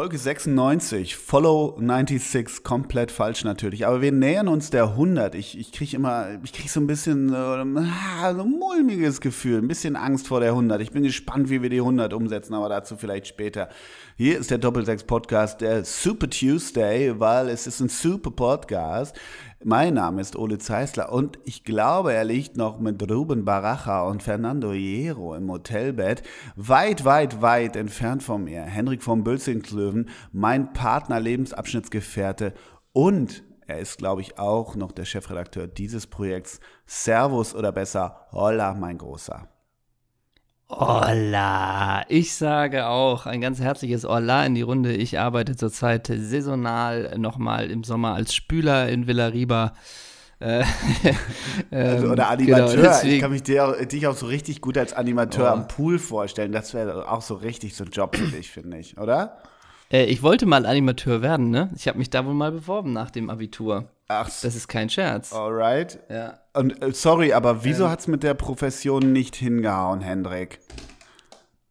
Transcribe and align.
Folge 0.00 0.16
96, 0.16 1.14
Follow 1.14 1.76
96, 1.78 2.64
komplett 2.64 3.12
falsch 3.12 3.44
natürlich. 3.44 3.86
Aber 3.86 4.00
wir 4.00 4.12
nähern 4.12 4.48
uns 4.48 4.70
der 4.70 4.84
100. 4.84 5.34
Ich, 5.34 5.58
ich 5.58 5.72
kriege 5.72 5.94
immer, 5.94 6.38
ich 6.42 6.54
kriege 6.54 6.70
so 6.70 6.80
ein 6.80 6.86
bisschen 6.86 7.28
äh, 7.28 7.34
so 7.34 8.40
ein 8.40 8.50
mulmiges 8.58 9.20
Gefühl, 9.20 9.58
ein 9.58 9.68
bisschen 9.68 9.96
Angst 9.96 10.28
vor 10.28 10.40
der 10.40 10.52
100. 10.52 10.80
Ich 10.80 10.92
bin 10.92 11.02
gespannt, 11.02 11.50
wie 11.50 11.60
wir 11.60 11.68
die 11.68 11.80
100 11.80 12.14
umsetzen, 12.14 12.54
aber 12.54 12.70
dazu 12.70 12.96
vielleicht 12.96 13.26
später. 13.26 13.68
Hier 14.16 14.38
ist 14.38 14.50
der 14.50 14.56
Doppelsechs 14.56 15.04
Podcast, 15.04 15.60
der 15.60 15.84
Super 15.84 16.30
Tuesday, 16.30 17.20
weil 17.20 17.50
es 17.50 17.66
ist 17.66 17.80
ein 17.80 17.90
super 17.90 18.30
Podcast. 18.30 19.14
Mein 19.62 19.92
Name 19.92 20.22
ist 20.22 20.36
Ole 20.36 20.56
Zeisler 20.56 21.12
und 21.12 21.38
ich 21.44 21.64
glaube, 21.64 22.14
er 22.14 22.24
liegt 22.24 22.56
noch 22.56 22.80
mit 22.80 23.02
Ruben 23.10 23.44
Baracha 23.44 24.04
und 24.08 24.22
Fernando 24.22 24.72
Hierro 24.72 25.34
im 25.34 25.50
Hotelbett, 25.50 26.22
weit, 26.56 27.04
weit, 27.04 27.42
weit 27.42 27.76
entfernt 27.76 28.22
von 28.22 28.44
mir. 28.44 28.62
Henrik 28.62 29.02
von 29.02 29.22
Bülzingslöwen, 29.22 30.08
mein 30.32 30.72
Partner, 30.72 31.20
Lebensabschnittsgefährte 31.20 32.54
und 32.94 33.42
er 33.66 33.80
ist, 33.80 33.98
glaube 33.98 34.22
ich, 34.22 34.38
auch 34.38 34.76
noch 34.76 34.92
der 34.92 35.04
Chefredakteur 35.04 35.66
dieses 35.66 36.06
Projekts. 36.06 36.60
Servus 36.86 37.54
oder 37.54 37.70
besser, 37.70 38.28
holla, 38.32 38.72
mein 38.72 38.96
Großer. 38.96 39.46
Hola! 40.72 42.04
Ich 42.08 42.32
sage 42.34 42.86
auch 42.86 43.26
ein 43.26 43.40
ganz 43.40 43.60
herzliches 43.60 44.04
Hola 44.04 44.46
in 44.46 44.54
die 44.54 44.62
Runde. 44.62 44.92
Ich 44.92 45.18
arbeite 45.18 45.56
zurzeit 45.56 46.06
saisonal 46.06 47.18
nochmal 47.18 47.72
im 47.72 47.82
Sommer 47.82 48.14
als 48.14 48.32
Spüler 48.34 48.88
in 48.88 49.08
Villariba. 49.08 49.72
Äh, 50.38 50.62
also, 51.72 52.10
oder 52.10 52.14
genau, 52.14 52.28
Animateur. 52.28 52.76
Genau, 52.76 53.02
ich 53.02 53.20
kann 53.20 53.32
mich 53.32 53.42
dir, 53.42 53.84
dich 53.84 54.06
auch 54.06 54.16
so 54.16 54.26
richtig 54.26 54.60
gut 54.60 54.78
als 54.78 54.92
Animateur 54.92 55.46
oh. 55.46 55.54
am 55.54 55.66
Pool 55.66 55.98
vorstellen. 55.98 56.52
Das 56.52 56.72
wäre 56.72 57.10
auch 57.10 57.22
so 57.22 57.34
richtig 57.34 57.74
so 57.74 57.82
ein 57.82 57.90
Job 57.90 58.14
für 58.14 58.28
dich, 58.28 58.52
finde 58.52 58.78
ich, 58.78 58.96
oder? 58.96 59.38
Äh, 59.90 60.04
ich 60.04 60.22
wollte 60.22 60.46
mal 60.46 60.66
Animateur 60.66 61.20
werden, 61.20 61.50
ne? 61.50 61.70
Ich 61.74 61.88
habe 61.88 61.98
mich 61.98 62.10
da 62.10 62.24
wohl 62.24 62.34
mal 62.34 62.52
beworben 62.52 62.92
nach 62.92 63.10
dem 63.10 63.28
Abitur. 63.28 63.90
Ach. 64.12 64.28
Das 64.42 64.56
ist 64.56 64.66
kein 64.66 64.90
Scherz. 64.90 65.32
Alright. 65.32 66.00
Ja. 66.10 66.40
Und 66.52 66.82
äh, 66.82 66.92
sorry, 66.92 67.32
aber 67.32 67.62
wieso 67.62 67.84
ähm, 67.84 67.90
hat 67.90 68.00
es 68.00 68.08
mit 68.08 68.24
der 68.24 68.34
Profession 68.34 69.12
nicht 69.12 69.36
hingehauen, 69.36 70.00
Hendrik? 70.00 70.58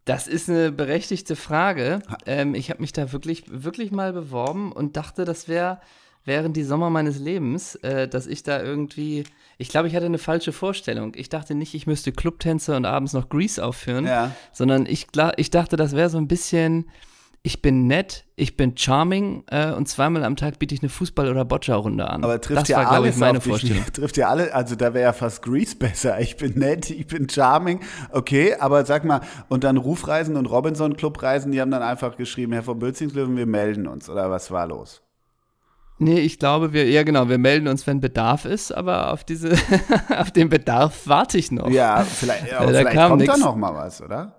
Das 0.05 0.25
ist 0.25 0.49
eine 0.49 0.71
berechtigte 0.71 1.35
Frage. 1.35 1.99
Ähm, 2.25 2.55
ich 2.55 2.69
habe 2.69 2.79
mich 2.79 2.93
da 2.93 3.11
wirklich, 3.11 3.43
wirklich 3.47 3.91
mal 3.91 4.13
beworben 4.13 4.71
und 4.71 4.95
dachte, 4.95 5.25
das 5.25 5.49
wäre 5.49 5.81
während 6.23 6.55
die 6.55 6.63
Sommer 6.63 6.89
meines 6.89 7.19
Lebens, 7.19 7.75
äh, 7.75 8.07
dass 8.07 8.25
ich 8.25 8.41
da 8.41 8.63
irgendwie, 8.63 9.25
ich 9.57 9.67
glaube, 9.67 9.89
ich 9.89 9.95
hatte 9.95 10.05
eine 10.05 10.17
falsche 10.17 10.53
Vorstellung. 10.53 11.11
Ich 11.15 11.27
dachte 11.27 11.55
nicht, 11.55 11.73
ich 11.73 11.87
müsste 11.87 12.13
Clubtänze 12.13 12.73
und 12.73 12.85
abends 12.85 13.11
noch 13.11 13.27
Grease 13.27 13.65
aufführen, 13.65 14.05
ja. 14.05 14.31
sondern 14.53 14.85
ich, 14.85 15.07
ich 15.35 15.51
dachte, 15.51 15.75
das 15.75 15.93
wäre 15.93 16.09
so 16.09 16.17
ein 16.17 16.29
bisschen 16.29 16.89
ich 17.49 17.63
bin 17.63 17.87
nett, 17.87 18.25
ich 18.35 18.57
bin 18.57 18.77
charming 18.77 19.43
äh, 19.47 19.71
und 19.71 19.87
zweimal 19.87 20.23
am 20.23 20.35
Tag 20.35 20.59
biete 20.59 20.75
ich 20.75 20.83
eine 20.83 20.91
Fußball- 20.91 21.31
oder 21.31 21.45
Boccia-Runde 21.45 22.07
an. 22.07 22.23
Aber 22.23 22.39
trifft 22.39 22.61
das 22.61 22.67
ja 22.67 22.77
war, 22.77 22.89
glaube 22.91 23.09
ich, 23.09 23.15
meine 23.15 23.41
Vorstellung. 23.41 23.83
Dich, 23.85 23.91
trifft 23.93 24.17
ja 24.17 24.29
alle, 24.29 24.53
also 24.53 24.75
da 24.75 24.93
wäre 24.93 25.05
ja 25.05 25.13
fast 25.13 25.41
Grease 25.41 25.75
besser. 25.75 26.21
Ich 26.21 26.37
bin 26.37 26.59
nett, 26.59 26.91
ich 26.91 27.07
bin 27.07 27.27
charming. 27.27 27.79
Okay, 28.11 28.53
aber 28.59 28.85
sag 28.85 29.03
mal, 29.03 29.21
und 29.47 29.63
dann 29.63 29.77
Rufreisen 29.77 30.37
und 30.37 30.45
Robinson-Clubreisen, 30.45 31.51
die 31.51 31.59
haben 31.59 31.71
dann 31.71 31.81
einfach 31.81 32.17
geschrieben, 32.17 32.53
Herr 32.53 32.61
von 32.61 32.77
Bülzingslöwen, 32.77 33.35
wir 33.35 33.47
melden 33.47 33.87
uns. 33.87 34.11
Oder 34.11 34.29
was 34.29 34.51
war 34.51 34.67
los? 34.67 35.01
Nee, 35.97 36.19
ich 36.19 36.37
glaube, 36.37 36.71
wir, 36.71 36.87
ja 36.87 37.01
genau, 37.01 37.29
wir 37.29 37.39
melden 37.39 37.67
uns, 37.67 37.87
wenn 37.87 37.99
Bedarf 37.99 38.45
ist, 38.45 38.71
aber 38.71 39.11
auf 39.11 39.23
diese, 39.23 39.53
auf 40.15 40.29
den 40.29 40.49
Bedarf 40.49 41.07
warte 41.07 41.39
ich 41.39 41.49
noch. 41.49 41.67
Ja, 41.71 42.03
vielleicht, 42.03 42.51
ja, 42.51 42.61
vielleicht 42.61 42.95
kommt 42.95 43.21
nix. 43.21 43.33
da 43.33 43.39
noch 43.39 43.55
mal 43.55 43.73
was, 43.73 44.03
oder? 44.03 44.35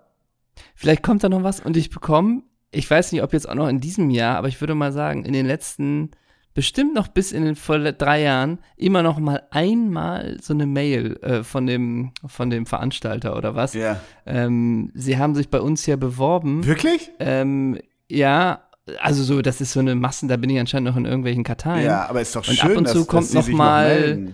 Vielleicht 0.77 1.03
kommt 1.03 1.25
da 1.25 1.29
noch 1.29 1.43
was 1.43 1.59
und 1.59 1.77
ich 1.77 1.91
bekomme 1.91 2.43
ich 2.73 2.91
weiß 2.91 3.13
nicht, 3.13 3.23
ob 3.23 3.33
jetzt 3.33 3.49
auch 3.49 3.55
noch 3.55 3.69
in 3.69 3.81
diesem 3.81 4.11
Jahr, 4.11 4.37
aber 4.37 4.49
ich 4.49 4.61
würde 4.61 4.75
mal 4.75 4.93
sagen, 4.93 5.25
in 5.25 5.33
den 5.33 5.47
letzten, 5.47 6.11
bestimmt 6.55 6.95
noch 6.95 7.09
bis 7.09 7.33
in 7.33 7.45
den 7.45 7.57
vor 7.57 7.79
drei 7.79 8.23
Jahren, 8.23 8.59
immer 8.77 9.03
noch 9.03 9.19
mal 9.19 9.43
einmal 9.51 10.37
so 10.41 10.53
eine 10.53 10.67
Mail 10.67 11.17
äh, 11.23 11.43
von, 11.43 11.67
dem, 11.67 12.13
von 12.27 12.51
dem 12.51 12.67
Veranstalter 12.67 13.37
oder 13.37 13.55
was. 13.55 13.75
Ja. 13.75 14.01
Ähm, 14.27 14.91
sie 14.95 15.19
haben 15.19 15.35
sich 15.35 15.49
bei 15.49 15.61
uns 15.61 15.87
ja 15.87 15.97
beworben. 15.97 16.65
Wirklich? 16.65 17.11
Ähm, 17.19 17.79
ja, 18.09 18.65
also 19.01 19.23
so, 19.23 19.43
das 19.43 19.61
ist 19.61 19.73
so 19.73 19.81
eine 19.81 19.95
Massen, 19.95 20.29
da 20.29 20.37
bin 20.37 20.51
ich 20.51 20.59
anscheinend 20.59 20.89
noch 20.89 20.97
in 20.97 21.05
irgendwelchen 21.05 21.45
Karteien. 21.45 21.87
Ja, 21.87 22.09
aber 22.09 22.21
ist 22.21 22.35
doch 22.35 22.45
schön, 22.45 22.55
und 22.55 22.63
ab 22.71 22.77
und 22.77 22.89
zu 22.89 22.99
dass, 22.99 23.07
kommt 23.07 23.35
dass 23.35 23.49
noch 23.49 23.57
mal 23.57 24.33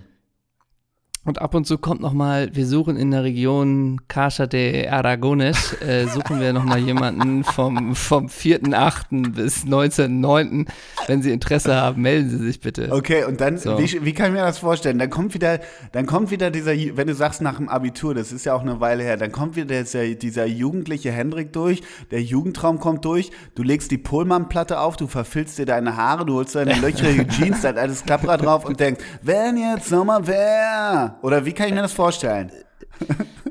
und 1.27 1.43
ab 1.43 1.55
und 1.55 1.67
zu 1.67 1.77
kommt 1.77 2.01
noch 2.01 2.13
mal, 2.13 2.55
wir 2.55 2.67
suchen 2.67 2.97
in 2.97 3.11
der 3.11 3.25
Region 3.25 4.01
Casa 4.07 4.47
de 4.47 4.87
Aragones, 4.89 5.77
äh, 5.83 6.07
suchen 6.07 6.41
wir 6.41 6.53
noch 6.53 6.63
mal 6.63 6.79
jemanden 6.79 7.43
vom, 7.43 7.97
vom 7.97 8.27
4.8. 8.27 9.35
bis 9.35 9.65
19.9. 9.65 10.67
Wenn 11.09 11.23
Sie 11.23 11.33
Interesse 11.33 11.75
haben, 11.75 12.03
melden 12.03 12.31
Sie 12.31 12.39
sich 12.39 12.61
bitte. 12.61 12.91
Okay, 12.93 13.25
und 13.25 13.41
dann, 13.41 13.59
so. 13.59 13.77
wie, 13.77 14.05
wie 14.05 14.13
kann 14.13 14.27
ich 14.27 14.33
mir 14.33 14.45
das 14.45 14.59
vorstellen? 14.59 15.01
Dann 15.01 15.11
kommt 15.11 15.35
wieder, 15.35 15.59
dann 15.91 16.07
kommt 16.07 16.31
wieder 16.31 16.53
dieser, 16.53 16.73
wenn 16.73 17.09
du 17.09 17.15
sagst 17.15 17.43
nach 17.43 17.57
dem 17.57 17.69
Abitur, 17.69 18.15
das 18.15 18.31
ist 18.31 18.47
ja 18.47 18.55
auch 18.55 18.63
eine 18.63 18.79
Weile 18.79 19.03
her, 19.03 19.17
dann 19.17 19.33
kommt 19.33 19.57
wieder 19.57 19.83
dieser, 19.83 20.07
dieser 20.15 20.47
jugendliche 20.47 21.11
Hendrik 21.11 21.53
durch, 21.53 21.83
der 22.13 22.23
Jugendtraum 22.23 22.79
kommt 22.79 23.05
durch, 23.05 23.33
du 23.57 23.65
legst 23.65 23.91
die 23.91 23.99
Pullman-Platte 23.99 24.79
auf, 24.79 24.97
du 24.97 25.09
verfilzt 25.09 25.59
dir 25.59 25.67
deine 25.67 25.97
Haare, 25.97 26.25
du 26.25 26.35
holst 26.35 26.55
deine 26.55 26.75
löcherige 26.81 27.27
Jeans, 27.27 27.63
dein 27.63 27.79
altes 27.79 28.05
Klapprad 28.05 28.45
drauf 28.45 28.65
und 28.65 28.79
denkst, 28.79 29.03
wenn 29.23 29.57
jetzt 29.57 29.89
Sommer 29.89 30.25
wäre 30.29 31.16
oder 31.23 31.45
wie 31.45 31.53
kann 31.53 31.69
ich 31.69 31.75
mir 31.75 31.83
das 31.83 31.93
vorstellen? 31.93 32.51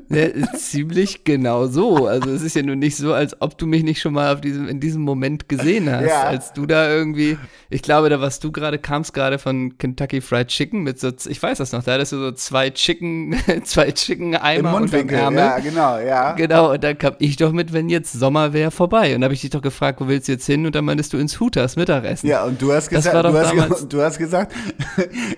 Ja, 0.08 0.26
ziemlich 0.56 1.24
genau 1.24 1.66
so. 1.66 2.06
Also 2.06 2.30
es 2.30 2.42
ist 2.42 2.56
ja 2.56 2.62
nun 2.62 2.78
nicht 2.78 2.96
so, 2.96 3.12
als 3.12 3.40
ob 3.40 3.58
du 3.58 3.66
mich 3.66 3.82
nicht 3.82 4.00
schon 4.00 4.12
mal 4.12 4.32
auf 4.32 4.40
diesem, 4.40 4.68
in 4.68 4.80
diesem 4.80 5.02
Moment 5.02 5.48
gesehen 5.48 5.90
hast. 5.90 6.06
Ja. 6.06 6.22
Als 6.24 6.52
du 6.52 6.66
da 6.66 6.88
irgendwie, 6.88 7.38
ich 7.70 7.82
glaube, 7.82 8.08
da 8.08 8.20
was 8.20 8.38
du 8.38 8.52
gerade, 8.52 8.78
kamst 8.78 9.14
gerade 9.14 9.38
von 9.38 9.76
Kentucky 9.78 10.20
Fried 10.20 10.48
Chicken 10.48 10.82
mit 10.82 11.00
so, 11.00 11.10
ich 11.28 11.42
weiß 11.42 11.58
das 11.58 11.72
noch, 11.72 11.82
da 11.82 11.94
hattest 11.94 12.12
du 12.12 12.18
so 12.18 12.32
zwei 12.32 12.70
Chicken, 12.70 13.36
zwei 13.64 13.90
Chicken-Eimer 13.90 14.68
Im 14.68 14.80
Mundwinkel, 14.80 15.18
ja, 15.18 15.58
genau, 15.58 15.98
ja. 15.98 16.32
Genau, 16.32 16.72
und 16.72 16.84
dann 16.84 16.96
kam 16.98 17.14
ich 17.18 17.36
doch 17.36 17.52
mit, 17.52 17.72
wenn 17.72 17.88
jetzt 17.88 18.12
Sommer 18.12 18.52
wäre, 18.52 18.70
vorbei. 18.70 19.14
Und 19.14 19.22
da 19.22 19.26
habe 19.26 19.34
ich 19.34 19.40
dich 19.40 19.50
doch 19.50 19.62
gefragt, 19.62 20.00
wo 20.00 20.08
willst 20.08 20.28
du 20.28 20.32
jetzt 20.32 20.46
hin? 20.46 20.66
Und 20.66 20.74
dann 20.74 20.84
meintest 20.84 21.12
du 21.12 21.18
ins 21.18 21.40
Hooters 21.40 21.76
Mittagessen. 21.76 22.28
Ja, 22.28 22.44
und 22.44 22.60
du 22.62 22.72
hast 22.72 22.88
gesagt, 22.88 23.24
du 23.24 23.32
hast, 23.34 23.92
du 23.92 24.02
hast, 24.02 24.18
gesagt, 24.18 24.52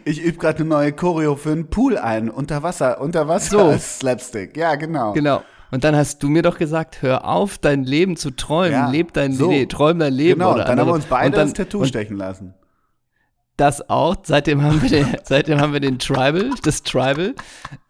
ich 0.04 0.22
übe 0.22 0.38
gerade 0.38 0.58
eine 0.58 0.68
neue 0.68 0.92
Choreo 0.92 1.36
für 1.36 1.52
einen 1.52 1.68
Pool 1.68 1.96
ein, 1.96 2.28
unter 2.28 2.62
Wasser, 2.62 3.00
unter 3.00 3.28
Wasser 3.28 3.78
so. 3.78 3.97
Slapstick. 3.98 4.56
Ja, 4.56 4.74
genau. 4.76 5.12
Genau. 5.12 5.42
Und 5.70 5.84
dann 5.84 5.94
hast 5.94 6.22
du 6.22 6.28
mir 6.28 6.42
doch 6.42 6.58
gesagt, 6.58 7.02
hör 7.02 7.26
auf, 7.26 7.58
dein 7.58 7.84
Leben 7.84 8.16
zu 8.16 8.30
träumen, 8.30 8.72
ja, 8.72 8.90
leb 8.90 9.12
dein 9.12 9.32
so. 9.32 9.48
nee, 9.48 9.66
träum 9.66 9.98
dein 9.98 10.14
Leben. 10.14 10.40
Genau, 10.40 10.54
oder 10.54 10.64
dann 10.64 10.72
andere. 10.72 10.86
haben 10.86 10.92
wir 10.92 10.94
uns 10.94 11.04
beide 11.06 11.36
dann, 11.36 11.48
das 11.48 11.52
Tattoo 11.54 11.84
stechen 11.84 12.16
lassen. 12.16 12.54
Das 13.58 13.90
auch. 13.90 14.16
Seitdem 14.22 14.62
haben 14.62 14.80
wir 14.80 14.88
den, 14.88 15.06
seitdem 15.24 15.60
haben 15.60 15.72
wir 15.72 15.80
den 15.80 15.98
Tribal, 15.98 16.50
das 16.62 16.82
Tribal. 16.82 17.34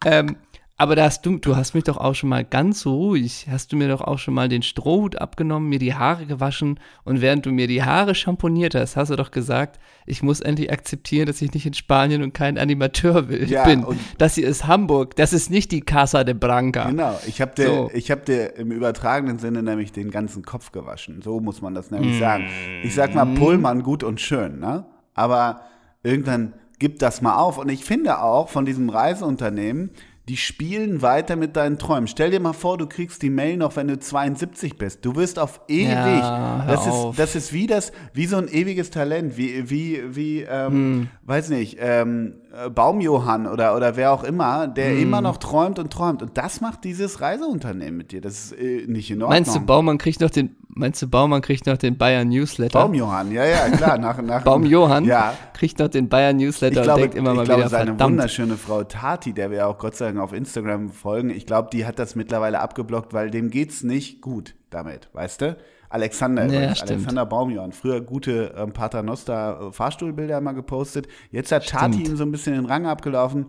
Ähm, 0.03 0.35
aber 0.79 0.95
da 0.95 1.03
hast 1.03 1.25
du, 1.25 1.37
du 1.37 1.57
hast 1.57 1.75
mich 1.75 1.83
doch 1.83 1.97
auch 1.97 2.15
schon 2.15 2.29
mal 2.29 2.45
ganz 2.45 2.85
ruhig, 2.85 3.47
hast 3.51 3.73
du 3.73 3.75
mir 3.75 3.89
doch 3.89 3.99
auch 3.99 4.17
schon 4.17 4.33
mal 4.33 4.47
den 4.47 4.61
Strohhut 4.61 5.17
abgenommen, 5.17 5.67
mir 5.67 5.77
die 5.77 5.93
Haare 5.93 6.25
gewaschen 6.25 6.79
und 7.03 7.19
während 7.19 7.45
du 7.45 7.51
mir 7.51 7.67
die 7.67 7.83
Haare 7.83 8.15
schamponiert 8.15 8.75
hast, 8.75 8.95
hast 8.95 9.11
du 9.11 9.17
doch 9.17 9.31
gesagt, 9.31 9.77
ich 10.05 10.23
muss 10.23 10.39
endlich 10.39 10.71
akzeptieren, 10.71 11.25
dass 11.27 11.41
ich 11.41 11.53
nicht 11.53 11.65
in 11.65 11.73
Spanien 11.73 12.23
und 12.23 12.33
kein 12.33 12.57
Animateur 12.57 13.27
will, 13.27 13.51
ja, 13.51 13.65
bin. 13.65 13.85
Das 14.17 14.35
hier 14.35 14.47
ist 14.47 14.67
Hamburg, 14.67 15.17
das 15.17 15.33
ist 15.33 15.49
nicht 15.49 15.73
die 15.73 15.81
Casa 15.81 16.23
de 16.23 16.33
Branca. 16.33 16.85
Genau, 16.85 17.19
ich 17.27 17.41
habe 17.41 17.51
dir, 17.55 17.67
so. 17.67 17.89
hab 17.89 18.23
dir 18.23 18.55
im 18.55 18.71
übertragenen 18.71 19.37
Sinne 19.37 19.61
nämlich 19.61 19.91
den 19.91 20.11
ganzen 20.11 20.43
Kopf 20.43 20.71
gewaschen. 20.71 21.21
So 21.21 21.41
muss 21.41 21.61
man 21.61 21.75
das 21.75 21.91
nämlich 21.91 22.15
mm. 22.15 22.19
sagen. 22.19 22.45
Ich 22.83 22.95
sag 22.95 23.13
mal, 23.13 23.25
Pullman 23.25 23.83
gut 23.83 24.05
und 24.05 24.21
schön, 24.21 24.59
ne? 24.59 24.85
Aber 25.13 25.59
irgendwann 26.03 26.53
gibt 26.79 27.01
das 27.01 27.21
mal 27.21 27.35
auf. 27.35 27.57
Und 27.57 27.69
ich 27.69 27.83
finde 27.83 28.21
auch 28.21 28.49
von 28.49 28.65
diesem 28.65 28.89
Reiseunternehmen, 28.89 29.91
die 30.29 30.37
spielen 30.37 31.01
weiter 31.01 31.35
mit 31.35 31.55
deinen 31.55 31.79
Träumen. 31.79 32.07
Stell 32.07 32.29
dir 32.29 32.39
mal 32.39 32.53
vor, 32.53 32.77
du 32.77 32.85
kriegst 32.85 33.23
die 33.23 33.31
Mail 33.31 33.57
noch, 33.57 33.75
wenn 33.75 33.87
du 33.87 33.97
72 33.97 34.77
bist. 34.77 35.03
Du 35.03 35.15
wirst 35.15 35.39
auf 35.39 35.61
ewig. 35.67 35.89
Ja, 35.89 36.65
das, 36.67 36.85
ist, 36.85 36.95
das 37.17 37.35
ist 37.35 37.51
wie 37.51 37.65
das, 37.65 37.91
wie 38.13 38.27
so 38.27 38.37
ein 38.37 38.47
ewiges 38.47 38.91
Talent, 38.91 39.37
wie, 39.37 39.71
wie, 39.71 40.03
wie, 40.15 40.41
ähm, 40.41 40.71
hm. 40.71 41.07
weiß 41.23 41.49
nicht, 41.49 41.77
ähm, 41.79 42.35
äh, 42.53 42.69
Baumjohann 42.69 43.47
oder, 43.47 43.75
oder 43.75 43.95
wer 43.95 44.13
auch 44.13 44.23
immer, 44.23 44.67
der 44.67 44.91
hm. 44.91 45.01
immer 45.01 45.21
noch 45.21 45.37
träumt 45.37 45.79
und 45.79 45.91
träumt. 45.91 46.21
Und 46.21 46.37
das 46.37 46.61
macht 46.61 46.83
dieses 46.83 47.21
Reiseunternehmen 47.21 47.97
mit 47.97 48.11
dir. 48.11 48.21
Das 48.21 48.51
ist 48.51 48.59
äh, 48.59 48.85
nicht 48.85 49.09
in 49.09 49.23
Ordnung. 49.23 49.29
Meinst 49.35 49.55
du, 49.55 49.59
Baumann 49.61 49.97
kriegt 49.97 50.21
noch 50.21 50.29
den, 50.29 50.55
meinst 50.79 51.01
du, 51.01 51.07
Baumann 51.07 51.41
kriegt 51.41 51.67
noch 51.67 51.77
den 51.77 51.97
Bayern 51.97 52.29
Newsletter? 52.29 52.79
Baumjohann, 52.79 53.31
ja, 53.31 53.45
ja, 53.45 53.69
klar. 53.69 53.97
Nach, 53.97 54.19
nach 54.21 54.43
Baumjohann 54.45 55.05
ja. 55.05 55.33
kriegt 55.53 55.77
noch 55.79 55.89
den 55.89 56.09
Bayern 56.09 56.37
Newsletter 56.37 56.81
glaube, 56.81 56.93
und 56.93 57.01
denkt 57.01 57.15
immer 57.15 57.33
mal 57.33 57.41
ich 57.41 57.45
glaube, 57.45 57.61
wieder, 57.61 57.69
seine 57.69 57.85
verdammt. 57.91 58.11
wunderschöne 58.11 58.57
Frau 58.57 58.83
Tati, 58.83 59.33
der 59.33 59.51
wir 59.51 59.67
auch 59.67 59.77
Gott 59.77 59.95
sei 59.95 60.07
Dank 60.07 60.19
auf 60.19 60.33
Instagram 60.33 60.89
folgen, 60.89 61.29
ich 61.29 61.45
glaube, 61.45 61.69
die 61.71 61.85
hat 61.85 61.99
das 61.99 62.15
mittlerweile 62.15 62.59
abgeblockt, 62.59 63.13
weil 63.13 63.29
dem 63.29 63.49
geht's 63.51 63.83
nicht 63.83 64.21
gut 64.21 64.55
damit, 64.69 65.09
weißt 65.13 65.41
du? 65.41 65.57
Alexander, 65.89 66.45
ja, 66.45 66.73
Alexander 66.81 67.25
Baumjohann, 67.25 67.71
früher 67.71 67.99
gute 67.99 68.53
ähm, 68.55 68.73
Paternoster 68.73 69.69
äh, 69.69 69.71
Fahrstuhlbilder 69.71 70.39
mal 70.39 70.51
gepostet. 70.51 71.07
Jetzt 71.31 71.51
hat 71.51 71.67
Tati 71.67 72.03
ihm 72.03 72.15
so 72.15 72.23
ein 72.23 72.31
bisschen 72.31 72.53
den 72.53 72.65
Rang 72.65 72.85
abgelaufen. 72.85 73.47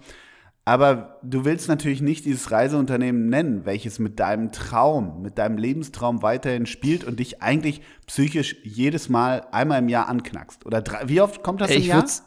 Aber 0.71 1.19
du 1.25 1.45
willst 1.45 1.67
natürlich 1.69 2.01
nicht 2.01 2.25
dieses 2.27 2.53
Reiseunternehmen 2.53 3.29
nennen, 3.29 3.65
welches 3.65 3.99
mit 3.99 4.21
deinem 4.21 4.53
Traum, 4.53 5.21
mit 5.21 5.37
deinem 5.37 5.59
Lebenstraum 5.59 6.23
weiterhin 6.23 6.65
spielt 6.65 7.03
und 7.03 7.19
dich 7.19 7.43
eigentlich 7.43 7.81
psychisch 8.07 8.55
jedes 8.63 9.09
Mal 9.09 9.49
einmal 9.51 9.81
im 9.81 9.89
Jahr 9.89 10.09
anknackst. 10.09 10.65
Oder 10.67 10.81
drei, 10.81 11.09
wie 11.09 11.21
oft 11.23 11.43
kommt 11.43 11.61
das 11.61 11.73
im 11.73 11.79
Ich 11.79 11.87
Jahr? 11.89 12.03
würd's- 12.03 12.23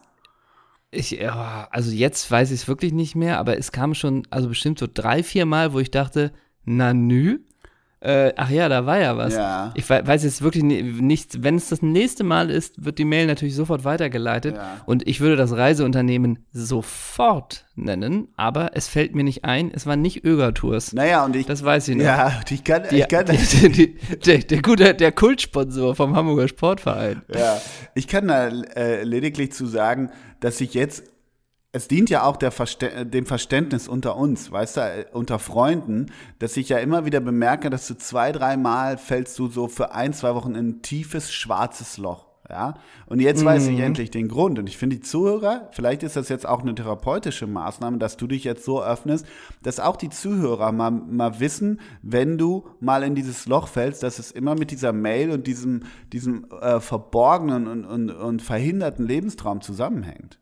Ich, 0.92 1.12
ja, 1.12 1.69
also 1.72 1.92
jetzt 1.92 2.30
weiß 2.30 2.51
ich 2.51 2.63
es 2.63 2.68
wirklich 2.68 2.92
nicht 2.92 3.16
mehr, 3.16 3.40
aber 3.40 3.57
es 3.57 3.72
kam 3.72 3.94
schon, 3.94 4.28
also 4.30 4.50
bestimmt 4.50 4.78
so 4.78 4.88
drei, 4.94 5.24
vier 5.24 5.46
Mal, 5.46 5.72
wo 5.72 5.80
ich 5.80 5.89
dachte, 5.89 6.34
na 6.66 6.94
nü, 6.94 7.39
äh, 8.04 8.34
ach 8.36 8.50
ja, 8.50 8.68
da 8.68 8.86
war 8.86 9.00
ja 9.00 9.16
was. 9.18 9.34
Ja. 9.34 9.72
Ich 9.76 9.90
wei- 9.90 10.06
weiß 10.06 10.24
jetzt 10.26 10.42
wirklich 10.42 10.64
ni- 10.64 10.84
nicht, 10.84 11.42
wenn 11.44 11.56
es 11.56 11.70
das 11.70 11.82
nächste 11.82 12.24
Mal 12.26 12.50
ist, 12.50 12.84
wird 12.84 12.98
die 13.00 13.06
Mail 13.06 13.28
natürlich 13.28 13.56
sofort 13.56 13.86
weitergeleitet 13.86 14.56
Ja. 14.58 14.82
und 14.86 15.08
ich 15.08 15.22
würde 15.22 15.38
das 15.38 15.54
Reiseunternehmen 15.54 16.40
sofort 16.52 17.66
nennen, 17.76 18.28
aber 18.36 18.72
es 18.74 18.88
fällt 18.88 19.16
mir 19.16 19.24
nicht 19.24 19.46
ein, 19.46 19.72
es 19.74 19.86
waren 19.86 20.02
nicht 20.02 20.26
Öger-Tours. 20.26 20.94
Naja, 20.94 21.24
und 21.26 21.36
ich. 21.36 21.46
Das 21.46 21.64
weiß 21.64 21.88
ich 21.88 21.96
noch. 21.96 22.04
Ja, 22.04 22.42
ich 22.50 22.64
kann, 22.64 22.84
Die, 22.92 23.00
ich 23.00 23.08
kann, 23.08 23.26
die, 23.26 23.70
die, 23.70 23.96
der, 24.26 24.38
der 24.40 24.62
gute, 24.62 24.94
der 24.94 25.12
Kultsponsor 25.12 25.96
vom 25.96 26.16
Hamburger 26.16 26.48
Sportverein. 26.48 27.22
Ja, 27.34 27.60
ich 27.96 28.08
kann 28.08 28.28
da 28.28 28.50
äh, 28.76 29.04
lediglich 29.04 29.54
zu 29.54 29.66
sagen, 29.66 30.10
dass 30.40 30.60
ich 30.62 30.74
jetzt, 30.74 31.04
es 31.75 31.88
dient 31.88 32.12
ja 32.12 32.24
auch 32.24 32.38
der 32.38 32.52
Verste 32.52 33.06
dem 33.06 33.25
Verständnis 33.25 33.88
unter 33.88 34.16
uns, 34.16 34.52
weißt 34.52 34.78
du, 34.78 34.81
äh, 34.81 35.06
unter 35.12 35.40
Freunden, 35.40 36.06
dass 36.38 36.56
ich 36.56 36.70
ja 36.70 36.78
immer 36.78 37.06
wieder 37.06 37.20
bemerke, 37.20 37.72
dass 37.72 37.88
du 37.88 37.98
zwei, 37.98 38.31
dreimal 38.31 38.98
fällst 38.98 39.38
du 39.40 39.48
so 39.48 39.68
für 39.68 39.94
ein, 39.94 40.14
zwei 40.14 40.36
Wochen 40.36 40.56
in 40.56 40.68
ein 40.70 40.81
tiefes, 40.84 41.34
schwarzes 41.34 41.98
Loch. 41.98 42.28
Ja, 42.50 42.75
und 43.08 43.22
jetzt 43.22 43.44
weiß 43.44 43.68
ich 43.68 43.80
endlich 43.80 44.12
den 44.12 44.28
Grund. 44.28 44.60
Und 44.60 44.68
ich 44.68 44.78
finde, 44.78 44.98
die 44.98 45.02
Zuhörer, 45.02 45.70
vielleicht 45.72 46.04
ist 46.04 46.18
das 46.18 46.28
jetzt 46.28 46.46
auch 46.46 46.62
eine 46.62 46.75
therapeutische 46.75 47.48
Maßnahme, 47.48 47.98
dass 47.98 48.18
du 48.18 48.28
dich 48.28 48.44
jetzt 48.44 48.66
so 48.66 48.84
öffnest, 48.84 49.25
dass 49.64 49.80
auch 49.80 49.96
die 49.96 50.10
Zuhörer 50.10 50.74
mal, 50.74 50.92
mal 50.92 51.40
wissen, 51.40 51.80
wenn 52.02 52.38
du 52.38 52.68
mal 52.81 53.04
in 53.04 53.16
dieses 53.16 53.48
Loch 53.48 53.70
fällst, 53.70 54.04
dass 54.04 54.20
es 54.20 54.30
immer 54.30 54.56
mit 54.56 54.72
dieser 54.72 54.92
Mail 54.92 55.31
und 55.31 55.48
diesem, 55.48 55.84
diesem 56.12 56.46
äh, 56.62 56.81
verborgenen 56.81 57.68
und, 57.68 57.86
und, 57.86 58.12
und 58.12 58.42
verhinderten 58.42 59.08
Lebenstraum 59.08 59.62
zusammenhängt. 59.62 60.38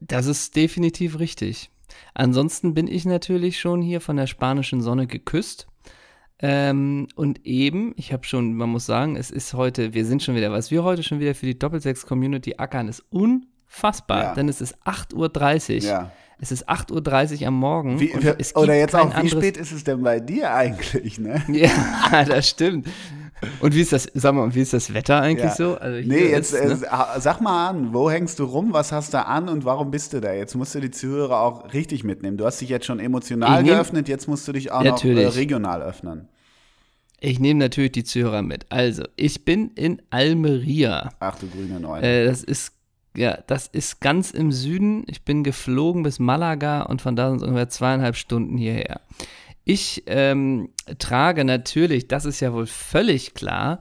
Das 0.00 0.26
ist 0.26 0.56
definitiv 0.56 1.18
richtig. 1.18 1.70
Ansonsten 2.14 2.74
bin 2.74 2.86
ich 2.88 3.04
natürlich 3.04 3.60
schon 3.60 3.80
hier 3.82 4.00
von 4.00 4.16
der 4.16 4.26
spanischen 4.26 4.80
Sonne 4.80 5.06
geküsst. 5.06 5.66
Ähm, 6.40 7.06
und 7.14 7.46
eben, 7.46 7.94
ich 7.96 8.12
habe 8.12 8.24
schon, 8.26 8.54
man 8.54 8.68
muss 8.68 8.86
sagen, 8.86 9.16
es 9.16 9.30
ist 9.30 9.54
heute, 9.54 9.94
wir 9.94 10.04
sind 10.04 10.22
schon 10.22 10.34
wieder, 10.34 10.50
was 10.50 10.70
wir 10.70 10.82
heute 10.82 11.02
schon 11.02 11.20
wieder 11.20 11.34
für 11.34 11.46
die 11.46 11.58
Doppelsechs-Community 11.58 12.56
ackern, 12.58 12.88
ist 12.88 13.04
unfassbar, 13.10 14.22
Ja. 14.22 14.34
denn 14.34 14.48
es 14.48 14.60
ist 14.60 14.76
8.30 14.84 15.74
Uhr. 15.76 15.82
Ja. 15.82 16.12
Es 16.40 16.50
ist 16.50 16.68
8.30 16.68 17.42
Uhr 17.42 17.48
am 17.48 17.54
Morgen. 17.54 18.00
Wie, 18.00 18.12
oder 18.56 18.74
jetzt 18.74 18.94
auch, 18.96 19.22
wie 19.22 19.30
spät 19.30 19.56
ist 19.56 19.70
es 19.70 19.84
denn 19.84 20.02
bei 20.02 20.18
dir 20.18 20.52
eigentlich, 20.52 21.18
ne? 21.20 21.42
Ja, 21.48 22.24
das 22.24 22.48
stimmt. 22.48 22.88
Und 23.60 23.74
wie 23.74 23.80
ist 23.82 23.92
das, 23.92 24.08
sag 24.14 24.34
mal, 24.34 24.54
wie 24.54 24.60
ist 24.62 24.72
das 24.72 24.94
Wetter 24.94 25.20
eigentlich 25.20 25.44
Ja. 25.50 25.54
so? 25.54 25.76
Also 25.76 26.06
Nee, 26.08 26.30
jetzt 26.30 26.54
ist, 26.54 26.82
ne? 26.82 26.86
äh, 26.86 27.20
sag 27.20 27.40
mal 27.40 27.68
an, 27.68 27.92
wo 27.92 28.10
hängst 28.10 28.38
du 28.38 28.44
rum, 28.44 28.72
was 28.72 28.90
hast 28.92 29.12
du 29.14 29.24
an 29.26 29.48
und 29.48 29.64
warum 29.64 29.90
bist 29.90 30.12
du 30.12 30.20
da? 30.20 30.32
Jetzt 30.32 30.54
musst 30.54 30.74
du 30.74 30.80
die 30.80 30.90
Zuhörer 30.90 31.40
auch 31.40 31.72
richtig 31.74 32.04
mitnehmen. 32.04 32.36
Du 32.38 32.46
hast 32.46 32.60
dich 32.60 32.68
jetzt 32.68 32.86
schon 32.86 33.00
emotional 33.00 33.62
Ich 33.62 33.68
geöffnet, 33.68 34.08
jetzt 34.08 34.28
musst 34.28 34.48
du 34.48 34.52
dich 34.52 34.72
auch 34.72 34.82
Natürlich. 34.82 35.26
noch 35.26 35.34
äh, 35.34 35.38
regional 35.38 35.82
öffnen. 35.82 36.28
Ich 37.20 37.40
nehme 37.40 37.58
natürlich 37.60 37.92
die 37.92 38.04
Zuhörer 38.04 38.42
mit. 38.42 38.66
Also, 38.70 39.04
ich 39.16 39.44
bin 39.44 39.70
in 39.74 40.00
Almeria. 40.10 41.10
Ach 41.20 41.36
du 41.38 41.48
grüne 41.48 41.80
Neune. 41.80 42.06
Äh, 42.06 42.24
das 42.26 42.42
ist 42.44 42.72
ja, 43.16 43.38
das 43.46 43.68
ist 43.68 44.00
ganz 44.00 44.32
im 44.32 44.50
Süden. 44.50 45.04
Ich 45.06 45.24
bin 45.24 45.44
geflogen 45.44 46.02
bis 46.02 46.18
Malaga 46.18 46.82
und 46.82 47.00
von 47.00 47.14
da 47.14 47.28
sind 47.28 47.36
es 47.36 47.42
ungefähr 47.44 47.68
zweieinhalb 47.68 48.16
Stunden 48.16 48.56
hierher. 48.58 49.00
Ich 49.64 50.02
ähm, 50.06 50.68
trage 50.98 51.44
natürlich, 51.44 52.08
das 52.08 52.24
ist 52.26 52.40
ja 52.40 52.52
wohl 52.52 52.66
völlig 52.66 53.34
klar, 53.34 53.80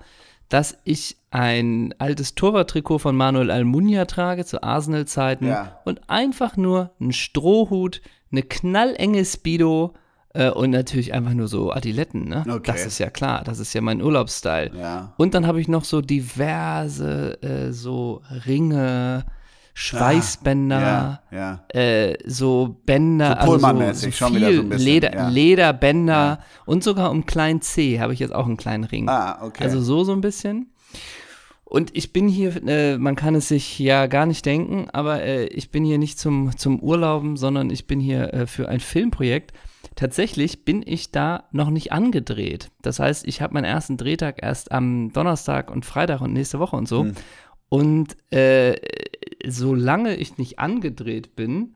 dass 0.50 0.77
ich 0.83 1.18
ein 1.31 1.94
altes 1.97 2.35
Torwarttrikot 2.35 3.00
von 3.00 3.15
Manuel 3.15 3.50
Almunia 3.51 4.06
trage 4.06 4.45
zu 4.45 4.62
Arsenal-Zeiten 4.63 5.47
Ja. 5.47 5.80
und 5.83 6.09
einfach 6.09 6.57
nur 6.57 6.91
einen 7.00 7.12
Strohhut, 7.12 8.01
eine 8.31 8.44
knallenge 8.44 9.25
Speedo 9.25 9.94
äh, 10.33 10.50
und 10.51 10.69
natürlich 10.69 11.13
einfach 11.13 11.33
nur 11.33 11.47
so 11.47 11.71
Adiletten. 11.71 12.30
Ne? 12.30 12.44
Okay. 12.47 12.62
Das 12.71 12.85
ist 12.85 13.00
ja 13.00 13.09
klar, 13.09 13.44
das 13.44 13.59
ist 13.59 13.74
ja 13.74 13.81
mein 13.81 14.01
Urlaubsstyle. 14.01 14.71
ja. 14.77 15.13
Und 15.18 15.33
dann 15.33 15.47
habe 15.47 15.59
ich 15.59 15.68
noch 15.68 15.85
so 15.85 16.01
diverse 16.01 17.41
äh, 17.41 17.71
so 17.71 18.21
Ringe, 18.45 19.25
Schweißbänder, 19.73 21.21
Ja, 21.31 21.63
ja. 21.73 21.79
äh, 21.79 22.17
so 22.25 22.77
Bänder, 22.85 23.39
So 23.43 23.53
also 23.53 23.93
so, 23.93 24.11
schon 24.11 24.35
wieder 24.35 24.47
viel 24.47 24.55
so 24.57 24.61
ein 24.61 24.69
bisschen, 24.69 24.85
Leder, 24.85 25.13
ja. 25.15 25.29
Lederbänder 25.29 26.39
und 26.65 26.83
sogar 26.83 27.09
um 27.11 27.25
kleinen 27.25 27.61
C 27.61 27.99
habe 27.99 28.13
ich 28.13 28.19
jetzt 28.19 28.33
auch 28.33 28.45
einen 28.45 28.57
kleinen 28.57 28.83
Ring. 28.83 29.09
Ah, 29.09 29.39
okay. 29.43 29.63
Also 29.63 29.81
so 29.81 30.03
so 30.03 30.11
ein 30.13 30.21
bisschen. 30.21 30.69
Und 31.65 31.95
ich 31.97 32.13
bin 32.13 32.27
hier, 32.27 32.55
äh, 32.67 32.99
man 32.99 33.15
kann 33.15 33.33
es 33.33 33.47
sich 33.47 33.79
ja 33.79 34.05
gar 34.05 34.27
nicht 34.27 34.45
denken, 34.45 34.89
aber 34.93 35.23
äh, 35.23 35.45
ich 35.45 35.71
bin 35.71 35.83
hier 35.83 35.97
nicht 35.97 36.19
zum, 36.19 36.55
zum 36.55 36.79
Urlauben, 36.79 37.35
sondern 37.35 37.71
ich 37.71 37.87
bin 37.87 37.99
hier 37.99 38.31
äh, 38.31 38.45
für 38.45 38.69
ein 38.69 38.79
Filmprojekt. 38.79 39.53
Tatsächlich 39.95 40.65
bin 40.65 40.83
ich 40.85 41.11
da 41.11 41.45
noch 41.51 41.71
nicht 41.71 41.91
angedreht. 41.91 42.69
Das 42.83 42.99
heißt, 42.99 43.27
ich 43.27 43.41
habe 43.41 43.55
meinen 43.55 43.65
ersten 43.65 43.97
Drehtag 43.97 44.43
erst 44.43 44.71
am 44.71 45.11
Donnerstag 45.13 45.71
und 45.71 45.83
Freitag 45.83 46.21
und 46.21 46.33
nächste 46.33 46.59
Woche 46.59 46.75
und 46.75 46.87
so. 46.87 47.07
Und 47.69 48.15
äh, 48.31 48.75
solange 49.45 50.16
ich 50.16 50.38
nicht 50.38 50.60
angedreht 50.60 51.36
bin, 51.36 51.75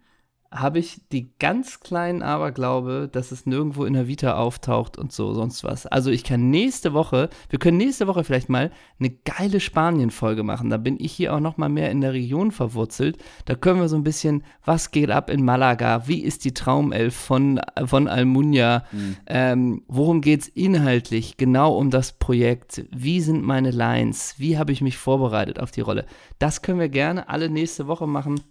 habe 0.51 0.79
ich 0.79 1.01
die 1.11 1.29
ganz 1.39 1.79
kleinen 1.79 2.21
Aberglaube, 2.21 3.09
dass 3.11 3.31
es 3.31 3.45
nirgendwo 3.45 3.85
in 3.85 3.93
der 3.93 4.07
Vita 4.07 4.37
auftaucht 4.37 4.97
und 4.97 5.11
so, 5.11 5.33
sonst 5.33 5.63
was. 5.63 5.85
Also 5.85 6.09
ich 6.09 6.23
kann 6.23 6.49
nächste 6.49 6.93
Woche, 6.93 7.29
wir 7.49 7.59
können 7.59 7.77
nächste 7.77 8.07
Woche 8.07 8.23
vielleicht 8.23 8.49
mal 8.49 8.71
eine 8.99 9.09
geile 9.09 9.59
Spanien-Folge 9.59 10.43
machen. 10.43 10.69
Da 10.69 10.77
bin 10.77 10.97
ich 10.99 11.11
hier 11.11 11.33
auch 11.33 11.39
noch 11.39 11.57
mal 11.57 11.69
mehr 11.69 11.91
in 11.91 12.01
der 12.01 12.13
Region 12.13 12.51
verwurzelt. 12.51 13.17
Da 13.45 13.55
können 13.55 13.79
wir 13.79 13.89
so 13.89 13.95
ein 13.95 14.03
bisschen, 14.03 14.43
was 14.63 14.91
geht 14.91 15.11
ab 15.11 15.29
in 15.29 15.43
Malaga? 15.43 16.07
Wie 16.07 16.23
ist 16.23 16.45
die 16.45 16.53
Traumelf 16.53 17.15
von, 17.15 17.59
von 17.85 18.07
Almunia? 18.07 18.83
Ähm, 19.27 19.83
worum 19.87 20.21
geht 20.21 20.41
es 20.41 20.47
inhaltlich 20.47 21.37
genau 21.37 21.77
um 21.77 21.89
das 21.89 22.13
Projekt? 22.13 22.85
Wie 22.91 23.21
sind 23.21 23.43
meine 23.43 23.71
Lines? 23.71 24.35
Wie 24.37 24.57
habe 24.57 24.71
ich 24.71 24.81
mich 24.81 24.97
vorbereitet 24.97 25.59
auf 25.59 25.71
die 25.71 25.81
Rolle? 25.81 26.05
Das 26.39 26.61
können 26.61 26.79
wir 26.79 26.89
gerne 26.89 27.29
alle 27.29 27.49
nächste 27.49 27.87
Woche 27.87 28.07
machen. 28.07 28.41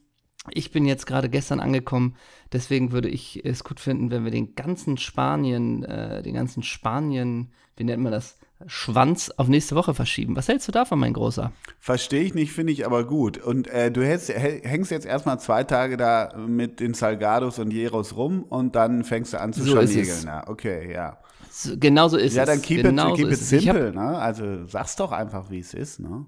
Ich 0.53 0.71
bin 0.71 0.85
jetzt 0.87 1.07
gerade 1.07 1.29
gestern 1.29 1.61
angekommen, 1.61 2.17
deswegen 2.53 2.93
würde 2.93 3.09
ich 3.09 3.45
es 3.45 3.65
gut 3.65 3.81
finden, 3.81 4.11
wenn 4.11 4.25
wir 4.25 4.31
den 4.31 4.55
ganzen 4.55 4.97
Spanien, 4.97 5.85
äh, 5.85 6.23
den 6.23 6.35
ganzen 6.35 6.63
Spanien, 6.63 7.51
wie 7.77 7.85
nennt 7.85 8.03
man 8.03 8.13
das, 8.13 8.39
Schwanz 8.67 9.31
auf 9.37 9.49
nächste 9.49 9.77
Woche 9.77 9.93
verschieben. 9.93 10.35
Was 10.35 10.49
hältst 10.49 10.67
du 10.67 10.73
davon, 10.73 10.99
mein 10.99 11.13
Großer? 11.13 11.53
Verstehe 11.79 12.23
ich 12.23 12.35
nicht, 12.35 12.53
finde 12.53 12.73
ich 12.73 12.87
aber 12.87 13.05
gut. 13.07 13.37
Und 13.37 13.69
äh, 13.69 13.91
du 13.91 14.03
hältst, 14.03 14.31
häl- 14.31 14.65
hängst 14.67 14.91
jetzt 14.91 15.05
erstmal 15.05 15.39
zwei 15.41 15.63
Tage 15.65 15.99
da 15.99 16.35
mit 16.39 16.81
den 16.81 16.95
Salgados 16.95 17.59
und 17.59 17.71
Jeros 17.71 18.17
rum 18.17 18.45
und 18.45 18.75
dann 18.75 19.05
fängst 19.05 19.35
du 19.35 19.41
an 19.41 19.53
zu 19.53 19.63
So 19.63 19.77
es. 19.79 20.25
Ja, 20.25 20.49
okay, 20.49 20.91
ja. 20.91 21.19
So, 21.51 21.77
genau 21.79 22.09
so 22.09 22.17
ist 22.17 22.35
Ja, 22.35 22.45
es. 22.45 22.49
dann 22.49 22.63
keep 22.63 22.83
genau 22.83 23.11
it, 23.11 23.17
keep 23.17 23.27
so 23.27 23.33
it 23.33 23.39
simple, 23.39 23.93
ne? 23.93 24.19
Also 24.19 24.67
sag's 24.67 24.97
doch 24.97 25.13
einfach, 25.13 25.51
wie 25.51 25.59
es 25.59 25.75
ist, 25.75 26.01
ne? 26.01 26.25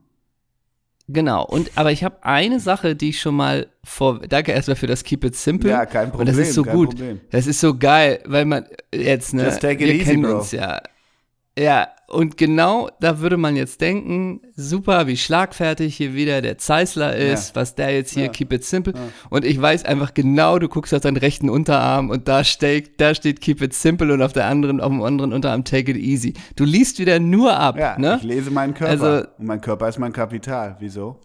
Genau, 1.11 1.43
und 1.45 1.71
aber 1.75 1.91
ich 1.91 2.05
habe 2.05 2.23
eine 2.23 2.61
Sache, 2.61 2.95
die 2.95 3.09
ich 3.11 3.21
schon 3.21 3.35
mal 3.35 3.69
vor. 3.83 4.21
Danke 4.29 4.53
erstmal 4.53 4.77
für 4.77 4.87
das 4.87 5.03
Keep 5.05 5.25
It 5.25 5.37
Simple. 5.37 5.71
Ja, 5.71 5.87
kein 5.87 6.11
Und 6.11 6.27
das 6.29 6.37
Problem, 6.37 6.43
ist 6.43 6.55
so 6.55 6.63
gut. 6.65 6.91
Problem. 6.91 7.21
Das 7.31 7.47
ist 7.47 7.61
so 7.61 7.77
geil, 7.79 8.21
weil 8.27 8.45
man 8.45 8.67
jetzt, 8.95 9.33
ne, 9.33 9.45
Just 9.47 9.63
take 9.63 9.75
it 9.75 9.81
wir 9.81 9.95
easy, 9.95 10.05
kennen 10.05 10.23
bro. 10.23 10.39
uns 10.39 10.53
ja. 10.53 10.83
Ja, 11.59 11.89
und 12.09 12.37
genau 12.39 12.89
da 13.01 13.21
würde 13.21 13.37
man 13.37 13.55
jetzt 13.55 13.81
denken, 13.81 14.41
super, 14.57 15.07
wie 15.07 15.17
schlagfertig 15.17 15.97
hier 15.97 16.15
wieder 16.15 16.41
der 16.43 16.57
Zeissler 16.59 17.15
ist, 17.15 17.51
Ja. 17.55 17.61
was 17.61 17.75
der 17.75 17.95
jetzt 17.95 18.13
hier, 18.15 18.25
Ja. 18.25 18.29
keep 18.31 18.53
it 18.53 18.65
simple. 18.65 18.95
Und 19.31 19.45
ich 19.45 19.61
weiß 19.61 19.85
einfach 19.85 20.15
genau, 20.15 20.59
du 20.59 20.69
guckst 20.69 20.95
auf 20.95 21.01
deinen 21.03 21.19
rechten 21.19 21.51
Unterarm 21.51 22.09
und 22.11 22.27
da 22.27 22.45
steht, 22.45 23.01
da 23.01 23.15
steht 23.15 23.41
keep 23.41 23.61
it 23.63 23.75
simple 23.75 24.13
und 24.13 24.23
auf 24.23 24.33
der 24.33 24.47
anderen, 24.47 24.81
auf 24.81 24.89
dem 24.91 25.03
anderen 25.03 25.33
Unterarm 25.35 25.65
take 25.65 25.91
it 25.93 25.97
easy. 25.99 26.33
Du 26.57 26.65
liest 26.65 26.99
wieder 26.99 27.19
nur 27.21 27.57
ab, 27.59 27.79
Ja, 27.79 27.99
ne? 27.99 28.17
ich 28.19 28.25
lese 28.25 28.51
meinen 28.51 28.75
Körper. 28.75 28.91
Also- 28.91 29.27
und 29.39 29.47
mein 29.47 29.61
Körper 29.61 29.89
ist 29.89 29.99
mein 29.99 30.13
Kapital. 30.13 30.77
Wieso? 30.81 31.21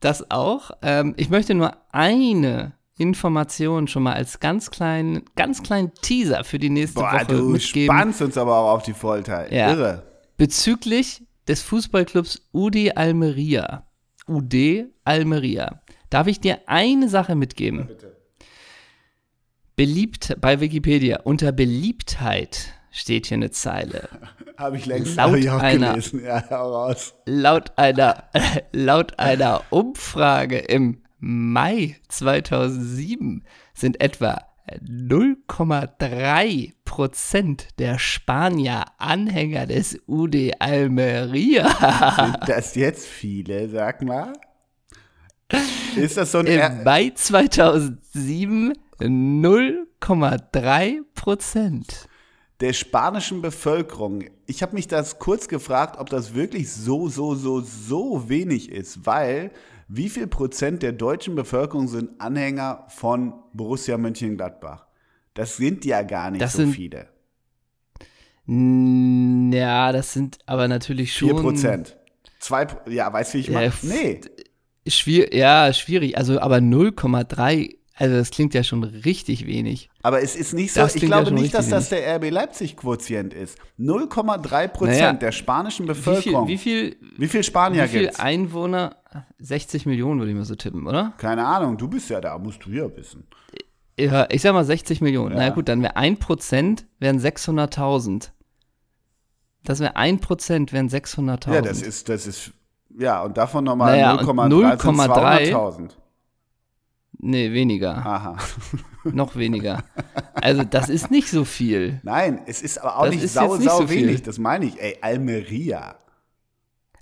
Das 0.00 0.30
auch. 0.30 0.70
Ähm, 0.80 1.14
ich 1.16 1.28
möchte 1.28 1.54
nur 1.54 1.72
eine 1.92 2.72
Information 2.98 3.88
schon 3.88 4.02
mal 4.02 4.14
als 4.14 4.40
ganz 4.40 4.70
kleinen, 4.70 5.22
ganz 5.36 5.62
kleinen 5.62 5.92
Teaser 6.02 6.44
für 6.44 6.58
die 6.58 6.70
nächste 6.70 7.00
Boah, 7.00 7.12
Woche 7.14 7.26
du 7.26 7.48
mitgeben. 7.50 7.94
spannst 7.96 8.20
uns 8.22 8.36
aber 8.36 8.56
auch 8.58 8.74
auf 8.76 8.82
die 8.82 8.92
Folter. 8.94 9.52
Ja. 9.52 9.70
Irre. 9.72 10.02
Bezüglich 10.36 11.22
des 11.46 11.62
Fußballclubs 11.62 12.42
UD 12.52 12.96
Almeria. 12.96 13.86
UD 14.26 14.86
Almeria. 15.04 15.80
Darf 16.10 16.26
ich 16.26 16.40
dir 16.40 16.58
eine 16.66 17.08
Sache 17.08 17.34
mitgeben? 17.34 17.86
Bitte. 17.86 18.16
Beliebt 19.76 20.36
bei 20.40 20.60
Wikipedia. 20.60 21.20
Unter 21.24 21.52
Beliebtheit 21.52 22.74
steht 22.90 23.26
hier 23.26 23.36
eine 23.36 23.50
Zeile. 23.50 24.08
Habe 24.56 24.76
ich 24.76 24.86
längst 24.86 25.16
Laut 25.16 25.36
ich 25.36 25.48
auch 25.50 25.60
einer- 25.60 25.90
gelesen. 25.92 26.24
Ja, 26.24 26.42
hau 26.50 26.72
raus. 26.72 27.14
Laut 27.26 27.78
einer, 27.78 28.24
laut 28.72 29.18
einer 29.20 29.62
Umfrage 29.70 30.58
im 30.58 31.02
Mai 31.18 31.96
2007 32.08 33.44
sind 33.74 34.00
etwa 34.00 34.40
0,3 34.70 36.72
Prozent 36.84 37.68
der 37.78 37.98
Spanier 37.98 38.84
Anhänger 38.98 39.66
des 39.66 39.98
UD 40.06 40.52
Almeria. 40.58 41.68
Sind 42.16 42.38
das 42.46 42.74
jetzt 42.74 43.06
viele, 43.06 43.68
sag 43.68 44.02
mal? 44.02 44.32
Ist 45.96 46.18
das 46.18 46.32
so 46.32 46.38
ein 46.38 46.46
Im 46.46 46.84
Mai 46.84 47.12
2007 47.14 48.74
0,3 49.00 50.98
Prozent 51.14 52.08
der 52.60 52.72
spanischen 52.72 53.40
Bevölkerung. 53.40 54.24
Ich 54.46 54.62
habe 54.62 54.74
mich 54.74 54.88
das 54.88 55.18
kurz 55.18 55.48
gefragt, 55.48 55.98
ob 55.98 56.10
das 56.10 56.34
wirklich 56.34 56.72
so, 56.72 57.08
so, 57.08 57.36
so, 57.36 57.60
so 57.60 58.28
wenig 58.28 58.72
ist, 58.72 59.06
weil 59.06 59.52
wie 59.88 60.08
viel 60.08 60.26
Prozent 60.26 60.82
der 60.82 60.92
deutschen 60.92 61.34
Bevölkerung 61.34 61.88
sind 61.88 62.20
Anhänger 62.20 62.84
von 62.88 63.32
Borussia 63.52 63.96
Mönchengladbach? 63.98 64.86
Das 65.34 65.56
sind 65.56 65.84
ja 65.84 66.02
gar 66.02 66.30
nicht 66.30 66.42
Das 66.42 66.52
so 66.52 66.58
sind- 66.58 66.72
viele. 66.74 67.08
Ja, 68.50 69.92
das 69.92 70.12
sind 70.14 70.38
aber 70.46 70.68
natürlich 70.68 71.12
schon. 71.14 71.28
4 71.30 71.40
Prozent. 71.40 71.96
Zwei, 72.40 72.66
ja, 72.88 73.12
weißt 73.12 73.34
du, 73.34 73.38
wie 73.38 73.40
ich 73.42 73.46
Ja, 73.48 73.52
meine? 73.54 73.66
f- 73.66 73.82
Nee. 73.82 74.20
Schwier 74.86 75.34
ja, 75.36 75.70
schwierig. 75.74 76.16
Also, 76.16 76.40
aber 76.40 76.60
0,3, 76.60 77.76
also 77.94 78.16
das 78.16 78.30
klingt 78.30 78.54
ja 78.54 78.62
schon 78.64 78.84
richtig 78.84 79.46
wenig. 79.46 79.90
Aber 80.02 80.22
es 80.22 80.34
ist 80.34 80.54
nicht 80.54 80.72
so, 80.72 80.82
ich 80.86 80.94
ja 80.94 81.06
glaube 81.08 81.26
schon 81.26 81.34
nicht, 81.34 81.52
dass 81.52 81.68
das 81.68 81.90
der 81.90 82.16
RB 82.16 82.30
Leipzig-Quotient 82.30 83.34
ist. 83.34 83.58
0,3 83.78 84.66
Prozent 84.68 84.98
Naja. 84.98 85.12
der 85.12 85.32
spanischen 85.32 85.86
Wie 85.86 85.94
viel, 85.94 86.04
Bevölkerung. 86.04 86.48
wie 86.48 86.56
viel, 86.58 86.96
Wie 87.18 87.28
viel 87.28 87.42
Spanier 87.42 87.84
wie 87.84 87.88
viel 87.88 88.00
gibt's? 88.02 88.18
Einwohner? 88.20 88.96
60 89.38 89.86
Millionen 89.86 90.20
würde 90.20 90.30
ich 90.32 90.36
mal 90.36 90.44
so 90.44 90.54
tippen, 90.54 90.86
oder? 90.86 91.12
Keine 91.18 91.46
Ahnung, 91.46 91.76
du 91.76 91.88
bist 91.88 92.10
ja 92.10 92.20
da, 92.20 92.38
musst 92.38 92.64
du 92.64 92.70
ja 92.70 92.94
wissen. 92.96 93.26
Ja, 93.98 94.26
ich 94.30 94.42
sag 94.42 94.52
mal 94.52 94.64
60 94.64 95.00
Millionen. 95.00 95.36
Ja. 95.36 95.48
Na 95.48 95.50
gut, 95.50 95.68
dann 95.68 95.82
wäre 95.82 95.96
1% 95.96 96.84
wären 97.00 97.18
600.000. 97.18 98.30
Das 99.64 99.80
wäre 99.80 99.96
1% 99.96 100.72
wären 100.72 100.88
600.000. 100.88 101.52
Ja, 101.54 101.60
das 101.62 101.82
ist, 101.82 102.08
das 102.08 102.26
ist, 102.26 102.52
ja, 102.96 103.22
und 103.22 103.36
davon 103.36 103.64
nochmal 103.64 103.92
Naja, 103.96 104.12
und 104.14 104.20
0,3 104.20 104.80
sind 104.80 104.92
0,3 105.12 105.52
200.000. 105.52 105.90
Nee, 107.20 107.52
weniger. 107.52 107.96
Aha. 107.96 108.36
Noch 109.04 109.34
weniger. 109.34 109.82
Also, 110.34 110.62
das 110.62 110.88
ist 110.88 111.10
nicht 111.10 111.28
so 111.28 111.44
viel. 111.44 112.00
Nein, 112.04 112.40
es 112.46 112.62
ist 112.62 112.78
aber 112.78 112.98
auch 112.98 113.06
Das 113.06 113.14
nicht 113.14 113.28
sau, 113.28 113.56
nicht 113.56 113.68
sau 113.68 113.80
so 113.80 113.86
viel. 113.88 114.06
wenig, 114.06 114.22
das 114.22 114.38
meine 114.38 114.66
ich. 114.66 114.80
Ey, 114.80 114.98
Almeria. 115.00 115.96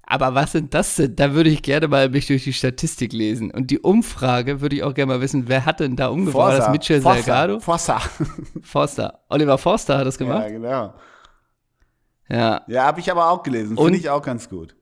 Aber 0.09 0.35
was 0.37 0.53
sind 0.53 0.73
das 0.73 0.95
denn? 0.97 1.17
Da 1.17 1.35
würde 1.35 1.51
ich 1.51 1.63
gerne 1.63 1.89
mal 1.89 2.09
mich 2.09 2.29
durch 2.29 2.45
die 2.45 2.53
Statistik 2.53 3.13
lesen. 3.13 3.51
Und 3.51 3.73
die 3.73 3.81
Umfrage 3.81 4.61
würde 4.61 4.77
ich 4.77 4.85
auch 4.85 4.95
gerne 4.95 5.15
mal 5.15 5.21
wissen, 5.21 5.49
wer 5.49 5.67
hat 5.67 5.81
denn 5.81 5.97
da 5.97 6.07
umgefragt? 6.09 6.53
War 6.53 6.57
das 6.57 6.69
Mitchell 6.71 7.01
Forster, 7.03 7.23
Salgado? 7.25 7.59
Forster. 7.61 8.01
Forster. 8.63 9.21
Oliver 9.29 9.59
Forster 9.59 9.99
hat 9.99 10.07
das 10.07 10.19
Ja, 10.19 10.27
gemacht? 10.27 10.49
genau. 10.49 10.95
Ja. 12.29 12.63
Ja, 12.69 12.85
habe 12.85 13.01
ich 13.01 13.11
aber 13.11 13.31
auch 13.31 13.43
gelesen. 13.43 13.77
Und- 13.77 13.85
Finde 13.87 13.99
ich 13.99 14.09
auch 14.11 14.23
ganz 14.23 14.49
gut. 14.49 14.77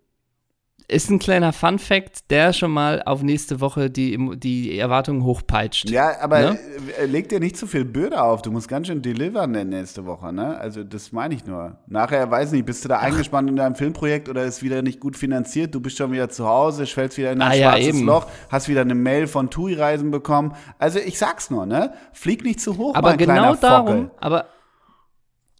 Ist 0.86 1.10
ein 1.10 1.18
kleiner 1.18 1.54
Fun-Fact, 1.54 2.30
der 2.30 2.52
schon 2.52 2.70
mal 2.70 3.02
auf 3.06 3.22
nächste 3.22 3.60
Woche 3.62 3.88
die, 3.88 4.18
die 4.36 4.78
Erwartungen 4.78 5.24
hochpeitscht. 5.24 5.88
Ja, 5.88 6.20
aber 6.20 6.40
Ne? 6.52 6.58
äh, 7.00 7.06
leg 7.06 7.30
dir 7.30 7.40
nicht 7.40 7.56
zu 7.56 7.66
viel 7.66 7.86
Bürde 7.86 8.22
auf. 8.22 8.42
Du 8.42 8.50
musst 8.50 8.68
ganz 8.68 8.88
schön 8.88 9.00
delivern 9.00 9.54
in 9.54 9.70
nächste 9.70 10.04
Woche, 10.04 10.30
ne? 10.30 10.58
Also, 10.58 10.84
das 10.84 11.10
meine 11.10 11.34
ich 11.34 11.46
nur. 11.46 11.78
Nachher, 11.86 12.30
weiß 12.30 12.52
nicht, 12.52 12.66
bist 12.66 12.84
du 12.84 12.88
da 12.90 12.98
eingespannt 12.98 13.48
in 13.48 13.56
deinem 13.56 13.76
Filmprojekt 13.76 14.28
oder 14.28 14.44
ist 14.44 14.62
wieder 14.62 14.82
nicht 14.82 15.00
gut 15.00 15.16
finanziert, 15.16 15.74
du 15.74 15.80
bist 15.80 15.96
schon 15.96 16.12
wieder 16.12 16.28
zu 16.28 16.46
Hause, 16.46 16.84
fällst 16.84 17.16
wieder 17.16 17.32
in 17.32 17.40
ein 17.40 17.52
Ah, 17.52 17.54
ja, 17.54 17.70
schwarzes 17.72 17.86
eben. 17.88 18.04
Loch, 18.06 18.26
hast 18.50 18.68
wieder 18.68 18.82
eine 18.82 18.94
Mail 18.94 19.26
von 19.26 19.48
TUI-Reisen 19.48 20.10
bekommen. 20.10 20.54
Also, 20.78 20.98
ich 20.98 21.18
sag's 21.18 21.50
nur, 21.50 21.64
ne? 21.64 21.94
Flieg 22.12 22.44
nicht 22.44 22.60
zu 22.60 22.76
hoch, 22.76 22.94
aber 22.94 23.08
mein 23.10 23.18
genau 23.18 23.32
kleiner 23.32 23.56
darum, 23.56 23.86
Fockel. 23.86 24.10
aber, 24.20 24.44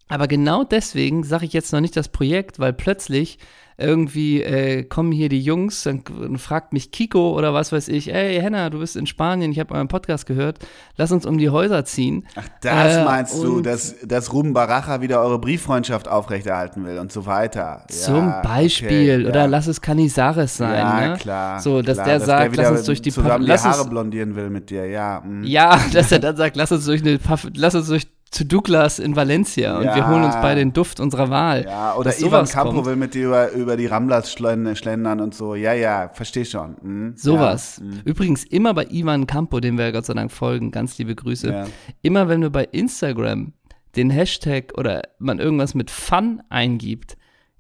aber 0.09 0.29
genau 0.29 0.65
deswegen 0.65 1.25
sage 1.25 1.47
ich 1.47 1.53
jetzt 1.53 1.73
noch 1.73 1.81
nicht 1.81 1.97
das 1.97 2.09
Projekt, 2.09 2.59
weil 2.59 2.73
plötzlich 2.73 3.39
irgendwie 3.77 4.41
äh, 4.41 4.85
kommen 4.85 5.11
hier 5.11 5.29
die 5.29 5.41
Jungs, 5.41 5.83
dann, 5.83 6.05
dann 6.21 6.39
fragt 6.39 6.73
mich 6.73 6.93
Kiko 6.93 7.37
oder 7.37 7.55
was 7.55 7.73
weiß 7.73 7.89
ich, 7.89 8.15
ey 8.15 8.41
Henna, 8.41 8.71
du 8.71 8.79
bist 8.79 8.95
in 8.95 9.05
Spanien, 9.07 9.51
ich 9.51 9.59
habe 9.59 9.75
euren 9.75 9.89
Podcast 9.89 10.27
gehört, 10.27 10.61
lass 10.97 11.11
uns 11.11 11.27
um 11.27 11.39
die 11.39 11.51
Häuser 11.51 11.85
ziehen. 11.85 12.25
Ach, 12.37 12.45
das 12.61 12.95
Äh, 12.99 13.05
meinst 13.05 13.43
du, 13.43 13.57
und- 13.57 13.67
dass, 13.67 13.97
dass 14.07 14.33
Ruben 14.33 14.53
Baracha 14.53 15.01
wieder 15.01 15.21
eure 15.21 15.41
Brieffreundschaft 15.41 16.07
aufrechterhalten 16.07 16.85
will 16.87 16.99
und 17.01 17.11
so 17.11 17.27
weiter. 17.27 17.85
Zum 17.89 18.29
Ja, 18.29 18.43
Beispiel. 18.43 19.21
okay, 19.23 19.27
Oder 19.29 19.41
ja. 19.41 19.47
lass 19.47 19.67
es 19.67 19.81
Canizares 19.81 20.57
sein. 20.57 20.73
Ja, 20.79 21.09
ne? 21.09 21.17
klar. 21.17 21.61
So, 21.61 21.83
dass 21.83 21.97
klar, 21.97 22.07
der 22.07 22.21
sagt, 22.21 22.53
wieder 22.53 22.63
lass 22.63 22.73
uns 22.79 22.85
durch 22.85 23.03
die 23.03 23.11
zusammen 23.11 23.45
lass 23.45 23.63
die 23.63 23.69
Haare 23.71 23.89
blondieren 23.89 24.37
will 24.37 24.51
mit 24.51 24.71
dir, 24.71 24.87
ja. 24.87 25.21
mm. 25.27 25.43
Ja, 25.43 25.81
dass 25.93 26.13
er 26.13 26.21
dann 26.21 26.37
sagt, 26.37 26.55
lass 26.55 26.71
uns 26.71 26.85
durch 26.85 27.03
eine 27.03 27.19
Puff, 27.19 27.49
lass 27.57 27.75
uns 27.75 27.89
durch 27.89 28.07
zu 28.35 28.45
Douglas 28.45 28.99
in 28.99 29.15
Valencia 29.15 29.79
und 29.79 29.85
Ja. 29.85 29.95
wir 29.95 30.09
holen 30.09 30.25
uns 30.25 30.35
beide 30.35 30.61
den 30.61 30.73
Duft 30.73 30.99
unserer 30.99 31.31
Wahl. 31.31 31.65
Ja, 31.65 31.95
oder 31.95 32.19
Ivan 32.19 32.47
Campo 32.47 32.73
kommt. 32.75 32.87
will 32.87 32.97
mit 32.97 33.15
dir 33.15 33.27
über, 33.29 33.53
über 33.53 33.77
die 33.77 33.87
Ramblas 33.87 34.33
schlend- 34.33 34.77
schlendern 34.77 35.21
und 35.21 35.35
so. 35.35 35.55
Ja, 35.55 35.73
ja, 35.73 36.09
versteh 36.13 36.45
schon. 36.45 36.77
Mhm. 36.83 37.13
Sowas. 37.17 37.79
Ja, 37.81 37.87
mhm. 37.87 38.01
Übrigens 38.05 38.43
immer 38.45 38.75
bei 38.75 38.87
Ivan 38.91 39.27
Campo, 39.29 39.61
dem 39.61 39.79
wir 39.79 39.93
Gott 39.93 40.07
sei 40.07 40.15
Dank 40.15 40.33
folgen, 40.33 40.73
ganz 40.73 40.99
liebe 40.99 41.15
Grüße. 41.15 41.49
Ja. 41.51 41.67
Immer 42.03 42.29
wenn 42.29 42.43
wir 42.43 42.51
bei 42.51 42.65
Instagram 42.65 43.53
den 43.95 44.11
Hashtag 44.11 44.73
oder 44.77 45.03
man 45.21 45.39
irgendwas 45.39 45.75
mit 45.77 45.89
Fun 45.91 46.43
eingibt, 46.49 47.17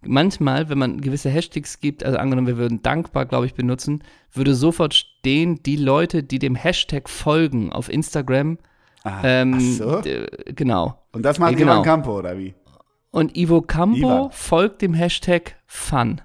manchmal, 0.06 0.68
wenn 0.68 0.78
man 0.78 1.00
gewisse 1.00 1.30
Hashtags 1.30 1.78
gibt, 1.80 2.04
also 2.04 2.18
angenommen, 2.18 2.46
wir 2.48 2.56
würden 2.58 2.82
dankbar, 2.82 3.26
glaube 3.26 3.46
ich, 3.46 3.54
benutzen, 3.54 4.02
würde 4.32 4.54
sofort 4.54 4.94
stehen, 4.94 5.62
die 5.62 5.76
Leute, 5.76 6.22
die 6.24 6.38
dem 6.40 6.56
Hashtag 6.56 7.08
folgen 7.08 7.72
auf 7.72 7.88
Instagram. 7.88 8.58
Ah, 9.04 9.20
Ähm, 9.22 9.54
ach 9.56 9.60
so. 9.60 10.02
genau. 10.46 10.98
Und 11.12 11.22
das 11.22 11.38
macht 11.38 11.52
Ja, 11.52 11.58
genau. 11.58 11.72
Ivan 11.74 11.84
Campo, 11.84 12.18
oder 12.18 12.36
wie? 12.38 12.54
Und 13.10 13.36
Ivo 13.36 13.60
Campo 13.62 13.96
Ivan. 13.98 14.30
folgt 14.32 14.82
dem 14.82 14.94
Hashtag 14.94 15.56
Fun. 15.66 16.20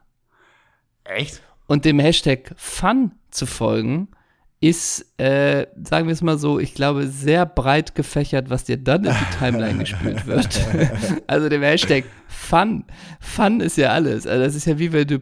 Echt? 1.03 1.41
Und 1.67 1.85
dem 1.85 1.99
Hashtag 1.99 2.53
Fun 2.57 3.11
zu 3.29 3.45
folgen, 3.45 4.07
ist, 4.61 5.05
äh, 5.19 5.67
sagen 5.83 6.07
wir 6.07 6.13
es 6.13 6.21
mal 6.21 6.37
so, 6.37 6.59
ich 6.59 6.73
glaube, 6.73 7.07
sehr 7.07 7.45
breit 7.45 7.95
gefächert, 7.95 8.49
was 8.49 8.65
dir 8.65 8.77
dann 8.77 9.05
in 9.05 9.13
die 9.13 9.37
Timeline 9.37 9.77
gespült 9.79 10.25
wird. 10.25 10.47
also 11.27 11.47
dem 11.47 11.61
Hashtag 11.61 12.05
Fun. 12.27 12.83
Fun 13.19 13.61
ist 13.61 13.77
ja 13.77 13.89
alles. 13.91 14.25
Also 14.27 14.43
das 14.43 14.55
ist 14.55 14.65
ja 14.65 14.77
wie 14.79 14.91
wenn 14.91 15.07
du 15.07 15.19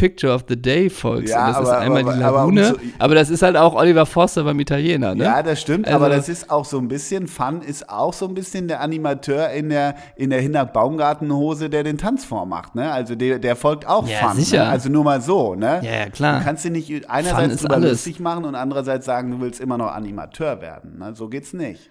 Picture 0.00 0.32
of 0.32 0.44
the 0.48 0.56
Day 0.60 0.88
folgst. 0.88 1.32
Ja, 1.34 1.40
und 1.42 1.48
das 1.48 1.56
aber- 1.58 1.66
ist 1.66 1.74
einmal 1.84 2.02
aber- 2.02 2.12
die 2.16 2.22
aber 2.24 2.44
um 2.46 2.56
Lagune. 2.56 2.74
zu- 2.74 2.80
Aber, 2.98 3.14
das 3.14 3.28
ist 3.28 3.42
halt 3.42 3.56
auch 3.56 3.74
Oliver 3.74 4.06
Forster 4.06 4.44
beim 4.44 4.58
Italiener, 4.58 5.14
ne? 5.14 5.24
Ja, 5.24 5.42
das 5.42 5.60
stimmt, 5.60 5.86
Also- 5.86 5.96
aber 5.98 6.08
das 6.08 6.28
ist 6.30 6.50
auch 6.50 6.64
so 6.64 6.78
ein 6.78 6.88
bisschen, 6.88 7.26
Fun 7.28 7.60
ist 7.60 7.88
auch 7.90 8.14
so 8.14 8.26
ein 8.26 8.32
bisschen 8.34 8.66
der 8.66 8.80
Animateur 8.80 9.50
in 9.50 9.68
der, 9.68 9.94
in 10.16 10.30
der 10.30 10.40
Hinterbaumgartenhose, 10.40 11.68
der 11.70 11.82
den 11.84 11.98
Tanz 11.98 12.24
vormacht, 12.24 12.74
ne? 12.74 12.90
Also 12.90 13.14
der, 13.14 13.38
der 13.38 13.56
folgt 13.56 13.86
auch 13.86 14.06
Ja, 14.08 14.28
Fun. 14.28 14.36
sicher. 14.36 14.64
Ne? 14.64 14.70
Also 14.70 14.88
nur 14.88 15.04
mal 15.04 15.20
so, 15.20 15.54
ne? 15.54 15.80
Ja, 15.82 15.92
ja, 16.04 16.08
klar. 16.08 16.38
Du 16.38 16.44
kannst 16.44 16.64
dir 16.64 16.70
nicht 16.70 17.08
einerseits 17.10 17.56
drüber 17.62 17.78
lustig 17.78 18.20
machen 18.20 18.44
und 18.44 18.54
andererseits 18.54 19.04
sagen, 19.06 19.30
du 19.30 19.40
willst 19.40 19.60
immer 19.60 19.76
noch 19.78 19.92
Animateur 19.92 20.60
werden. 20.60 20.98
Ne? 20.98 21.14
So 21.14 21.28
geht's 21.28 21.52
nicht. 21.52 21.90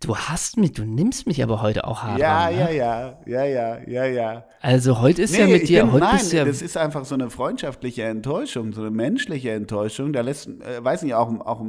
Du 0.00 0.16
hast 0.16 0.56
mich, 0.56 0.72
du 0.72 0.84
nimmst 0.84 1.26
mich 1.26 1.42
aber 1.42 1.62
heute 1.62 1.86
auch 1.86 2.02
hart 2.02 2.18
Ja, 2.20 2.44
ran, 2.44 2.56
ja, 2.56 2.66
ne? 2.66 2.76
ja, 2.76 3.10
ja, 3.26 3.44
ja, 3.44 3.78
ja, 3.86 4.04
ja. 4.04 4.44
Also 4.60 5.00
heute 5.00 5.22
ist 5.22 5.36
ja 5.36 5.46
Nee, 5.46 5.52
mit 5.52 5.62
ich 5.62 5.68
dir, 5.68 5.82
bin, 5.82 5.92
heute 5.92 6.04
nein, 6.04 6.18
bist 6.18 6.32
ja 6.32 6.44
das 6.44 6.62
ist 6.62 6.76
einfach 6.76 7.04
so 7.04 7.14
eine 7.14 7.30
freundschaftliche 7.30 8.02
Enttäuschung, 8.02 8.72
so 8.72 8.80
eine 8.82 8.90
menschliche 8.90 9.52
Enttäuschung. 9.52 10.12
Da 10.12 10.20
lässt, 10.22 10.48
äh, 10.48 10.82
weiß 10.82 11.02
nicht, 11.02 11.14
auch, 11.14 11.28
auch, 11.40 11.62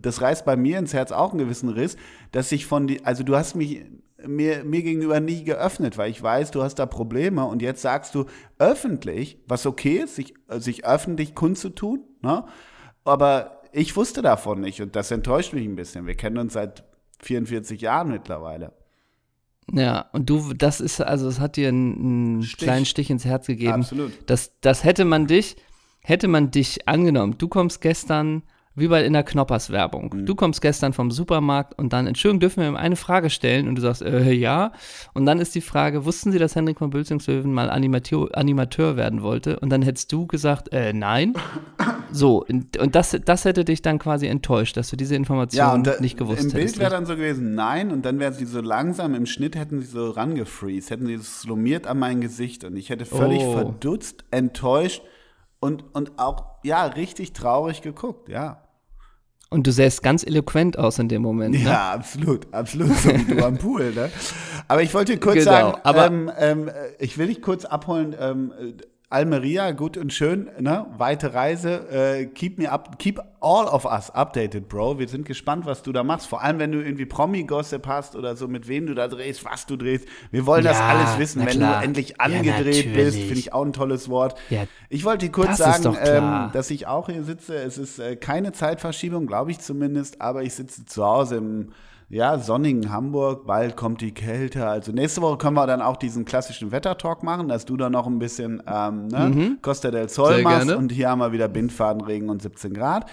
das 0.00 0.20
reißt 0.20 0.44
bei 0.44 0.56
mir 0.56 0.78
ins 0.78 0.94
Herz 0.94 1.12
auch 1.12 1.30
einen 1.30 1.38
gewissen 1.38 1.68
Riss, 1.68 1.96
dass 2.32 2.50
ich 2.52 2.66
von 2.66 2.86
die, 2.86 3.04
also 3.04 3.22
du 3.22 3.36
hast 3.36 3.54
mich 3.54 3.84
mir, 4.26 4.64
mir 4.64 4.82
gegenüber 4.82 5.20
nie 5.20 5.44
geöffnet, 5.44 5.98
weil 5.98 6.10
ich 6.10 6.22
weiß, 6.22 6.50
du 6.50 6.62
hast 6.62 6.76
da 6.76 6.86
Probleme 6.86 7.44
und 7.44 7.62
jetzt 7.62 7.82
sagst 7.82 8.14
du 8.14 8.24
öffentlich, 8.58 9.38
was 9.46 9.66
okay 9.66 9.98
ist, 9.98 10.16
sich, 10.16 10.34
äh, 10.48 10.58
sich 10.60 10.84
öffentlich 10.84 11.34
kundzutun, 11.34 12.04
ne? 12.22 12.44
aber 13.04 13.62
ich 13.72 13.94
wusste 13.96 14.22
davon 14.22 14.60
nicht 14.60 14.80
und 14.80 14.96
das 14.96 15.10
enttäuscht 15.10 15.52
mich 15.52 15.66
ein 15.66 15.76
bisschen. 15.76 16.06
Wir 16.06 16.14
kennen 16.14 16.38
uns 16.38 16.54
seit 16.54 16.84
44 17.26 17.80
Jahren 17.80 18.10
mittlerweile. 18.10 18.72
Ja, 19.72 20.08
und 20.12 20.30
du, 20.30 20.52
das 20.52 20.80
ist, 20.80 21.00
also 21.00 21.28
es 21.28 21.40
hat 21.40 21.56
dir 21.56 21.68
einen, 21.68 22.42
Stich. 22.42 22.58
kleinen 22.58 22.86
Stich 22.86 23.10
ins 23.10 23.24
Herz 23.24 23.46
gegeben. 23.46 23.72
Absolut. 23.72 24.12
Das, 24.26 24.52
das 24.60 24.84
hätte 24.84 25.04
man 25.04 25.26
dich, 25.26 25.56
hätte 26.00 26.28
man 26.28 26.50
dich 26.50 26.86
angenommen. 26.88 27.36
Du 27.38 27.48
kommst 27.48 27.80
gestern, 27.80 28.44
wie 28.76 28.88
bei 28.88 29.04
in 29.04 29.12
der 29.14 29.22
Knoppers-Werbung. 29.24 30.12
Mhm. 30.14 30.26
Du 30.26 30.34
kommst 30.34 30.60
gestern 30.60 30.92
vom 30.92 31.10
Supermarkt 31.10 31.78
und 31.78 31.92
dann, 31.92 32.06
Entschuldigung, 32.06 32.40
dürfen 32.40 32.60
wir 32.60 32.68
ihm 32.68 32.76
eine 32.76 32.96
Frage 32.96 33.30
stellen? 33.30 33.66
Und 33.68 33.74
du 33.76 33.82
sagst, 33.82 34.02
äh, 34.02 34.30
ja. 34.32 34.72
Und 35.14 35.26
dann 35.26 35.40
ist 35.40 35.54
die 35.54 35.60
Frage, 35.62 36.04
wussten 36.04 36.30
Sie, 36.30 36.38
dass 36.38 36.54
Henrik 36.54 36.78
von 36.78 36.90
Bülzingslöwen 36.90 37.52
mal 37.52 37.70
Animateur, 37.70 38.28
Animateur 38.36 38.96
werden 38.96 39.22
wollte? 39.22 39.58
Und 39.60 39.70
dann 39.70 39.82
hättest 39.82 40.12
du 40.12 40.26
gesagt, 40.26 40.72
äh, 40.72 40.92
nein. 40.92 41.34
So, 42.12 42.44
und, 42.46 42.76
und 42.78 42.94
das, 42.94 43.16
das 43.24 43.44
hätte 43.44 43.64
dich 43.64 43.82
dann 43.82 43.98
quasi 43.98 44.26
enttäuscht, 44.26 44.76
dass 44.76 44.90
du 44.90 44.96
diese 44.96 45.16
Information 45.16 45.58
Ja, 45.58 45.76
da, 45.78 46.00
nicht 46.00 46.16
gewusst 46.16 46.44
im 46.44 46.50
Bild 46.50 46.62
hättest. 46.62 46.78
wäre 46.78 46.90
dann 46.90 47.04
so 47.06 47.16
gewesen, 47.16 47.54
nein, 47.54 47.90
und 47.90 48.04
dann 48.06 48.18
wären 48.20 48.32
sie 48.32 48.44
so 48.44 48.60
langsam 48.60 49.14
im 49.14 49.26
Schnitt, 49.26 49.56
hätten 49.56 49.80
sie 49.80 49.86
so 49.88 50.10
rangefreezed, 50.10 50.90
hätten 50.90 51.06
sie 51.06 51.14
es 51.14 51.40
slummiert 51.42 51.86
an 51.86 51.98
mein 51.98 52.20
Gesicht 52.20 52.64
und 52.64 52.76
ich 52.76 52.90
hätte 52.90 53.04
völlig 53.06 53.42
Oh. 53.42 53.52
verdutzt, 53.52 54.24
enttäuscht 54.30 55.02
und, 55.60 55.84
und 55.94 56.12
auch, 56.18 56.44
ja, 56.62 56.84
richtig 56.86 57.32
traurig 57.32 57.82
geguckt, 57.82 58.28
ja. 58.28 58.62
Und 59.56 59.66
du 59.66 59.72
sähst 59.72 60.02
ganz 60.02 60.22
eloquent 60.22 60.78
aus 60.78 60.98
in 60.98 61.08
dem 61.08 61.22
Moment. 61.22 61.54
Ne? 61.54 61.62
Ja, 61.64 61.92
absolut, 61.94 62.46
absolut, 62.52 62.94
so 62.94 63.08
wie 63.08 63.36
du 63.36 63.42
am 63.42 63.56
Pool. 63.56 63.90
Ne? 63.94 64.10
Aber 64.68 64.82
ich 64.82 64.92
wollte 64.92 65.16
kurz 65.18 65.36
Genau, 65.38 65.50
sagen, 65.50 65.80
aber- 65.82 66.06
ähm, 66.08 66.30
ähm, 66.38 66.70
ich 66.98 67.16
will 67.16 67.28
dich 67.28 67.40
kurz 67.40 67.64
abholen. 67.64 68.14
Ähm, 68.20 68.52
Almeria, 69.16 69.70
gut 69.70 69.96
und 69.96 70.12
schön, 70.12 70.50
ne? 70.60 70.84
Weite 70.98 71.32
Reise. 71.32 71.88
Äh, 71.90 72.26
keep 72.26 72.58
me 72.58 72.70
up, 72.70 72.98
keep 72.98 73.18
all 73.40 73.64
of 73.66 73.86
us 73.86 74.10
updated, 74.10 74.68
Bro. 74.68 74.98
Wir 74.98 75.08
sind 75.08 75.24
gespannt, 75.24 75.64
was 75.64 75.82
du 75.82 75.90
da 75.90 76.04
machst. 76.04 76.26
Vor 76.26 76.42
allem, 76.42 76.58
wenn 76.58 76.70
du 76.70 76.82
irgendwie 76.82 77.06
Promi-Gossip 77.06 77.86
hast 77.86 78.14
oder 78.14 78.36
so, 78.36 78.46
mit 78.46 78.68
wem 78.68 78.86
du 78.86 78.94
da 78.94 79.08
drehst, 79.08 79.42
was 79.46 79.64
du 79.64 79.76
drehst. 79.76 80.06
Wir 80.30 80.44
wollen 80.44 80.64
das 80.64 80.76
Ja, 80.78 80.88
alles 80.88 81.18
wissen, 81.18 81.46
wenn 81.46 81.58
du 81.60 81.64
endlich 81.66 82.10
Ja, 82.10 82.16
angedreht 82.18 82.64
bist. 82.66 82.86
natürlich. 82.88 83.14
Finde 83.24 83.38
ich 83.38 83.52
auch 83.54 83.64
ein 83.64 83.72
tolles 83.72 84.10
Wort. 84.10 84.38
Ja, 84.50 84.64
ich 84.90 85.06
wollte 85.06 85.24
dir 85.24 85.32
kurz 85.32 85.56
das 85.56 85.80
sagen, 85.82 85.96
ähm, 86.04 86.50
dass 86.52 86.70
ich 86.70 86.86
auch 86.86 87.08
hier 87.08 87.24
sitze. 87.24 87.54
Es 87.56 87.78
ist 87.78 87.98
äh, 87.98 88.16
keine 88.16 88.52
Zeitverschiebung, 88.52 89.26
glaube 89.26 89.50
ich 89.50 89.60
zumindest, 89.60 90.20
aber 90.20 90.42
ich 90.42 90.52
sitze 90.52 90.84
zu 90.84 91.02
Hause 91.02 91.36
im 91.36 91.72
ja, 92.08 92.38
sonnigen 92.38 92.92
Hamburg. 92.92 93.46
Bald 93.46 93.76
kommt 93.76 94.00
die 94.00 94.12
Kälte. 94.14 94.66
Also 94.66 94.92
nächste 94.92 95.22
Woche 95.22 95.38
können 95.38 95.56
wir 95.56 95.66
dann 95.66 95.82
auch 95.82 95.96
diesen 95.96 96.24
klassischen 96.24 96.70
Wettertalk 96.70 97.22
machen, 97.22 97.48
dass 97.48 97.64
du 97.64 97.76
dann 97.76 97.92
noch 97.92 98.06
ein 98.06 98.18
bisschen 98.18 98.62
ähm, 98.66 99.08
ne, 99.08 99.56
Costa 99.62 99.90
del 99.90 100.08
Sol 100.08 100.30
Mhm. 100.30 100.34
Sehr 100.36 100.44
machst 100.44 100.66
gerne. 100.66 100.78
und 100.78 100.92
hier 100.92 101.10
haben 101.10 101.18
wir 101.18 101.32
wieder 101.32 101.48
Bindfadenregen 101.48 102.28
und 102.30 102.42
17 102.42 102.74
Grad. 102.74 103.06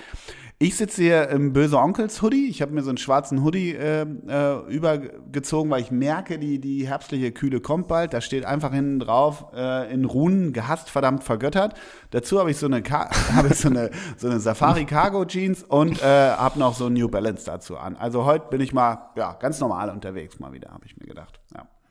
Ich 0.60 0.78
sitze 0.78 1.02
hier 1.02 1.30
im 1.30 1.52
Böse 1.52 1.78
Onkels 1.78 2.22
Hoodie. 2.22 2.48
Ich 2.48 2.62
habe 2.62 2.72
mir 2.72 2.84
so 2.84 2.90
einen 2.90 2.98
schwarzen 2.98 3.44
Hoodie 3.44 3.76
äh, 3.76 4.06
äh, 4.28 4.74
übergezogen, 4.74 5.70
weil 5.70 5.82
ich 5.82 5.92
merke, 5.92 6.40
die, 6.40 6.60
die 6.60 6.88
herbstliche 6.88 7.32
Kühle 7.32 7.60
kommt 7.60 7.88
bald. 7.88 8.14
Da 8.14 8.22
steht 8.22 8.46
einfach 8.46 8.72
hinten 8.72 9.00
drauf 9.00 9.48
äh, 9.54 9.94
in 9.94 10.06
Runen 10.06 10.54
gehasst, 10.54 10.90
verdammt 10.90 11.24
vergöttert. 11.24 11.74
Dazu 12.12 12.40
habe 12.40 12.52
ich 12.52 12.58
so 12.58 12.68
eine, 12.68 12.82
habe 12.90 13.50
ich 13.50 13.56
so 13.56 13.68
eine, 13.68 13.90
so 14.16 14.30
eine 14.30 14.40
Safari 14.40 14.86
Cargo 14.86 15.26
Jeans 15.26 15.64
und 15.64 16.02
äh, 16.02 16.06
habe 16.32 16.60
noch 16.60 16.76
so 16.76 16.86
ein 16.86 16.94
New 16.94 17.10
Balance 17.10 17.46
dazu 17.46 17.78
an. 17.78 17.98
Also 17.98 18.26
heute 18.26 18.48
bin 18.50 18.62
ich 18.62 18.74
mal 18.74 19.10
ja, 19.18 19.34
ganz 19.34 19.60
normal 19.60 19.90
unterwegs 19.90 20.40
mal 20.40 20.54
wieder, 20.54 20.70
habe 20.70 20.86
ich 20.86 20.96
mir 20.98 21.08
gedacht. 21.08 21.43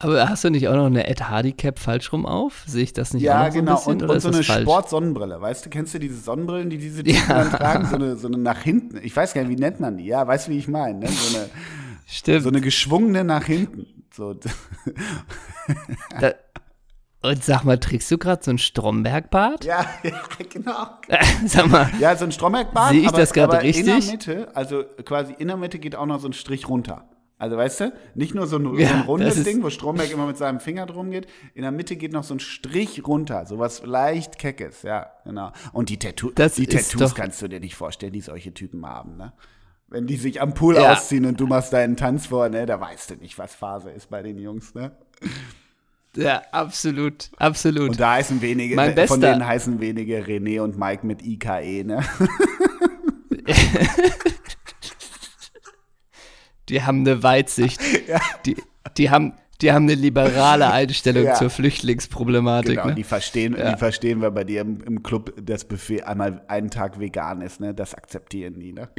Aber 0.02 0.28
hast 0.28 0.42
du 0.44 0.50
nicht 0.50 0.66
auch 0.68 0.74
noch 0.74 0.86
eine 0.86 1.06
Ed 1.06 1.28
Hardy 1.28 1.52
Cap 1.52 1.78
falsch 1.78 2.12
rum 2.12 2.26
auf? 2.26 2.64
Sehe 2.66 2.82
ich 2.82 2.92
das 2.92 3.14
nicht 3.14 3.22
auch 3.30 3.34
Ja, 3.34 3.44
noch 3.44 3.52
so 3.52 3.58
genau. 3.60 3.70
ein 3.72 3.76
bisschen? 3.76 4.02
und, 4.02 4.10
und 4.10 4.20
so 4.20 4.28
eine? 4.28 4.42
Sportsonnenbrille. 4.42 5.40
Weißt 5.40 5.64
du, 5.64 5.70
kennst 5.70 5.94
du 5.94 5.98
diese 6.00 6.16
Sonnenbrillen, 6.16 6.70
die 6.70 6.78
diese 6.78 7.04
Typen 7.04 7.20
Ja. 7.28 7.44
tragen? 7.44 7.86
So 7.86 7.94
eine, 7.96 8.16
so 8.16 8.26
eine 8.26 8.38
nach 8.38 8.60
hinten. 8.60 8.98
Ich 9.02 9.14
weiß 9.16 9.32
gar 9.32 9.42
nicht, 9.44 9.56
wie 9.56 9.60
nennt 9.60 9.78
man 9.80 9.96
die? 9.96 10.04
Ja, 10.06 10.26
weißt 10.26 10.48
du, 10.48 10.52
wie 10.52 10.58
ich 10.58 10.66
meine? 10.68 10.98
Ne? 11.00 11.08
So, 11.08 11.36
eine, 11.38 11.48
Stimmt. 12.06 12.42
so 12.42 12.48
eine 12.48 12.60
geschwungene 12.60 13.22
nach 13.24 13.44
hinten. 13.44 13.86
So, 14.12 14.34
Da, 16.20 16.32
und 17.22 17.44
sag 17.44 17.62
mal, 17.64 17.78
trägst 17.78 18.10
du 18.10 18.18
gerade 18.18 18.42
so 18.42 18.50
ein 18.50 18.58
Stromberg-Bart? 18.58 19.64
ja, 19.64 19.86
ja, 20.02 20.12
genau. 20.52 20.86
sag 21.46 21.68
mal, 21.70 21.88
Ja, 22.00 22.16
so 22.16 22.24
ein 22.24 22.32
Stromberg-Bart. 22.32 22.90
Sehe 22.90 23.00
ich 23.02 23.08
aber, 23.08 23.18
das 23.18 23.32
gerade 23.32 23.58
aber 23.58 23.62
In 23.64 23.86
der 23.86 23.94
richtig? 23.96 24.10
Mitte, 24.12 24.48
also 24.56 24.82
quasi 25.04 25.34
in 25.38 25.46
der 25.48 25.56
Mitte 25.56 25.78
geht 25.78 25.94
auch 25.94 26.06
noch 26.06 26.18
so 26.20 26.28
ein 26.28 26.32
Strich 26.32 26.68
runter. 26.68 27.04
Also 27.42 27.56
weißt 27.56 27.80
du, 27.80 27.92
nicht 28.14 28.36
nur 28.36 28.46
so 28.46 28.56
ein, 28.56 28.78
Ja, 28.78 28.86
so 28.86 28.94
ein 28.94 29.00
rundes 29.00 29.42
Ding, 29.42 29.64
wo 29.64 29.70
Stromberg 29.70 30.12
immer 30.12 30.26
mit 30.28 30.36
seinem 30.38 30.60
Finger 30.60 30.86
drum 30.86 31.10
geht. 31.10 31.26
In 31.54 31.62
der 31.62 31.72
Mitte 31.72 31.96
geht 31.96 32.12
noch 32.12 32.22
so 32.22 32.34
ein 32.34 32.38
Strich 32.38 33.04
runter, 33.04 33.46
so 33.46 33.58
was 33.58 33.84
leicht 33.84 34.38
keckes, 34.38 34.82
ja, 34.82 35.10
genau. 35.24 35.50
Und 35.72 35.88
die, 35.88 35.98
Tattoo 35.98 36.30
Das 36.36 36.54
die 36.54 36.68
Tattoos 36.68 37.16
kannst 37.16 37.42
du 37.42 37.48
dir 37.48 37.58
nicht 37.58 37.74
vorstellen, 37.74 38.12
die 38.12 38.20
solche 38.20 38.54
Typen 38.54 38.86
haben, 38.86 39.16
ne? 39.16 39.32
Wenn 39.88 40.06
die 40.06 40.14
sich 40.18 40.40
am 40.40 40.54
Pool 40.54 40.76
Ja. 40.76 40.92
ausziehen 40.92 41.26
und 41.26 41.40
du 41.40 41.48
machst 41.48 41.72
deinen 41.72 41.96
Tanz 41.96 42.26
vor, 42.26 42.48
ne, 42.48 42.64
da 42.64 42.80
weißt 42.80 43.10
du 43.10 43.14
nicht, 43.16 43.36
was 43.40 43.56
Phase 43.56 43.90
ist 43.90 44.08
bei 44.08 44.22
den 44.22 44.38
Jungs, 44.38 44.72
ne? 44.76 44.92
ja, 46.14 46.42
absolut, 46.52 47.28
absolut. 47.38 47.90
Und 47.90 47.98
da 48.00 48.12
heißen 48.12 48.40
wenige, 48.40 48.76
Mein 48.76 48.90
von 48.90 48.94
Bester. 48.94 49.18
denen 49.32 49.44
heißen 49.44 49.80
wenige 49.80 50.22
René 50.24 50.60
und 50.60 50.78
Mike 50.78 51.04
mit 51.04 51.22
IKE, 51.24 51.82
ne? 51.82 52.04
Die 56.72 56.82
haben 56.82 57.00
eine 57.00 57.22
Weitsicht. 57.22 57.80
Die, 58.46 58.56
die, 58.96 59.10
haben, 59.10 59.34
die 59.60 59.70
haben 59.72 59.84
eine 59.84 59.94
liberale 59.94 60.70
Einstellung 60.72 61.24
Ja. 61.24 61.34
zur 61.34 61.50
Flüchtlingsproblematik. 61.50 62.74
Genau, 62.76 62.86
ne? 62.88 62.94
die 62.96 63.04
verstehen, 63.04 63.54
Ja. 63.56 63.70
die 63.72 63.78
verstehen, 63.78 64.20
wenn 64.20 64.34
bei 64.34 64.42
dir 64.44 64.62
im, 64.62 64.80
im 64.82 65.02
Club 65.04 65.32
das 65.40 65.64
Buffet 65.64 66.02
einmal 66.02 66.42
einen 66.48 66.70
Tag 66.70 66.98
vegan 66.98 67.40
ist, 67.42 67.60
ne? 67.60 67.72
Das 67.74 67.94
akzeptieren 67.94 68.58
die, 68.58 68.72
ne? 68.72 68.88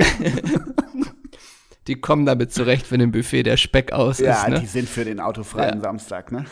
Die 1.88 1.96
kommen 2.00 2.26
damit 2.26 2.54
zurecht, 2.54 2.92
wenn 2.94 3.02
im 3.02 3.12
Buffet 3.12 3.44
der 3.44 3.58
Speck 3.58 3.92
aus 3.92 4.20
Ja, 4.20 4.44
ist. 4.44 4.48
Ne? 4.50 4.60
die 4.62 4.68
sind 4.68 4.88
für 4.88 5.04
den 5.04 5.20
autofreien 5.20 5.76
Ja. 5.76 5.82
Samstag, 5.82 6.32
ne? 6.32 6.46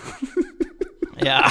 Ja. 1.24 1.50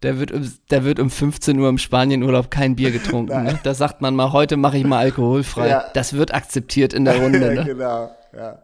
Da 0.00 0.18
wird, 0.18 0.32
um, 0.32 0.50
da 0.68 0.84
wird 0.84 0.98
um 0.98 1.08
15 1.08 1.58
Uhr 1.58 1.68
im 1.68 1.78
Spanienurlaub 1.78 2.50
kein 2.50 2.74
Bier 2.76 2.90
getrunken. 2.90 3.44
Ne? 3.44 3.58
Da 3.62 3.74
sagt 3.74 4.02
man 4.02 4.14
mal, 4.16 4.32
heute 4.32 4.56
mache 4.56 4.76
ich 4.76 4.84
mal 4.84 4.98
alkoholfrei. 4.98 5.68
Ja. 5.68 5.84
Das 5.94 6.12
wird 6.14 6.34
akzeptiert 6.34 6.92
in 6.92 7.04
der 7.04 7.16
Runde. 7.22 7.54
Ja, 7.54 7.62
Ne? 7.62 7.64
genau, 7.64 8.10
ja. 8.36 8.58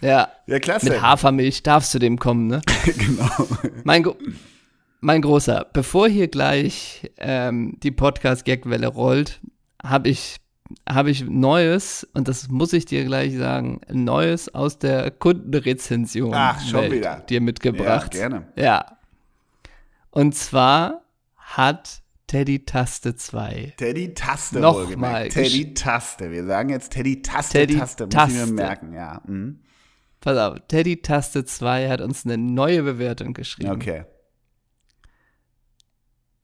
Ja. 0.00 0.28
Ja, 0.46 0.58
klasse. 0.58 0.90
Mit 0.90 1.00
Hafermilch 1.00 1.62
darfst 1.62 1.94
du 1.94 1.98
dem 1.98 2.18
kommen, 2.18 2.48
ne? 2.48 2.60
genau. 2.84 3.46
Mein, 3.84 4.04
mein 5.00 5.22
Großer, 5.22 5.66
bevor 5.72 6.08
hier 6.08 6.28
gleich 6.28 7.10
ähm, 7.18 7.76
die 7.82 7.92
Podcast-Gagwelle 7.92 8.88
rollt, 8.88 9.40
habe 9.82 10.08
ich, 10.08 10.38
hab 10.88 11.06
ich 11.06 11.24
Neues, 11.24 12.06
und 12.14 12.26
das 12.26 12.48
muss 12.48 12.72
ich 12.72 12.84
dir 12.84 13.04
gleich 13.04 13.36
sagen, 13.36 13.80
Neues 13.90 14.52
aus 14.52 14.78
der 14.78 15.12
Kundenrezension 15.12 16.34
Ach, 16.34 16.60
schon 16.60 16.82
Welt 16.82 16.92
wieder. 16.92 17.16
dir 17.28 17.40
mitgebracht. 17.40 18.14
Ja, 18.14 18.20
gerne. 18.28 18.46
Ja. 18.56 18.96
Und 20.10 20.34
zwar 20.34 21.02
hat 21.36 22.01
Teddy 22.32 22.64
Taste 22.64 23.14
2 23.14 23.74
Teddy 23.76 24.14
Taste 24.14 24.58
Noch 24.58 24.74
wohlgemerkt. 24.76 25.00
mal 25.00 25.28
Teddy 25.28 25.74
Taste. 25.74 26.30
Wir 26.30 26.46
sagen 26.46 26.70
jetzt 26.70 26.90
Teddy 26.92 27.20
Taste 27.20 27.58
Teddy 27.58 27.76
Taste, 27.76 28.06
muss 28.06 28.14
ich 28.14 28.32
mir 28.32 28.38
Taste. 28.38 28.52
merken, 28.54 28.94
ja. 28.94 29.20
Mhm. 29.26 29.60
Pass 30.18 30.38
auf, 30.38 30.58
Teddy 30.66 31.02
Taste 31.02 31.44
2 31.44 31.90
hat 31.90 32.00
uns 32.00 32.24
eine 32.24 32.38
neue 32.38 32.84
Bewertung 32.84 33.34
geschrieben. 33.34 33.72
Okay. 33.72 34.04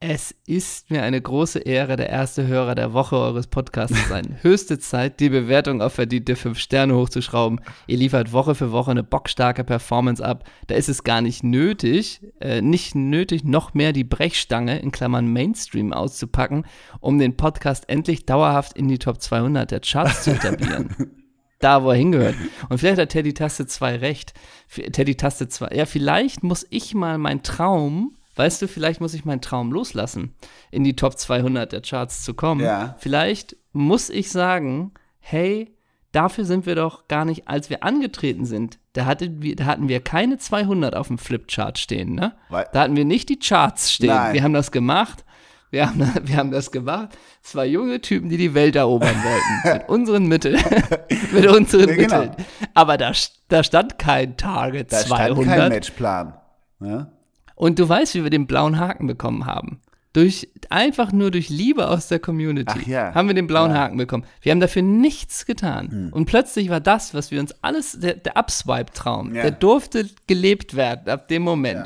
Es 0.00 0.32
ist 0.46 0.92
mir 0.92 1.02
eine 1.02 1.20
große 1.20 1.58
Ehre, 1.58 1.96
der 1.96 2.08
erste 2.08 2.46
Hörer 2.46 2.76
der 2.76 2.92
Woche 2.92 3.16
eures 3.16 3.48
Podcasts 3.48 4.00
zu 4.00 4.08
sein. 4.08 4.38
Höchste 4.42 4.78
Zeit, 4.78 5.18
die 5.18 5.28
Bewertung 5.28 5.82
auf 5.82 5.94
verdiente 5.94 6.36
5 6.36 6.56
Sterne 6.56 6.94
hochzuschrauben. 6.94 7.60
Ihr 7.88 7.96
liefert 7.96 8.32
Woche 8.32 8.54
für 8.54 8.70
Woche 8.70 8.92
eine 8.92 9.02
bockstarke 9.02 9.64
Performance 9.64 10.24
ab. 10.24 10.44
Da 10.68 10.76
ist 10.76 10.88
es 10.88 11.02
gar 11.02 11.20
nicht 11.20 11.42
nötig, 11.42 12.20
äh, 12.40 12.62
nicht 12.62 12.94
nötig, 12.94 13.42
noch 13.42 13.74
mehr 13.74 13.92
die 13.92 14.04
Brechstange 14.04 14.78
in 14.78 14.92
Klammern 14.92 15.32
Mainstream 15.32 15.92
auszupacken, 15.92 16.64
um 17.00 17.18
den 17.18 17.36
Podcast 17.36 17.88
endlich 17.88 18.24
dauerhaft 18.24 18.78
in 18.78 18.86
die 18.86 19.00
Top 19.00 19.20
200 19.20 19.68
der 19.68 19.80
Charts 19.80 20.22
zu 20.22 20.30
etablieren. 20.30 20.94
da, 21.58 21.82
wo 21.82 21.90
er 21.90 21.96
hingehört. 21.96 22.36
Und 22.68 22.78
vielleicht 22.78 23.00
hat 23.00 23.08
Teddy 23.08 23.34
Taste 23.34 23.66
2 23.66 23.96
recht. 23.96 24.32
Teddy 24.68 25.16
Taste 25.16 25.48
2, 25.48 25.74
ja, 25.74 25.86
vielleicht 25.86 26.44
muss 26.44 26.64
ich 26.70 26.94
mal 26.94 27.18
meinen 27.18 27.42
Traum, 27.42 28.14
weißt 28.38 28.62
du, 28.62 28.68
vielleicht 28.68 29.00
muss 29.00 29.14
ich 29.14 29.24
meinen 29.24 29.40
Traum 29.40 29.72
loslassen, 29.72 30.34
in 30.70 30.84
die 30.84 30.96
Top 30.96 31.18
200 31.18 31.72
der 31.72 31.82
Charts 31.82 32.22
zu 32.24 32.34
kommen. 32.34 32.60
Ja. 32.62 32.94
Vielleicht 32.98 33.56
muss 33.72 34.08
ich 34.10 34.30
sagen, 34.30 34.92
hey, 35.18 35.74
dafür 36.12 36.44
sind 36.44 36.64
wir 36.64 36.74
doch 36.74 37.08
gar 37.08 37.24
nicht, 37.24 37.48
als 37.48 37.68
wir 37.68 37.82
angetreten 37.82 38.46
sind, 38.46 38.78
da, 38.94 39.04
hatten 39.06 39.42
wir, 39.42 39.56
da 39.56 39.66
hatten 39.66 39.88
wir 39.88 40.00
keine 40.00 40.38
200 40.38 40.94
auf 40.96 41.08
dem 41.08 41.18
Flipchart 41.18 41.78
stehen, 41.78 42.14
ne? 42.14 42.34
Weil- 42.48 42.66
Da 42.72 42.80
hatten 42.82 42.96
wir 42.96 43.04
nicht 43.04 43.28
die 43.28 43.38
Charts 43.38 43.92
stehen. 43.92 44.08
Nein. 44.08 44.34
Wir 44.34 44.42
haben 44.42 44.54
das 44.54 44.70
gemacht. 44.72 45.24
Wir 45.70 45.86
haben, 45.86 46.00
wir 46.24 46.36
haben 46.36 46.50
das 46.50 46.70
gemacht. 46.70 47.10
Zwei 47.42 47.66
junge 47.66 48.00
Typen, 48.00 48.28
die 48.30 48.36
die 48.38 48.54
Welt 48.54 48.74
erobern 48.76 49.14
wollten. 49.22 49.78
mit 49.78 49.88
unseren 49.88 50.26
Mitteln. 50.26 50.58
mit 51.32 51.46
unseren 51.46 51.88
Ja, 51.90 51.94
genau. 51.94 52.20
Mitteln. 52.20 52.46
Aber 52.74 52.96
da, 52.96 53.12
da 53.48 53.62
stand 53.62 53.98
kein 53.98 54.36
Target 54.36 54.92
Da 54.92 54.98
200. 54.98 55.32
stand 55.44 55.46
kein 55.58 55.68
Matchplan. 55.68 56.34
Ne? 56.78 57.12
Und 57.58 57.78
du 57.78 57.88
weißt, 57.88 58.14
wie 58.14 58.22
wir 58.22 58.30
den 58.30 58.46
blauen 58.46 58.78
Haken 58.78 59.06
bekommen 59.08 59.44
haben. 59.46 59.80
Durch, 60.12 60.48
einfach 60.70 61.12
nur 61.12 61.30
durch 61.30 61.48
Liebe 61.48 61.88
aus 61.88 62.08
der 62.08 62.18
Community 62.18 62.90
ja. 62.90 63.14
haben 63.14 63.28
wir 63.28 63.34
den 63.34 63.46
blauen 63.46 63.70
Ja. 63.70 63.76
Hm. 63.76 63.82
Haken 63.82 63.96
bekommen. 63.98 64.24
Wir 64.40 64.52
haben 64.52 64.60
dafür 64.60 64.82
nichts 64.82 65.44
getan. 65.44 66.10
Und 66.12 66.24
plötzlich 66.26 66.70
war 66.70 66.80
das, 66.80 67.14
was 67.14 67.30
wir 67.30 67.40
uns 67.40 67.52
alles, 67.62 67.98
der, 68.00 68.14
der 68.14 68.36
Upswipe-Traum, 68.36 69.34
Ja. 69.34 69.42
der 69.42 69.50
durfte 69.50 70.08
gelebt 70.26 70.76
werden 70.76 71.08
ab 71.10 71.28
dem 71.28 71.42
Moment. 71.42 71.84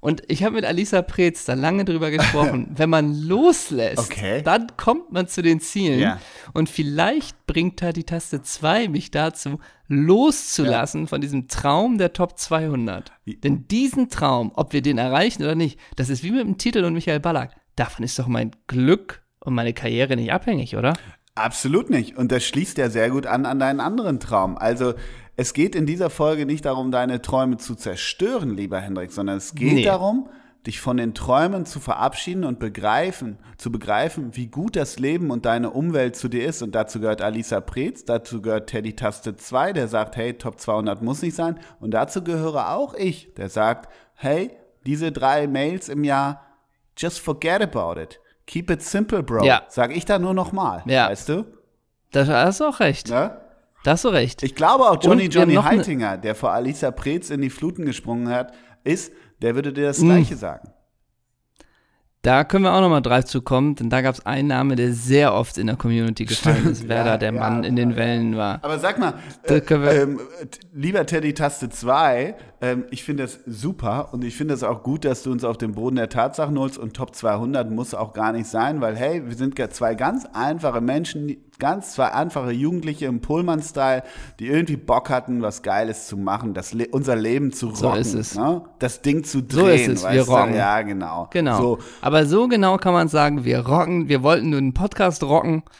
Und 0.00 0.22
ich 0.28 0.44
habe 0.44 0.56
mit 0.56 0.66
Alisa 0.66 1.00
Preetz 1.00 1.46
da 1.46 1.54
lange 1.54 1.86
drüber 1.86 2.10
gesprochen. 2.10 2.68
Wenn 2.76 2.90
man 2.90 3.14
loslässt, 3.14 3.98
Okay. 3.98 4.42
dann 4.42 4.66
kommt 4.76 5.10
man 5.12 5.28
zu 5.28 5.40
den 5.42 5.60
Zielen. 5.60 6.18
Und 6.52 6.68
vielleicht 6.68 7.46
bringt 7.46 7.80
da 7.80 7.90
die 7.92 8.04
Taste 8.04 8.42
2 8.42 8.88
mich 8.88 9.10
dazu, 9.10 9.58
loszulassen 9.96 11.06
von 11.06 11.20
diesem 11.20 11.48
Traum 11.48 11.98
der 11.98 12.12
Top 12.12 12.38
200. 12.38 13.12
Wie- 13.24 13.36
Denn 13.36 13.66
diesen 13.68 14.08
Traum, 14.08 14.52
ob 14.54 14.72
wir 14.72 14.82
den 14.82 14.98
erreichen 14.98 15.42
oder 15.42 15.54
nicht, 15.54 15.78
das 15.96 16.08
ist 16.08 16.22
wie 16.22 16.30
mit 16.30 16.42
dem 16.46 16.58
Titel 16.58 16.84
und 16.84 16.94
Michael 16.94 17.20
Ballack. 17.20 17.50
Davon 17.76 18.04
ist 18.04 18.18
doch 18.18 18.26
mein 18.28 18.52
Glück 18.66 19.22
und 19.40 19.54
meine 19.54 19.72
Karriere 19.72 20.16
nicht 20.16 20.32
abhängig, 20.32 20.76
oder? 20.76 20.94
Absolut 21.34 21.90
nicht. 21.90 22.16
Und 22.16 22.30
das 22.30 22.44
schließt 22.44 22.78
ja 22.78 22.88
sehr 22.90 23.10
gut 23.10 23.26
an 23.26 23.44
an 23.46 23.58
deinen 23.58 23.80
anderen 23.80 24.20
Traum. 24.20 24.56
Also 24.56 24.94
es 25.36 25.52
geht 25.52 25.74
in 25.74 25.84
dieser 25.84 26.10
Folge 26.10 26.46
nicht 26.46 26.64
darum, 26.64 26.92
deine 26.92 27.20
Träume 27.20 27.56
zu 27.56 27.74
zerstören, 27.74 28.54
lieber 28.56 28.78
Hendrik, 28.80 29.10
sondern 29.10 29.38
es 29.38 29.54
geht 29.56 29.72
Nee. 29.72 29.84
darum, 29.84 30.28
dich 30.66 30.80
von 30.80 30.96
den 30.96 31.14
Träumen 31.14 31.66
zu 31.66 31.78
verabschieden 31.78 32.44
und 32.44 32.58
begreifen, 32.58 33.38
zu 33.58 33.70
begreifen, 33.70 34.34
wie 34.34 34.46
gut 34.46 34.76
das 34.76 34.98
Leben 34.98 35.30
und 35.30 35.44
deine 35.44 35.70
Umwelt 35.70 36.16
zu 36.16 36.28
dir 36.28 36.46
ist. 36.46 36.62
Und 36.62 36.74
dazu 36.74 37.00
gehört 37.00 37.20
Alisa 37.20 37.60
Preetz, 37.60 38.04
dazu 38.04 38.40
gehört 38.40 38.70
Teddy 38.70 38.96
Taste 38.96 39.36
2, 39.36 39.74
der 39.74 39.88
sagt, 39.88 40.16
hey, 40.16 40.34
Top 40.34 40.58
200 40.58 41.02
muss 41.02 41.20
nicht 41.22 41.36
sein. 41.36 41.60
Und 41.80 41.92
dazu 41.92 42.24
gehöre 42.24 42.72
auch 42.72 42.94
ich, 42.94 43.34
der 43.34 43.50
sagt, 43.50 43.92
hey, 44.14 44.50
diese 44.86 45.12
drei 45.12 45.46
Mails 45.46 45.88
im 45.88 46.02
Jahr, 46.04 46.42
just 46.96 47.20
forget 47.20 47.60
about 47.60 48.00
it. 48.00 48.20
Keep 48.46 48.70
it 48.70 48.82
simple, 48.82 49.22
Bro. 49.22 49.44
Ja. 49.44 49.62
Sag 49.68 49.94
ich 49.96 50.04
da 50.04 50.18
nur 50.18 50.34
nochmal, 50.34 50.82
Ja. 50.86 51.08
weißt 51.08 51.28
du? 51.28 51.44
Da 52.12 52.26
hast 52.26 52.60
du 52.60 52.64
auch 52.64 52.80
recht. 52.80 53.08
Ne? 53.08 53.38
Da 53.82 53.92
hast 53.92 54.04
du 54.04 54.08
recht. 54.08 54.42
Ich 54.42 54.54
glaube 54.54 54.84
auch 54.84 55.02
Johnny 55.02 55.24
Johnny 55.26 55.54
Heitinger, 55.56 56.16
der 56.16 56.34
vor 56.34 56.52
Alisa 56.52 56.90
Preetz 56.90 57.30
in 57.30 57.40
die 57.42 57.50
Fluten 57.50 57.84
gesprungen 57.84 58.28
hat, 58.28 58.52
ist, 58.84 59.12
der 59.44 59.54
würde 59.54 59.72
dir 59.72 59.84
das 59.84 60.00
Mm. 60.00 60.06
Gleiche 60.06 60.36
sagen. 60.36 60.70
Da 62.22 62.42
können 62.42 62.64
wir 62.64 62.72
auch 62.72 62.80
nochmal 62.80 63.02
drauf 63.02 63.26
zu 63.26 63.42
kommen, 63.42 63.74
denn 63.74 63.90
da 63.90 64.00
gab 64.00 64.14
es 64.14 64.24
einen 64.24 64.48
Namen, 64.48 64.78
der 64.78 64.94
sehr 64.94 65.34
oft 65.34 65.58
in 65.58 65.66
der 65.66 65.76
Community 65.76 66.24
gefallen 66.24 66.56
Stimmt, 66.56 66.70
ist, 66.72 66.88
wer 66.88 66.96
ja, 66.96 67.04
da 67.04 67.16
der 67.18 67.34
ja, 67.34 67.38
Mann 67.38 67.64
in 67.64 67.76
den 67.76 67.96
Wellen 67.96 68.34
war. 68.38 68.60
Aber 68.62 68.78
sag 68.78 68.98
mal, 68.98 69.12
äh, 69.42 69.60
t- 69.60 70.16
lieber 70.72 71.04
Teddy 71.04 71.34
Taste 71.34 71.68
2, 71.68 72.34
ähm, 72.64 72.84
ich 72.90 73.04
finde 73.04 73.24
das 73.24 73.40
super 73.46 74.08
und 74.12 74.24
ich 74.24 74.34
finde 74.36 74.54
es 74.54 74.62
auch 74.62 74.82
gut, 74.82 75.04
dass 75.04 75.22
du 75.22 75.30
uns 75.32 75.44
auf 75.44 75.58
den 75.58 75.72
Boden 75.72 75.96
der 75.96 76.08
Tatsachen 76.08 76.58
holst 76.58 76.78
und 76.78 76.94
Top 76.94 77.14
200 77.14 77.70
muss 77.70 77.92
auch 77.92 78.14
gar 78.14 78.32
nicht 78.32 78.46
sein, 78.48 78.80
weil 78.80 78.96
hey, 78.96 79.22
wir 79.26 79.36
sind 79.36 79.58
ja 79.58 79.68
zwei 79.68 79.94
ganz 79.94 80.26
einfache 80.32 80.80
Menschen, 80.80 81.36
ganz 81.58 81.92
zwei 81.92 82.12
einfache 82.12 82.52
Jugendliche 82.52 83.04
im 83.06 83.20
Pullman-Style, 83.20 84.02
die 84.40 84.46
irgendwie 84.46 84.76
Bock 84.76 85.10
hatten, 85.10 85.42
was 85.42 85.62
Geiles 85.62 86.06
zu 86.06 86.16
machen, 86.16 86.54
das 86.54 86.72
Le 86.72 86.86
unser 86.90 87.16
Leben 87.16 87.52
zu 87.52 87.66
rocken, 87.68 87.80
So 87.82 87.92
ist 87.92 88.14
es. 88.14 88.34
Ne? 88.34 88.62
das 88.78 89.02
Ding 89.02 89.24
zu 89.24 89.42
drehen. 89.42 89.58
So 89.60 89.66
ist 89.66 89.88
es, 90.04 90.10
wir 90.10 90.24
du? 90.24 90.30
rocken. 90.30 90.54
Ja, 90.54 90.80
genau. 90.82 91.28
Genau. 91.32 91.58
So, 91.58 91.78
Aber 92.00 92.24
so 92.24 92.48
genau 92.48 92.78
kann 92.78 92.94
man 92.94 93.08
sagen, 93.08 93.44
wir 93.44 93.60
rocken, 93.66 94.08
wir 94.08 94.22
wollten 94.22 94.50
nur 94.50 94.58
einen 94.58 94.72
Podcast 94.74 95.22
rocken. 95.22 95.62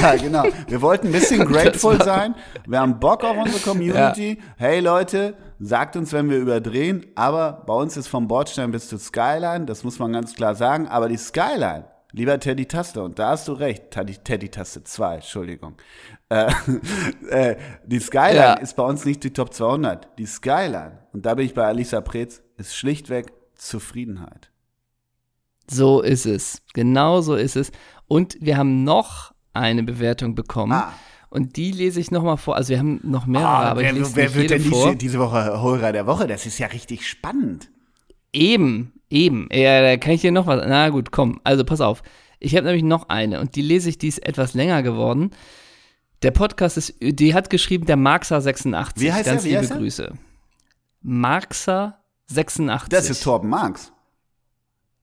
Ja, 0.00 0.16
genau. 0.16 0.44
Wir 0.68 0.80
wollten 0.80 1.08
ein 1.08 1.12
bisschen 1.12 1.44
grateful 1.52 2.02
sein. 2.02 2.34
Wir 2.66 2.80
haben 2.80 2.98
Bock 2.98 3.22
auf 3.24 3.36
unsere 3.36 3.60
Community. 3.70 4.38
Hey 4.56 4.80
Leute, 4.80 5.34
sagt 5.58 5.96
uns, 5.96 6.12
wenn 6.12 6.30
wir 6.30 6.38
überdrehen. 6.38 7.06
Aber 7.14 7.64
bei 7.66 7.74
uns 7.74 7.96
ist 7.96 8.08
vom 8.08 8.28
Bordstein 8.28 8.70
bis 8.72 8.88
zur 8.88 8.98
Skyline. 8.98 9.66
Das 9.66 9.84
muss 9.84 9.98
man 9.98 10.12
ganz 10.12 10.34
klar 10.34 10.54
sagen. 10.54 10.86
Aber 10.88 11.08
die 11.08 11.16
Skyline, 11.16 11.84
lieber 12.12 12.38
Teddy 12.38 12.66
Taste, 12.66 13.02
und 13.02 13.18
da 13.18 13.30
hast 13.30 13.48
du 13.48 13.52
recht, 13.52 13.90
Teddy, 13.90 14.16
Teddy 14.16 14.48
Taste 14.48 14.84
2, 14.84 15.14
Entschuldigung. 15.16 15.76
Äh, 16.28 16.50
äh, 17.28 17.56
die 17.84 18.00
Skyline 18.00 18.34
Ja. 18.34 18.52
ist 18.54 18.74
bei 18.74 18.82
uns 18.82 19.04
nicht 19.04 19.22
die 19.22 19.32
Top 19.32 19.54
200. 19.54 20.18
Die 20.18 20.26
Skyline, 20.26 20.98
und 21.12 21.24
da 21.24 21.36
bin 21.36 21.46
ich 21.46 21.54
bei 21.54 21.64
Alisa 21.64 22.00
Preetz, 22.00 22.42
ist 22.56 22.74
schlichtweg 22.74 23.32
Zufriedenheit. 23.54 24.50
So 25.70 26.00
ist 26.00 26.26
es. 26.26 26.62
Genau 26.74 27.20
so 27.20 27.36
ist 27.36 27.54
es. 27.54 27.70
Und 28.08 28.36
wir 28.40 28.56
haben 28.56 28.82
noch 28.82 29.32
eine 29.52 29.84
Bewertung 29.84 30.34
bekommen. 30.34 30.72
Ah. 30.72 30.92
Und 31.30 31.56
die 31.56 31.72
lese 31.72 32.00
ich 32.00 32.10
nochmal 32.10 32.36
vor. 32.36 32.56
Also 32.56 32.70
wir 32.70 32.78
haben 32.78 33.00
noch 33.02 33.26
mehrere, 33.26 33.48
Ah, 33.48 33.70
aber 33.70 33.80
wer, 33.82 33.92
ich 33.92 33.98
lese 33.98 34.16
wer 34.16 34.34
wird 34.34 34.50
denn 34.50 34.62
vor. 34.62 34.86
diese, 34.86 34.96
diese 34.96 35.18
Woche 35.18 35.44
Hörer 35.60 35.92
der 35.92 36.06
Woche? 36.06 36.26
Das 36.26 36.46
ist 36.46 36.58
ja 36.58 36.68
richtig 36.68 37.08
spannend. 37.08 37.68
Eben, 38.32 38.92
eben. 39.10 39.48
Ja, 39.52 39.82
da 39.82 39.96
kann 39.96 40.12
ich 40.12 40.20
dir 40.20 40.32
noch 40.32 40.46
was. 40.46 40.64
Na 40.66 40.88
gut, 40.90 41.10
komm. 41.12 41.40
Also 41.44 41.64
pass 41.64 41.80
auf. 41.80 42.02
Ich 42.38 42.54
habe 42.54 42.66
nämlich 42.66 42.84
noch 42.84 43.08
eine 43.08 43.40
und 43.40 43.56
die 43.56 43.62
lese 43.62 43.88
ich, 43.88 43.98
die 43.98 44.08
ist 44.08 44.24
etwas 44.24 44.54
länger 44.54 44.82
geworden. 44.82 45.30
Der 46.22 46.30
Podcast 46.30 46.76
ist, 46.76 46.94
die 47.00 47.34
hat 47.34 47.50
geschrieben, 47.50 47.86
der 47.86 47.96
Marxer86. 47.96 48.92
Wie 48.96 49.12
heißt 49.12 49.26
Ganz 49.26 49.40
er? 49.42 49.44
Wie 49.44 49.48
liebe 49.48 49.60
heißt 49.60 49.70
er? 49.72 49.76
Grüße. 49.78 50.12
Marxer86. 51.04 52.88
Das 52.88 53.10
ist 53.10 53.22
Torben 53.22 53.48
Marx. 53.50 53.92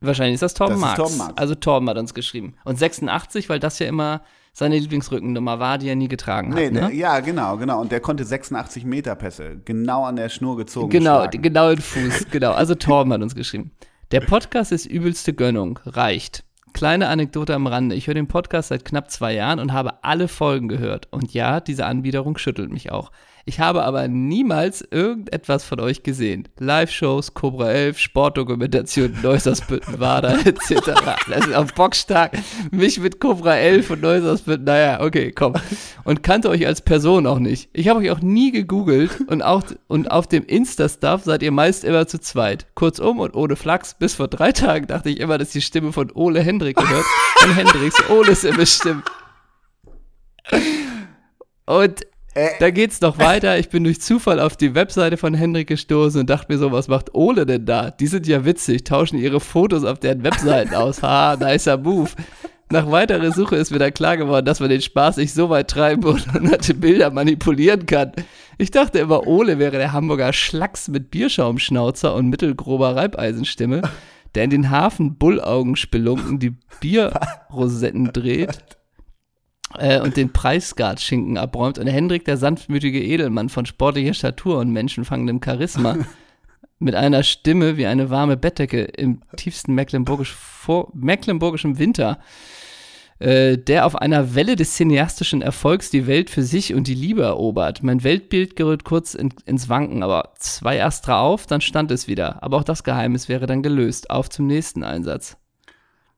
Wahrscheinlich 0.02 0.36
ist 0.36 0.44
das 0.44 0.54
Torben 0.54 0.74
Das 0.74 0.82
Marx. 0.82 0.98
Torben 0.98 1.18
Marx. 1.18 1.38
Also 1.38 1.56
Torben 1.56 1.90
hat 1.90 1.98
uns 1.98 2.14
geschrieben. 2.14 2.56
Und 2.66 2.78
86, 2.78 3.48
weil 3.50 3.60
das 3.60 3.80
ja 3.80 3.88
immer 3.88 4.22
seine 4.54 4.78
Lieblingsrückennummer 4.78 5.60
war, 5.60 5.78
die 5.80 5.90
er 5.90 5.96
nie 5.96 6.08
getragen 6.08 6.52
hat. 6.52 6.60
Nee, 6.60 6.70
ne? 6.70 6.90
nee, 6.90 6.96
ja, 6.98 7.20
genau, 7.20 7.58
genau. 7.58 7.82
Und 7.82 7.92
der 7.92 8.00
konnte 8.00 8.24
86 8.24 8.86
Meter 8.86 9.16
Pässe 9.16 9.58
genau 9.66 10.06
an 10.06 10.16
der 10.16 10.30
Schnur 10.30 10.58
gezogen 10.58 10.92
Genau, 10.92 11.22
schlagen. 11.22 11.42
genau 11.42 11.70
in 11.70 11.82
Fuß, 11.82 12.28
genau. 12.32 12.52
Also 12.54 12.76
Torben 12.76 13.12
hat 13.14 13.22
uns 13.22 13.34
geschrieben. 13.36 13.72
Der 14.12 14.22
Podcast 14.22 14.72
ist 14.72 14.86
übelste 14.86 15.34
Gönnung, 15.34 15.80
reicht. 15.86 16.44
Kleine 16.74 17.08
Anekdote 17.08 17.54
am 17.56 17.66
Rande. 17.68 17.96
Ich 17.96 18.08
höre 18.08 18.14
den 18.14 18.28
Podcast 18.28 18.70
seit 18.70 18.86
knapp 18.86 19.10
zwei 19.10 19.34
Jahren 19.34 19.60
und 19.60 19.74
habe 19.74 20.04
alle 20.04 20.28
Folgen 20.28 20.68
gehört. 20.68 21.08
Und 21.12 21.34
ja, 21.34 21.60
diese 21.60 21.86
Anbiederung 21.86 22.38
schüttelt 22.38 22.72
mich 22.72 22.92
auch. 22.92 23.12
Ich 23.46 23.60
habe 23.60 23.84
aber 23.84 24.08
niemals 24.08 24.88
irgendetwas 24.90 25.66
von 25.66 25.82
euch 25.82 26.02
gesehen. 26.02 26.48
Live-Shows, 26.60 27.34
Cobra 27.34 27.72
11, 27.72 28.00
Sportdokumentation, 28.00 29.18
Neussersbütten, 29.24 30.00
Wader 30.00 30.46
etc. 30.46 30.92
Das 31.30 31.48
ist 31.48 31.54
auch 31.54 31.70
bockstark. 31.72 32.38
Mich 32.72 33.02
mit 33.02 33.20
Cobra 33.20 33.58
11 33.58 33.90
und 33.90 34.02
Neussersbütten, 34.02 34.64
naja, 34.64 35.02
okay, 35.02 35.34
komm. 35.34 35.56
Und 36.06 36.24
kannte 36.24 36.50
euch 36.50 36.66
als 36.66 36.82
Person 36.82 37.28
auch 37.28 37.40
nicht. 37.40 37.70
Ich 37.74 37.90
habe 37.90 38.00
euch 38.00 38.12
auch 38.12 38.22
nie 38.22 38.52
gegoogelt 38.52 39.20
und, 39.28 39.42
auch, 39.42 39.64
und 39.88 40.10
auf 40.10 40.28
dem 40.28 40.46
Insta-Stuff 40.46 41.24
seid 41.26 41.44
ihr 41.44 41.52
meist 41.52 41.84
immer 41.84 42.08
zu 42.08 42.20
zweit. 42.20 42.68
Kurzum 42.76 43.20
und 43.20 43.36
ohne 43.36 43.58
Flachs, 43.58 43.94
bis 43.94 44.16
vor 44.16 44.30
drei 44.30 44.54
Tagen 44.54 44.88
dachte 44.88 45.10
ich 45.10 45.20
immer, 45.20 45.38
dass 45.38 45.50
die 45.50 45.62
Stimme 45.62 45.92
von 45.92 46.12
Ole 46.14 46.40
Hendrik 46.40 46.78
gehört. 46.78 47.06
Und 47.44 47.56
Hendriks 47.58 48.10
Ole 48.10 48.36
Stimme 48.38 48.66
stimmt. 48.66 49.04
Und 51.66 52.06
Äh. 52.34 52.50
da 52.60 52.72
geht's 52.72 53.02
noch 53.02 53.20
weiter. 53.20 53.60
Ich 53.60 53.70
bin 53.70 53.84
durch 53.84 54.02
Zufall 54.02 54.40
auf 54.40 54.58
die 54.58 54.74
Webseite 54.74 55.18
von 55.18 55.34
Hendrik 55.34 55.68
gestoßen 55.68 56.22
und 56.22 56.30
dachte 56.30 56.52
mir 56.52 56.58
so, 56.58 56.72
was 56.72 56.88
macht 56.88 57.14
Ole 57.14 57.46
denn 57.46 57.66
da? 57.66 57.92
Die 57.92 58.08
sind 58.08 58.28
ja 58.28 58.44
witzig, 58.46 58.84
tauschen 58.84 59.20
ihre 59.20 59.40
Fotos 59.40 59.84
auf 59.84 60.00
deren 60.00 60.24
Webseiten 60.24 60.74
aus. 60.74 61.02
Ha, 61.04 61.38
nicer 61.40 61.78
Move. 61.78 62.10
Nach 62.72 62.90
weiterer 62.90 63.32
Suche 63.32 63.56
ist 63.56 63.72
mir 63.72 63.78
dann 63.78 63.94
klar 63.94 64.18
geworden, 64.18 64.46
dass 64.46 64.60
man 64.60 64.70
den 64.70 64.82
Spaß 64.82 65.18
nicht 65.18 65.32
so 65.34 65.50
weit 65.50 65.70
treiben 65.70 66.04
und 66.06 66.34
hunderte 66.34 66.74
Bilder 66.74 67.12
manipulieren 67.12 67.86
kann. 67.86 68.14
Ich 68.58 68.72
dachte 68.72 69.00
immer, 69.00 69.28
Ole 69.28 69.60
wäre 69.60 69.78
der 69.78 69.94
Hamburger 69.94 70.34
Schlacks 70.34 70.88
mit 70.88 71.12
Bierschaumschnauzer 71.12 72.16
und 72.16 72.30
mittelgrober 72.30 72.96
Reibeisenstimme, 72.96 73.84
der 74.34 74.46
in 74.46 74.50
den 74.50 74.70
Hafen 74.72 75.18
Bullaugenspelunken 75.18 76.40
die 76.40 76.56
Bierrosetten 76.80 78.12
dreht 78.12 78.58
äh, 79.78 80.00
und 80.00 80.18
den 80.18 80.32
Preisgard-Schinken 80.32 81.38
abräumt 81.38 81.78
und 81.78 81.88
Hendrik 81.88 82.26
der 82.26 82.38
sanftmütige 82.38 83.04
Edelmann 83.04 83.50
von 83.50 83.66
sportlicher 83.66 84.14
Statur 84.14 84.60
und 84.60 84.72
menschenfangendem 84.72 85.42
Charisma 85.44 85.98
mit 86.80 86.96
einer 86.96 87.24
Stimme 87.24 87.78
wie 87.78 87.88
eine 87.88 88.10
warme 88.10 88.38
Bettdecke 88.38 88.84
im 88.84 89.22
tiefsten 89.36 89.74
Mecklenburgisch 89.74 90.34
vor, 90.34 90.92
mecklenburgischen 90.94 91.80
Winter, 91.80 92.20
äh, 93.20 93.58
der 93.58 93.86
auf 93.86 93.96
einer 93.96 94.36
Welle 94.36 94.56
des 94.56 94.76
cineastischen 94.76 95.42
Erfolgs 95.42 95.90
die 95.90 96.08
Welt 96.08 96.30
für 96.30 96.44
sich 96.44 96.74
und 96.74 96.88
die 96.88 96.96
Liebe 96.96 97.24
erobert. 97.24 97.84
Mein 97.84 98.04
Weltbild 98.04 98.56
gerät 98.56 98.84
kurz 98.84 99.14
in, 99.14 99.34
ins 99.46 99.70
Wanken, 99.70 100.04
aber 100.04 100.34
zwei 100.38 100.84
Astra 100.84 101.22
auf, 101.22 101.46
dann 101.46 101.62
stand 101.62 101.92
es 101.92 102.08
wieder. 102.08 102.44
Aber 102.44 102.58
auch 102.58 102.64
das 102.64 102.84
Geheimnis 102.84 103.30
wäre 103.30 103.46
dann 103.46 103.64
gelöst. 103.64 104.10
Auf 104.10 104.30
zum 104.30 104.48
nächsten 104.48 104.84
Einsatz. 104.84 105.38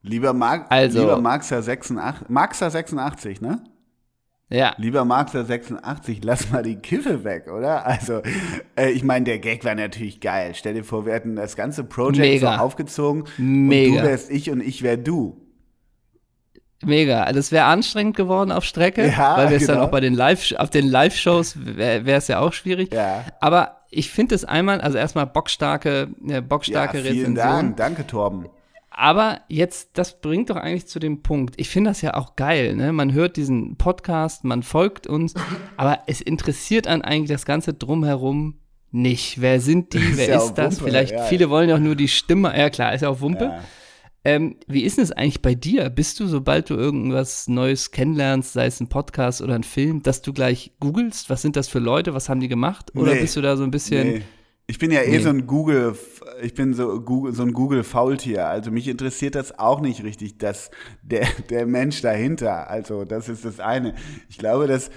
Lieber, 0.07 0.33
Mark, 0.33 0.67
Also- 0.69 0.99
lieber 1.01 1.19
Marxer 1.19 1.61
86, 1.61 2.29
Marxer 2.29 2.69
86, 2.69 3.41
ne? 3.41 3.63
Ja, 4.47 4.75
Lieber 4.77 5.05
Marxer 5.05 5.43
86, 5.43 6.23
lass 6.23 6.51
mal 6.51 6.61
die 6.61 6.75
Kiffe 6.75 7.23
weg, 7.23 7.47
oder? 7.51 7.83
Also, 7.87 8.21
äh, 8.77 8.91
ich 8.91 9.03
meine, 9.03 9.25
der 9.25 9.39
Gag 9.39 9.65
war 9.65 9.73
natürlich 9.73 10.21
geil. 10.21 10.53
Stell 10.53 10.75
dir 10.75 10.83
vor, 10.83 11.07
wir 11.07 11.13
hätten 11.13 11.35
das 11.35 11.55
ganze 11.55 11.83
Projekt 11.83 12.19
Mega. 12.19 12.57
so 12.57 12.63
aufgezogen 12.63 13.23
Mega. 13.39 13.91
und 13.91 13.97
du 13.97 14.03
wärst 14.07 14.29
ich 14.29 14.51
und 14.51 14.61
ich 14.61 14.83
wär 14.83 14.97
du. 14.97 15.41
Mega. 16.83 17.23
Also 17.23 17.39
es 17.39 17.51
wäre 17.51 17.65
anstrengend 17.65 18.15
geworden 18.15 18.51
auf 18.51 18.63
Strecke, 18.65 19.07
Ja, 19.09 19.37
weil 19.37 19.49
wir 19.49 19.57
es 19.57 19.65
dann 19.65 19.77
genau. 19.77 19.87
auch 19.87 19.91
bei 19.91 20.01
den 20.01 20.13
Live 20.13 20.53
auf 20.57 20.69
den 20.69 20.87
Live-Shows 20.87 21.57
wäre 21.65 22.11
es 22.11 22.27
ja 22.27 22.39
auch 22.39 22.53
schwierig. 22.53 22.93
Ja. 22.93 23.23
Aber 23.39 23.77
ich 23.89 24.11
finde 24.11 24.35
es 24.35 24.45
einmal, 24.45 24.79
also 24.81 24.97
erstmal 24.99 25.25
bockstarke, 25.25 26.09
äh, 26.27 26.41
bockstarke 26.41 26.97
ja, 26.97 27.03
vielen 27.03 27.17
Rezension. 27.35 27.35
Dank. 27.35 27.77
Danke, 27.77 28.05
Torben. 28.05 28.45
Aber 28.97 29.41
jetzt, 29.49 29.89
das 29.97 30.21
bringt 30.21 30.49
doch 30.49 30.55
eigentlich 30.55 30.87
zu 30.87 30.99
dem 30.99 31.21
Punkt. 31.21 31.55
Ich 31.57 31.67
finde 31.67 31.89
das 31.89 32.01
ja 32.01 32.13
auch 32.13 32.37
geil, 32.37 32.77
ne? 32.77 32.93
Man 32.93 33.11
hört 33.11 33.35
diesen 33.35 33.75
Podcast, 33.75 34.45
man 34.45 34.63
folgt 34.63 35.05
uns, 35.05 35.33
aber 35.77 35.99
es 36.07 36.21
interessiert 36.21 36.87
einen 36.87 37.01
eigentlich 37.01 37.29
das 37.29 37.45
Ganze 37.45 37.73
drumherum 37.73 38.55
nicht. 38.91 39.41
Wer 39.41 39.59
sind 39.59 39.91
die? 39.93 39.97
Ist 39.97 40.17
Wer 40.17 40.29
ja 40.29 40.37
ist 40.37 40.53
das? 40.53 40.75
Wumpe, 40.79 40.85
Vielleicht, 40.91 41.11
ja, 41.11 41.17
ja. 41.17 41.23
viele 41.25 41.49
wollen 41.49 41.67
ja 41.67 41.75
auch 41.75 41.79
nur 41.79 41.97
die 41.97 42.07
Stimme. 42.07 42.57
Ja, 42.57 42.69
klar, 42.69 42.93
ist 42.93 43.01
ja 43.01 43.09
auch 43.09 43.19
Wumpe. 43.19 43.43
Ja. 43.45 43.59
Ähm, 44.23 44.55
wie 44.65 44.83
ist 44.83 44.95
denn 44.97 45.03
es 45.03 45.11
eigentlich 45.11 45.41
bei 45.41 45.53
dir? 45.55 45.89
Bist 45.89 46.19
du, 46.21 46.27
sobald 46.27 46.69
du 46.69 46.75
irgendwas 46.75 47.49
Neues 47.49 47.91
kennenlernst, 47.91 48.53
sei 48.53 48.65
es 48.67 48.79
ein 48.79 48.87
Podcast 48.87 49.41
oder 49.41 49.55
ein 49.55 49.63
Film, 49.63 50.03
dass 50.03 50.21
du 50.21 50.31
gleich 50.31 50.71
googelst, 50.79 51.29
was 51.29 51.41
sind 51.41 51.57
das 51.57 51.67
für 51.67 51.79
Leute, 51.79 52.13
was 52.13 52.29
haben 52.29 52.39
die 52.39 52.47
gemacht? 52.47 52.91
Oder 52.95 53.13
Nee. 53.13 53.19
bist 53.21 53.35
du 53.35 53.41
da 53.41 53.57
so 53.57 53.63
ein 53.63 53.71
bisschen. 53.71 54.07
Nee. 54.07 54.21
Ich 54.67 54.79
bin 54.79 54.89
ja 54.91 55.01
eh 55.01 55.11
Nee. 55.11 55.19
so 55.19 55.29
ein 55.29 55.45
Google, 55.45 55.95
ich 56.41 56.55
bin 56.55 56.73
so, 56.73 56.99
Google, 57.01 57.33
so 57.33 57.43
ein 57.43 57.53
Google-Faultier. 57.53 58.47
Also 58.47 58.71
mich 58.71 58.87
interessiert 58.87 59.35
das 59.35 59.59
auch 59.59 59.79
nicht 59.79 60.03
richtig, 60.03 60.39
dass 60.39 60.71
der, 61.03 61.27
der 61.49 61.67
Mensch 61.67 62.01
dahinter. 62.01 62.69
Also 62.69 63.05
das 63.05 63.29
ist 63.29 63.45
das 63.45 63.59
eine. 63.59 63.93
Ich 64.27 64.37
glaube, 64.39 64.65
das, 64.67 64.89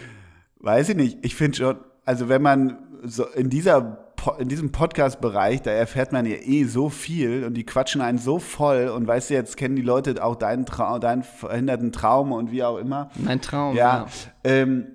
weiß 0.61 0.89
ich 0.91 0.97
nicht, 0.97 1.19
ich 1.23 1.35
finde 1.35 1.57
schon, 1.59 1.77
also 2.05 2.29
wenn 2.29 2.43
man 2.43 2.79
so 3.05 3.27
in 3.27 3.51
dieser 3.51 4.05
in 4.41 4.49
diesem 4.49 4.73
Podcast-Bereich, 4.73 5.63
da 5.63 5.71
erfährt 5.71 6.11
man 6.13 6.27
ja 6.27 6.35
eh 6.35 6.65
so 6.65 6.89
viel 6.89 7.45
und 7.45 7.55
die 7.55 7.65
quatschen 7.65 8.01
einen 8.01 8.19
so 8.19 8.41
voll 8.41 8.89
und 8.89 9.07
weißt 9.07 9.31
du, 9.31 9.35
jetzt 9.35 9.57
kennen 9.57 9.77
die 9.77 9.83
Leute 9.83 10.23
auch 10.25 10.35
deinen, 10.35 10.67
Trau 10.67 10.99
deinen 10.99 11.23
verhinderten 11.23 11.93
Traum 11.93 12.33
und 12.33 12.51
wie 12.51 12.65
auch 12.65 12.79
immer. 12.79 13.11
Mein 13.15 13.41
Traum. 13.41 13.77
Ja, 13.77 14.07
ähm, 14.43 14.89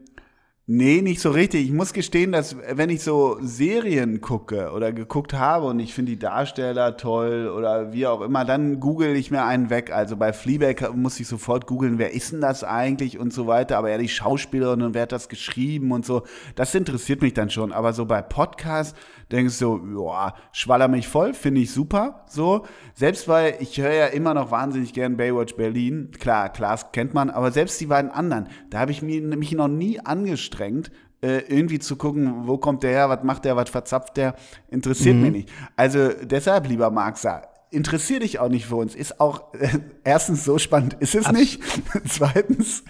nee, 0.66 1.02
nicht 1.02 1.20
so 1.20 1.32
richtig. 1.32 1.66
Ich 1.66 1.72
muss 1.72 1.94
gestehen, 1.94 2.32
dass 2.32 2.56
wenn 2.72 2.90
ich 2.90 3.04
so 3.04 3.38
Serien 3.42 4.22
gucke 4.22 4.72
oder 4.72 4.94
geguckt 4.94 5.34
habe 5.34 5.66
und 5.66 5.80
ich 5.80 5.94
finde 5.94 6.14
die 6.14 6.20
Darsteller 6.20 6.98
toll 6.98 7.48
oder 7.50 7.92
wie 7.92 8.08
auch 8.08 8.22
immer, 8.22 8.46
dann 8.46 8.80
google 8.80 9.16
ich 9.16 9.32
mir 9.32 9.44
einen 9.44 9.70
weg. 9.70 9.92
Also 9.92 10.16
bei 10.16 10.32
Fleabag 10.32 10.96
muss 10.96 11.20
ich 11.20 11.28
sofort 11.28 11.68
googeln, 11.68 11.98
wer 11.98 12.14
ist 12.14 12.32
denn 12.32 12.42
das 12.42 12.64
eigentlich 12.64 13.20
und 13.20 13.34
so 13.34 13.48
weiter. 13.48 13.78
Aber 13.78 13.90
ja, 13.90 13.98
die 13.98 14.08
Schauspielerin 14.08 14.82
und 14.82 14.94
wer 14.94 15.04
hat 15.04 15.12
das 15.12 15.28
geschrieben 15.30 15.92
und 15.92 16.06
so. 16.06 16.24
Das 16.56 16.74
interessiert 16.76 17.22
mich 17.22 17.34
dann 17.34 17.50
schon. 17.50 17.72
Aber 17.74 17.94
so 17.94 18.06
bei 18.06 18.22
Podcasts 18.22 18.98
denkst 19.32 19.60
du, 19.60 19.82
ja, 20.00 20.36
schwaller 20.52 20.88
mich 20.88 21.08
voll, 21.08 21.34
finde 21.34 21.62
ich 21.62 21.72
super. 21.72 22.24
So, 22.28 22.66
selbst 22.94 23.28
weil 23.28 23.56
ich 23.60 23.82
höre 23.82 23.94
ja 23.94 24.06
immer 24.08 24.34
noch 24.34 24.52
wahnsinnig 24.52 24.94
gern 24.94 25.18
Baywatch 25.18 25.56
Berlin. 25.56 26.12
Klar, 26.20 26.50
Klaas 26.50 26.92
kennt 26.92 27.14
man, 27.14 27.30
aber 27.30 27.52
selbst 27.52 27.82
die 27.82 27.88
beiden 27.88 28.12
anderen, 28.12 28.48
da 28.70 28.80
habe 28.80 28.92
ich 28.92 29.02
mich 29.02 29.52
noch 29.54 29.68
nie 29.68 30.00
angestrengt, 30.00 30.53
äh, 30.60 31.40
irgendwie 31.48 31.80
zu 31.80 31.96
gucken, 31.96 32.48
wo 32.48 32.58
kommt 32.58 32.84
der 32.84 32.92
her, 32.92 33.10
was 33.10 33.24
macht 33.24 33.46
der, 33.46 33.56
was 33.56 33.70
verzapft 33.70 34.18
der, 34.18 34.36
interessiert 34.70 35.16
mich 35.16 35.32
nicht. 35.32 35.50
Also 35.76 36.10
deshalb, 36.22 36.68
lieber 36.68 36.92
Marxa, 36.92 37.44
interessier 37.70 38.20
dich 38.20 38.40
auch 38.40 38.50
nicht 38.50 38.66
für 38.68 38.76
uns. 38.76 38.94
Ist 38.94 39.20
auch 39.20 39.54
äh, 39.54 39.70
erstens 40.04 40.44
so 40.44 40.58
spannend 40.60 40.96
ist 41.00 41.16
es 41.16 41.32
nicht. 41.32 41.62
zweitens, 42.08 42.84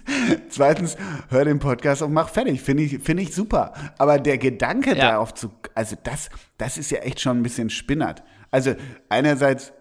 zweitens 0.49 0.97
hör 1.29 1.45
den 1.45 1.59
Podcast 1.59 2.01
und 2.01 2.11
mach 2.13 2.29
fertig. 2.29 2.61
Finde 2.61 2.83
ich, 2.83 2.99
finde 2.99 3.23
ich 3.23 3.33
super. 3.33 3.73
Aber 3.97 4.19
der 4.19 4.37
Gedanke 4.37 4.89
Ja. 4.95 5.11
darauf 5.11 5.33
zu, 5.33 5.51
also 5.73 5.95
das, 6.03 6.29
das 6.57 6.77
ist 6.77 6.91
ja 6.91 6.99
echt 6.99 7.21
schon 7.21 7.39
ein 7.39 7.43
bisschen 7.43 7.69
spinnert. 7.69 8.23
Also 8.51 8.75
einerseits, 9.09 9.73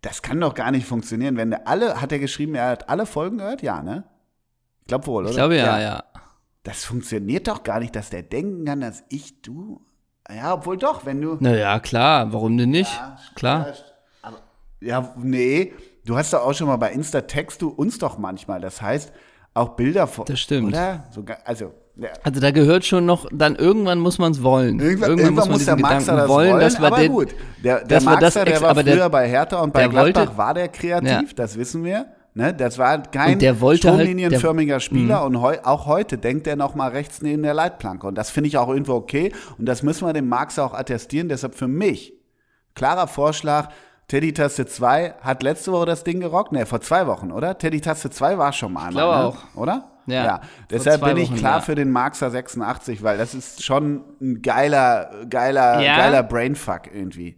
das 0.00 0.22
kann 0.22 0.40
doch 0.40 0.54
gar 0.54 0.70
nicht 0.70 0.86
funktionieren, 0.86 1.36
wenn 1.36 1.50
der 1.50 1.68
alle, 1.68 2.00
hat 2.00 2.12
er 2.12 2.18
geschrieben, 2.18 2.54
er 2.54 2.68
hat 2.68 2.88
alle 2.88 3.04
Folgen 3.06 3.38
gehört? 3.38 3.62
Ja, 3.62 3.82
ne? 3.82 4.04
Ich 4.82 4.86
glaube 4.86 5.06
wohl, 5.08 5.22
oder? 5.24 5.30
Ich 5.30 5.36
glaube 5.36 5.56
ja, 5.56 5.80
ja. 5.80 6.04
Das 6.62 6.84
funktioniert 6.84 7.48
doch 7.48 7.62
gar 7.62 7.80
nicht, 7.80 7.94
dass 7.96 8.10
der 8.10 8.22
denken 8.22 8.64
kann, 8.64 8.80
dass 8.80 9.04
ich, 9.08 9.40
du. 9.42 9.80
Ja, 10.30 10.54
obwohl 10.54 10.76
doch, 10.76 11.06
wenn 11.06 11.20
du. 11.22 11.36
Naja, 11.40 11.78
klar, 11.80 12.32
warum 12.32 12.56
denn 12.58 12.70
nicht? 12.70 12.90
klar. 13.34 13.68
Ja, 13.68 13.74
aber, 14.22 14.38
ja, 14.80 15.14
nee, 15.22 15.72
du 16.04 16.16
hast 16.16 16.32
doch 16.32 16.40
auch 16.44 16.52
schon 16.52 16.66
mal 16.66 16.76
bei 16.76 16.92
Insta 16.92 17.22
text 17.22 17.62
du 17.62 17.68
uns 17.68 17.98
doch 17.98 18.18
manchmal. 18.18 18.60
Das 18.60 18.82
heißt, 18.82 19.12
auch 19.54 19.70
Bilder 19.70 20.06
von. 20.06 20.26
Das 20.26 20.38
stimmt. 20.40 20.68
Oder? 20.68 21.04
Sogar, 21.10 21.38
also, 21.46 21.72
ja. 21.96 22.10
Also 22.22 22.40
da 22.40 22.50
gehört 22.50 22.84
schon 22.84 23.06
noch, 23.06 23.26
dann 23.32 23.56
irgendwann 23.56 23.98
muss 24.00 24.18
man 24.18 24.32
es 24.32 24.42
wollen. 24.42 24.78
Irgendwann, 24.78 25.18
irgendwann 25.18 25.50
muss, 25.50 25.64
der 25.64 25.76
diesen 25.76 25.80
Maxer 25.80 25.98
Gedanken 26.00 26.16
das 26.20 26.28
wollen, 26.28 26.60
dass 26.60 26.78
wir 26.78 26.86
aber 26.88 26.98
den, 26.98 27.12
gut. 27.12 27.34
Der, 27.64 27.84
der 27.84 28.02
Maxer, 28.02 28.20
das 28.20 28.34
der 28.34 28.60
war 28.60 28.70
aber 28.70 28.82
früher 28.82 28.94
der- 28.96 29.08
bei 29.08 29.28
Hertha 29.28 29.60
und 29.60 29.72
bei 29.72 29.80
der 29.80 29.88
Gladbach 29.88 30.20
wollte- 30.26 30.36
war 30.36 30.54
der 30.54 30.68
kreativ, 30.68 31.08
Ja. 31.30 31.34
das 31.36 31.56
wissen 31.56 31.82
wir. 31.84 32.06
Ne, 32.38 32.54
das 32.54 32.78
war 32.78 33.02
kein 33.02 33.40
halt- 33.40 33.78
stromlinienförmiger 33.78 34.78
Spieler 34.78 35.24
und 35.24 35.40
heu, 35.40 35.56
auch 35.64 35.86
heute 35.86 36.18
denkt 36.18 36.46
er 36.46 36.54
noch 36.54 36.76
mal 36.76 36.88
rechts 36.90 37.20
neben 37.20 37.42
der 37.42 37.52
Leitplanke. 37.52 38.06
Und 38.06 38.14
das 38.14 38.30
finde 38.30 38.46
ich 38.46 38.56
auch 38.56 38.68
irgendwo 38.68 38.92
okay. 38.94 39.32
Und 39.58 39.66
das 39.66 39.82
müssen 39.82 40.06
wir 40.06 40.12
dem 40.12 40.28
Maxer 40.28 40.64
auch 40.64 40.72
attestieren. 40.72 41.28
Deshalb 41.28 41.56
für 41.56 41.66
mich 41.66 42.12
klarer 42.76 43.08
Vorschlag, 43.08 43.70
Teddy 44.06 44.32
Taste 44.32 44.66
2 44.66 45.14
hat 45.20 45.42
letzte 45.42 45.72
Woche 45.72 45.86
das 45.86 46.04
Ding 46.04 46.20
gerockt. 46.20 46.52
Ne, 46.52 46.64
vor 46.64 46.80
zwei 46.80 47.08
Wochen, 47.08 47.32
oder? 47.32 47.58
Teddy 47.58 47.80
Taste 47.80 48.08
2 48.08 48.38
war 48.38 48.52
schon 48.52 48.72
mal 48.72 48.86
einmal, 48.86 48.92
glaube 49.04 49.18
ne? 49.18 49.24
auch. 49.24 49.56
oder? 49.60 49.90
Ja, 50.06 50.36
vor 50.38 50.40
Deshalb 50.70 51.04
bin 51.04 51.16
ich 51.16 51.30
Wochen, 51.30 51.38
klar 51.38 51.56
ja. 51.56 51.60
für 51.60 51.74
den 51.74 51.90
Marxer 51.90 52.30
86, 52.30 53.02
weil 53.02 53.18
das 53.18 53.34
ist 53.34 53.64
schon 53.64 54.04
ein 54.22 54.42
geiler, 54.42 55.10
geiler, 55.28 55.82
Ja. 55.82 55.96
geiler 55.96 56.22
Brainfuck 56.22 56.82
irgendwie. 56.94 57.36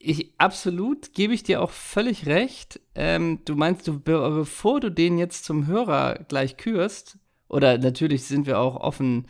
Ich 0.00 0.34
absolut 0.38 1.12
gebe 1.14 1.34
ich 1.34 1.42
dir 1.42 1.62
auch 1.62 1.70
völlig 1.70 2.26
recht. 2.26 2.80
Ähm, 2.94 3.40
du 3.44 3.54
meinst, 3.54 3.86
du, 3.88 3.98
be 3.98 4.30
bevor 4.30 4.80
du 4.80 4.90
den 4.90 5.18
jetzt 5.18 5.44
zum 5.44 5.66
Hörer 5.66 6.20
gleich 6.28 6.56
kürst, 6.56 7.18
oder 7.48 7.78
natürlich 7.78 8.24
sind 8.24 8.46
wir 8.46 8.58
auch 8.58 8.76
offen 8.76 9.26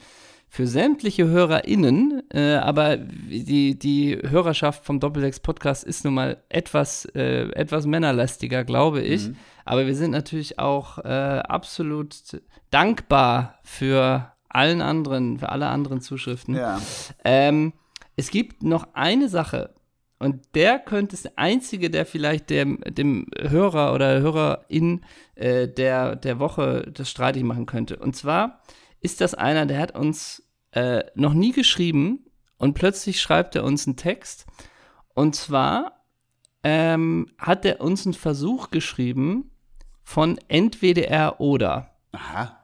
für 0.50 0.66
sämtliche 0.66 1.26
HörerInnen, 1.28 2.22
äh, 2.32 2.54
aber 2.54 2.96
die, 2.96 3.78
die 3.78 4.18
Hörerschaft 4.22 4.84
vom 4.84 4.98
Doppelsechs 4.98 5.40
Podcast 5.40 5.84
ist 5.84 6.04
nun 6.04 6.14
mal 6.14 6.42
etwas, 6.48 7.04
äh, 7.14 7.50
etwas 7.50 7.86
männerlastiger, 7.86 8.64
glaube 8.64 9.02
ich. 9.02 9.30
Aber 9.66 9.86
wir 9.86 9.94
sind 9.94 10.12
natürlich 10.12 10.58
auch 10.58 10.98
äh, 10.98 11.08
absolut 11.08 12.14
dankbar 12.70 13.58
für 13.62 14.32
allen 14.48 14.80
anderen, 14.80 15.38
für 15.38 15.50
alle 15.50 15.66
anderen 15.66 16.00
Zuschriften. 16.00 16.54
Ja. 16.54 16.80
Ähm, 17.24 17.74
es 18.16 18.30
gibt 18.30 18.62
noch 18.62 18.94
eine 18.94 19.28
Sache, 19.28 19.74
und 20.18 20.54
der 20.54 20.78
könnte 20.78 21.14
es 21.14 21.22
der 21.22 21.32
einzige, 21.36 21.90
der 21.90 22.04
vielleicht 22.04 22.50
dem, 22.50 22.80
dem 22.88 23.26
Hörer 23.38 23.94
oder 23.94 24.20
Hörerin 24.20 25.04
äh, 25.36 25.68
der, 25.68 26.16
der 26.16 26.40
Woche 26.40 26.90
das 26.92 27.08
streitig 27.08 27.44
machen 27.44 27.66
könnte. 27.66 27.96
Und 27.96 28.16
zwar 28.16 28.60
ist 29.00 29.20
das 29.20 29.34
einer, 29.34 29.66
der 29.66 29.78
hat 29.78 29.96
uns 29.96 30.42
äh, 30.72 31.04
noch 31.14 31.34
nie 31.34 31.52
geschrieben 31.52 32.26
und 32.56 32.74
plötzlich 32.74 33.20
schreibt 33.20 33.54
er 33.54 33.64
uns 33.64 33.86
einen 33.86 33.96
Text. 33.96 34.46
Und 35.14 35.36
zwar 35.36 36.04
ähm, 36.64 37.28
hat 37.38 37.64
er 37.64 37.80
uns 37.80 38.04
einen 38.04 38.14
Versuch 38.14 38.70
geschrieben 38.70 39.52
von 40.02 40.38
entweder 40.48 41.40
oder. 41.40 41.90
Aha. 42.12 42.58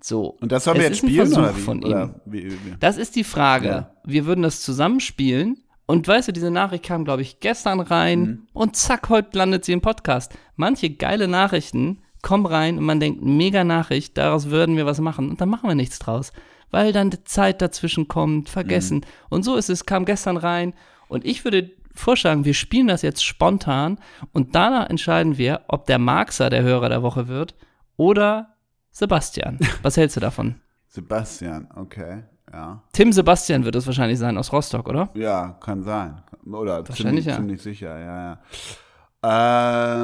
So. 0.00 0.36
Und 0.40 0.52
das 0.52 0.64
sollen 0.64 0.78
wir 0.78 0.86
jetzt 0.86 0.98
spielen 0.98 1.16
Versuch 1.16 1.38
oder 1.38 1.56
wie? 1.56 1.60
von 1.60 1.82
ihm. 1.82 1.88
Oder 1.88 2.20
wie, 2.26 2.50
wie? 2.50 2.76
Das 2.78 2.98
ist 2.98 3.16
die 3.16 3.24
Frage. 3.24 3.68
Ja. 3.68 3.94
Wir 4.04 4.26
würden 4.26 4.42
das 4.42 4.60
zusammenspielen. 4.60 5.62
Und 5.90 6.06
weißt 6.06 6.28
du, 6.28 6.32
diese 6.32 6.50
Nachricht 6.50 6.84
kam, 6.84 7.04
glaube 7.06 7.22
ich, 7.22 7.40
gestern 7.40 7.80
rein 7.80 8.20
Mhm. 8.20 8.46
und 8.52 8.76
zack, 8.76 9.08
heute 9.08 9.38
landet 9.38 9.64
sie 9.64 9.72
im 9.72 9.80
Podcast. 9.80 10.36
Manche 10.54 10.90
geile 10.90 11.28
Nachrichten 11.28 12.02
kommen 12.20 12.44
rein 12.44 12.76
und 12.76 12.84
man 12.84 13.00
denkt, 13.00 13.22
mega 13.24 13.64
Nachricht, 13.64 14.18
daraus 14.18 14.50
würden 14.50 14.76
wir 14.76 14.84
was 14.84 15.00
machen. 15.00 15.30
Und 15.30 15.40
dann 15.40 15.48
machen 15.48 15.66
wir 15.66 15.74
nichts 15.74 15.98
draus, 15.98 16.32
weil 16.70 16.92
dann 16.92 17.08
die 17.08 17.24
Zeit 17.24 17.62
dazwischen 17.62 18.06
kommt, 18.06 18.50
vergessen. 18.50 18.98
Mhm. 18.98 19.04
Und 19.30 19.42
so 19.44 19.56
ist 19.56 19.70
es, 19.70 19.86
kam 19.86 20.04
gestern 20.04 20.36
rein. 20.36 20.74
Und 21.08 21.24
ich 21.24 21.44
würde 21.44 21.70
vorschlagen, 21.94 22.44
wir 22.44 22.52
spielen 22.54 22.88
das 22.88 23.00
jetzt 23.00 23.24
spontan 23.24 23.98
und 24.32 24.54
danach 24.54 24.90
entscheiden 24.90 25.38
wir, 25.38 25.62
ob 25.68 25.86
der 25.86 25.98
Marxer 25.98 26.50
der 26.50 26.62
Hörer 26.64 26.90
der 26.90 27.02
Woche 27.02 27.28
wird 27.28 27.54
oder 27.96 28.56
Sebastian. 28.90 29.58
Was 29.82 29.96
hältst 29.96 30.16
du 30.16 30.20
davon? 30.20 30.56
Sebastian, 30.88 31.66
okay. 31.74 32.24
Ja. 32.52 32.82
Tim 32.92 33.12
Sebastian 33.12 33.64
wird 33.64 33.74
es 33.76 33.86
wahrscheinlich 33.86 34.18
sein 34.18 34.38
aus 34.38 34.52
Rostock, 34.52 34.88
oder? 34.88 35.10
Ja, 35.14 35.56
kann 35.60 35.82
sein. 35.82 36.22
Oder 36.46 36.78
Wahrscheinlich, 36.88 36.96
ziemlich, 36.96 37.26
ja. 37.26 37.34
ziemlich 37.36 37.62
sicher, 37.62 37.98
ja, 37.98 38.22
ja. 38.30 38.38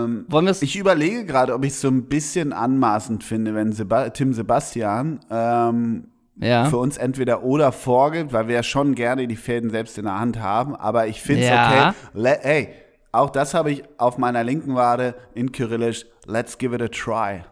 Ähm, 0.05 0.27
Wollen 0.29 0.45
wir 0.47 0.51
es? 0.51 0.63
ich 0.63 0.77
überlege 0.77 1.25
gerade, 1.25 1.55
ob 1.55 1.65
ich 1.65 1.73
es 1.73 1.81
so 1.81 1.89
ein 1.89 2.05
bisschen 2.09 2.53
anmaßend 2.53 3.23
finde, 3.23 3.55
wenn 3.55 3.73
Seba 3.73 4.11
Tim 4.11 4.33
Sebastian 4.33 5.21
ähm, 5.31 6.09
Ja. 6.37 6.65
für 6.67 6.79
uns 6.79 6.97
entweder 6.97 7.45
oder 7.45 7.71
vorgibt, 7.71 8.33
weil 8.33 8.49
wir 8.49 8.57
ja 8.57 8.63
schon 8.65 8.95
gerne 8.97 9.29
die 9.29 9.37
Fäden 9.37 9.71
selbst 9.71 9.97
in 9.99 10.05
der 10.05 10.19
Hand 10.19 10.41
haben. 10.41 10.75
Aber 10.75 11.07
ich 11.07 11.23
finde 11.23 11.43
es 11.43 11.49
Ja. 11.49 11.89
okay. 11.91 11.97
Le 12.15 12.45
ey, 12.45 12.69
auch 13.13 13.31
das 13.31 13.55
habe 13.55 13.71
ich 13.71 13.85
auf 13.99 14.19
meiner 14.19 14.43
linken 14.43 14.75
Wade 14.75 15.15
in 15.35 15.53
Kyrillisch. 15.53 16.07
Let's 16.27 16.59
give 16.59 16.75
it 16.75 16.83
a 16.83 16.89
try. 16.89 17.45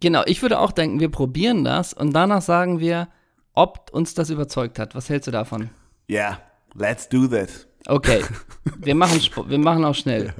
Genau, 0.00 0.22
ich 0.26 0.42
würde 0.42 0.58
auch 0.58 0.72
denken, 0.72 0.98
wir 0.98 1.10
probieren 1.10 1.62
das 1.62 1.92
und 1.94 2.12
danach 2.12 2.42
sagen 2.42 2.80
wir, 2.80 3.06
ob 3.54 3.90
uns 3.92 4.14
das 4.14 4.30
überzeugt 4.30 4.78
hat. 4.78 4.94
Was 4.94 5.08
hältst 5.08 5.26
du 5.26 5.30
davon? 5.30 5.70
Yeah, 6.08 6.40
let's 6.74 7.08
do 7.08 7.26
this. 7.26 7.66
Okay, 7.86 8.22
wir 8.78 8.94
machen, 8.94 9.20
wir 9.48 9.58
machen 9.58 9.84
auch 9.84 9.94
schnell. 9.94 10.34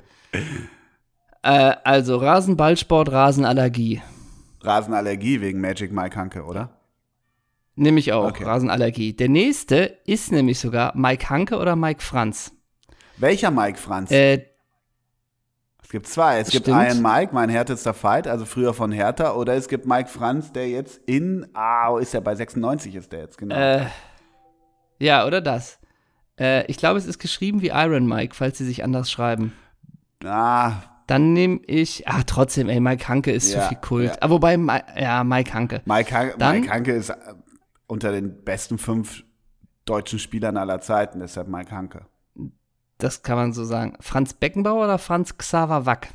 Äh, 1.43 1.75
also 1.85 2.17
Rasenballsport, 2.17 3.11
Rasenallergie. 3.11 4.03
Rasenallergie 4.63 5.41
wegen 5.41 5.61
Magic 5.61 5.91
Mike 5.93 6.17
Hanke, 6.17 6.45
oder? 6.45 6.71
Nehme 7.77 7.99
ich 7.99 8.13
auch, 8.13 8.27
Okay. 8.29 8.45
Rasenallergie. 8.45 9.15
Der 9.15 9.29
nächste 9.31 9.99
ist 10.05 10.33
nämlich 10.33 10.59
sogar 10.59 10.95
Mike 10.95 11.31
Hanke 11.31 11.57
oder 11.57 11.77
Mike 11.77 12.03
Franz. 12.03 12.53
Welcher 13.17 13.51
Mike 13.51 13.79
Franz? 13.79 14.11
Äh, 14.11 14.45
Es 15.91 15.93
gibt 15.93 16.07
zwei. 16.07 16.39
Es 16.39 16.51
gibt 16.51 16.67
Stimmt. 16.67 16.79
einen 16.79 17.03
Mike, 17.03 17.35
mein 17.35 17.49
härtester 17.49 17.93
Fight, 17.95 18.29
also 18.29 18.45
früher 18.45 18.73
von 18.75 18.93
Hertha, 18.93 19.33
oder 19.33 19.55
es 19.55 19.67
gibt 19.67 19.87
Mike 19.87 20.09
Franz, 20.09 20.53
der 20.53 20.69
jetzt 20.71 21.01
in, 21.07 21.49
ah, 21.53 21.99
ist 21.99 22.15
der 22.15 22.21
bei 22.21 22.33
96 22.37 22.95
ist 22.95 23.11
der 23.11 23.19
jetzt, 23.23 23.37
genau. 23.39 23.57
äh, 23.57 23.87
ja, 25.01 25.27
oder 25.27 25.41
das. 25.41 25.81
Äh, 26.39 26.65
ich 26.67 26.77
glaube, 26.77 26.97
es 27.01 27.07
ist 27.07 27.19
geschrieben 27.19 27.61
wie 27.61 27.71
Iron 27.71 28.07
Mike, 28.07 28.37
falls 28.37 28.57
sie 28.59 28.67
sich 28.67 28.85
anders 28.85 29.11
schreiben. 29.11 29.53
ah, 30.25 30.75
Dann 31.09 31.33
nehme 31.33 31.59
ich, 31.67 32.07
ah, 32.07 32.23
trotzdem, 32.25 32.69
ey, 32.69 32.79
Mike 32.79 33.09
Hanke 33.09 33.33
ist 33.33 33.53
Ja, 33.53 33.63
zu 33.63 33.69
viel 33.71 33.79
Kult. 33.79 34.11
ja. 34.11 34.17
Ah, 34.21 34.31
wobei, 34.31 34.57
ja, 34.97 35.25
Mike 35.25 35.53
Hanke. 35.53 35.83
Mike, 35.87 36.15
Han 36.17 36.31
Dann- 36.39 36.61
Mike 36.61 36.73
Hanke 36.73 36.93
ist 36.93 37.11
äh, 37.11 37.17
unter 37.89 38.13
den 38.13 38.45
besten 38.45 38.79
fünf 38.79 39.25
deutschen 39.87 40.21
Spielern 40.21 40.57
aller 40.57 40.81
Zeiten, 40.81 41.19
deshalb 41.19 41.49
Mike 41.49 41.73
Hanke. 41.73 42.03
Das 43.01 43.23
kann 43.23 43.37
man 43.37 43.53
so 43.53 43.65
sagen. 43.65 43.95
Franz 44.01 44.35
Beckenbauer 44.35 44.85
oder 44.85 44.99
Franz 44.99 45.37
Xaver 45.37 45.87
Wack? 45.87 46.09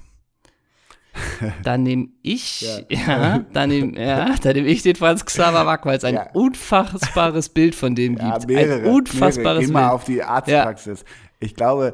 dann 1.64 1.84
nehme 1.84 2.10
ich, 2.22 2.62
ja, 2.62 2.80
ja 2.90 3.46
dann 3.54 3.70
nehme 3.70 3.98
ja, 3.98 4.36
dann 4.42 4.54
nehm 4.54 4.66
ich 4.66 4.82
den 4.82 4.96
Franz 4.96 5.26
Xaver 5.26 5.66
Wack, 5.66 5.86
weil 5.86 5.98
es 5.98 6.04
ein 6.04 6.16
ja. 6.16 6.28
unfassbares 6.34 7.50
Bild 7.50 7.74
von 7.74 7.96
dem 7.96 8.16
gibt. 8.16 8.48
Mehrere, 8.48 8.82
ein 8.82 8.86
unfassbares 8.86 9.68
mehrere. 9.68 9.68
Geh 9.68 9.72
Bild. 9.72 9.92
auf 9.92 10.04
die 10.04 10.24
Arztpraxis. 10.24 11.06
Ich 11.40 11.56
glaube, 11.56 11.94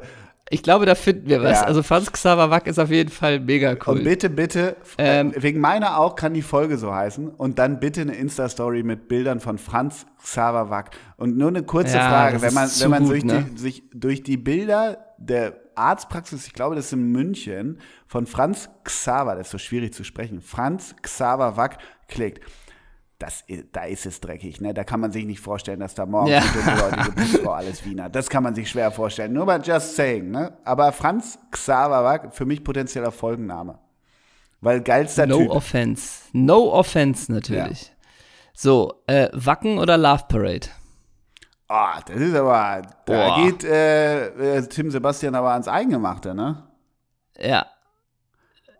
ich 0.50 0.62
glaube, 0.62 0.84
da 0.84 0.94
finden 0.94 1.28
wir 1.28 1.42
was. 1.42 1.60
Ja. 1.60 1.66
Also 1.66 1.82
Franz 1.82 2.12
Xaver 2.12 2.50
Wack 2.50 2.66
ist 2.66 2.78
auf 2.78 2.90
jeden 2.90 3.10
Fall 3.10 3.40
mega 3.40 3.76
cool. 3.86 3.96
Und 3.96 4.04
bitte, 4.04 4.28
bitte, 4.28 4.76
ähm, 4.98 5.32
wegen 5.36 5.60
meiner 5.60 5.98
auch 5.98 6.14
kann 6.14 6.34
die 6.34 6.42
Folge 6.42 6.76
so 6.76 6.94
heißen. 6.94 7.28
Und 7.28 7.58
dann 7.58 7.80
bitte 7.80 8.02
eine 8.02 8.14
Insta-Story 8.14 8.82
mit 8.82 9.08
Bildern 9.08 9.40
von 9.40 9.56
Franz 9.56 10.06
Xaver 10.22 10.68
Wack. 10.68 10.90
Und 11.16 11.38
nur 11.38 11.48
eine 11.48 11.62
kurze 11.62 11.96
ja, 11.96 12.08
Frage, 12.08 12.42
wenn 12.42 12.54
man, 12.54 12.68
wenn 12.68 12.90
man 12.90 13.04
gut, 13.04 13.12
sich, 13.12 13.24
ne? 13.24 13.46
die, 13.50 13.58
sich 13.58 13.82
durch 13.94 14.22
die 14.22 14.36
Bilder 14.36 14.98
der 15.16 15.54
Arztpraxis, 15.74 16.46
ich 16.46 16.52
glaube, 16.52 16.76
das 16.76 16.86
ist 16.86 16.92
in 16.92 17.12
München, 17.12 17.78
von 18.06 18.26
Franz 18.26 18.68
Xaver, 18.84 19.36
das 19.36 19.46
ist 19.46 19.52
so 19.52 19.58
schwierig 19.58 19.94
zu 19.94 20.04
sprechen, 20.04 20.42
Franz 20.42 20.94
Xaver 21.00 21.56
Wack 21.56 21.78
klickt 22.08 22.40
das, 23.22 23.44
da 23.72 23.84
ist 23.84 24.04
es 24.04 24.20
dreckig. 24.20 24.60
Ne? 24.60 24.74
Da 24.74 24.82
kann 24.82 24.98
man 24.98 25.12
sich 25.12 25.24
nicht 25.24 25.40
vorstellen, 25.40 25.78
dass 25.78 25.94
da 25.94 26.06
morgen 26.06 26.28
ja. 26.28 26.40
die 26.40 27.10
Putzfrau 27.12 27.52
alles 27.52 27.84
Wiener. 27.84 28.10
Das 28.10 28.28
kann 28.28 28.42
man 28.42 28.54
sich 28.54 28.68
schwer 28.68 28.90
vorstellen. 28.90 29.32
Nur 29.32 29.46
mal 29.46 29.62
just 29.62 29.94
saying. 29.94 30.30
Ne? 30.30 30.52
Aber 30.64 30.90
Franz 30.90 31.38
Xaver 31.52 32.02
war 32.02 32.32
für 32.32 32.44
mich 32.44 32.64
potenzieller 32.64 33.12
Folgenname. 33.12 33.78
Weil 34.60 34.80
geilster 34.80 35.26
no 35.26 35.38
Typ. 35.38 35.48
No 35.48 35.54
offense. 35.54 36.22
No 36.32 36.72
offense 36.72 37.32
natürlich. 37.32 37.82
Ja. 37.82 37.88
So, 38.54 39.02
äh, 39.06 39.28
Wacken 39.32 39.78
oder 39.78 39.96
Love 39.96 40.24
Parade? 40.28 40.68
Ah, 41.68 41.98
oh, 41.98 42.02
das 42.06 42.16
ist 42.16 42.34
aber, 42.34 42.82
da 43.06 43.28
Boah. 43.28 43.36
geht 43.36 43.64
äh, 43.64 44.56
äh, 44.58 44.68
Tim 44.68 44.90
Sebastian 44.90 45.34
aber 45.34 45.52
ans 45.52 45.68
Eingemachte, 45.68 46.34
ne? 46.34 46.64
Ja, 47.38 47.66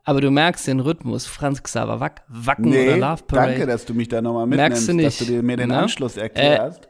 aber 0.04 0.20
du 0.20 0.30
merkst 0.30 0.66
den 0.66 0.80
Rhythmus, 0.80 1.26
Franz 1.26 1.62
Xaver 1.62 2.00
Wack, 2.00 2.22
Wacken 2.28 2.70
nee, 2.70 2.88
oder 2.88 2.96
Love 2.96 3.22
Parade. 3.24 3.52
danke, 3.52 3.66
dass 3.66 3.84
du 3.84 3.94
mich 3.94 4.08
da 4.08 4.20
nochmal 4.20 4.46
mitnimmst, 4.46 4.88
du 4.88 4.94
nicht, 4.94 5.06
dass 5.06 5.18
du 5.18 5.24
dir 5.26 5.42
mir 5.42 5.56
den 5.56 5.68
ne? 5.68 5.78
Anschluss 5.78 6.16
erklärst. 6.16 6.86
Äh, 6.86 6.88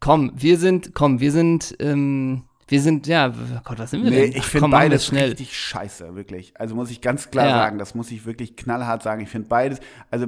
komm, 0.00 0.32
wir 0.34 0.58
sind, 0.58 0.94
komm, 0.94 1.20
wir 1.20 1.30
sind, 1.30 1.76
ähm, 1.78 2.44
wir 2.66 2.80
sind, 2.80 3.06
ja, 3.06 3.28
oh 3.28 3.60
Gott, 3.62 3.78
was 3.78 3.90
sind 3.90 4.02
wir 4.02 4.10
nee, 4.10 4.28
denn? 4.28 4.36
ich 4.36 4.44
finde 4.44 4.68
beides 4.68 5.06
schnell. 5.06 5.28
richtig 5.28 5.56
scheiße, 5.56 6.16
wirklich. 6.16 6.58
Also 6.58 6.74
muss 6.74 6.90
ich 6.90 7.00
ganz 7.00 7.30
klar 7.30 7.46
ja. 7.46 7.56
sagen, 7.56 7.78
das 7.78 7.94
muss 7.94 8.10
ich 8.10 8.26
wirklich 8.26 8.56
knallhart 8.56 9.02
sagen. 9.02 9.22
Ich 9.22 9.28
finde 9.28 9.48
beides, 9.48 9.80
also 10.10 10.26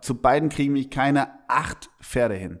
zu 0.00 0.14
beiden 0.14 0.48
kriegen 0.48 0.72
mich 0.72 0.90
keine 0.90 1.28
acht 1.48 1.90
Pferde 2.00 2.34
hin. 2.34 2.60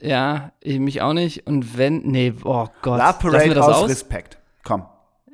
Ja, 0.00 0.52
ich 0.60 0.78
mich 0.78 1.02
auch 1.02 1.12
nicht. 1.12 1.46
Und 1.46 1.76
wenn, 1.76 2.02
nee, 2.02 2.32
oh 2.44 2.68
Gott. 2.82 2.98
Love 2.98 3.18
Parade 3.18 3.64
aus, 3.64 3.74
aus 3.74 3.90
Respekt. 3.90 4.38
Komm. 4.62 4.86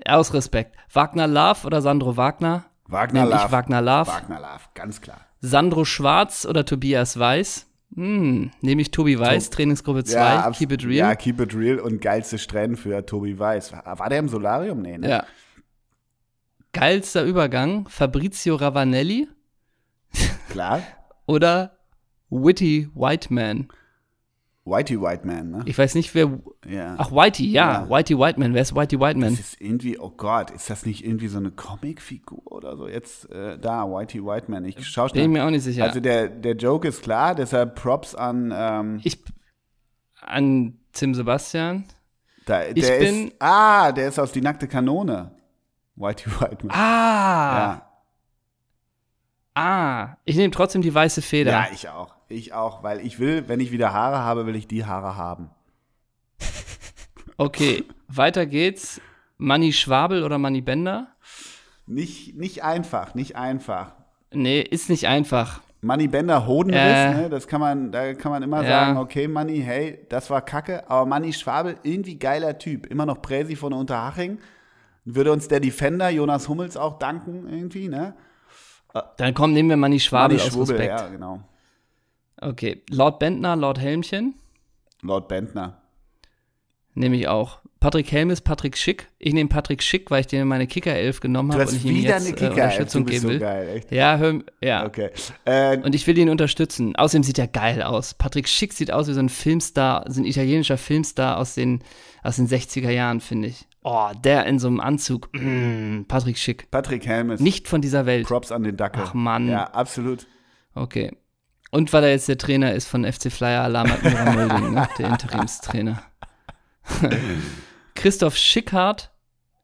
Aus 0.07 0.35
Respekt. 0.35 0.77
Wagner 0.91 1.27
Love 1.27 1.67
oder 1.67 1.83
Sandro 1.83 2.17
Wagner? 2.17 2.65
Wagner 2.87 3.25
Love. 3.25 3.53
Wagner 3.53 3.81
Love. 3.81 4.07
Wagner 4.09 4.41
Love, 4.41 4.65
ganz 4.75 5.01
klar. 5.01 5.21
Sandro 5.41 5.85
Schwarz 5.85 6.47
oder 6.47 6.65
Tobias 6.65 7.19
Weiß? 7.19 7.67
Hm, 7.95 8.51
nehme 8.61 8.81
ich 8.81 8.91
Tobi 8.91 9.19
Weiß, 9.19 9.51
to 9.51 9.57
Trainingsgruppe 9.57 10.05
2, 10.05 10.19
ja, 10.19 10.51
Keep 10.51 10.73
It 10.73 10.85
Real. 10.85 11.11
Ja, 11.11 11.15
Keep 11.15 11.41
It 11.41 11.55
Real 11.55 11.79
und 11.79 12.01
geilste 12.01 12.39
Strähnen 12.39 12.77
für 12.77 13.05
Tobi 13.05 13.39
Weiß. 13.39 13.73
War 13.73 14.09
der 14.09 14.19
im 14.19 14.29
Solarium? 14.29 14.81
Nee, 14.81 14.99
ne? 14.99 15.09
Ja. 15.09 15.25
Geilster 16.73 17.25
Übergang, 17.25 17.87
Fabrizio 17.89 18.55
Ravanelli. 18.55 19.29
Klar. 20.49 20.81
oder 21.27 21.77
Witty 22.31 22.89
Whiteman. 22.95 23.69
Whitey 24.65 25.01
Whiteman, 25.01 25.51
ne? 25.51 25.63
Ich 25.67 25.77
weiß 25.77 25.97
nicht, 25.97 26.15
wer. 26.15 26.39
Ja. 26.69 26.95
Ach, 26.97 27.11
Whitey, 27.11 27.51
ja. 27.51 27.83
ja. 27.83 27.91
Whitey 27.91 28.17
Whiteman. 28.17 28.55
Wer 28.55 28.63
ist 28.63 28.75
Whitey 28.77 29.01
Whiteman? 29.01 29.31
Das 29.31 29.41
ist 29.41 29.61
irgendwie, 29.61 29.99
oh 29.99 30.11
Gott, 30.11 30.53
ist 30.53 30.71
das 30.71 30.87
nicht 30.87 31.05
irgendwie 31.05 31.27
so 31.27 31.39
eine 31.39 31.51
Comicfigur 31.51 32.41
oder 32.47 32.77
so? 32.77 32.87
Jetzt 32.87 33.29
äh, 33.33 33.59
da, 33.59 33.85
Whitey 33.85 34.25
Whiteman. 34.25 34.65
Ich 34.65 34.87
schaue 34.87 35.11
Bin 35.11 35.23
ich 35.23 35.29
mir 35.29 35.45
auch 35.45 35.51
nicht 35.51 35.65
sicher. 35.65 35.85
Also 35.85 35.99
der, 35.99 36.29
der 36.29 36.55
Joke 36.55 36.87
ist 36.87 37.03
klar, 37.03 37.35
deshalb 37.35 37.75
Props 37.75 38.15
an. 38.15 38.53
Ähm, 38.55 39.01
ich. 39.03 39.19
An 40.21 40.79
Tim 40.93 41.15
Sebastian. 41.15 41.85
Da, 42.47 42.65
ich 42.65 42.75
bin. 42.75 43.29
Ist, 43.29 43.37
ah, 43.41 43.91
der 43.91 44.09
ist 44.09 44.19
aus 44.21 44.31
Die 44.31 44.41
nackte 44.41 44.69
Kanone. 44.69 45.33
Whitey 45.97 46.31
Whiteman. 46.41 46.71
Ah! 46.71 47.59
Ja. 47.59 47.92
Ah, 49.55 50.17
ich 50.25 50.37
nehme 50.37 50.51
trotzdem 50.51 50.83
die 50.83 50.95
weiße 50.95 51.23
Feder. 51.23 51.53
Ja, 51.53 51.67
ich 51.73 51.89
auch. 51.89 52.15
Ich 52.29 52.55
auch, 52.55 52.83
weil 52.83 53.01
ich 53.01 53.19
will, 53.19 53.49
wenn 53.49 53.61
ich 53.61 53.73
wieder 53.73 53.93
Haare 53.93 54.19
habe, 54.19 54.47
will 54.47 54.57
ich 54.57 54.67
die 54.67 54.85
Haare 54.87 55.17
haben. 55.17 55.51
Okay, 57.37 57.85
weiter 58.09 58.47
geht's. 58.47 59.01
Manny 59.37 59.73
Schwabel 59.73 60.23
oder 60.23 60.39
Manny 60.39 60.61
Bender? 60.61 61.09
Nicht, 61.87 62.37
nicht 62.37 62.63
einfach, 62.63 63.15
nicht 63.15 63.37
einfach. 63.37 63.93
Nee, 64.33 64.61
ist 64.61 64.89
nicht 64.89 65.09
einfach. 65.09 65.61
Manny 65.81 66.07
Bender 66.07 66.47
Hodenriss, 66.47 66.81
äh, 66.81 67.15
ne? 67.15 67.29
das 67.29 67.49
kann 67.49 67.61
man, 67.61 67.91
da 67.91 68.15
kann 68.15 68.31
man 68.31 68.43
immer 68.45 68.63
ja. 68.63 68.69
sagen, 68.69 68.99
okay, 68.99 69.27
Manny, 69.27 69.61
hey, 69.61 70.07
das 70.09 70.31
war 70.31 70.43
kacke, 70.43 70.89
aber 70.89 71.07
Manny 71.07 71.33
Schwabel, 71.33 71.77
irgendwie 71.83 72.17
geiler 72.17 72.57
Typ. 72.59 72.87
Immer 72.87 73.05
noch 73.05 73.21
Präsi 73.21 73.57
von 73.57 73.73
Unterhaching. 73.73 74.39
Würde 75.05 75.33
uns 75.33 75.49
der 75.49 75.59
Defender 75.59 76.09
Jonas 76.11 76.49
Hummels 76.49 76.77
auch 76.77 77.01
danken, 77.01 77.49
irgendwie, 77.49 77.89
ne? 77.89 78.15
Dann 79.17 79.35
komm, 79.35 79.53
nehmen 79.53 79.69
wir 79.69 79.77
Manny 79.77 80.01
Schwabel 80.01 80.37
Manny 80.37 80.49
aus 80.49 80.55
Schwubbel, 80.55 80.77
Respekt. 80.77 81.01
Ja, 81.01 81.09
genau. 81.09 81.41
Okay, 82.41 82.83
Lord 82.91 83.19
Bentner, 83.19 83.57
Lord 83.57 83.79
Helmchen. 83.79 84.35
Lord 85.03 85.29
Bentner. 85.29 85.83
Nehme 86.95 87.17
ich 87.17 87.29
auch. 87.29 87.61
Patrick 87.83 88.13
Helm 88.13 88.31
ist 88.31 88.43
Patrick 88.43 88.77
Schick. 88.77 89.09
Ich 89.19 89.33
nehme 89.33 89.49
Patrick 89.49 89.83
Schick, 89.83 90.11
weil 90.13 90.21
ich 90.21 90.29
den 90.29 90.43
in 90.43 90.49
meine 90.49 90.69
Kicker-Elf 90.69 91.19
genommen 91.19 91.53
habe 91.53 91.63
und 91.63 91.73
ich 91.73 91.85
ihm 91.85 91.97
jetzt 91.97 92.27
eine 92.27 92.33
Kicker 92.33 92.47
äh, 92.47 92.63
Unterstützung 92.63 93.07
geben 93.07 93.29
will. 93.29 93.35
So 93.35 93.41
geil, 93.41 93.69
echt? 93.77 93.91
Ja, 93.91 94.19
hör, 94.19 94.39
ja. 94.63 94.87
Okay. 94.87 95.11
Äh, 95.45 95.79
und 95.79 95.93
ich 95.93 96.07
will 96.07 96.17
ihn 96.17 96.29
unterstützen. 96.29 96.95
Außerdem 96.95 97.25
sieht 97.25 97.41
er 97.41 97.49
geil 97.49 97.83
aus. 97.83 98.15
Patrick 98.15 98.47
Schick 98.47 98.73
sieht 98.73 98.93
aus 98.93 99.09
wie 99.09 99.15
so 99.15 99.21
ein 99.21 99.29
Filmstar, 99.29 100.05
so 100.09 100.21
ein 100.21 100.25
italienischer 100.25 100.79
Filmstar 100.79 101.39
aus 101.39 101.55
den, 101.55 101.83
aus 102.23 102.37
den 102.37 102.47
60er 102.47 102.91
Jahren, 102.91 103.21
finde 103.21 103.49
ich. 103.49 103.67
Oh, 103.85 104.11
der 104.25 104.47
in 104.47 104.59
so 104.59 104.69
einem 104.69 104.81
Anzug. 104.81 105.29
Mm, 105.33 106.03
Patrick 106.07 106.39
Schick. 106.39 106.71
Patrick 106.71 107.05
Helm 107.07 107.31
ist. 107.31 107.41
Nicht 107.41 107.67
von 107.67 107.81
dieser 107.81 108.07
Welt. 108.07 108.29
Props 108.29 108.53
an 108.53 108.63
den 108.63 108.77
Dackel. 108.77 109.03
Ach 109.05 109.15
Mann. 109.15 109.49
Ja, 109.49 109.65
absolut. 109.65 110.27
Okay. 110.75 111.11
Und 111.71 111.93
weil 111.93 112.05
er 112.05 112.11
jetzt 112.11 112.29
der 112.29 112.39
Trainer 112.39 112.75
ist 112.75 112.87
von 112.87 113.11
FC 113.11 113.33
Flyer 113.33 113.63
Alarm 113.63 113.91
Admira 113.91 114.31
Mölding, 114.33 114.75
ne? 114.75 114.89
der 114.99 115.09
Interimstrainer. 115.09 116.03
Christoph 117.95 118.37
Schickhardt 118.37 119.11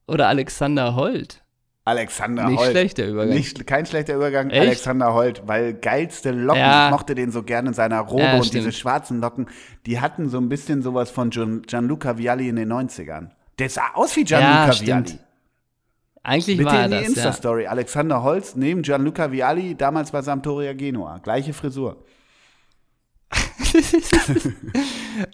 oder 0.06 0.26
Alexander 0.28 0.96
Holt? 0.96 1.42
Alexander 1.84 2.48
Nicht 2.48 2.58
Holt. 2.58 2.68
Nicht 2.68 2.72
schlechter 2.72 3.06
Übergang. 3.06 3.34
Nicht, 3.34 3.66
kein 3.66 3.86
schlechter 3.86 4.14
Übergang, 4.14 4.50
Echt? 4.50 4.60
Alexander 4.60 5.14
Holt, 5.14 5.42
weil 5.46 5.74
geilste 5.74 6.32
Locken, 6.32 6.60
ja. 6.60 6.86
ich 6.86 6.92
mochte 6.92 7.14
den 7.14 7.30
so 7.30 7.42
gerne 7.42 7.68
in 7.68 7.74
seiner 7.74 8.00
Robe 8.00 8.22
ja, 8.22 8.36
und 8.36 8.44
stimmt. 8.44 8.64
diese 8.64 8.72
schwarzen 8.72 9.20
Locken, 9.20 9.46
die 9.86 10.00
hatten 10.00 10.28
so 10.28 10.38
ein 10.38 10.48
bisschen 10.48 10.82
sowas 10.82 11.10
von 11.10 11.30
Gian, 11.30 11.62
Gianluca 11.62 12.18
Vialli 12.18 12.48
in 12.48 12.56
den 12.56 12.72
90ern. 12.72 13.30
Der 13.58 13.68
sah 13.68 13.92
aus 13.94 14.14
wie 14.16 14.24
Gianluca 14.24 14.72
ja, 14.72 14.80
Vialli. 14.86 15.18
Eigentlich 16.22 16.58
Bitte 16.58 16.70
war 16.70 16.84
in 16.84 16.90
die 16.90 16.96
das, 16.98 17.08
Insta-Story. 17.08 17.64
Ja. 17.64 17.70
Alexander 17.70 18.22
Holz 18.22 18.54
neben 18.54 18.82
Gianluca 18.82 19.32
Vialli, 19.32 19.74
damals 19.74 20.10
bei 20.10 20.22
Sampdoria 20.22 20.72
Genua. 20.74 21.18
Gleiche 21.18 21.52
Frisur. 21.52 22.04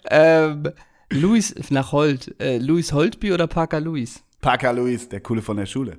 ähm, 0.09 0.71
Luis 1.09 1.53
nach 1.69 1.91
Holt. 1.91 2.39
Äh, 2.41 2.57
Luis 2.57 2.93
Holtby 2.93 3.33
oder 3.33 3.47
Parker 3.47 3.79
Luis? 3.79 4.23
Parker 4.41 4.73
Luis, 4.73 5.09
der 5.09 5.21
Coole 5.21 5.41
von 5.41 5.57
der 5.57 5.65
Schule. 5.65 5.97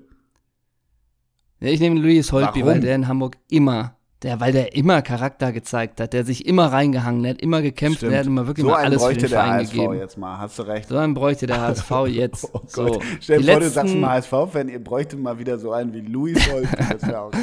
Ja, 1.60 1.68
ich 1.68 1.80
nehme 1.80 2.00
Luis 2.00 2.32
Holtby, 2.32 2.60
Warum? 2.60 2.74
weil 2.74 2.80
der 2.80 2.94
in 2.94 3.08
Hamburg 3.08 3.36
immer 3.50 3.95
der, 4.22 4.40
weil 4.40 4.52
der 4.52 4.74
immer 4.74 5.02
Charakter 5.02 5.52
gezeigt 5.52 6.00
hat, 6.00 6.12
der 6.12 6.24
sich 6.24 6.46
immer 6.46 6.72
reingehangen, 6.72 7.26
hat 7.28 7.40
immer 7.40 7.60
gekämpft, 7.60 7.98
Stimmt. 7.98 8.12
der 8.12 8.20
hat 8.20 8.26
immer 8.26 8.46
wirklich 8.46 8.64
so 8.64 8.70
mal 8.70 8.82
alles 8.84 9.04
für 9.04 9.14
den 9.14 9.28
Verein 9.28 9.60
HSV 9.60 9.72
gegeben. 9.72 9.94
jetzt 9.98 10.16
mal, 10.16 10.38
hast 10.38 10.58
du 10.58 10.62
recht. 10.62 10.88
So 10.88 10.96
einen 10.96 11.14
bräuchte 11.14 11.46
der 11.46 11.60
HSV 11.60 11.90
jetzt. 12.08 12.48
oh 12.52 12.62
so. 12.66 12.86
Gott. 12.86 13.02
Stell 13.20 13.42
dir 13.42 13.52
vor, 13.52 13.60
du 13.60 13.68
sagst 13.70 13.94
mal 13.94 14.10
HSV-Fan, 14.16 14.68
ihr 14.68 14.82
bräuchte 14.82 15.16
mal 15.16 15.38
wieder 15.38 15.58
so 15.58 15.72
einen 15.72 15.92
wie 15.92 16.00
Louis 16.00 16.50
Holt, 16.50 16.68
das 16.90 17.02
wäre 17.06 17.20
auch 17.20 17.30
geil. 17.30 17.42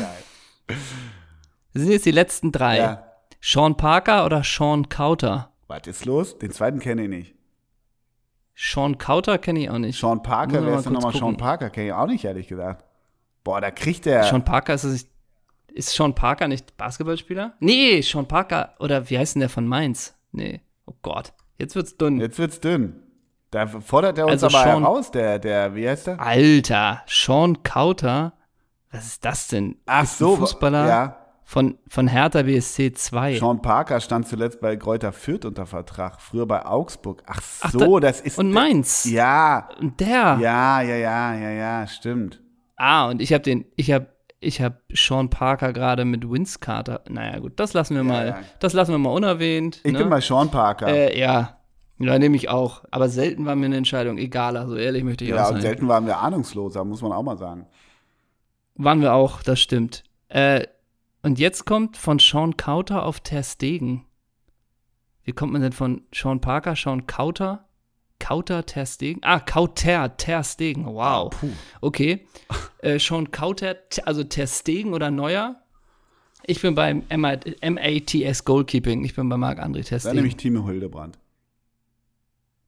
Das 0.67 1.81
sind 1.81 1.91
jetzt 1.91 2.05
die 2.05 2.11
letzten 2.11 2.51
drei. 2.51 2.77
Ja. 2.77 3.03
Sean 3.41 3.75
Parker 3.77 4.25
oder 4.25 4.43
Sean 4.43 4.89
Kauter? 4.89 5.51
Was 5.67 5.87
ist 5.87 6.05
los? 6.05 6.37
Den 6.39 6.51
zweiten 6.51 6.79
kenne 6.79 7.03
ich 7.03 7.09
nicht. 7.09 7.35
Sean 8.55 8.97
Kauter 8.97 9.37
kenne 9.37 9.59
ich 9.61 9.69
auch 9.69 9.77
nicht. 9.79 9.99
Sean 9.99 10.21
Parker, 10.23 10.65
wer 10.65 10.77
ist 10.77 10.85
denn 10.85 10.93
nochmal 10.93 11.13
Sean 11.13 11.37
Parker? 11.37 11.69
Kenne 11.69 11.87
ich 11.87 11.93
auch 11.93 12.07
nicht, 12.07 12.23
ehrlich 12.25 12.47
gesagt. 12.47 12.85
Boah, 13.43 13.59
da 13.59 13.71
kriegt 13.71 14.05
der. 14.05 14.23
Sean 14.23 14.45
Parker 14.45 14.73
ist 14.73 14.83
es 14.83 15.07
ist 15.73 15.89
Sean 15.89 16.15
Parker 16.15 16.47
nicht 16.47 16.77
Basketballspieler? 16.77 17.53
Nee, 17.59 18.01
Sean 18.01 18.27
Parker, 18.27 18.75
oder 18.79 19.09
wie 19.09 19.17
heißt 19.17 19.35
denn 19.35 19.41
der 19.41 19.49
von 19.49 19.67
Mainz? 19.67 20.15
Nee, 20.31 20.61
oh 20.85 20.93
Gott, 21.01 21.33
jetzt 21.57 21.75
wird's 21.75 21.97
dünn. 21.97 22.19
Jetzt 22.19 22.39
wird's 22.39 22.59
dünn. 22.59 23.03
Da 23.51 23.67
fordert 23.67 24.17
er 24.17 24.25
uns 24.25 24.43
also 24.43 24.57
aber 24.57 24.67
Sean, 24.67 24.81
heraus, 24.81 25.11
der, 25.11 25.39
der, 25.39 25.75
wie 25.75 25.87
heißt 25.87 26.07
der? 26.07 26.19
Alter, 26.19 27.03
Sean 27.07 27.61
Kauter, 27.61 28.33
was 28.91 29.05
ist 29.05 29.25
das 29.25 29.47
denn? 29.47 29.77
Ach 29.85 30.03
ist 30.03 30.17
so, 30.17 30.35
Fußballer 30.35 30.87
ja. 30.87 31.17
von, 31.43 31.77
von 31.87 32.07
Hertha 32.07 32.43
BSC 32.43 32.93
2. 32.93 33.37
Sean 33.37 33.61
Parker 33.61 33.99
stand 33.99 34.27
zuletzt 34.27 34.59
bei 34.59 34.75
Kräuter 34.75 35.11
Fürth 35.11 35.45
unter 35.45 35.65
Vertrag, 35.65 36.21
früher 36.21 36.47
bei 36.47 36.65
Augsburg. 36.65 37.23
Ach 37.27 37.41
so, 37.41 37.79
Ach, 37.79 38.01
da, 38.01 38.07
das 38.07 38.21
ist. 38.21 38.39
Und 38.39 38.51
Mainz. 38.51 39.05
Ja. 39.05 39.69
Und 39.79 39.99
der. 39.99 40.37
Ja, 40.39 40.81
ja, 40.81 40.95
ja, 40.95 41.35
ja, 41.35 41.49
ja, 41.49 41.87
stimmt. 41.87 42.41
Ah, 42.75 43.07
und 43.07 43.21
ich 43.21 43.33
habe 43.33 43.43
den, 43.43 43.65
ich 43.75 43.91
habe 43.91 44.12
ich 44.43 44.61
habe 44.61 44.77
Sean 44.93 45.29
Parker 45.29 45.73
gerade 45.73 46.05
mit 46.05 46.29
Vince 46.29 46.59
Carter. 46.59 47.01
Naja, 47.09 47.39
gut, 47.39 47.53
das 47.59 47.73
lassen 47.73 47.95
wir 47.95 48.03
mal. 48.03 48.27
ja. 48.27 48.39
Das 48.59 48.73
lassen 48.73 48.91
wir 48.91 48.97
mal 48.97 49.11
unerwähnt. 49.11 49.81
Ich 49.83 49.91
ne? 49.91 49.99
bin 49.99 50.09
bei 50.09 50.21
Sean 50.21 50.49
Parker. 50.49 50.87
Äh, 50.87 51.19
ja. 51.19 51.57
Ja, 51.99 52.19
nehme 52.19 52.35
ich 52.35 52.49
auch. 52.49 52.83
Aber 52.91 53.07
selten 53.07 53.45
war 53.45 53.55
mir 53.55 53.67
eine 53.67 53.77
Entscheidung 53.77 54.17
egal. 54.17 54.57
Also 54.57 54.75
ehrlich 54.75 55.03
möchte 55.03 55.23
ich 55.23 55.29
ja, 55.29 55.43
auch 55.43 55.49
und 55.49 55.55
sein. 55.55 55.61
selten 55.61 55.87
waren 55.87 56.05
wir 56.05 56.19
ahnungsloser, 56.19 56.83
muss 56.83 57.01
man 57.01 57.11
auch 57.11 57.23
mal 57.23 57.37
sagen. 57.37 57.67
Waren 58.75 59.01
wir 59.01 59.13
auch, 59.13 59.43
das 59.43 59.59
stimmt. 59.59 60.03
Äh, 60.29 60.65
und 61.21 61.39
jetzt 61.39 61.65
kommt 61.65 61.95
von 61.95 62.19
Sean 62.19 62.57
Kauter 62.57 63.05
auf 63.05 63.19
Ter 63.21 63.43
Stegen. 63.43 64.05
Wie 65.23 65.31
kommt 65.31 65.53
man 65.53 65.61
denn 65.61 65.71
von 65.71 66.01
Sean 66.13 66.41
Parker, 66.41 66.75
Sean 66.75 67.07
Kauter? 67.07 67.65
Kauter, 68.19 68.65
Ter 68.65 68.85
Stegen? 68.85 69.21
Ah, 69.23 69.39
Kauter, 69.39 70.15
Ter 70.17 70.43
Stegen. 70.43 70.85
Wow. 70.85 71.31
Puh. 71.31 71.49
Okay. 71.81 72.25
Äh, 72.79 72.99
Sean 72.99 73.31
Kauter, 73.31 73.75
also 74.05 74.23
Ter 74.23 74.47
Stegen 74.47 74.93
oder 74.93 75.11
Neuer? 75.11 75.57
Ich 76.45 76.61
bin 76.61 76.75
beim 76.75 77.03
MATS 77.09 78.43
Goalkeeping. 78.45 79.03
Ich 79.03 79.15
bin 79.15 79.29
bei 79.29 79.37
Marc-André 79.37 79.85
Ter 79.85 79.99
Dann 79.99 80.15
nehme 80.15 80.27
ich 80.27 80.33
Stegen. 80.33 80.55
Timo 80.55 80.67
Hildebrand. 80.67 81.17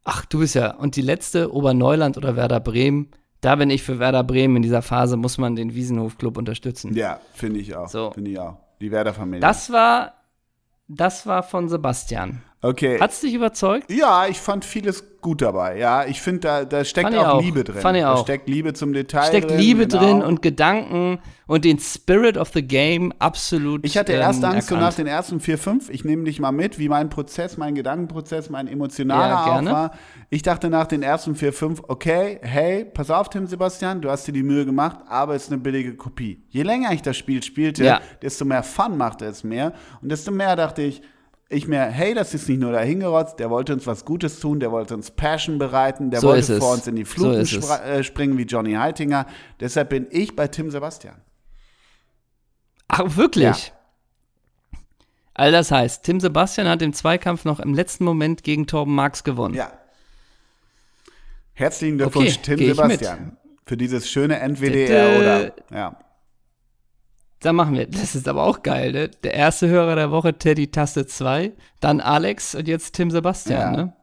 Ach, 0.03 0.23
du 0.25 0.39
bist 0.39 0.55
ja. 0.55 0.75
Und 0.75 0.95
die 0.95 1.01
letzte, 1.01 1.53
Oberneuland 1.53 2.15
oder 2.17 2.35
Werder 2.35 2.59
Bremen. 2.59 3.09
Da 3.41 3.55
bin 3.55 3.69
ich 3.69 3.83
für 3.83 3.99
Werder 3.99 4.23
Bremen. 4.23 4.57
In 4.57 4.61
dieser 4.61 4.81
Phase 4.81 5.17
muss 5.17 5.37
man 5.37 5.55
den 5.55 5.73
Wiesenhof-Club 5.73 6.37
unterstützen. 6.37 6.95
Ja, 6.95 7.19
finde 7.33 7.59
ich 7.59 7.75
auch. 7.75 7.87
So. 7.89 8.11
Finde 8.11 8.31
ich 8.31 8.39
auch. 8.39 8.57
Die 8.81 8.91
Werder-Familie. 8.91 9.39
Das 9.41 9.71
war, 9.71 10.13
das 10.87 11.25
war 11.25 11.43
von 11.43 11.69
Sebastian. 11.69 12.43
Okay. 12.61 12.99
Hat's 12.99 13.21
dich 13.21 13.33
überzeugt? 13.33 13.91
Ja, 13.91 14.25
ich 14.27 14.39
fand 14.39 14.65
vieles 14.65 15.03
gut 15.21 15.41
dabei. 15.41 15.77
Ja, 15.77 16.05
ich 16.05 16.21
finde, 16.21 16.39
da, 16.41 16.65
da 16.65 16.83
steckt 16.83 17.13
auch, 17.15 17.27
auch. 17.35 17.41
Liebe 17.41 17.63
drin. 17.63 17.81
Fand 17.81 17.97
ich 17.97 18.03
Da 18.03 18.13
auch. 18.13 18.23
steckt 18.23 18.47
Liebe 18.49 18.73
zum 18.73 18.93
Detail 18.93 19.25
Steckt 19.27 19.49
drin. 19.51 19.59
Liebe 19.59 19.87
genau. 19.87 20.01
drin 20.03 20.21
und 20.23 20.41
Gedanken 20.41 21.19
und 21.47 21.65
den 21.65 21.77
Spirit 21.79 22.37
of 22.37 22.49
the 22.53 22.63
Game 22.63 23.13
absolut. 23.19 23.85
Ich 23.85 23.97
hatte 23.97 24.13
erst 24.13 24.39
ähm, 24.43 24.49
Angst 24.49 24.69
so 24.69 24.75
nach 24.77 24.93
den 24.93 25.05
ersten 25.05 25.39
vier, 25.39 25.57
fünf. 25.59 25.89
Ich 25.89 26.05
nehme 26.05 26.23
dich 26.23 26.39
mal 26.39 26.51
mit, 26.51 26.79
wie 26.79 26.89
mein 26.89 27.09
Prozess, 27.09 27.57
mein 27.57 27.75
Gedankenprozess, 27.75 28.49
mein 28.49 28.67
emotionaler 28.67 29.29
Ja, 29.47 29.59
auch 29.59 29.65
war. 29.65 29.91
Ich 30.31 30.41
dachte 30.41 30.69
nach 30.69 30.87
den 30.87 31.03
ersten 31.03 31.35
vier, 31.35 31.53
fünf, 31.53 31.81
okay, 31.87 32.39
hey, 32.41 32.85
pass 32.85 33.11
auf, 33.11 33.29
Tim 33.29 33.45
Sebastian, 33.47 34.01
du 34.01 34.09
hast 34.09 34.27
dir 34.27 34.31
die 34.33 34.43
Mühe 34.43 34.65
gemacht, 34.65 34.97
aber 35.07 35.35
es 35.35 35.43
ist 35.43 35.51
eine 35.51 35.61
billige 35.61 35.95
Kopie. 35.95 36.43
Je 36.49 36.63
länger 36.63 36.91
ich 36.93 37.01
das 37.03 37.17
Spiel 37.17 37.43
spielte, 37.43 37.83
Ja. 37.83 37.99
desto 38.21 38.43
mehr 38.45 38.63
Fun 38.63 38.97
machte 38.97 39.25
es 39.25 39.43
mehr. 39.43 39.73
Und 40.01 40.11
desto 40.11 40.31
mehr 40.31 40.55
dachte 40.55 40.81
ich, 40.83 41.01
ich 41.49 41.67
mir, 41.67 41.81
hey, 41.83 42.13
das 42.13 42.33
ist 42.33 42.49
nicht 42.49 42.59
nur 42.59 42.71
dahingerotzt, 42.71 43.39
der 43.39 43.49
wollte 43.49 43.73
uns 43.73 43.85
was 43.85 44.03
Gutes 44.05 44.39
tun, 44.39 44.59
der 44.59 44.71
wollte 44.71 44.95
uns 44.95 45.11
Passion 45.11 45.57
bereiten, 45.59 46.09
der 46.09 46.19
So 46.21 46.29
wollte 46.29 46.57
vor 46.59 46.73
uns 46.73 46.87
in 46.87 46.95
die 46.95 47.03
So 47.05 47.09
Fluten 47.13 47.41
es. 47.41 47.51
spra- 47.51 47.83
äh, 47.83 48.03
springen 48.03 48.37
wie 48.37 48.43
Johnny 48.43 48.73
Heitinger. 48.73 49.27
Deshalb 49.59 49.89
bin 49.89 50.07
ich 50.09 50.35
bei 50.35 50.47
Tim 50.47 50.71
Sebastian. 50.71 51.15
Ach, 52.87 53.15
wirklich? 53.15 53.73
All 55.33 55.51
das 55.51 55.69
heißt, 55.69 56.03
Tim 56.03 56.19
Sebastian 56.19 56.67
hat 56.67 56.81
im 56.81 56.93
Zweikampf 56.93 57.45
noch 57.45 57.59
im 57.59 57.73
letzten 57.73 58.05
Moment 58.05 58.43
gegen 58.43 58.67
Torben 58.67 58.95
Marx 58.95 59.23
gewonnen. 59.23 59.53
Ja. 59.55 59.71
Herzlichen 61.53 61.97
Glückwunsch, 61.97 62.37
Okay, 62.39 62.55
Tim 62.55 62.67
Sebastian. 62.75 63.37
Für 63.65 63.77
dieses 63.77 64.09
schöne 64.09 64.39
NWDR 64.39 65.19
oder. 65.19 65.53
Ja. 65.71 65.99
Dann 67.45 67.55
machen 67.55 67.75
wir, 67.75 67.85
das 67.85 68.15
ist 68.15 68.27
aber 68.27 68.43
auch 68.43 68.63
geil, 68.63 68.91
ne? 68.91 69.07
Der 69.23 69.35
erste 69.35 69.67
Hörer 69.67 69.95
der 69.95 70.09
Woche, 70.09 70.33
Teddy 70.35 70.71
Taste 70.71 71.05
2, 71.05 71.51
dann 71.79 72.01
Alex 72.01 72.55
und 72.55 72.67
jetzt 72.67 72.95
Tim 72.95 73.11
Sebastian, 73.11 73.61
Ja. 73.61 73.71
ne? 73.83 73.93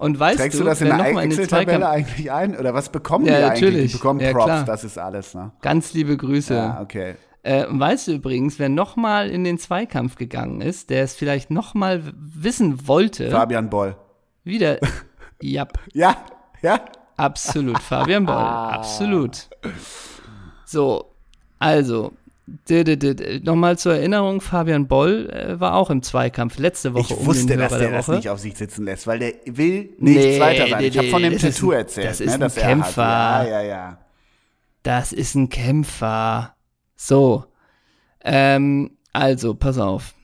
Und 0.00 0.18
weißt 0.18 0.38
Trägst 0.38 0.58
du, 0.58 0.64
du 0.64 0.68
das 0.68 0.80
in 0.80 0.88
der 0.88 0.98
Excel-Tabelle 1.18 1.88
eigentlich 1.88 2.30
ein? 2.32 2.56
Oder 2.58 2.74
was 2.74 2.90
bekommen 2.90 3.26
Ja, 3.26 3.38
die 3.38 3.44
eigentlich? 3.44 3.60
natürlich. 3.62 3.92
Die 3.92 3.96
bekommen 3.98 4.18
Ja, 4.20 4.32
Props, 4.32 4.44
klar. 4.44 4.64
das 4.64 4.82
ist 4.84 4.98
alles, 4.98 5.34
ne? 5.34 5.52
ganz 5.62 5.94
liebe 5.94 6.16
Grüße. 6.16 6.54
Ja, 6.54 6.80
okay. 6.82 7.14
Äh, 7.44 7.66
und 7.66 7.78
weißt 7.78 8.08
du 8.08 8.12
übrigens, 8.12 8.58
wer 8.58 8.68
nochmal 8.68 9.30
in 9.30 9.44
den 9.44 9.58
Zweikampf 9.58 10.16
gegangen 10.16 10.60
ist, 10.60 10.90
der 10.90 11.04
es 11.04 11.14
vielleicht 11.14 11.50
nochmal 11.52 12.02
wissen 12.16 12.88
wollte, 12.88 13.30
Fabian 13.30 13.70
Boll. 13.70 13.96
wieder, 14.42 14.78
ja, 15.40 15.66
Ja, 15.94 16.16
ja. 16.60 16.80
absolut, 17.16 17.78
Fabian 17.78 18.26
Boll, 18.26 18.34
absolut. 18.36 19.48
So, 20.64 21.14
also, 21.58 22.12
nochmal 23.44 23.78
zur 23.78 23.94
Erinnerung, 23.94 24.40
Fabian 24.40 24.88
Boll 24.88 25.30
äh, 25.30 25.60
war 25.60 25.74
auch 25.74 25.90
im 25.90 26.02
Zweikampf 26.02 26.58
letzte 26.58 26.92
Woche 26.94 27.12
Ich 27.14 27.18
um 27.20 27.26
wusste, 27.26 27.46
den 27.46 27.60
dass 27.60 27.70
Hörer 27.72 27.80
der 27.80 27.88
der 27.90 27.98
das 27.98 28.08
nicht 28.08 28.28
auf 28.28 28.38
sich 28.40 28.56
sitzen 28.56 28.84
lässt, 28.84 29.06
weil 29.06 29.18
der 29.20 29.32
will 29.46 29.90
nichts 29.98 30.24
Nee, 30.24 30.40
weiter 30.40 30.68
sein. 30.68 30.84
Ich 30.84 30.98
habe 30.98 31.08
von 31.08 31.22
dem 31.22 31.38
Tattoo 31.38 31.70
ein- 31.70 31.78
erzählt, 31.78 32.06
das 32.08 32.20
ist 32.20 32.26
ne, 32.38 32.44
ein 32.46 32.50
er 32.56 32.62
Kämpfer. 32.62 33.02
Ja, 33.02 33.44
ja, 33.44 33.62
ja. 33.62 33.98
Das 34.82 35.12
ist 35.12 35.34
ein 35.36 35.48
Kämpfer. 35.48 36.56
So. 36.96 37.44
Ähm, 38.24 38.90
also, 39.12 39.54
pass 39.54 39.78
auf. 39.78 40.14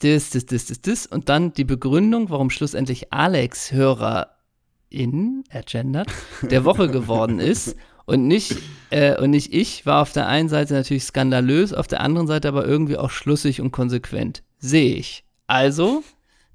Das, 0.00 0.30
das, 0.30 0.46
das, 0.46 0.66
das, 0.66 0.80
das. 0.80 1.06
Und 1.06 1.28
dann 1.28 1.52
die 1.52 1.64
Begründung, 1.64 2.30
warum 2.30 2.50
schlussendlich 2.50 3.12
Alex 3.12 3.70
Hörerin, 3.70 5.44
er 5.48 5.62
gendert, 5.64 6.08
der 6.42 6.64
Woche 6.64 6.88
geworden 6.88 7.38
ist. 7.40 7.76
Und 8.04 8.26
nicht, 8.26 8.56
äh, 8.90 9.16
und 9.20 9.30
nicht 9.30 9.52
ich, 9.54 9.86
war 9.86 10.02
auf 10.02 10.12
der 10.12 10.26
einen 10.26 10.48
Seite 10.48 10.74
natürlich 10.74 11.04
skandalös, 11.04 11.72
auf 11.72 11.86
der 11.86 12.00
anderen 12.00 12.26
Seite 12.26 12.48
aber 12.48 12.66
irgendwie 12.66 12.96
auch 12.96 13.10
schlüssig 13.10 13.60
und 13.60 13.70
konsequent. 13.70 14.42
Sehe 14.58 14.96
ich. 14.96 15.24
Also, 15.46 16.02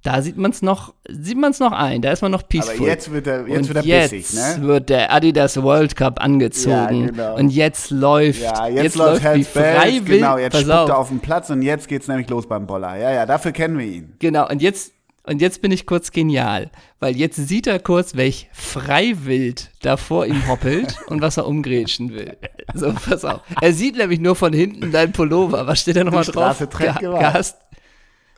da 0.03 0.21
sieht 0.21 0.37
man 0.37 0.51
es 0.51 0.61
noch, 0.61 0.93
sieht 1.09 1.37
man 1.37 1.51
es 1.51 1.59
noch 1.59 1.71
ein, 1.73 2.01
da 2.01 2.11
ist 2.11 2.21
man 2.21 2.31
noch 2.31 2.47
peaceful. 2.47 2.75
Aber 2.77 2.85
jetzt 2.87 3.11
wird 3.11 3.27
er, 3.27 3.47
jetzt 3.47 3.57
und 3.57 3.67
wird 3.67 3.77
er 3.77 3.83
jetzt 3.83 4.11
bissig, 4.11 4.39
ne? 4.39 4.67
wird 4.67 4.89
der 4.89 5.13
Adidas 5.13 5.61
World 5.61 5.95
Cup 5.95 6.23
angezogen. 6.23 7.01
Ja, 7.01 7.07
genau. 7.11 7.35
Und 7.35 7.49
jetzt 7.49 7.91
läuft, 7.91 8.41
Ja, 8.41 8.67
jetzt, 8.67 8.95
läuft 8.95 9.21
wie 9.21 9.27
Hells 9.27 9.47
Bells, 9.49 9.77
freiwillig. 9.77 10.21
genau, 10.21 10.37
jetzt 10.37 10.57
spuckt 10.57 10.71
auf, 10.71 10.89
er 10.89 10.97
auf 10.97 11.09
den 11.09 11.19
Platz 11.19 11.49
und 11.49 11.61
jetzt 11.61 11.87
geht's 11.87 12.07
nämlich 12.07 12.29
los 12.29 12.47
beim 12.47 12.67
Boller. 12.67 12.95
Ja, 12.97 13.11
ja, 13.11 13.25
dafür 13.25 13.51
kennen 13.51 13.77
wir 13.77 13.85
ihn. 13.85 14.13
Genau, 14.19 14.47
und 14.47 14.61
jetzt, 14.61 14.93
und 15.23 15.41
jetzt 15.41 15.61
bin 15.61 15.71
ich 15.71 15.85
kurz 15.85 16.11
genial, 16.11 16.71
weil 16.99 17.15
jetzt 17.15 17.35
sieht 17.35 17.67
er 17.67 17.79
kurz, 17.79 18.15
welch 18.15 18.49
Freiwild 18.53 19.69
da 19.81 19.97
vor 19.97 20.25
ihm 20.25 20.47
hoppelt 20.47 20.95
und 21.07 21.21
was 21.21 21.37
er 21.37 21.47
umgrätschen 21.47 22.13
will. 22.13 22.37
So, 22.73 22.91
pass 22.93 23.23
auf. 23.23 23.41
Er 23.61 23.73
sieht 23.73 23.97
nämlich 23.97 24.19
nur 24.19 24.35
von 24.35 24.53
hinten 24.53 24.91
dein 24.91 25.11
Pullover. 25.11 25.67
Was 25.67 25.81
steht 25.81 25.95
da 25.95 26.03
nochmal 26.03 26.23
drauf? 26.25 26.59
Ge. 26.59 26.87
Ach, 26.89 27.43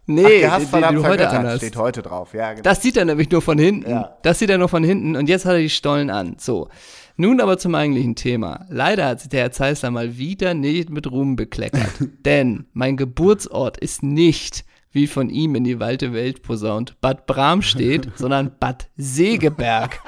Nee, 0.10 0.48
hast 0.48 0.74
den, 0.74 0.82
den 0.82 0.96
du 0.96 1.04
heute 1.04 1.20
vergöttert. 1.20 1.34
anhast. 1.34 1.58
Steht 1.58 1.76
heute 1.76 2.02
drauf, 2.02 2.34
ja, 2.34 2.52
genau. 2.54 2.64
Das 2.64 2.82
sieht 2.82 2.98
er 2.98 3.06
nämlich 3.06 3.30
nur 3.30 3.44
von 3.44 3.60
hinten. 3.60 3.90
Ja. 3.92 4.18
Das 4.24 4.40
sieht 4.40 4.50
er 4.50 4.58
nur 4.58 4.68
von 4.68 4.84
hinten 4.84 5.16
und 5.16 5.30
jetzt 5.30 5.46
hat 5.46 5.54
er 5.54 5.60
die 5.60 5.70
Stollen 5.70 6.10
an. 6.10 6.36
So. 6.40 6.68
Nun 7.16 7.40
aber 7.42 7.60
zum 7.60 7.76
eigentlichen 7.76 8.16
Thema. 8.16 8.66
Leider 8.70 9.06
hat 9.06 9.20
sich 9.20 9.30
der 9.30 9.42
Herr 9.42 9.52
Zeissler 9.52 9.92
mal 9.92 10.18
wieder 10.18 10.56
nicht 10.56 10.90
mit 10.90 11.12
Ruhm 11.12 11.36
bekleckert. 11.36 11.92
Denn 12.26 12.66
mein 12.74 12.98
Geburtsort 12.98 13.78
ist 13.78 14.02
nicht, 14.02 14.66
wie 14.92 15.08
von 15.08 15.30
ihm 15.30 15.56
in 15.56 15.64
die 15.64 15.80
weite 15.80 16.14
Welt 16.14 16.42
posaunt, 16.42 17.00
Bad 17.02 17.26
Bramstedt, 17.28 18.10
sondern 18.16 18.52
Bad 18.60 18.90
Segeberg. 18.98 20.00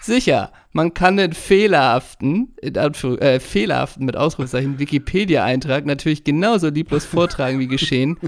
Sicher, 0.00 0.50
man 0.72 0.94
kann 0.94 1.16
den 1.16 1.32
fehlerhaften, 1.32 2.54
in 2.62 2.78
Anführung, 2.78 3.18
äh, 3.18 3.40
fehlerhaften 3.40 4.06
mit 4.06 4.16
Ausrufezeichen 4.16 4.78
Wikipedia-Eintrag 4.78 5.84
natürlich 5.84 6.24
genauso 6.24 6.68
lieblos 6.68 7.04
vortragen 7.04 7.58
wie 7.58 7.66
geschehen. 7.66 8.18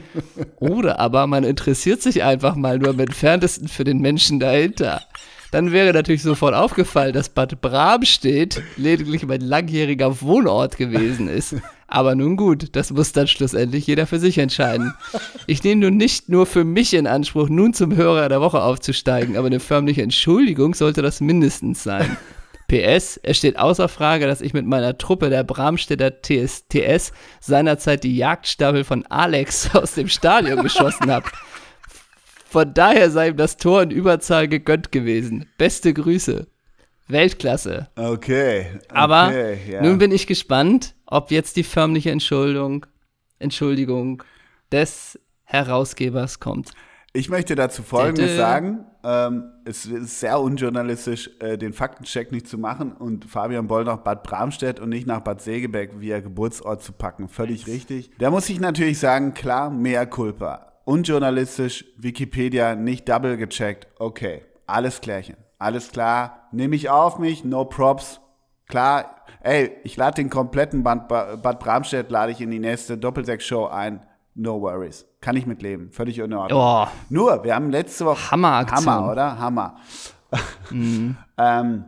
Oder 0.60 0.98
aber 0.98 1.26
man 1.26 1.44
interessiert 1.44 2.02
sich 2.02 2.22
einfach 2.22 2.56
mal 2.56 2.78
nur 2.78 2.90
am 2.90 2.98
entferntesten 3.00 3.68
für 3.68 3.84
den 3.84 3.98
Menschen 3.98 4.40
dahinter. 4.40 5.02
Dann 5.52 5.70
wäre 5.70 5.92
natürlich 5.92 6.22
sofort 6.22 6.54
aufgefallen, 6.54 7.12
dass 7.12 7.28
Bad 7.28 7.60
Bramstedt 7.60 8.62
lediglich 8.76 9.24
mein 9.26 9.42
langjähriger 9.42 10.20
Wohnort 10.22 10.78
gewesen 10.78 11.28
ist. 11.28 11.56
Aber 11.92 12.14
nun 12.14 12.38
gut, 12.38 12.74
das 12.74 12.90
muss 12.90 13.12
dann 13.12 13.26
schlussendlich 13.26 13.86
jeder 13.86 14.06
für 14.06 14.18
sich 14.18 14.38
entscheiden. 14.38 14.94
Ich 15.46 15.62
nehme 15.62 15.82
nun 15.82 15.98
nicht 15.98 16.30
nur 16.30 16.46
für 16.46 16.64
mich 16.64 16.94
in 16.94 17.06
Anspruch, 17.06 17.50
nun 17.50 17.74
zum 17.74 17.94
Hörer 17.94 18.30
der 18.30 18.40
Woche 18.40 18.62
aufzusteigen, 18.62 19.36
aber 19.36 19.48
eine 19.48 19.60
förmliche 19.60 20.00
Entschuldigung 20.00 20.72
sollte 20.72 21.02
das 21.02 21.20
mindestens 21.20 21.82
sein. 21.82 22.16
PS, 22.66 23.20
es 23.22 23.36
steht 23.36 23.58
außer 23.58 23.90
Frage, 23.90 24.26
dass 24.26 24.40
ich 24.40 24.54
mit 24.54 24.64
meiner 24.64 24.96
Truppe 24.96 25.28
der 25.28 25.44
Bramstädter 25.44 26.22
TSTS 26.22 27.12
seinerzeit 27.40 28.04
die 28.04 28.16
Jagdstaffel 28.16 28.84
von 28.84 29.04
Alex 29.08 29.68
aus 29.74 29.92
dem 29.92 30.08
Stadion 30.08 30.62
geschossen 30.62 31.10
habe. 31.10 31.28
Von 32.48 32.72
daher 32.72 33.10
sei 33.10 33.28
ihm 33.28 33.36
das 33.36 33.58
Tor 33.58 33.82
in 33.82 33.90
Überzahl 33.90 34.48
gegönnt 34.48 34.92
gewesen. 34.92 35.44
Beste 35.58 35.92
Grüße. 35.92 36.46
Weltklasse. 37.08 37.88
Okay. 37.96 38.66
Aber 38.88 39.28
okay, 39.28 39.58
ja. 39.70 39.82
nun 39.82 39.98
bin 39.98 40.12
ich 40.12 40.26
gespannt, 40.26 40.94
ob 41.06 41.30
jetzt 41.30 41.56
die 41.56 41.64
förmliche 41.64 42.10
Entschuldigung, 42.10 42.86
Entschuldigung 43.38 44.22
des 44.70 45.18
Herausgebers 45.44 46.40
kommt. 46.40 46.72
Ich 47.14 47.28
möchte 47.28 47.54
dazu 47.54 47.82
Folgendes 47.82 48.30
Dede. 48.30 48.36
sagen. 48.36 48.86
Ähm, 49.04 49.52
es 49.66 49.84
ist 49.84 50.20
sehr 50.20 50.40
unjournalistisch, 50.40 51.30
äh, 51.40 51.58
den 51.58 51.74
Faktencheck 51.74 52.32
nicht 52.32 52.48
zu 52.48 52.56
machen 52.56 52.92
und 52.92 53.26
Fabian 53.26 53.66
Boll 53.66 53.84
nach 53.84 53.98
Bad 53.98 54.22
Bramstedt 54.22 54.80
und 54.80 54.88
nicht 54.88 55.06
nach 55.06 55.20
Bad 55.20 55.42
Segeberg 55.42 56.00
via 56.00 56.20
Geburtsort 56.20 56.82
zu 56.82 56.92
packen. 56.92 57.28
Völlig 57.28 57.66
richtig. 57.66 58.10
Da 58.18 58.30
muss 58.30 58.48
ich 58.48 58.60
natürlich 58.60 58.98
sagen, 58.98 59.34
klar, 59.34 59.68
mehr 59.70 60.06
Culpa. 60.06 60.72
Unjournalistisch, 60.84 61.84
Wikipedia 61.98 62.74
nicht 62.74 63.08
double 63.08 63.36
gecheckt. 63.36 63.88
Okay, 63.98 64.42
alles 64.66 65.00
klärchen. 65.00 65.36
Alles 65.62 65.92
klar, 65.92 66.48
nehme 66.50 66.74
ich 66.74 66.90
auf 66.90 67.18
mich, 67.18 67.44
no 67.44 67.64
props. 67.64 68.20
Klar, 68.66 69.14
ey, 69.42 69.70
ich 69.84 69.96
lade 69.96 70.16
den 70.16 70.28
kompletten 70.28 70.82
Bad, 70.82 71.08
Bad 71.08 71.60
Bramstedt 71.60 72.10
lade 72.10 72.32
ich 72.32 72.40
in 72.40 72.50
die 72.50 72.58
nächste 72.58 72.98
Doppelsechs-Show 72.98 73.66
ein. 73.66 74.04
No 74.34 74.60
worries. 74.60 75.06
Kann 75.20 75.36
ich 75.36 75.46
mitleben. 75.46 75.92
Völlig 75.92 76.18
in 76.18 76.32
Ordnung. 76.32 76.58
Oh, 76.60 76.86
Nur, 77.10 77.44
wir 77.44 77.54
haben 77.54 77.70
letzte 77.70 78.06
Woche. 78.06 78.30
Hammeraktion. 78.30 78.86
Hammer, 78.86 79.12
oder? 79.12 79.38
Hammer. 79.38 79.76
ähm, 80.72 81.84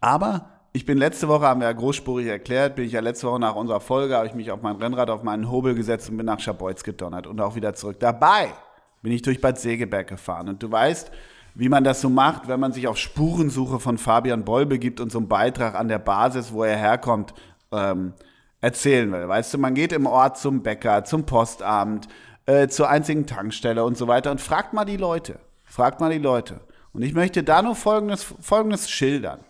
aber 0.00 0.48
ich 0.72 0.86
bin 0.86 0.96
letzte 0.96 1.28
Woche, 1.28 1.46
haben 1.46 1.60
wir 1.60 1.66
ja 1.66 1.72
großspurig 1.72 2.28
erklärt, 2.28 2.76
bin 2.76 2.86
ich 2.86 2.92
ja 2.92 3.00
letzte 3.00 3.26
Woche 3.26 3.40
nach 3.40 3.56
unserer 3.56 3.80
Folge, 3.80 4.16
habe 4.16 4.26
ich 4.26 4.34
mich 4.34 4.50
auf 4.50 4.62
mein 4.62 4.76
Rennrad 4.76 5.10
auf 5.10 5.22
meinen 5.22 5.50
Hobel 5.50 5.74
gesetzt 5.74 6.08
und 6.08 6.16
bin 6.16 6.26
nach 6.26 6.40
Schabolz 6.40 6.82
gedonnert 6.82 7.26
und 7.26 7.40
auch 7.40 7.56
wieder 7.56 7.74
zurück. 7.74 7.98
Dabei 8.00 8.54
bin 9.02 9.12
ich 9.12 9.22
durch 9.22 9.40
Bad 9.40 9.58
Segeberg 9.58 10.08
gefahren. 10.08 10.48
Und 10.48 10.62
du 10.62 10.70
weißt, 10.70 11.10
wie 11.58 11.70
man 11.70 11.84
das 11.84 12.02
so 12.02 12.10
macht, 12.10 12.48
wenn 12.48 12.60
man 12.60 12.72
sich 12.72 12.86
auf 12.86 12.98
Spurensuche 12.98 13.80
von 13.80 13.96
Fabian 13.96 14.44
Boll 14.44 14.66
begibt 14.66 15.00
und 15.00 15.10
so 15.10 15.18
einen 15.18 15.28
Beitrag 15.28 15.74
an 15.74 15.88
der 15.88 15.98
Basis, 15.98 16.52
wo 16.52 16.62
er 16.62 16.76
herkommt, 16.76 17.32
ähm, 17.72 18.12
erzählen 18.60 19.10
will. 19.10 19.26
Weißt 19.26 19.54
du, 19.54 19.58
man 19.58 19.74
geht 19.74 19.92
im 19.92 20.06
Ort 20.06 20.38
zum 20.38 20.62
Bäcker, 20.62 21.04
zum 21.04 21.24
Postamt, 21.24 22.08
äh, 22.44 22.68
zur 22.68 22.90
einzigen 22.90 23.26
Tankstelle 23.26 23.84
und 23.84 23.96
so 23.96 24.06
weiter 24.06 24.30
und 24.30 24.40
fragt 24.40 24.74
mal 24.74 24.84
die 24.84 24.98
Leute. 24.98 25.38
Fragt 25.64 25.98
mal 25.98 26.12
die 26.12 26.18
Leute. 26.18 26.60
Und 26.92 27.02
ich 27.02 27.14
möchte 27.14 27.42
da 27.42 27.62
nur 27.62 27.74
Folgendes, 27.74 28.34
Folgendes 28.40 28.90
schildern. 28.90 29.40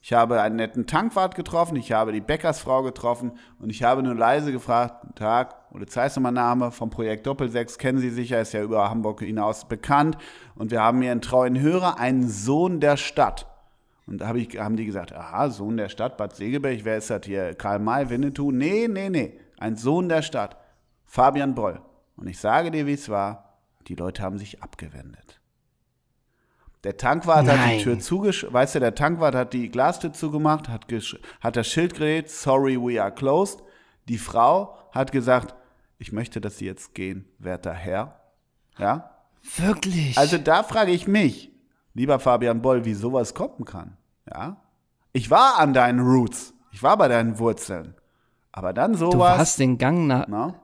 Ich 0.00 0.12
habe 0.12 0.40
einen 0.40 0.56
netten 0.56 0.88
Tankwart 0.88 1.36
getroffen, 1.36 1.76
ich 1.76 1.92
habe 1.92 2.10
die 2.10 2.20
Bäckersfrau 2.20 2.82
getroffen 2.82 3.38
und 3.60 3.70
ich 3.70 3.84
habe 3.84 4.02
nur 4.02 4.16
leise 4.16 4.50
gefragt, 4.50 5.06
guten 5.72 5.86
Tag, 5.86 5.92
Polizeisnummername 6.02 6.70
vom 6.70 6.90
Projekt 6.90 7.26
Doppelsechs, 7.26 7.78
kennen 7.78 7.98
Sie 7.98 8.10
sicher, 8.10 8.40
ist 8.40 8.52
ja 8.52 8.62
über 8.62 8.90
Hamburg 8.90 9.20
hinaus 9.20 9.66
bekannt. 9.66 10.16
Und 10.54 10.70
wir 10.70 10.82
haben 10.82 11.00
hier 11.00 11.12
einen 11.12 11.22
treuen 11.22 11.60
Hörer, 11.60 11.98
einen 11.98 12.28
Sohn 12.28 12.80
der 12.80 12.96
Stadt. 12.96 13.46
Und 14.06 14.18
da 14.20 14.28
hab 14.28 14.36
ich, 14.36 14.58
haben 14.58 14.76
die 14.76 14.84
gesagt, 14.84 15.12
aha, 15.12 15.50
Sohn 15.50 15.76
der 15.76 15.88
Stadt, 15.88 16.16
Bad 16.16 16.36
Segeberg, 16.36 16.84
wer 16.84 16.98
ist 16.98 17.10
das 17.10 17.24
hier? 17.24 17.54
Karl 17.54 17.78
May, 17.78 18.10
Winnetou? 18.10 18.50
Nee, 18.50 18.88
nee, 18.88 19.08
nee, 19.08 19.38
ein 19.58 19.76
Sohn 19.76 20.08
der 20.08 20.22
Stadt, 20.22 20.56
Fabian 21.04 21.54
Boll. 21.54 21.80
Und 22.16 22.26
ich 22.26 22.38
sage 22.38 22.70
dir, 22.70 22.86
wie 22.86 22.94
es 22.94 23.08
war, 23.08 23.58
die 23.86 23.94
Leute 23.94 24.22
haben 24.22 24.38
sich 24.38 24.62
abgewendet. 24.62 25.40
Der 26.84 26.96
Tankwart 26.96 27.46
hat 27.46 27.56
Nein. 27.56 27.78
die 27.78 27.84
Tür 27.84 27.98
zugesch... 28.00 28.44
Weißt 28.50 28.74
du, 28.74 28.80
der 28.80 28.96
Tankwart 28.96 29.36
hat 29.36 29.52
die 29.52 29.70
Glastür 29.70 30.12
zugemacht, 30.12 30.68
hat, 30.68 30.86
hat 31.40 31.56
das 31.56 31.68
Schild 31.68 31.92
gedreht, 31.92 32.28
sorry, 32.28 32.76
we 32.76 33.00
are 33.00 33.12
closed. 33.12 33.62
Die 34.08 34.18
Frau 34.18 34.76
hat 34.90 35.12
gesagt, 35.12 35.54
ich 36.02 36.12
möchte, 36.12 36.40
dass 36.40 36.58
Sie 36.58 36.66
jetzt 36.66 36.94
gehen, 36.94 37.24
werter 37.38 37.72
Herr. 37.72 38.20
Ja? 38.76 39.10
Wirklich? 39.56 40.18
Also 40.18 40.36
da 40.36 40.64
frage 40.64 40.90
ich 40.90 41.06
mich, 41.06 41.52
lieber 41.94 42.18
Fabian 42.18 42.60
Boll, 42.60 42.84
wie 42.84 42.94
sowas 42.94 43.34
kommen 43.34 43.64
kann. 43.64 43.96
Ja? 44.28 44.60
Ich 45.12 45.30
war 45.30 45.58
an 45.58 45.72
deinen 45.72 46.00
Roots. 46.00 46.54
Ich 46.72 46.82
war 46.82 46.96
bei 46.96 47.06
deinen 47.06 47.38
Wurzeln. 47.38 47.94
Aber 48.50 48.72
dann 48.72 48.92
du 48.92 48.98
sowas... 48.98 49.38
hast 49.38 49.60
den 49.60 49.78
Gang 49.78 50.08
nach, 50.08 50.26
na? 50.26 50.60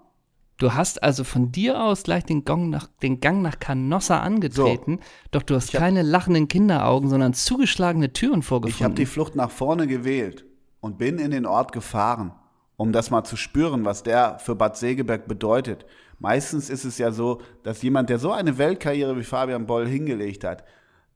du 0.59 0.75
hast 0.75 1.03
also 1.05 1.23
von 1.23 1.53
dir 1.53 1.81
aus 1.81 2.03
gleich 2.03 2.25
den 2.25 2.45
Gang 2.45 2.69
nach, 2.69 2.89
den 3.01 3.21
Gang 3.21 3.41
nach 3.41 3.61
Canossa 3.61 4.21
angetreten, 4.21 4.99
doch 5.31 5.45
du 5.45 5.55
hast 5.55 5.73
keine 5.73 6.03
lachenden 6.03 6.49
Kinderaugen, 6.49 7.09
sondern 7.09 7.33
zugeschlagene 7.33 8.13
Türen 8.13 8.41
Ich 8.41 8.47
habe 8.47 8.49
vorgefunden. 8.49 8.97
die 8.97 9.07
Flucht 9.07 9.37
nach 9.37 9.51
vorne 9.51 9.87
gewählt 9.87 10.45
und 10.81 10.99
bin 10.99 11.19
in 11.19 11.31
den 11.31 11.47
Ort 11.47 11.73
gefahren, 11.73 12.33
um 12.79 12.93
das 12.93 13.11
mal 13.11 13.25
zu 13.25 13.37
spüren, 13.37 13.85
was 13.85 14.05
der 14.05 14.39
für 14.39 14.55
Bad 14.55 14.77
Segeberg 14.77 15.27
bedeutet. 15.27 15.85
Meistens 16.21 16.71
ist 16.71 16.85
es 16.85 16.97
ja 16.97 17.11
so, 17.11 17.43
dass 17.65 17.83
jemand, 17.83 18.09
der 18.09 18.21
so 18.21 18.33
eine 18.33 18.57
Weltkarriere 18.57 19.19
wie 19.19 19.25
Fabian 19.25 19.67
Boll 19.67 19.87
hingelegt 19.87 20.45
hat, 20.45 20.65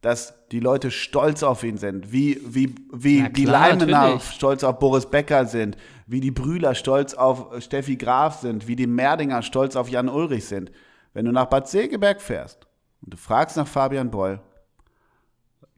dass 0.00 0.34
die 0.50 0.58
Leute 0.58 0.90
stolz 0.90 1.44
auf 1.44 1.62
ihn 1.62 1.76
sind, 1.76 2.10
wie, 2.12 2.40
wie, 2.44 2.74
wie 2.92 3.22
Na 3.22 3.28
die 3.28 3.44
klar, 3.44 3.68
Leimener 3.68 4.18
stolz 4.18 4.64
auf 4.64 4.80
Boris 4.80 5.06
Becker 5.06 5.46
sind, 5.46 5.76
wie 6.08 6.18
die 6.20 6.32
Brühler 6.32 6.74
stolz 6.74 7.14
auf 7.14 7.62
Steffi 7.62 7.94
Graf 7.94 8.40
sind, 8.40 8.66
wie 8.66 8.74
die 8.74 8.88
Merdinger 8.88 9.42
stolz 9.42 9.76
auf 9.76 9.88
Jan 9.88 10.08
Ulrich 10.08 10.46
sind. 10.46 10.72
Wenn 11.14 11.26
du 11.26 11.30
nach 11.30 11.46
Bad 11.46 11.68
Segeberg 11.68 12.20
fährst 12.20 12.66
und 13.02 13.12
du 13.14 13.16
fragst 13.16 13.56
nach 13.56 13.68
Fabian 13.68 14.10
Boll, 14.10 14.40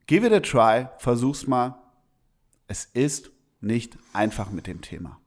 give 0.07 0.25
it 0.25 0.33
a 0.33 0.39
try, 0.39 0.87
versuch's 0.97 1.45
mal. 1.45 1.75
Es 2.67 2.85
ist 2.85 3.29
nicht 3.61 3.99
einfach 4.13 4.49
mit 4.49 4.65
dem 4.65 4.81
Thema. 4.81 5.19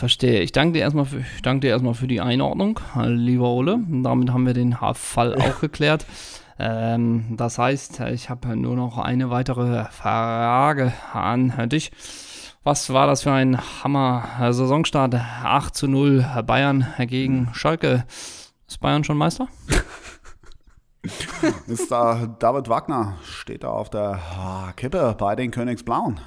Verstehe. 0.00 0.40
Ich 0.40 0.52
danke 0.52 0.72
dir 0.72 0.80
erstmal 0.80 1.04
für, 1.04 1.18
ich 1.18 1.42
danke 1.42 1.60
dir 1.60 1.72
erstmal 1.72 1.92
für 1.92 2.06
die 2.08 2.22
Einordnung, 2.22 2.80
lieber 3.04 3.50
Ole. 3.50 3.78
Damit 3.86 4.32
haben 4.32 4.46
wir 4.46 4.54
den 4.54 4.74
Fall 4.94 5.34
auch 5.34 5.60
geklärt. 5.60 6.06
Ähm, 6.58 7.36
das 7.36 7.58
heißt, 7.58 8.00
ich 8.08 8.30
habe 8.30 8.56
nur 8.56 8.76
noch 8.76 8.96
eine 8.96 9.28
weitere 9.28 9.84
Frage 9.90 10.94
an 11.12 11.52
dich. 11.68 11.92
Was 12.64 12.90
war 12.94 13.06
das 13.06 13.24
für 13.24 13.32
ein 13.32 13.58
Hammer-Saisonstart? 13.60 15.16
8 15.16 15.76
zu 15.76 15.86
0 15.86 16.24
Bayern 16.46 16.86
gegen 17.00 17.50
Schalke. 17.52 18.06
Ist 18.66 18.80
Bayern 18.80 19.04
schon 19.04 19.18
Meister? 19.18 19.48
Ist 21.66 21.90
da 21.90 22.26
David 22.38 22.70
Wagner, 22.70 23.18
steht 23.22 23.64
da 23.64 23.68
auf 23.68 23.90
der 23.90 24.18
Kippe 24.76 25.14
bei 25.18 25.36
den 25.36 25.50
Königsblauen. 25.50 26.20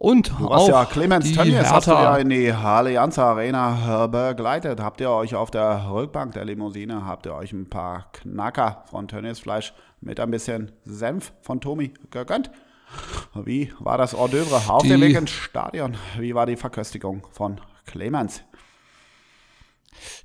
Und 0.00 0.30
Du 0.38 0.48
hast 0.48 0.68
ja 0.68 0.84
Clemens 0.84 1.32
Tönnies, 1.32 1.72
hast 1.72 1.88
du 1.88 1.90
ja 1.90 2.16
in 2.18 2.28
die 2.28 2.52
Allianz 2.52 3.18
Arena 3.18 4.06
begleitet. 4.06 4.78
Habt 4.78 5.00
ihr 5.00 5.10
euch 5.10 5.34
auf 5.34 5.50
der 5.50 5.90
Rückbank 5.90 6.34
der 6.34 6.44
Limousine, 6.44 7.04
habt 7.04 7.26
ihr 7.26 7.34
euch 7.34 7.52
ein 7.52 7.68
paar 7.68 8.12
Knacker 8.12 8.84
von 8.88 9.08
Tönnies 9.08 9.40
Fleisch 9.40 9.74
mit 10.00 10.20
ein 10.20 10.30
bisschen 10.30 10.70
Senf 10.84 11.32
von 11.42 11.60
Tomi 11.60 11.94
gegönnt? 12.12 12.52
Wie 13.34 13.72
war 13.80 13.98
das 13.98 14.14
Hors 14.14 14.30
d'oeuvre 14.30 14.70
auf 14.70 14.84
dem 14.84 15.00
Weg 15.00 15.16
ins 15.16 15.30
Stadion? 15.30 15.96
Wie 16.16 16.32
war 16.32 16.46
die 16.46 16.56
Verköstigung 16.56 17.26
von 17.32 17.60
Clemens? 17.84 18.44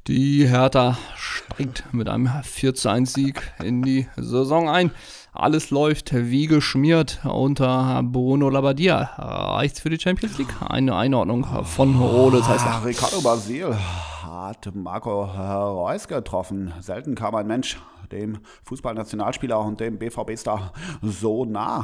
Die 0.05 0.47
Hertha 0.47 0.99
steigt 1.15 1.91
mit 1.91 2.09
einem 2.09 2.29
4 2.43 2.75
zu 2.75 2.89
1 2.89 3.11
Sieg 3.11 3.41
in 3.63 3.81
die 3.81 4.07
Saison 4.17 4.69
ein. 4.69 4.91
Alles 5.33 5.71
läuft 5.71 6.13
wie 6.13 6.45
geschmiert 6.45 7.19
unter 7.23 8.01
Bruno 8.03 8.49
Labbadia. 8.49 9.09
Reicht's 9.17 9.79
für 9.79 9.89
die 9.89 9.99
Champions 9.99 10.37
League? 10.37 10.53
Eine 10.67 10.95
Einordnung 10.95 11.43
von 11.65 11.99
Ole 11.99 12.39
Ah, 12.39 12.43
Zeissler. 12.43 12.81
Ricardo 12.85 13.19
Basil 13.21 13.75
hat 14.23 14.69
Marco 14.75 15.23
Reus 15.23 16.07
getroffen. 16.07 16.71
Selten 16.79 17.15
kam 17.15 17.33
ein 17.33 17.47
Mensch 17.47 17.77
dem 18.11 18.37
Fußballnationalspieler 18.65 19.59
und 19.59 19.79
dem 19.79 19.97
BVB-Star 19.97 20.71
so 21.01 21.45
nah. 21.45 21.83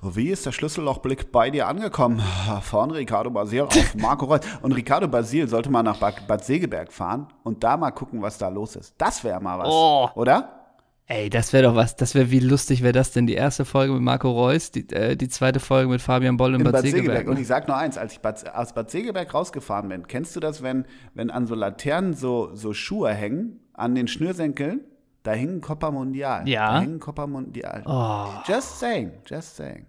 Wie 0.00 0.28
ist 0.30 0.46
der 0.46 0.52
Schlüssellochblick 0.52 1.30
bei 1.32 1.50
dir 1.50 1.68
angekommen? 1.68 2.22
Von 2.62 2.92
Ricardo 2.92 3.28
Basil 3.28 3.62
auf 3.62 3.94
Marco 3.96 4.24
Reus. 4.24 4.40
Und 4.62 4.72
Ricardo 4.72 5.06
Basil 5.06 5.46
sollte 5.48 5.68
mal 5.70 5.82
nach 5.82 5.98
Bad 5.98 6.26
Bad 6.26 6.42
Segeberg 6.42 6.90
fahren 6.94 7.26
und 7.42 7.62
da 7.62 7.76
mal 7.76 7.90
gucken, 7.90 8.22
was 8.22 8.38
da 8.38 8.48
los 8.48 8.74
ist. 8.76 8.94
Das 8.96 9.22
wäre 9.22 9.38
mal 9.38 9.58
was, 9.58 9.68
Oh. 9.70 10.08
oder? 10.14 10.60
Ey, 11.06 11.28
das 11.28 11.52
wäre 11.52 11.64
doch 11.64 11.74
was. 11.74 11.96
Das 11.96 12.14
wäre 12.14 12.30
wie 12.30 12.40
lustig 12.40 12.82
wäre 12.82 12.92
das 12.92 13.12
denn? 13.12 13.26
Die 13.26 13.34
erste 13.34 13.64
Folge 13.66 13.92
mit 13.92 14.02
Marco 14.02 14.30
Reus, 14.30 14.70
die, 14.70 14.88
äh, 14.90 15.16
die 15.16 15.28
zweite 15.28 15.60
Folge 15.60 15.90
mit 15.90 16.00
Fabian 16.00 16.38
Boll 16.38 16.54
in, 16.54 16.60
In 16.60 16.64
Bad, 16.64 16.72
Bad 16.72 16.82
Segeberg. 16.82 17.04
Segeberg. 17.04 17.28
Und 17.28 17.34
ne? 17.34 17.40
ich 17.40 17.46
sag 17.46 17.68
nur 17.68 17.76
eins, 17.76 17.98
als 17.98 18.14
ich 18.14 18.20
Bad, 18.20 18.54
aus 18.54 18.72
Bad 18.72 18.90
Segeberg 18.90 19.34
rausgefahren 19.34 19.88
bin, 19.88 20.06
kennst 20.08 20.34
du 20.34 20.40
das, 20.40 20.62
wenn, 20.62 20.86
wenn 21.12 21.30
an 21.30 21.46
so 21.46 21.54
Laternen 21.54 22.14
so, 22.14 22.54
so 22.54 22.72
Schuhe 22.72 23.12
hängen, 23.12 23.60
an 23.74 23.94
den 23.94 24.08
Schnürsenkeln? 24.08 24.80
Da 25.24 25.32
hängen 25.32 25.60
Copa 25.60 25.90
Mundial. 25.90 26.48
Ja. 26.48 26.72
Da 26.72 26.80
hängen 26.80 27.00
Copa 27.00 27.26
Mundial. 27.26 27.82
Oh. 27.86 28.28
Just 28.46 28.78
saying, 28.78 29.12
just 29.26 29.56
saying. 29.56 29.86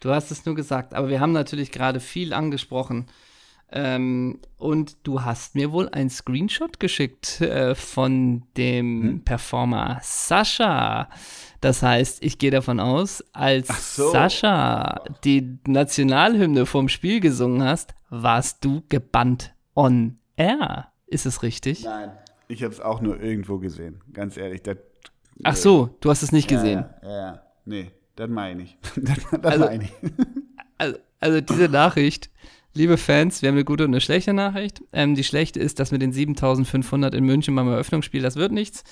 Du 0.00 0.10
hast 0.10 0.30
es 0.30 0.46
nur 0.46 0.54
gesagt, 0.54 0.94
aber 0.94 1.08
wir 1.08 1.20
haben 1.20 1.32
natürlich 1.32 1.72
gerade 1.72 1.98
viel 1.98 2.32
angesprochen. 2.32 3.06
Ähm, 3.70 4.38
und 4.56 4.96
du 5.06 5.22
hast 5.24 5.54
mir 5.54 5.72
wohl 5.72 5.88
einen 5.90 6.08
Screenshot 6.08 6.80
geschickt 6.80 7.40
äh, 7.42 7.74
von 7.74 8.44
dem 8.56 9.02
Hm? 9.02 9.24
Performer 9.24 9.98
Sascha. 10.02 11.10
Das 11.60 11.82
heißt, 11.82 12.22
ich 12.24 12.38
gehe 12.38 12.50
davon 12.50 12.80
aus, 12.80 13.22
als 13.32 13.96
so. 13.96 14.10
Sascha 14.10 15.02
die 15.24 15.58
Nationalhymne 15.66 16.64
vom 16.66 16.88
Spiel 16.88 17.20
gesungen 17.20 17.62
hast, 17.62 17.94
warst 18.08 18.64
du 18.64 18.82
gebannt 18.88 19.54
on 19.74 20.18
air. 20.36 20.88
Ist 21.06 21.26
es 21.26 21.42
richtig? 21.42 21.84
Nein. 21.84 22.12
Ich 22.50 22.62
habe 22.62 22.72
es 22.72 22.80
auch 22.80 23.02
nur 23.02 23.20
irgendwo 23.20 23.58
gesehen, 23.58 24.00
ganz 24.14 24.38
ehrlich. 24.38 24.62
Das, 24.62 24.78
Ach 25.44 25.56
so, 25.56 25.90
du 26.00 26.08
hast 26.10 26.22
es 26.22 26.32
nicht 26.32 26.48
gesehen. 26.48 26.86
Ja, 27.02 27.08
ja, 27.08 27.16
ja. 27.32 27.42
nee, 27.66 27.90
das 28.16 28.30
meine 28.30 28.62
ich 28.62 28.78
das 28.96 29.18
das 29.30 29.44
Also- 29.44 29.64
meine 29.66 29.84
ich. 29.84 29.92
also, 30.78 30.98
also 31.20 31.40
diese 31.42 31.68
Nachricht, 31.68 32.30
liebe 32.74 32.96
Fans, 32.96 33.42
wir 33.42 33.48
haben 33.48 33.56
eine 33.56 33.64
gute 33.64 33.84
und 33.84 33.90
eine 33.90 34.00
schlechte 34.00 34.32
Nachricht. 34.32 34.82
Ähm, 34.92 35.14
die 35.14 35.24
schlechte 35.24 35.60
ist, 35.60 35.80
dass 35.80 35.90
mit 35.92 36.02
den 36.02 36.12
7500 36.12 37.14
in 37.14 37.24
München 37.24 37.54
beim 37.54 37.68
Eröffnungsspiel, 37.68 38.22
das 38.22 38.36
wird 38.36 38.52
nichts. 38.52 38.84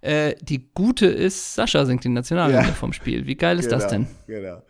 Äh, 0.00 0.34
die 0.42 0.70
gute 0.74 1.06
ist, 1.06 1.54
Sascha 1.54 1.84
singt 1.84 2.04
die 2.04 2.08
Nationalhymne 2.08 2.68
Ja. 2.68 2.74
vom 2.74 2.92
Spiel. 2.92 3.26
Wie 3.26 3.36
geil 3.36 3.58
ist 3.58 3.70
das 3.70 3.86
denn? 3.88 4.06
Genau. 4.26 4.62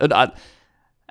Und, 0.00 0.12
ah, 0.12 0.32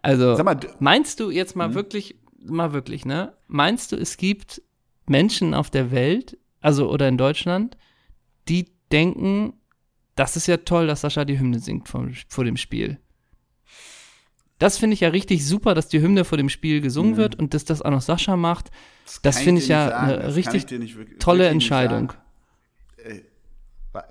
also, 0.01 0.35
Sag 0.35 0.45
mal, 0.45 0.59
meinst 0.79 1.19
du 1.19 1.29
jetzt 1.29 1.55
mal 1.55 1.73
wirklich, 1.73 2.15
mal 2.39 2.73
wirklich, 2.73 3.05
ne? 3.05 3.33
Meinst 3.47 3.91
du, 3.91 3.95
es 3.95 4.17
gibt 4.17 4.61
Menschen 5.07 5.53
auf 5.53 5.69
der 5.69 5.91
Welt, 5.91 6.37
also 6.61 6.89
oder 6.89 7.07
in 7.07 7.17
Deutschland, 7.17 7.77
die 8.47 8.71
denken, 8.91 9.53
das 10.15 10.35
ist 10.35 10.47
ja 10.47 10.57
toll, 10.57 10.87
dass 10.87 11.01
Sascha 11.01 11.25
die 11.25 11.37
Hymne 11.39 11.59
singt 11.59 11.87
vor, 11.89 12.07
vor 12.29 12.43
dem 12.45 12.57
Spiel. 12.57 12.99
Das 14.59 14.77
finde 14.77 14.95
ich 14.95 15.01
ja 15.01 15.09
richtig 15.09 15.45
super, 15.45 15.75
dass 15.75 15.87
die 15.87 16.01
Hymne 16.01 16.25
vor 16.25 16.37
dem 16.37 16.49
Spiel 16.49 16.81
gesungen 16.81 17.13
mhm. 17.13 17.17
wird 17.17 17.35
und 17.35 17.53
dass 17.53 17.65
das 17.65 17.81
auch 17.81 17.91
noch 17.91 18.01
Sascha 18.01 18.35
macht. 18.35 18.71
Das, 19.05 19.21
das 19.21 19.39
finde 19.39 19.59
ich, 19.59 19.65
ich 19.65 19.69
ja 19.69 19.89
sagen. 19.89 20.11
eine 20.11 20.35
richtig 20.35 20.69
wirklich, 20.71 21.19
tolle 21.19 21.47
Entscheidung. 21.47 22.13
Äh, 22.97 23.21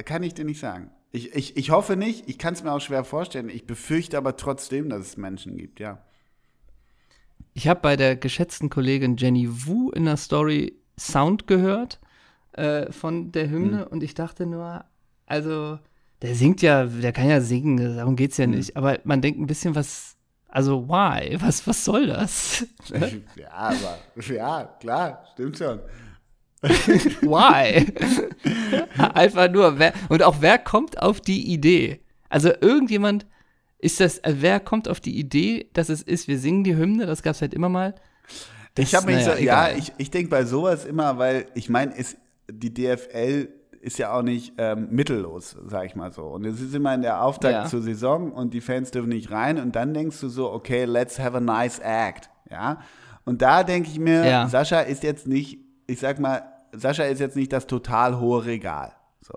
kann 0.05 0.23
ich 0.23 0.35
dir 0.35 0.45
nicht 0.45 0.61
sagen. 0.61 0.91
Ich, 1.13 1.35
ich, 1.35 1.57
ich 1.57 1.71
hoffe 1.71 1.97
nicht, 1.97 2.29
ich 2.29 2.39
kann 2.39 2.55
es 2.55 2.63
mir 2.63 2.73
auch 2.73 2.81
schwer 2.81 3.05
vorstellen. 3.05 3.49
Ich 3.49 3.67
befürchte 3.67 4.19
aber 4.19 4.37
trotzdem, 4.37 4.89
dass 4.89 5.01
es 5.01 5.17
Menschen 5.17 5.57
gibt, 5.57 5.81
ja. 5.81 6.03
Ich 7.55 7.69
habe 7.69 7.81
bei 7.81 7.97
der 7.97 8.17
geschätzten 8.17 8.69
Kollegin 8.69 9.17
Jenny 9.17 9.49
Wu 9.49 9.91
in 9.91 10.05
der 10.05 10.19
Story 10.19 10.75
Sound 10.99 11.47
gehört 11.47 12.01
äh, 12.53 12.93
von 12.93 13.33
der 13.33 13.49
Hymne 13.49 13.79
mhm. 13.79 13.93
und 13.93 14.03
ich 14.03 14.15
dachte 14.15 14.47
nur, 14.47 14.85
also 15.25 15.79
der 16.23 16.35
singt 16.35 16.63
ja, 16.63 16.87
der 16.87 17.13
kann 17.13 17.29
ja 17.29 17.41
singen, 17.41 17.97
darum 17.97 18.17
geht 18.17 18.33
es 18.33 18.37
ja 18.37 18.47
mhm. 18.47 18.55
nicht. 18.55 18.77
Aber 18.77 18.99
man 19.05 19.21
denkt 19.21 19.41
ein 19.41 19.47
bisschen, 19.47 19.75
was, 19.75 20.16
also 20.57 20.89
why? 20.89 21.37
Was, 21.39 21.67
was 21.67 21.85
soll 21.85 22.07
das? 22.07 22.67
ja, 23.37 23.51
aber, 23.51 23.99
ja, 24.27 24.65
klar, 24.81 25.23
stimmt 25.35 25.59
schon. 25.59 25.81
why? 26.63 27.93
Einfach 29.13 29.51
nur, 29.51 29.79
wer, 29.79 29.93
und 30.09 30.23
auch 30.23 30.37
wer 30.41 30.57
kommt 30.57 31.03
auf 31.03 31.21
die 31.21 31.53
Idee? 31.53 32.01
Also 32.31 32.53
irgendjemand, 32.59 33.27
ist 33.79 34.01
das, 34.01 34.25
also 34.25 34.41
wer 34.41 34.59
kommt 34.59 34.89
auf 34.89 34.99
die 34.99 35.19
Idee, 35.19 35.69
dass 35.75 35.91
es 35.91 36.01
ist, 36.01 36.27
wir 36.27 36.39
singen 36.39 36.65
die 36.65 36.75
Hymne, 36.75 37.05
das 37.05 37.23
gab 37.23 37.35
es 37.35 37.43
halt 37.43 37.53
immer 37.53 37.69
mal. 37.69 37.95
Das, 38.75 38.87
ich 38.87 38.95
habe 38.95 39.09
mich 39.09 39.27
naja, 39.27 39.37
so, 39.37 39.43
ja, 39.43 39.71
ich, 39.73 39.93
ich 39.99 40.11
denke 40.11 40.31
bei 40.31 40.47
sowas 40.47 40.87
immer, 40.87 41.19
weil 41.19 41.49
ich 41.53 41.69
meine, 41.69 41.93
die 42.51 42.73
DFL 42.73 43.49
ist 43.87 43.99
ja 43.99 44.13
auch 44.13 44.23
nicht 44.23 44.55
ähm, 44.59 44.89
mittellos, 44.91 45.57
sag 45.69 45.87
ich 45.87 45.95
mal 45.95 46.13
so. 46.13 46.25
Und 46.25 46.45
es 46.45 46.61
ist 46.61 46.75
immer 46.75 46.93
in 46.93 47.03
der 47.03 47.23
Auftakt 47.23 47.55
ja. 47.55 47.65
zur 47.67 47.83
Saison 47.83 48.33
und 48.33 48.53
die 48.53 48.61
Fans 48.61 48.91
dürfen 48.91 49.11
nicht 49.11 49.31
rein 49.31 49.61
und 49.61 49.77
dann 49.77 49.95
denkst 49.95 50.21
du 50.21 50.29
so, 50.29 50.51
okay, 50.51 50.87
let's 50.87 51.21
have 51.21 51.37
a 51.37 51.41
nice 51.41 51.79
act, 51.79 52.29
ja. 52.51 52.81
Und 53.25 53.43
da 53.43 53.63
denke 53.63 53.89
ich 53.89 54.01
mir, 54.01 54.27
ja. 54.27 54.49
Sascha 54.49 54.81
ist 54.81 55.05
jetzt 55.05 55.29
nicht, 55.29 55.61
ich 55.87 56.01
sag 56.01 56.19
mal, 56.19 56.43
Sascha 56.73 57.05
ist 57.05 57.21
jetzt 57.21 57.37
nicht 57.37 57.53
das 57.53 57.69
total 57.69 58.19
hohe 58.19 58.45
Regal. 58.45 58.93
So. 59.21 59.35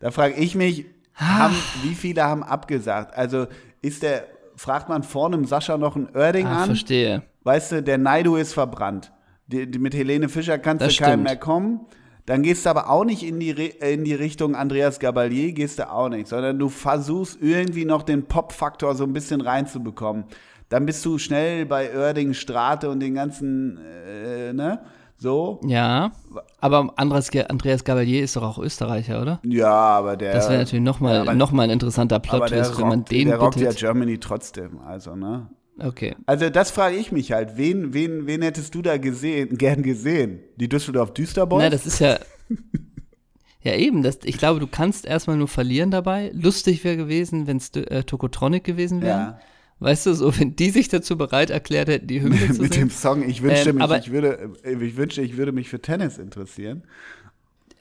Da 0.00 0.10
frage 0.10 0.34
ich 0.34 0.56
mich, 0.56 0.84
haben, 1.14 1.54
wie 1.82 1.94
viele 1.94 2.24
haben 2.24 2.42
abgesagt? 2.42 3.16
Also 3.16 3.46
ist 3.82 4.02
der, 4.02 4.26
fragt 4.56 4.88
man 4.88 5.04
vor 5.04 5.26
einem 5.26 5.44
Sascha 5.44 5.78
noch 5.78 5.94
ein 5.94 6.08
Oerding 6.12 6.46
ah, 6.46 6.62
an? 6.62 6.66
verstehe. 6.66 7.22
Weißt 7.44 7.70
du, 7.70 7.82
der 7.84 7.98
Naidu 7.98 8.34
ist 8.34 8.52
verbrannt. 8.52 9.12
Die, 9.46 9.70
die, 9.70 9.78
mit 9.78 9.94
Helene 9.94 10.28
Fischer 10.28 10.58
kannst 10.58 10.84
das 10.84 10.96
du 10.96 11.04
keinem 11.04 11.22
mehr 11.22 11.36
kommen. 11.36 11.86
Dann 12.26 12.42
gehst 12.42 12.66
du 12.66 12.70
aber 12.70 12.88
auch 12.88 13.04
nicht 13.04 13.24
in 13.24 13.40
die, 13.40 13.50
in 13.50 14.04
die 14.04 14.14
Richtung 14.14 14.54
Andreas 14.54 15.00
Gabalier, 15.00 15.52
gehst 15.52 15.80
du 15.80 15.90
auch 15.90 16.08
nicht, 16.08 16.28
sondern 16.28 16.58
du 16.58 16.68
versuchst 16.68 17.38
irgendwie 17.40 17.84
noch 17.84 18.02
den 18.02 18.26
Pop-Faktor 18.26 18.94
so 18.94 19.04
ein 19.04 19.12
bisschen 19.12 19.40
reinzubekommen. 19.40 20.24
Dann 20.68 20.86
bist 20.86 21.04
du 21.04 21.18
schnell 21.18 21.66
bei 21.66 21.94
Oerding, 21.94 22.32
Strate 22.32 22.88
und 22.88 23.00
den 23.00 23.14
ganzen, 23.14 23.78
äh, 24.06 24.52
ne? 24.52 24.80
So. 25.18 25.60
Ja. 25.66 26.12
Aber 26.60 26.92
Andreas, 26.96 27.30
Andreas 27.48 27.84
Gabalier 27.84 28.24
ist 28.24 28.36
doch 28.36 28.42
auch 28.42 28.58
Österreicher, 28.58 29.20
oder? 29.22 29.40
Ja, 29.44 29.70
aber 29.70 30.16
der. 30.16 30.32
Das 30.32 30.48
wäre 30.48 30.58
natürlich 30.58 30.84
nochmal 30.84 31.26
ja, 31.26 31.34
noch 31.34 31.52
mal 31.52 31.62
ein 31.62 31.70
interessanter 31.70 32.18
Plot, 32.18 32.50
wenn 32.50 32.88
man 32.88 33.04
den. 33.04 33.28
Der 33.28 33.38
rockt 33.38 33.56
ja 33.56 33.70
Germany 33.72 34.18
trotzdem, 34.18 34.80
also, 34.80 35.14
ne? 35.14 35.48
Okay. 35.78 36.14
Also 36.26 36.50
das 36.50 36.70
frage 36.70 36.96
ich 36.96 37.12
mich 37.12 37.32
halt. 37.32 37.56
Wen, 37.56 37.94
wen, 37.94 38.26
wen 38.26 38.42
hättest 38.42 38.74
du 38.74 38.82
da 38.82 38.98
gesehen, 38.98 39.56
gern 39.58 39.82
gesehen? 39.82 40.40
Die 40.56 40.68
Düsseldorf 40.68 41.14
Düsterboys? 41.14 41.62
Na, 41.62 41.70
das 41.70 41.86
ist 41.86 41.98
ja. 41.98 42.18
ja, 43.62 43.74
eben. 43.74 44.02
Das, 44.02 44.18
ich 44.24 44.38
glaube, 44.38 44.60
du 44.60 44.66
kannst 44.66 45.06
erstmal 45.06 45.36
nur 45.36 45.48
verlieren 45.48 45.90
dabei. 45.90 46.30
Lustig 46.34 46.84
wäre 46.84 46.96
gewesen, 46.96 47.46
wenn 47.46 47.56
es 47.56 47.70
äh, 47.70 48.04
Tokotronic 48.04 48.64
gewesen 48.64 49.00
wäre. 49.02 49.18
Ja. 49.18 49.40
Weißt 49.80 50.06
du, 50.06 50.14
so, 50.14 50.38
wenn 50.38 50.54
die 50.54 50.70
sich 50.70 50.88
dazu 50.88 51.18
bereit 51.18 51.50
erklärt 51.50 51.88
hätten, 51.88 52.06
die 52.06 52.22
Hymne 52.22 52.38
zu 52.46 52.54
singen. 52.54 52.62
Mit 52.62 52.76
dem 52.76 52.90
Song, 52.90 53.28
ich 53.28 53.42
wünschte, 53.42 53.70
ähm, 53.70 53.76
mich, 53.76 53.90
ich, 53.90 54.12
würde, 54.12 54.52
äh, 54.62 54.74
ich 54.74 54.96
wünschte, 54.96 55.22
ich 55.22 55.36
würde 55.36 55.50
mich 55.52 55.68
für 55.68 55.80
Tennis 55.80 56.18
interessieren. 56.18 56.84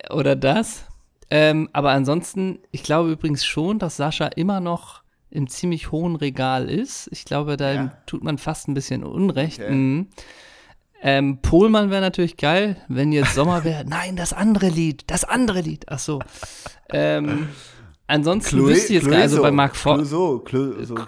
Oder 0.10 0.36
das. 0.36 0.86
Ähm, 1.30 1.70
aber 1.74 1.92
ansonsten, 1.92 2.60
ich 2.72 2.84
glaube 2.84 3.12
übrigens 3.12 3.46
schon, 3.46 3.78
dass 3.78 3.98
Sascha 3.98 4.28
immer 4.28 4.60
noch 4.60 5.01
im 5.32 5.48
ziemlich 5.48 5.92
hohen 5.92 6.16
Regal 6.16 6.70
ist. 6.70 7.10
Ich 7.12 7.26
glaube, 7.26 7.58
da 7.58 7.74
ja. 7.74 7.92
tut 8.06 8.24
man 8.24 8.38
fast 8.38 8.68
ein 8.68 8.74
bisschen 8.74 9.04
Unrecht. 9.04 9.60
Okay. 9.60 9.72
Mhm. 9.72 10.08
Ähm, 11.04 11.40
Pohlmann 11.42 11.90
wäre 11.90 12.02
natürlich 12.02 12.38
geil, 12.38 12.78
wenn 12.88 13.12
jetzt 13.12 13.34
Sommer 13.34 13.64
wäre. 13.64 13.86
Nein, 13.86 14.16
das 14.16 14.34
andere 14.34 14.70
Lied, 14.70 15.06
das 15.08 15.24
andere 15.24 15.62
Lied. 15.62 15.86
Ach 15.90 15.98
so. 15.98 16.20
Ähm, 16.90 17.50
ansonsten 18.06 18.58
Chloe, 18.58 18.70
wüsste 18.70 18.94
ich 18.94 19.02
jetzt 19.02 19.10
gar 19.10 19.22
also 19.22 19.42
bei 19.42 19.52
Mark 19.52 19.76
Forster. 19.76 20.42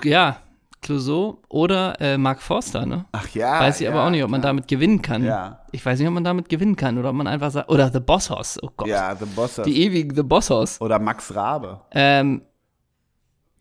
Ja, 0.04 0.38
Clouseau 0.84 1.42
oder 1.50 2.00
äh, 2.00 2.18
Mark 2.18 2.42
Forster, 2.42 2.86
ne? 2.86 3.06
Ach 3.12 3.28
ja. 3.30 3.60
Weiß 3.62 3.82
ich 3.82 3.86
ja, 3.86 3.92
aber 3.92 4.06
auch 4.06 4.10
nicht, 4.10 4.24
ob 4.24 4.30
man 4.30 4.42
klar. 4.42 4.52
damit 4.52 4.68
gewinnen 4.68 5.02
kann. 5.02 5.24
Ja. 5.24 5.62
Ich 5.72 5.84
weiß 5.84 5.98
nicht, 5.98 6.08
ob 6.08 6.14
man 6.14 6.24
damit 6.24 6.50
gewinnen 6.50 6.76
kann 6.76 6.98
oder 6.98 7.10
ob 7.10 7.16
man 7.16 7.28
einfach 7.28 7.52
sagt, 7.52 7.70
oder 7.70 7.92
The 7.92 8.00
Boss 8.00 8.30
Hoss, 8.30 8.60
oh 8.62 8.70
Gott. 8.78 8.88
Ja, 8.88 9.16
The 9.16 9.26
Boss 9.26 9.58
Hoss. 9.58 9.66
Die 9.66 9.82
ewige 9.82 10.14
The 10.14 10.24
Boss 10.24 10.50
Hoss. 10.50 10.82
Oder 10.82 11.00
Max 11.00 11.34
Rabe. 11.34 11.82
Ähm, 11.92 12.42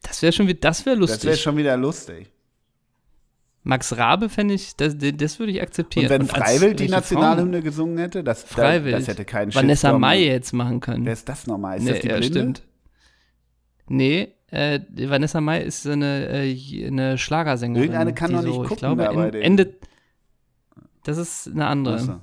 das 0.03 0.23
wäre 0.23 0.33
schon 0.33 0.49
wieder, 0.49 0.61
das 0.61 0.85
wäre 0.85 0.97
lustig. 0.97 1.19
Das 1.21 1.27
wäre 1.27 1.37
schon 1.37 1.57
wieder 1.57 1.77
lustig. 1.77 2.31
Max 3.65 3.97
Rabe 3.97 4.29
fände 4.29 4.55
ich, 4.55 4.75
das, 4.77 4.97
das 4.99 5.39
würde 5.39 5.53
ich 5.53 5.63
akzeptieren. 5.63 6.07
Und 6.07 6.11
wenn 6.11 6.27
Freiwild 6.27 6.81
die 6.81 6.89
Nationalhymne 6.89 7.63
gesungen 7.63 7.97
hätte, 7.99 8.25
das, 8.25 8.43
Freiwild. 8.43 8.97
das 8.97 9.07
hätte 9.07 9.25
keinen 9.25 9.55
Vanessa 9.55 9.97
Mai 9.97 10.25
jetzt 10.25 10.53
machen 10.53 10.81
können. 10.81 11.05
Wer 11.07 11.13
ist 11.13 11.29
das 11.29 11.47
nochmal? 11.47 11.79
Ist 11.79 11.85
nee, 11.85 11.91
das 11.93 12.01
die 12.01 12.09
Blinde? 12.09 12.27
Ja, 12.27 12.33
stimmt. 12.33 12.63
Nee, 13.89 14.35
äh, 14.51 14.81
Vanessa 15.09 15.41
Mai 15.41 15.63
ist 15.63 15.87
eine, 15.87 16.29
äh, 16.29 16.87
eine 16.87 17.19
Schlagersängerin. 17.19 17.85
Irgendeine 17.85 18.15
kann 18.15 18.33
noch 18.33 18.43
so, 18.43 18.49
nicht 18.49 18.69
gucken 18.69 18.73
ich 18.73 18.79
glaube, 18.79 19.05
in, 19.05 19.43
Ende. 19.43 19.75
Das 21.05 21.19
ist 21.19 21.49
eine 21.49 21.67
andere. 21.67 22.21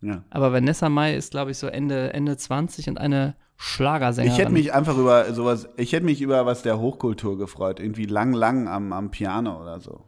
Ja. 0.00 0.24
Aber 0.30 0.52
Vanessa 0.52 0.88
Mai 0.88 1.16
ist, 1.16 1.32
glaube 1.32 1.50
ich, 1.50 1.58
so 1.58 1.66
Ende, 1.66 2.14
Ende 2.14 2.36
20 2.36 2.88
und 2.88 2.98
eine 2.98 3.34
Schlagersängerin. 3.56 4.32
Ich 4.32 4.38
hätte 4.38 4.52
mich 4.52 4.72
einfach 4.72 4.96
über 4.96 5.32
sowas, 5.32 5.68
ich 5.76 5.92
hätte 5.92 6.04
mich 6.04 6.20
über 6.20 6.46
was 6.46 6.62
der 6.62 6.78
Hochkultur 6.78 7.38
gefreut. 7.38 7.80
Irgendwie 7.80 8.06
lang, 8.06 8.32
lang 8.32 8.68
am, 8.68 8.92
am 8.92 9.10
Piano 9.10 9.60
oder 9.60 9.80
so. 9.80 10.04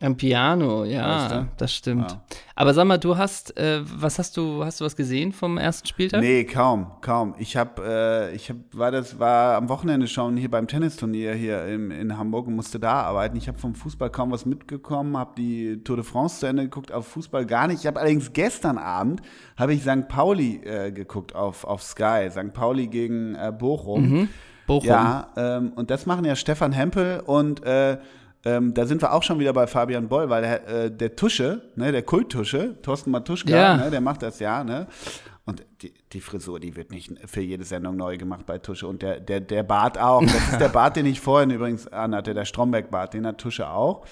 Am 0.00 0.16
Piano, 0.16 0.84
ja, 0.84 1.24
weißt 1.24 1.34
du? 1.34 1.48
das 1.56 1.74
stimmt. 1.74 2.12
Ja. 2.12 2.22
Aber 2.54 2.72
sag 2.72 2.84
mal, 2.84 2.98
du 2.98 3.16
hast, 3.16 3.56
äh, 3.56 3.80
was 3.82 4.20
hast 4.20 4.36
du, 4.36 4.64
hast 4.64 4.80
du 4.80 4.84
was 4.84 4.94
gesehen 4.94 5.32
vom 5.32 5.58
ersten 5.58 5.88
Spieltag? 5.88 6.20
Nee, 6.20 6.44
kaum, 6.44 6.86
kaum. 7.00 7.34
Ich 7.38 7.56
habe, 7.56 7.82
äh, 8.30 8.34
ich 8.36 8.48
hab, 8.48 8.56
war 8.72 8.92
das, 8.92 9.18
war 9.18 9.56
am 9.56 9.68
Wochenende 9.68 10.06
schon 10.06 10.36
hier 10.36 10.52
beim 10.52 10.68
Tennisturnier 10.68 11.34
hier 11.34 11.66
im, 11.66 11.90
in 11.90 12.16
Hamburg 12.16 12.46
und 12.46 12.54
musste 12.54 12.78
da 12.78 13.02
arbeiten. 13.02 13.36
Ich 13.36 13.48
habe 13.48 13.58
vom 13.58 13.74
Fußball 13.74 14.10
kaum 14.10 14.30
was 14.30 14.46
mitgekommen, 14.46 15.16
habe 15.16 15.32
die 15.36 15.82
Tour 15.82 15.96
de 15.96 16.04
France 16.04 16.38
zu 16.38 16.46
Ende 16.46 16.62
geguckt, 16.62 16.92
auf 16.92 17.08
Fußball 17.08 17.44
gar 17.44 17.66
nicht. 17.66 17.80
Ich 17.80 17.86
habe 17.88 17.98
allerdings 17.98 18.32
gestern 18.32 18.78
Abend, 18.78 19.20
habe 19.56 19.74
ich 19.74 19.82
St. 19.82 20.06
Pauli 20.06 20.60
äh, 20.64 20.92
geguckt 20.92 21.34
auf, 21.34 21.64
auf 21.64 21.82
Sky, 21.82 22.28
St. 22.30 22.52
Pauli 22.52 22.86
gegen 22.86 23.34
äh, 23.34 23.52
Bochum. 23.56 24.10
Mhm. 24.10 24.28
Bochum. 24.68 24.88
Ja, 24.88 25.32
ähm, 25.36 25.72
und 25.74 25.90
das 25.90 26.06
machen 26.06 26.24
ja 26.24 26.36
Stefan 26.36 26.70
Hempel 26.70 27.20
und 27.26 27.64
äh, 27.64 27.98
ähm, 28.44 28.74
da 28.74 28.86
sind 28.86 29.02
wir 29.02 29.12
auch 29.12 29.22
schon 29.22 29.38
wieder 29.38 29.52
bei 29.52 29.66
Fabian 29.66 30.08
Boll, 30.08 30.28
weil 30.30 30.42
der, 30.42 30.68
äh, 30.68 30.90
der 30.90 31.16
Tusche, 31.16 31.62
ne, 31.76 31.92
der 31.92 32.02
Kulttusche, 32.02 32.80
Thorsten 32.82 33.10
Matuschka, 33.10 33.50
ja. 33.50 33.76
ne, 33.76 33.90
der 33.90 34.00
macht 34.00 34.22
das 34.22 34.38
ja, 34.38 34.62
ne? 34.62 34.86
Und 35.44 35.64
die, 35.80 35.94
die, 36.12 36.20
Frisur, 36.20 36.60
die 36.60 36.76
wird 36.76 36.90
nicht 36.90 37.10
für 37.24 37.40
jede 37.40 37.64
Sendung 37.64 37.96
neu 37.96 38.18
gemacht 38.18 38.44
bei 38.44 38.58
Tusche. 38.58 38.86
Und 38.86 39.00
der, 39.00 39.18
der, 39.18 39.40
der 39.40 39.62
Bart 39.62 39.96
auch. 39.96 40.20
Das 40.20 40.52
ist 40.52 40.60
der 40.60 40.68
Bart, 40.68 40.96
den 40.96 41.06
ich 41.06 41.22
vorhin 41.22 41.48
übrigens 41.48 41.88
anhatte, 41.88 42.34
der 42.34 42.44
Stromberg-Bart, 42.44 43.14
den 43.14 43.26
hat 43.26 43.38
Tusche 43.38 43.70
auch. 43.70 44.04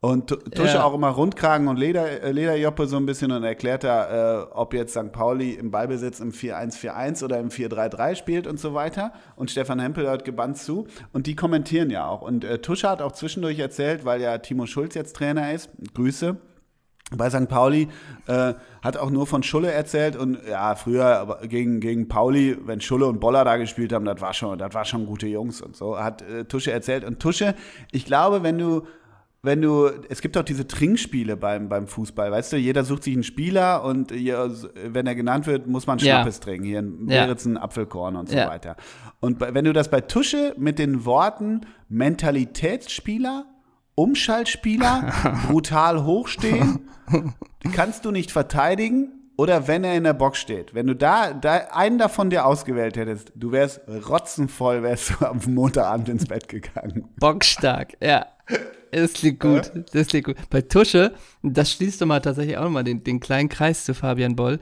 Und 0.00 0.28
Tusche 0.28 0.74
ja. 0.74 0.84
auch 0.84 0.94
immer 0.94 1.08
Rundkragen 1.08 1.68
und 1.68 1.78
Leder, 1.78 2.22
äh, 2.22 2.30
Lederjoppe 2.30 2.86
so 2.86 2.96
ein 2.96 3.06
bisschen 3.06 3.32
und 3.32 3.42
erklärt 3.44 3.82
da, 3.82 4.42
äh, 4.42 4.46
ob 4.52 4.74
jetzt 4.74 4.92
St. 4.92 5.10
Pauli 5.10 5.52
im 5.54 5.70
Ballbesitz 5.70 6.20
im 6.20 6.32
4-1-4-1 6.32 7.24
oder 7.24 7.40
im 7.40 7.48
4-3-3 7.48 8.14
spielt 8.14 8.46
und 8.46 8.60
so 8.60 8.74
weiter. 8.74 9.12
Und 9.36 9.50
Stefan 9.50 9.80
Hempel 9.80 10.06
hört 10.06 10.24
gebannt 10.24 10.58
zu. 10.58 10.86
Und 11.12 11.26
die 11.26 11.34
kommentieren 11.34 11.90
ja 11.90 12.06
auch. 12.06 12.20
Und 12.20 12.44
äh, 12.44 12.58
Tusche 12.58 12.90
hat 12.90 13.00
auch 13.00 13.12
zwischendurch 13.12 13.58
erzählt, 13.58 14.04
weil 14.04 14.20
ja 14.20 14.36
Timo 14.38 14.66
Schulz 14.66 14.94
jetzt 14.94 15.16
Trainer 15.16 15.52
ist, 15.52 15.70
Grüße, 15.94 16.36
bei 17.14 17.30
St. 17.30 17.48
Pauli 17.48 17.88
äh, 18.26 18.54
hat 18.82 18.96
auch 18.96 19.10
nur 19.10 19.26
von 19.26 19.44
Schulle 19.44 19.70
erzählt 19.70 20.16
und 20.16 20.38
ja, 20.48 20.74
früher 20.74 21.38
gegen, 21.44 21.78
gegen 21.78 22.08
Pauli, 22.08 22.56
wenn 22.64 22.80
Schulle 22.80 23.06
und 23.06 23.20
Boller 23.20 23.44
da 23.44 23.58
gespielt 23.58 23.92
haben, 23.92 24.04
das 24.04 24.20
war 24.20 24.34
schon, 24.34 24.58
das 24.58 24.74
war 24.74 24.84
schon 24.84 25.06
gute 25.06 25.28
Jungs 25.28 25.60
und 25.60 25.76
so, 25.76 25.98
hat 25.98 26.22
äh, 26.22 26.44
Tusche 26.44 26.72
erzählt. 26.72 27.04
Und 27.04 27.20
Tusche, 27.20 27.54
ich 27.92 28.06
glaube, 28.06 28.42
wenn 28.42 28.58
du 28.58 28.82
wenn 29.42 29.62
du, 29.62 29.88
es 30.08 30.20
gibt 30.20 30.36
auch 30.36 30.42
diese 30.42 30.66
Trinkspiele 30.66 31.36
beim, 31.36 31.68
beim 31.68 31.86
Fußball, 31.86 32.32
weißt 32.32 32.52
du, 32.52 32.56
jeder 32.56 32.84
sucht 32.84 33.04
sich 33.04 33.14
einen 33.14 33.22
Spieler 33.22 33.84
und 33.84 34.10
hier, 34.12 34.50
wenn 34.74 35.06
er 35.06 35.14
genannt 35.14 35.46
wird, 35.46 35.66
muss 35.66 35.86
man 35.86 35.98
Schnappes 35.98 36.38
ja. 36.38 36.44
trinken. 36.44 36.64
Hier 36.64 36.78
ein 36.80 37.06
Beeritzen, 37.06 37.54
ja. 37.54 37.62
Apfelkorn 37.62 38.16
und 38.16 38.28
so 38.28 38.36
ja. 38.36 38.48
weiter. 38.48 38.76
Und 39.20 39.40
wenn 39.40 39.64
du 39.64 39.72
das 39.72 39.90
bei 39.90 40.00
Tusche 40.00 40.54
mit 40.58 40.78
den 40.78 41.04
Worten 41.04 41.62
Mentalitätsspieler, 41.88 43.46
Umschaltspieler, 43.94 45.12
brutal 45.46 46.04
hochstehen, 46.04 46.88
kannst 47.72 48.04
du 48.04 48.10
nicht 48.10 48.32
verteidigen, 48.32 49.12
oder 49.38 49.68
wenn 49.68 49.84
er 49.84 49.94
in 49.94 50.04
der 50.04 50.14
Box 50.14 50.38
steht, 50.38 50.74
wenn 50.74 50.86
du 50.86 50.94
da, 50.94 51.34
da 51.34 51.68
einen 51.70 51.98
davon 51.98 52.30
dir 52.30 52.46
ausgewählt 52.46 52.96
hättest, 52.96 53.32
du 53.34 53.52
wärst 53.52 53.82
rotzenvoll, 54.08 54.82
wärst 54.82 55.10
du 55.10 55.26
am 55.26 55.40
Montagabend 55.46 56.08
ins 56.08 56.26
Bett 56.26 56.48
gegangen. 56.48 57.08
Bockstark, 57.20 57.96
ja. 58.02 58.26
Das 58.96 59.12
klingt 59.12 59.40
gut. 59.40 59.70
Das 59.92 60.06
klingt 60.06 60.24
gut. 60.24 60.36
Bei 60.48 60.62
Tusche, 60.62 61.12
das 61.42 61.72
schließt 61.72 62.00
doch 62.00 62.06
mal 62.06 62.20
tatsächlich 62.20 62.56
auch 62.56 62.64
nochmal 62.64 62.84
den, 62.84 63.04
den 63.04 63.20
kleinen 63.20 63.50
Kreis 63.50 63.84
zu 63.84 63.92
Fabian 63.92 64.36
Boll. 64.36 64.58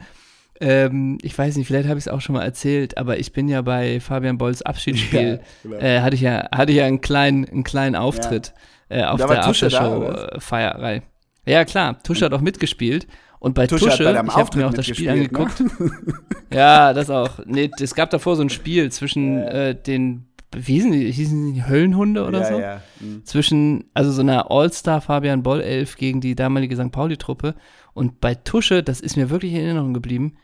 Ähm, 0.60 1.18
ich 1.22 1.36
weiß 1.38 1.56
nicht, 1.56 1.68
vielleicht 1.68 1.88
habe 1.88 1.98
ich 1.98 2.06
es 2.06 2.08
auch 2.12 2.20
schon 2.20 2.34
mal 2.34 2.42
erzählt, 2.42 2.98
aber 2.98 3.18
ich 3.18 3.32
bin 3.32 3.48
ja 3.48 3.62
bei 3.62 4.00
Fabian 4.00 4.36
Bolls 4.36 4.62
Abschiedsspiel, 4.62 5.40
ja, 5.64 5.70
genau. 5.70 5.76
äh, 5.76 6.00
hatte 6.00 6.16
ich 6.16 6.22
ja, 6.22 6.48
hatte 6.52 6.72
ich 6.72 6.78
ja 6.78 6.84
einen 6.84 7.00
kleinen, 7.00 7.44
einen 7.44 7.62
kleinen 7.62 7.94
Auftritt 7.94 8.54
ja. 8.88 8.96
äh, 8.96 9.04
auf 9.04 9.24
der 9.24 9.46
Aftershow-Feierei. 9.46 11.02
Ja, 11.46 11.64
klar, 11.64 12.02
Tusche 12.02 12.24
hat 12.24 12.32
auch 12.32 12.40
mitgespielt. 12.40 13.06
Und 13.38 13.54
bei 13.54 13.66
Tusche, 13.66 13.86
Tusche 13.86 14.04
bei 14.04 14.20
ich 14.20 14.36
habe 14.36 14.58
mir 14.58 14.66
auch 14.66 14.74
das 14.74 14.86
Spiel 14.86 15.06
ne? 15.06 15.12
angeguckt. 15.12 15.60
Ne? 15.60 15.90
ja, 16.52 16.92
das 16.92 17.10
auch. 17.10 17.40
Nee, 17.44 17.70
es 17.78 17.94
gab 17.94 18.10
davor 18.10 18.36
so 18.36 18.42
ein 18.42 18.48
Spiel 18.48 18.90
zwischen 18.90 19.42
äh, 19.42 19.74
den 19.74 20.26
wie 20.54 20.74
hießen 20.74 20.92
die, 20.92 21.10
hießen 21.10 21.54
die 21.54 21.64
Höllenhunde 21.64 22.24
oder 22.24 22.40
ja, 22.40 22.48
so? 22.48 22.60
Ja. 22.60 22.82
Mhm. 23.00 23.24
Zwischen, 23.24 23.84
also 23.94 24.12
so 24.12 24.22
einer 24.22 24.50
All-Star 24.50 25.00
Fabian 25.00 25.42
Boll 25.42 25.60
Elf 25.60 25.96
gegen 25.96 26.20
die 26.20 26.34
damalige 26.34 26.76
St. 26.76 26.90
Pauli-Truppe. 26.90 27.54
Und 27.92 28.20
bei 28.20 28.34
Tusche, 28.34 28.82
das 28.82 29.00
ist 29.00 29.16
mir 29.16 29.30
wirklich 29.30 29.52
in 29.52 29.60
Erinnerung 29.60 29.94
geblieben, 29.94 30.36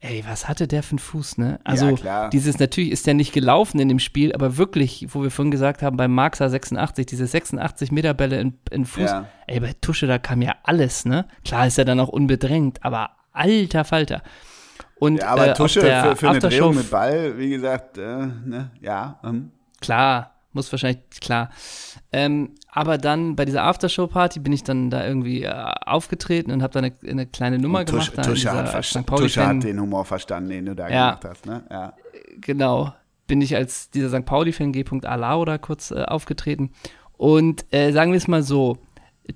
ey, 0.00 0.24
was 0.26 0.48
hatte 0.48 0.68
der 0.68 0.82
für 0.82 0.92
einen 0.92 0.98
Fuß, 1.00 1.38
ne? 1.38 1.58
Also, 1.64 1.90
ja, 1.90 2.28
dieses, 2.28 2.58
natürlich 2.58 2.92
ist 2.92 3.06
der 3.06 3.14
nicht 3.14 3.32
gelaufen 3.32 3.80
in 3.80 3.88
dem 3.88 3.98
Spiel, 3.98 4.32
aber 4.32 4.56
wirklich, 4.56 5.08
wo 5.10 5.22
wir 5.22 5.30
vorhin 5.30 5.50
gesagt 5.50 5.82
haben, 5.82 5.96
beim 5.96 6.14
Marxa 6.14 6.48
86, 6.48 7.06
diese 7.06 7.26
86 7.26 7.90
Meter 7.90 8.14
Bälle 8.14 8.40
in, 8.40 8.58
in 8.70 8.84
Fuß, 8.84 9.10
ja. 9.10 9.26
ey, 9.46 9.60
bei 9.60 9.74
Tusche, 9.80 10.06
da 10.06 10.18
kam 10.18 10.42
ja 10.42 10.54
alles, 10.62 11.04
ne? 11.04 11.26
Klar 11.44 11.66
ist 11.66 11.78
er 11.78 11.84
dann 11.84 11.98
auch 12.00 12.08
unbedrängt, 12.08 12.84
aber 12.84 13.10
alter 13.32 13.84
Falter. 13.84 14.22
Und, 15.00 15.18
ja, 15.18 15.28
aber 15.28 15.48
äh, 15.48 15.54
Tusche 15.54 15.80
für, 15.80 16.16
für 16.16 16.30
eine 16.30 16.38
Drehung 16.40 16.74
mit 16.74 16.90
Ball, 16.90 17.36
wie 17.38 17.50
gesagt, 17.50 17.98
äh, 17.98 18.26
ne, 18.26 18.70
ja. 18.80 19.20
Ähm. 19.24 19.52
Klar, 19.80 20.38
muss 20.52 20.72
wahrscheinlich, 20.72 21.02
klar. 21.20 21.50
Ähm, 22.10 22.54
aber 22.68 22.98
dann 22.98 23.36
bei 23.36 23.44
dieser 23.44 23.64
Aftershow-Party 23.64 24.40
bin 24.40 24.52
ich 24.52 24.64
dann 24.64 24.90
da 24.90 25.06
irgendwie 25.06 25.42
äh, 25.42 25.52
aufgetreten 25.86 26.50
und 26.50 26.62
habe 26.62 26.72
da 26.72 26.78
eine, 26.80 26.92
eine, 27.06 27.26
kleine 27.26 27.58
Nummer 27.58 27.80
und 27.80 27.90
gemacht. 27.90 28.14
Tusche, 28.22 28.52
hat, 28.52 29.06
Tusche 29.06 29.46
hat 29.46 29.62
den 29.62 29.80
Humor 29.80 30.04
verstanden, 30.04 30.50
den 30.50 30.66
du 30.66 30.74
da 30.74 30.88
ja, 30.88 31.10
gemacht 31.10 31.24
hast. 31.24 31.46
Ne? 31.46 31.62
Ja. 31.70 31.92
Genau. 32.40 32.92
Bin 33.26 33.42
ich 33.42 33.54
als 33.54 33.90
dieser 33.90 34.08
St. 34.08 34.24
Pauli-Fan 34.24 34.72
G.A. 34.72 35.44
da 35.44 35.58
kurz 35.58 35.90
äh, 35.90 36.02
aufgetreten. 36.04 36.70
Und 37.18 37.66
äh, 37.72 37.92
sagen 37.92 38.12
wir 38.12 38.16
es 38.16 38.26
mal 38.26 38.42
so, 38.42 38.78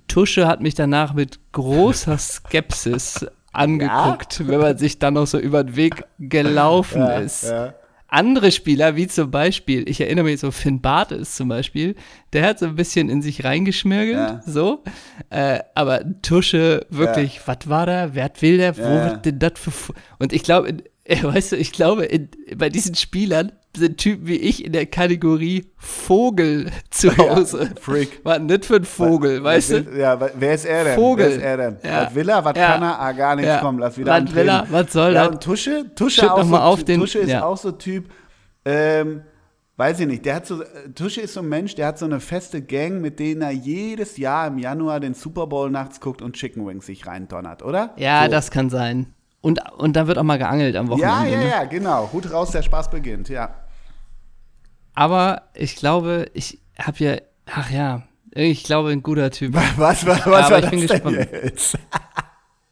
Tusche 0.07 0.47
hat 0.47 0.61
mich 0.61 0.73
danach 0.73 1.13
mit 1.13 1.39
großer 1.51 2.17
Skepsis 2.17 3.27
angeguckt, 3.53 4.39
ja? 4.39 4.47
wenn 4.47 4.59
man 4.59 4.77
sich 4.79 4.97
dann 4.97 5.13
noch 5.13 5.27
so 5.27 5.37
über 5.37 5.63
den 5.63 5.75
Weg 5.75 6.05
gelaufen 6.17 7.01
ja, 7.01 7.17
ist. 7.17 7.43
Ja 7.43 7.75
andere 8.13 8.51
Spieler, 8.51 8.95
wie 8.95 9.07
zum 9.07 9.31
Beispiel, 9.31 9.89
ich 9.89 9.99
erinnere 9.99 10.25
mich 10.25 10.39
so, 10.39 10.51
Finn 10.51 10.81
Bartels 10.81 11.35
zum 11.35 11.49
Beispiel, 11.49 11.95
der 12.31 12.45
hat 12.45 12.59
so 12.59 12.67
ein 12.67 12.75
bisschen 12.75 13.09
in 13.09 13.21
sich 13.21 13.43
reingeschmirgelt, 13.43 14.17
ja. 14.17 14.41
so. 14.45 14.83
Äh, 15.29 15.59
aber 15.73 16.03
Tusche, 16.21 16.85
wirklich, 16.89 17.37
ja. 17.37 17.41
was 17.45 17.67
war 17.67 17.85
da? 17.85 18.13
Wer 18.13 18.31
will 18.39 18.57
der? 18.57 18.77
Wo 18.77 18.81
wird 18.81 19.25
denn 19.25 19.39
das 19.39 19.53
für. 19.55 19.93
Und 20.19 20.31
ich 20.31 20.43
glaube, 20.43 20.77
weißt 21.21 21.53
du, 21.53 21.55
ich 21.57 21.71
glaube, 21.71 22.05
in, 22.05 22.29
bei 22.55 22.69
diesen 22.69 22.95
Spielern 22.95 23.51
sind 23.75 23.97
Typen 23.97 24.27
wie 24.27 24.35
ich 24.35 24.63
in 24.63 24.71
der 24.71 24.85
Kategorie 24.85 25.65
Vogel 25.77 26.71
zu 26.91 27.15
Hause. 27.17 27.63
Ja, 27.63 27.81
Freak. 27.81 28.21
Was 28.23 28.39
nicht 28.39 28.65
für 28.65 28.75
ein 28.75 28.85
Vogel, 28.85 29.43
was, 29.43 29.71
weißt 29.71 29.71
du? 29.71 29.99
Ja, 29.99 30.19
wer 30.35 30.53
ist 30.53 30.65
er 30.65 30.83
denn? 30.83 30.95
Vogel. 30.95 31.25
Wer 31.25 31.35
ist 31.35 31.41
er 31.41 31.57
denn? 31.57 31.77
Ja. 31.83 32.05
Was 32.05 32.15
will 32.15 32.29
er? 32.29 32.45
Was 32.45 32.57
ja. 32.57 32.67
kann 32.67 32.83
er? 32.83 32.99
Ah, 32.99 33.11
gar 33.11 33.35
nichts. 33.35 33.49
Ja. 33.49 33.59
Komm, 33.59 33.79
lass 33.79 33.97
wieder 33.97 34.11
Was 34.11 34.35
will 34.35 34.47
er? 34.47 34.67
Was 34.69 34.93
soll 34.93 35.13
ja, 35.13 35.23
das? 35.23 35.33
Und 35.33 35.43
Tusche, 35.43 35.85
Tusche, 35.95 36.31
auch 36.31 36.43
so, 36.43 36.55
auf 36.55 36.83
den, 36.83 36.99
Tusche 36.99 37.19
ist 37.19 37.35
auch 37.35 37.57
so 37.57 37.71
Typ, 37.71 38.11
ähm, 38.65 39.21
weiß 39.77 39.99
ich 40.01 40.07
nicht, 40.07 40.25
der 40.25 40.35
hat 40.35 40.45
so, 40.45 40.61
Tusche 40.93 41.21
ist 41.21 41.33
so 41.33 41.39
ein 41.39 41.49
Mensch, 41.49 41.73
der 41.75 41.87
hat 41.87 41.97
so 41.97 42.05
eine 42.05 42.19
feste 42.19 42.61
Gang, 42.61 43.01
mit 43.01 43.19
denen 43.19 43.41
er 43.41 43.51
jedes 43.51 44.17
Jahr 44.17 44.47
im 44.47 44.59
Januar 44.59 44.99
den 44.99 45.13
Super 45.13 45.47
Bowl 45.47 45.69
nachts 45.69 45.99
guckt 45.99 46.21
und 46.21 46.35
Chicken 46.35 46.65
Wings 46.65 46.85
sich 46.85 47.07
reindonnert, 47.07 47.63
oder? 47.63 47.93
Ja, 47.97 48.25
so. 48.25 48.31
das 48.31 48.51
kann 48.51 48.69
sein. 48.69 49.13
Und, 49.41 49.59
und 49.77 49.97
da 49.97 50.07
wird 50.07 50.17
auch 50.17 50.23
mal 50.23 50.37
geangelt 50.37 50.75
am 50.77 50.87
Wochenende. 50.87 51.29
Ja, 51.29 51.37
ja, 51.37 51.37
ne? 51.37 51.49
ja, 51.49 51.63
genau. 51.65 52.09
Hut 52.13 52.31
raus, 52.31 52.51
der 52.51 52.61
Spaß 52.61 52.89
beginnt, 52.89 53.27
ja. 53.27 53.53
Aber 54.93 55.43
ich 55.53 55.75
glaube, 55.75 56.29
ich 56.33 56.59
habe 56.77 57.03
ja, 57.03 57.17
ach 57.45 57.71
ja, 57.71 58.03
ich 58.31 58.63
glaube, 58.63 58.89
ein 58.89 59.03
guter 59.03 59.31
Typ. 59.31 59.53
Was, 59.77 60.05
was, 60.05 60.25
was 60.25 60.25
ja, 60.25 60.51
war 60.51 60.57
ich 60.57 60.63
das 60.63 60.71
bin 60.71 60.81
gespannt. 60.81 61.17
Jetzt? 61.31 61.77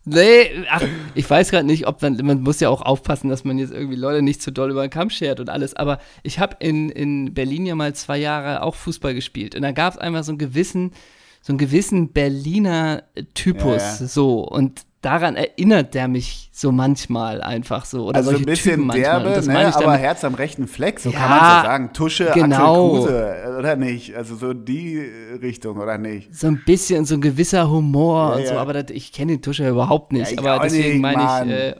Nee, 0.04 0.66
ach, 0.68 0.82
ich 1.14 1.30
weiß 1.30 1.52
gerade 1.52 1.68
nicht, 1.68 1.86
ob 1.86 2.00
dann, 2.00 2.18
man 2.24 2.42
muss 2.42 2.60
ja 2.60 2.70
auch 2.70 2.82
aufpassen, 2.82 3.30
dass 3.30 3.44
man 3.44 3.60
jetzt 3.60 3.72
irgendwie 3.72 3.96
Leute 3.96 4.24
nicht 4.24 4.42
zu 4.42 4.52
doll 4.52 4.72
über 4.72 4.82
den 4.82 4.90
Kamm 4.90 5.12
schert 5.12 5.40
und 5.40 5.48
alles, 5.48 5.76
aber 5.76 6.00
ich 6.24 6.40
habe 6.40 6.56
in, 6.60 6.90
in 6.90 7.36
Berlin 7.36 7.68
ja 7.68 7.76
mal 7.76 7.94
zwei 7.94 8.18
Jahre 8.18 8.64
auch 8.64 8.74
Fußball 8.74 9.14
gespielt 9.14 9.54
und 9.54 9.62
da 9.62 9.72
gab 9.72 9.94
es 9.94 10.00
einmal 10.00 10.24
so 10.24 10.32
einen 10.32 10.40
gewissen, 10.40 10.94
so 11.44 11.52
einen 11.52 11.60
gewissen 11.60 12.14
Berliner 12.14 13.04
Typus, 13.36 13.84
ja, 13.84 13.98
ja. 14.00 14.08
so 14.08 14.40
und 14.40 14.82
daran 15.02 15.36
erinnert 15.36 15.94
der 15.94 16.08
mich 16.08 16.50
so 16.54 16.72
manchmal 16.72 17.42
einfach 17.42 17.86
so. 17.86 18.06
Oder 18.08 18.18
also 18.18 18.32
ein 18.32 18.46
bisschen 18.46 18.88
derbe, 18.90 19.46
ne, 19.46 19.76
aber 19.76 19.98
Herz 19.98 20.24
am 20.24 20.36
rechten 20.36 20.68
Fleck, 20.68 21.00
so 21.00 21.10
ja, 21.10 21.20
kann 21.20 21.30
man 21.30 21.40
so 21.40 21.68
sagen. 21.68 21.94
Tusche, 21.94 22.32
genau. 22.34 22.98
Axel 22.98 23.08
Kruse, 23.08 23.58
oder 23.60 23.76
nicht? 23.76 24.16
Also 24.16 24.36
so 24.36 24.54
die 24.54 25.00
Richtung, 25.42 25.78
oder 25.78 25.98
nicht? 25.98 26.36
So 26.36 26.48
ein 26.48 26.62
bisschen, 26.66 27.06
so 27.06 27.16
ein 27.16 27.22
gewisser 27.22 27.70
Humor 27.70 28.32
ja, 28.32 28.36
und 28.36 28.48
so, 28.48 28.54
aber 28.56 28.74
das, 28.74 28.92
ich 28.92 29.12
kenne 29.12 29.34
den 29.34 29.42
Tusche 29.42 29.68
überhaupt 29.68 30.14
nicht. 30.14 30.38
aber 30.38 30.60
deswegen 30.60 31.02
meine 31.02 31.24
ich, 31.24 31.52
äh, 31.52 31.76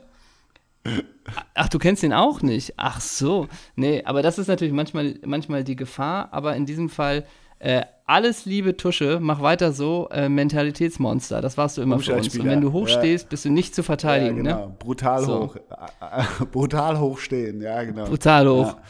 Ach, 1.54 1.68
du 1.68 1.78
kennst 1.78 2.02
den 2.02 2.12
auch 2.12 2.42
nicht? 2.42 2.74
Ach 2.76 3.00
so. 3.00 3.46
Nee, 3.76 4.02
aber 4.04 4.22
das 4.22 4.38
ist 4.38 4.48
natürlich 4.48 4.74
manchmal, 4.74 5.14
manchmal 5.24 5.62
die 5.62 5.76
Gefahr, 5.76 6.28
aber 6.32 6.56
in 6.56 6.66
diesem 6.66 6.88
Fall 6.88 7.24
äh, 7.60 7.82
alles 8.06 8.44
Liebe 8.44 8.76
Tusche, 8.76 9.18
mach 9.20 9.40
weiter 9.40 9.72
so, 9.72 10.08
äh, 10.10 10.28
Mentalitätsmonster, 10.28 11.40
das 11.40 11.56
warst 11.56 11.78
du 11.78 11.82
immer 11.82 11.98
für 11.98 12.14
uns. 12.14 12.36
Und 12.36 12.44
wenn 12.44 12.60
du 12.60 12.72
hochstehst, 12.72 13.24
ja. 13.24 13.28
bist 13.30 13.44
du 13.44 13.50
nicht 13.50 13.74
zu 13.74 13.82
verteidigen. 13.82 14.44
Ja, 14.44 14.56
genau. 14.56 14.66
Ne? 14.68 14.76
Brutal 14.78 15.24
so. 15.24 15.40
hoch. 15.42 15.56
Brutal 16.52 16.98
hoch 16.98 17.18
stehen, 17.18 17.60
ja, 17.60 17.82
genau. 17.84 18.06
Brutal 18.06 18.48
hoch. 18.48 18.66
Ja. 18.76 18.82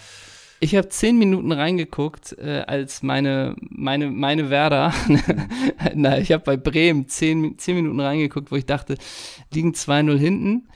Ich 0.61 0.77
habe 0.77 0.89
zehn 0.89 1.19
Minuten 1.19 1.51
reingeguckt, 1.51 2.39
äh, 2.39 2.63
als 2.67 3.03
meine, 3.03 3.57
meine, 3.59 4.11
meine 4.11 4.49
Werder, 4.49 4.95
na, 5.95 6.19
ich 6.19 6.31
habe 6.31 6.45
bei 6.45 6.57
Bremen 6.57 7.09
zehn, 7.09 7.59
zehn 7.59 7.75
Minuten 7.75 7.99
reingeguckt, 7.99 8.53
wo 8.53 8.57
ich 8.57 8.67
dachte, 8.67 8.97
liegen 9.53 9.73
2-0 9.73 10.17
hinten, 10.17 10.69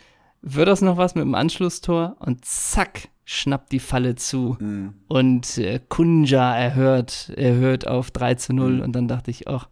wird 0.43 0.67
das 0.67 0.83
noch 0.83 0.97
was 0.97 1.15
mit 1.15 1.23
dem 1.23 1.37
Anschlusstor? 1.37 2.17
Und 2.19 2.45
zack, 2.45 3.09
schnappt 3.27 3.73
die 3.73 3.81
Falle 3.81 4.15
zu. 4.15 4.57
Mhm. 4.59 4.95
Und 5.09 5.59
äh, 5.59 5.81
Kunja 5.87 6.57
erhört, 6.57 7.31
erhört 7.37 7.87
auf 7.87 8.11
3 8.11 8.37
zu 8.37 8.55
0 8.55 8.77
mhm. 8.77 8.83
und 8.83 8.95
dann 8.95 9.09
dachte 9.09 9.31
ich, 9.31 9.47
ach, 9.49 9.69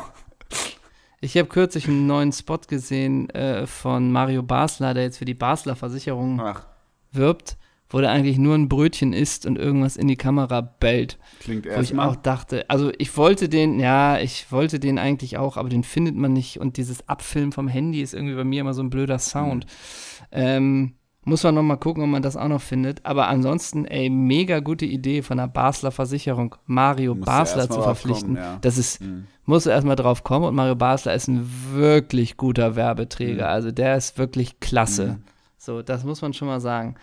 Ich 1.21 1.37
habe 1.37 1.47
kürzlich 1.47 1.87
einen 1.87 2.07
neuen 2.07 2.33
Spot 2.33 2.59
gesehen 2.67 3.29
äh, 3.29 3.65
von 3.67 4.11
Mario 4.11 4.43
Basler, 4.43 4.93
der 4.93 5.03
jetzt 5.03 5.19
für 5.19 5.25
die 5.25 5.35
Basler 5.35 5.75
Versicherung 5.77 6.41
Ach. 6.41 6.65
wirbt 7.11 7.57
wo 7.91 7.99
der 7.99 8.09
eigentlich 8.09 8.37
nur 8.37 8.55
ein 8.55 8.69
Brötchen 8.69 9.13
isst 9.13 9.45
und 9.45 9.57
irgendwas 9.57 9.97
in 9.97 10.07
die 10.07 10.15
Kamera 10.15 10.61
bellt. 10.61 11.19
Klingt 11.41 11.65
erstmal. 11.65 12.07
Wo 12.07 12.11
ich 12.11 12.17
auch 12.17 12.21
dachte, 12.21 12.69
also 12.69 12.91
ich 12.97 13.15
wollte 13.17 13.49
den, 13.49 13.79
ja, 13.79 14.17
ich 14.17 14.51
wollte 14.51 14.79
den 14.79 14.97
eigentlich 14.97 15.37
auch, 15.37 15.57
aber 15.57 15.69
den 15.69 15.83
findet 15.83 16.15
man 16.15 16.33
nicht. 16.33 16.57
Und 16.59 16.77
dieses 16.77 17.07
Abfilmen 17.09 17.51
vom 17.51 17.67
Handy 17.67 18.01
ist 18.01 18.13
irgendwie 18.13 18.35
bei 18.35 18.45
mir 18.45 18.61
immer 18.61 18.73
so 18.73 18.81
ein 18.81 18.89
blöder 18.89 19.19
Sound. 19.19 19.65
Mhm. 19.65 20.27
Ähm, 20.31 20.93
muss 21.23 21.43
man 21.43 21.53
noch 21.53 21.61
mal 21.61 21.75
gucken, 21.75 22.03
ob 22.03 22.09
man 22.09 22.23
das 22.23 22.35
auch 22.35 22.47
noch 22.47 22.61
findet. 22.61 23.05
Aber 23.05 23.27
ansonsten, 23.27 23.85
ey, 23.85 24.09
mega 24.09 24.59
gute 24.59 24.85
Idee 24.85 25.21
von 25.21 25.37
der 25.37 25.47
Basler 25.47 25.91
Versicherung, 25.91 26.55
Mario 26.65 27.13
Musst 27.13 27.25
Basler 27.27 27.69
zu 27.69 27.81
verpflichten. 27.81 28.35
Kommen, 28.35 28.37
ja. 28.37 28.57
Das 28.61 28.77
ist, 28.77 29.01
mhm. 29.01 29.25
musst 29.45 29.65
du 29.65 29.69
erstmal 29.69 29.97
drauf 29.97 30.23
kommen. 30.23 30.45
Und 30.45 30.55
Mario 30.55 30.75
Basler 30.75 31.13
ist 31.13 31.27
ein 31.27 31.47
wirklich 31.73 32.37
guter 32.37 32.75
Werbeträger. 32.75 33.45
Mhm. 33.45 33.51
Also 33.51 33.71
der 33.71 33.97
ist 33.97 34.17
wirklich 34.17 34.59
klasse. 34.61 35.07
Mhm. 35.07 35.23
So, 35.57 35.81
das 35.83 36.03
muss 36.05 36.23
man 36.23 36.33
schon 36.33 36.47
mal 36.47 36.59
sagen. 36.59 36.95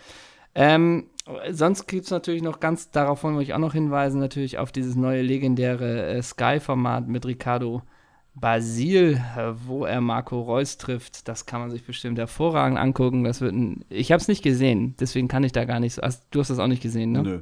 Ähm, 0.59 1.05
sonst 1.51 1.87
gibt 1.87 2.03
es 2.03 2.11
natürlich 2.11 2.41
noch 2.41 2.59
ganz, 2.59 2.91
darauf 2.91 3.23
wollen 3.23 3.35
wir 3.35 3.39
euch 3.39 3.53
auch 3.53 3.59
noch 3.59 3.71
hinweisen, 3.71 4.19
natürlich 4.19 4.57
auf 4.57 4.73
dieses 4.73 4.97
neue 4.97 5.21
legendäre 5.21 6.05
äh, 6.07 6.21
Sky-Format 6.21 7.07
mit 7.07 7.25
Ricardo 7.25 7.81
Basil, 8.35 9.21
wo 9.65 9.85
er 9.85 10.01
Marco 10.01 10.41
Reus 10.41 10.77
trifft, 10.77 11.29
das 11.29 11.45
kann 11.45 11.61
man 11.61 11.71
sich 11.71 11.85
bestimmt 11.85 12.19
hervorragend 12.19 12.77
angucken. 12.77 13.23
Das 13.23 13.39
wird 13.39 13.53
ein, 13.53 13.85
ich 13.89 14.11
habe 14.11 14.21
es 14.21 14.27
nicht 14.27 14.43
gesehen, 14.43 14.95
deswegen 14.99 15.29
kann 15.29 15.45
ich 15.45 15.53
da 15.53 15.63
gar 15.63 15.79
nicht 15.79 15.93
so. 15.93 16.01
Also, 16.01 16.19
du 16.31 16.41
hast 16.41 16.49
das 16.49 16.59
auch 16.59 16.67
nicht 16.67 16.83
gesehen, 16.83 17.13
ne? 17.13 17.23
Nö. 17.23 17.39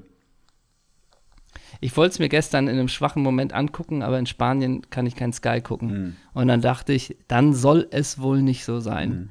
Ich 1.82 1.98
wollte 1.98 2.14
es 2.14 2.20
mir 2.20 2.30
gestern 2.30 2.68
in 2.68 2.78
einem 2.78 2.88
schwachen 2.88 3.24
Moment 3.24 3.52
angucken, 3.54 4.04
aber 4.04 4.18
in 4.20 4.26
Spanien 4.28 4.90
kann 4.90 5.08
ich 5.08 5.16
kein 5.16 5.34
Sky 5.34 5.60
gucken. 5.62 5.90
Mhm. 5.90 6.16
Und 6.34 6.48
dann 6.48 6.62
dachte 6.62 6.94
ich, 6.94 7.18
dann 7.28 7.54
soll 7.54 7.88
es 7.90 8.20
wohl 8.20 8.42
nicht 8.44 8.64
so 8.64 8.80
sein. 8.80 9.10
Mhm. 9.10 9.30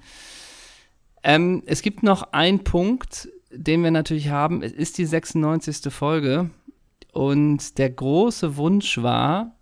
Ähm, 1.23 1.63
es 1.67 1.83
gibt 1.83 2.03
noch 2.03 2.33
einen 2.33 2.63
Punkt, 2.63 3.29
den 3.57 3.83
wir 3.83 3.91
natürlich 3.91 4.31
haben. 4.31 4.63
Es 4.63 4.73
ist 4.73 4.99
die 4.99 5.07
96. 5.07 5.93
Folge. 5.93 6.51
Und 7.13 7.79
der 7.79 7.91
große 7.91 8.57
Wunsch 8.57 9.03
war, 9.03 9.57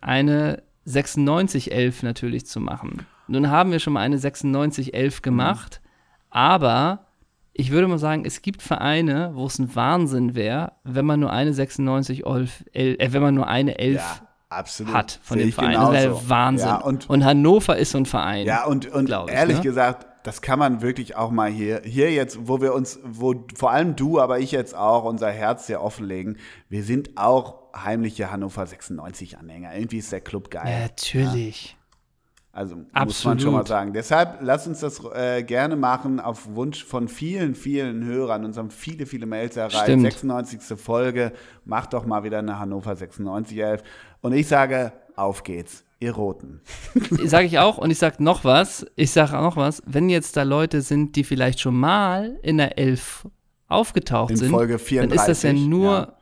eine 0.00 0.62
9611 0.84 2.02
natürlich 2.02 2.46
zu 2.46 2.60
machen. 2.60 3.06
Nun 3.28 3.50
haben 3.50 3.72
wir 3.72 3.80
schon 3.80 3.92
mal 3.92 4.00
eine 4.00 4.16
9611 4.16 5.22
gemacht, 5.22 5.80
mhm. 5.82 5.88
aber 6.30 7.06
ich 7.52 7.70
würde 7.70 7.88
mal 7.88 7.98
sagen, 7.98 8.24
es 8.24 8.42
gibt 8.42 8.62
Vereine, 8.62 9.32
wo 9.34 9.46
es 9.46 9.58
ein 9.58 9.74
Wahnsinn 9.74 10.34
wäre, 10.34 10.72
wenn 10.84 11.04
man 11.04 11.20
nur 11.20 11.32
eine 11.32 11.52
96 11.52 12.24
11, 12.24 12.64
äh, 12.72 13.12
wenn 13.12 13.22
man 13.22 13.34
nur 13.34 13.48
eine 13.48 13.78
11 13.78 14.22
ja, 14.50 14.92
hat 14.92 15.20
von 15.22 15.36
Sehe 15.36 15.46
den 15.46 15.52
Vereinen. 15.52 15.74
Das 15.74 15.92
wäre 15.92 16.28
Wahnsinn. 16.28 16.68
Ja, 16.68 16.76
und, 16.76 17.10
und, 17.10 17.24
Hannover 17.24 17.76
ist 17.76 17.90
so 17.90 17.98
ein 17.98 18.06
Verein. 18.06 18.46
Ja, 18.46 18.64
und, 18.64 18.86
und 18.86 19.10
ehrlich 19.10 19.58
ne? 19.58 19.62
gesagt, 19.62 20.06
das 20.22 20.42
kann 20.42 20.58
man 20.58 20.82
wirklich 20.82 21.16
auch 21.16 21.30
mal 21.30 21.50
hier, 21.50 21.82
hier 21.84 22.12
jetzt, 22.12 22.38
wo 22.48 22.60
wir 22.60 22.74
uns, 22.74 22.98
wo 23.04 23.46
vor 23.56 23.70
allem 23.70 23.96
du, 23.96 24.20
aber 24.20 24.38
ich 24.38 24.52
jetzt 24.52 24.74
auch 24.74 25.04
unser 25.04 25.30
Herz 25.30 25.66
sehr 25.66 25.82
offenlegen. 25.82 26.38
Wir 26.68 26.82
sind 26.82 27.16
auch 27.16 27.72
heimliche 27.74 28.30
Hannover 28.30 28.66
96 28.66 29.38
Anhänger. 29.38 29.74
Irgendwie 29.74 29.98
ist 29.98 30.12
der 30.12 30.20
Club 30.20 30.50
geil. 30.50 30.70
Ja, 30.70 30.80
natürlich. 30.80 31.70
Ja. 31.72 31.76
Also 32.52 32.74
Absolut. 32.92 33.06
muss 33.06 33.24
man 33.24 33.40
schon 33.40 33.52
mal 33.52 33.66
sagen. 33.66 33.92
Deshalb 33.92 34.38
lass 34.40 34.66
uns 34.66 34.80
das 34.80 35.00
äh, 35.14 35.44
gerne 35.44 35.76
machen 35.76 36.18
auf 36.18 36.54
Wunsch 36.54 36.84
von 36.84 37.06
vielen, 37.06 37.54
vielen 37.54 38.04
Hörern. 38.04 38.44
Uns 38.44 38.58
haben 38.58 38.70
viele, 38.70 39.06
viele 39.06 39.26
Mails 39.26 39.56
erreicht. 39.56 39.84
Stimmt. 39.84 40.02
96. 40.02 40.60
Folge. 40.78 41.32
Macht 41.64 41.92
doch 41.92 42.04
mal 42.04 42.24
wieder 42.24 42.40
eine 42.40 42.58
Hannover 42.58 42.96
96 42.96 43.56
11. 43.56 43.82
Und 44.20 44.32
ich 44.32 44.48
sage, 44.48 44.92
auf 45.14 45.44
geht's 45.44 45.84
ihr 46.00 46.12
Roten. 46.12 46.60
Sage 47.24 47.46
ich 47.46 47.58
auch 47.58 47.78
und 47.78 47.90
ich 47.90 47.98
sage 47.98 48.22
noch 48.22 48.42
was. 48.44 48.86
Ich 48.96 49.12
sage 49.12 49.38
auch 49.38 49.42
noch 49.42 49.56
was. 49.56 49.82
Wenn 49.86 50.08
jetzt 50.08 50.36
da 50.36 50.42
Leute 50.42 50.80
sind, 50.80 51.14
die 51.14 51.24
vielleicht 51.24 51.60
schon 51.60 51.76
mal 51.76 52.38
in 52.42 52.56
der 52.56 52.78
Elf 52.78 53.26
aufgetaucht 53.68 54.32
in 54.32 54.36
sind, 54.36 54.50
Folge 54.50 54.78
34, 54.78 55.08
dann 55.08 55.18
ist 55.18 55.28
das 55.28 55.42
ja 55.42 55.52
nur, 55.52 55.90
ja. 55.90 56.12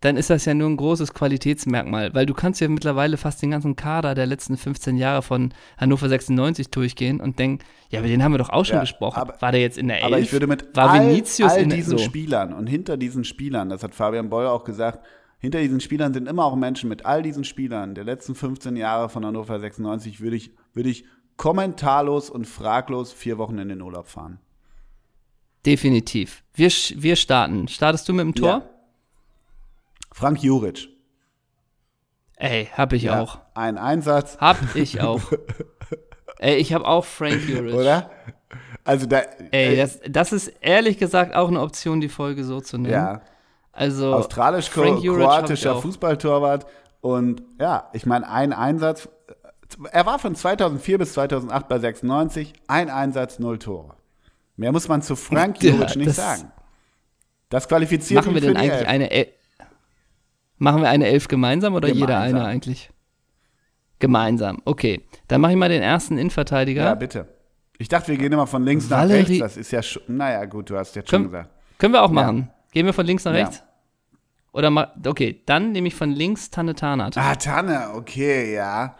dann 0.00 0.16
ist 0.18 0.28
das 0.28 0.44
ja 0.44 0.52
nur 0.52 0.68
ein 0.68 0.76
großes 0.76 1.14
Qualitätsmerkmal, 1.14 2.14
weil 2.14 2.26
du 2.26 2.34
kannst 2.34 2.60
ja 2.60 2.68
mittlerweile 2.68 3.16
fast 3.16 3.40
den 3.40 3.50
ganzen 3.50 3.74
Kader 3.74 4.14
der 4.14 4.26
letzten 4.26 4.58
15 4.58 4.96
Jahre 4.98 5.22
von 5.22 5.52
Hannover 5.78 6.10
96 6.10 6.68
durchgehen 6.68 7.20
und 7.20 7.38
denken, 7.38 7.64
ja, 7.88 8.00
aber 8.00 8.08
den 8.08 8.22
haben 8.22 8.32
wir 8.32 8.38
doch 8.38 8.50
auch 8.50 8.64
schon 8.64 8.76
ja, 8.76 8.82
gesprochen. 8.82 9.18
Aber, 9.18 9.40
War 9.40 9.50
der 9.50 9.62
jetzt 9.62 9.78
in 9.78 9.88
der 9.88 9.96
Elf? 9.96 10.06
Aber 10.06 10.18
ich 10.18 10.30
würde 10.32 10.46
mit 10.46 10.76
War 10.76 10.90
all, 10.90 11.08
Vinicius 11.08 11.52
all 11.52 11.62
in 11.62 11.70
diesen 11.70 11.96
so. 11.96 12.04
Spielern 12.04 12.52
und 12.52 12.66
hinter 12.66 12.98
diesen 12.98 13.24
Spielern, 13.24 13.70
das 13.70 13.82
hat 13.82 13.94
Fabian 13.94 14.28
Boll 14.28 14.46
auch 14.46 14.64
gesagt, 14.64 15.04
hinter 15.38 15.60
diesen 15.60 15.80
Spielern 15.80 16.14
sind 16.14 16.28
immer 16.28 16.44
auch 16.44 16.56
Menschen. 16.56 16.88
Mit 16.88 17.04
all 17.04 17.22
diesen 17.22 17.44
Spielern 17.44 17.94
der 17.94 18.04
letzten 18.04 18.34
15 18.34 18.76
Jahre 18.76 19.08
von 19.08 19.24
Hannover 19.24 19.58
96 19.58 20.20
würde 20.20 20.36
ich, 20.36 20.54
würde 20.72 20.88
ich 20.88 21.04
kommentarlos 21.36 22.30
und 22.30 22.46
fraglos 22.46 23.12
vier 23.12 23.38
Wochen 23.38 23.58
in 23.58 23.68
den 23.68 23.82
Urlaub 23.82 24.08
fahren. 24.08 24.38
Definitiv. 25.64 26.42
Wir, 26.54 26.70
wir 26.70 27.16
starten. 27.16 27.68
Startest 27.68 28.08
du 28.08 28.12
mit 28.12 28.24
dem 28.24 28.34
Tor? 28.34 28.48
Ja. 28.48 28.70
Frank 30.12 30.42
Juric. 30.42 30.88
Ey, 32.36 32.66
hab 32.72 32.92
ich 32.92 33.04
ja, 33.04 33.20
auch. 33.20 33.40
Ein 33.54 33.76
Einsatz. 33.76 34.38
Hab 34.38 34.76
ich 34.76 35.00
auch. 35.02 35.32
Ey, 36.38 36.56
ich 36.56 36.72
hab 36.72 36.82
auch 36.82 37.04
Frank 37.04 37.46
Juric. 37.48 37.74
Oder? 37.74 38.10
Also 38.84 39.06
da. 39.06 39.22
Ey, 39.50 39.76
das, 39.76 40.00
das 40.08 40.32
ist 40.32 40.48
ehrlich 40.60 40.98
gesagt 40.98 41.34
auch 41.34 41.48
eine 41.48 41.60
Option, 41.60 42.00
die 42.00 42.08
Folge 42.08 42.44
so 42.44 42.60
zu 42.60 42.78
nennen. 42.78 42.92
Ja. 42.92 43.22
Also 43.76 44.14
australisch-kroatischer 44.14 45.76
Fußballtorwart. 45.76 46.66
Und 47.00 47.42
ja, 47.60 47.90
ich 47.92 48.06
meine, 48.06 48.28
ein 48.28 48.52
Einsatz. 48.52 49.08
Er 49.90 50.06
war 50.06 50.18
von 50.18 50.34
2004 50.34 50.98
bis 50.98 51.12
2008 51.12 51.68
bei 51.68 51.78
96, 51.78 52.52
ein 52.68 52.88
Einsatz, 52.88 53.38
null 53.38 53.58
Tore. 53.58 53.94
Mehr 54.56 54.72
muss 54.72 54.88
man 54.88 55.02
zu 55.02 55.14
Frank 55.14 55.62
Juric 55.62 55.90
ja, 55.90 55.96
nicht 55.96 56.14
sagen. 56.14 56.50
Das 57.48 57.68
qualifiziert 57.68 58.24
machen 58.24 58.34
wir 58.34 58.40
denn 58.40 58.56
eigentlich 58.56 58.72
Elf. 58.72 58.88
eine 58.88 59.10
El 59.10 59.28
Machen 60.58 60.80
wir 60.80 60.88
eine 60.88 61.06
Elf 61.06 61.28
gemeinsam 61.28 61.74
oder 61.74 61.88
gemeinsam. 61.88 62.08
jeder 62.08 62.20
eine 62.20 62.44
eigentlich? 62.46 62.90
Gemeinsam, 63.98 64.62
okay. 64.64 65.02
Dann 65.28 65.42
mache 65.42 65.52
ich 65.52 65.58
mal 65.58 65.68
den 65.68 65.82
ersten 65.82 66.16
Innenverteidiger. 66.16 66.84
Ja, 66.84 66.94
bitte. 66.94 67.28
Ich 67.78 67.88
dachte, 67.88 68.08
wir 68.08 68.16
gehen 68.16 68.32
immer 68.32 68.46
von 68.46 68.64
links 68.64 68.88
Valerie 68.88 69.20
nach 69.20 69.28
rechts. 69.28 69.38
Das 69.38 69.56
ist 69.58 69.70
ja 69.70 69.82
schon, 69.82 70.02
naja, 70.08 70.46
gut, 70.46 70.70
du 70.70 70.78
hast 70.78 70.96
jetzt 70.96 71.10
schon 71.10 71.24
gesagt. 71.24 71.50
Können 71.78 71.92
wir 71.92 72.02
auch 72.02 72.10
machen. 72.10 72.48
Ja. 72.48 72.54
Gehen 72.72 72.86
wir 72.86 72.94
von 72.94 73.04
links 73.06 73.24
nach 73.24 73.34
rechts? 73.34 73.58
Ja. 73.58 73.65
Oder 74.56 74.70
mal, 74.70 74.90
okay, 75.06 75.42
dann 75.44 75.72
nehme 75.72 75.88
ich 75.88 75.94
von 75.94 76.10
links 76.10 76.50
Tanne 76.50 76.74
Tarnat. 76.74 77.18
Ah, 77.18 77.34
Tanne, 77.34 77.90
okay, 77.94 78.54
ja. 78.54 78.96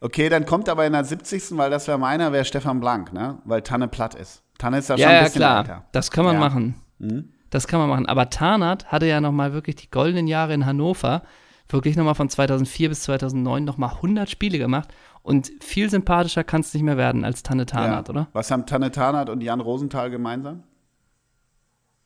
Okay, 0.00 0.28
dann 0.28 0.46
kommt 0.46 0.68
aber 0.68 0.84
in 0.84 0.92
der 0.92 1.04
70. 1.04 1.56
weil 1.56 1.70
das 1.70 1.86
wäre 1.86 1.96
meiner, 1.96 2.32
wäre 2.32 2.44
Stefan 2.44 2.80
Blank, 2.80 3.12
ne? 3.12 3.38
Weil 3.44 3.62
Tanne 3.62 3.86
platt 3.86 4.16
ist. 4.16 4.42
Tanne 4.58 4.78
ist 4.78 4.88
ja, 4.88 4.96
ja 4.96 5.06
schon 5.06 5.16
ein 5.16 5.24
bisschen 5.24 5.38
klar. 5.38 5.58
älter. 5.60 5.84
Das 5.92 6.10
kann 6.10 6.24
man 6.24 6.34
ja. 6.34 6.40
machen. 6.40 6.74
Mhm. 6.98 7.28
Das 7.50 7.68
kann 7.68 7.78
man 7.78 7.88
machen. 7.88 8.06
Aber 8.06 8.30
Tarnat 8.30 8.86
hatte 8.86 9.06
ja 9.06 9.20
noch 9.20 9.30
mal 9.30 9.52
wirklich 9.52 9.76
die 9.76 9.90
goldenen 9.92 10.26
Jahre 10.26 10.54
in 10.54 10.66
Hannover. 10.66 11.22
Wirklich 11.68 11.94
noch 11.96 12.04
mal 12.04 12.14
von 12.14 12.28
2004 12.28 12.88
bis 12.88 13.02
2009 13.04 13.62
noch 13.62 13.78
mal 13.78 13.90
100 13.90 14.28
Spiele 14.28 14.58
gemacht. 14.58 14.88
Und 15.22 15.52
viel 15.60 15.88
sympathischer 15.88 16.42
kann 16.42 16.62
es 16.62 16.74
nicht 16.74 16.82
mehr 16.82 16.96
werden 16.96 17.24
als 17.24 17.44
Tanne 17.44 17.64
Tarnat, 17.64 18.08
ja. 18.08 18.12
oder? 18.12 18.28
Was 18.32 18.50
haben 18.50 18.66
Tanne 18.66 18.90
Tarnat 18.90 19.30
und 19.30 19.40
Jan 19.40 19.60
Rosenthal 19.60 20.10
gemeinsam? 20.10 20.64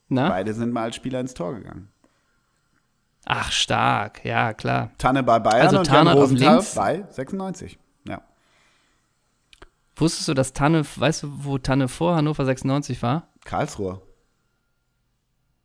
Na? 0.09 0.29
Beide 0.29 0.53
sind 0.53 0.75
mal 0.75 0.83
als 0.83 0.97
Spieler 0.97 1.21
ins 1.21 1.33
Tor 1.33 1.55
gegangen. 1.55 1.89
Ach, 3.27 3.51
stark, 3.53 4.25
ja, 4.25 4.53
klar. 4.53 4.91
Tanne 4.99 5.23
bei 5.23 5.39
Bayern 5.39 5.67
also 5.67 5.79
und 5.79 5.89
Jan 5.89 6.09
Rosenthal 6.09 6.63
bei 6.75 7.05
96. 7.11 7.79
Ja. 8.07 8.23
Wusstest 9.97 10.29
du, 10.29 10.35
dass 10.35 10.53
Tanne, 10.53 10.85
weißt 10.85 11.23
du, 11.23 11.45
wo 11.45 11.59
Tanne 11.59 11.89
vor 11.89 12.17
Hannover 12.17 12.45
96 12.45 13.03
war? 13.03 13.29
Karlsruhe. 13.45 14.03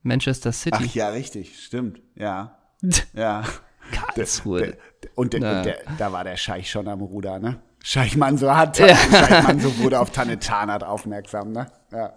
Manchester 0.03 0.51
City. 0.51 0.77
Ach 0.79 0.95
ja, 0.95 1.09
richtig, 1.09 1.63
stimmt. 1.63 2.01
Ja. 2.15 2.57
ja. 3.13 3.43
Karlsruhe. 3.91 4.59
Der, 4.59 4.67
der, 5.03 5.11
und, 5.15 5.33
der, 5.33 5.65
und 5.87 5.99
da 5.99 6.11
war 6.13 6.23
der 6.23 6.37
Scheich 6.37 6.69
schon 6.69 6.87
am 6.87 7.01
Ruder, 7.01 7.39
ne? 7.39 7.59
Scheich 7.83 8.17
Manso 8.17 8.53
hat, 8.55 8.77
ja. 8.79 8.95
Manso 9.43 9.77
wurde 9.79 9.99
auf 9.99 10.11
Tanne 10.11 10.39
Tarnat 10.39 10.83
aufmerksam, 10.83 11.51
ne? 11.51 11.67
Ja. 11.91 12.13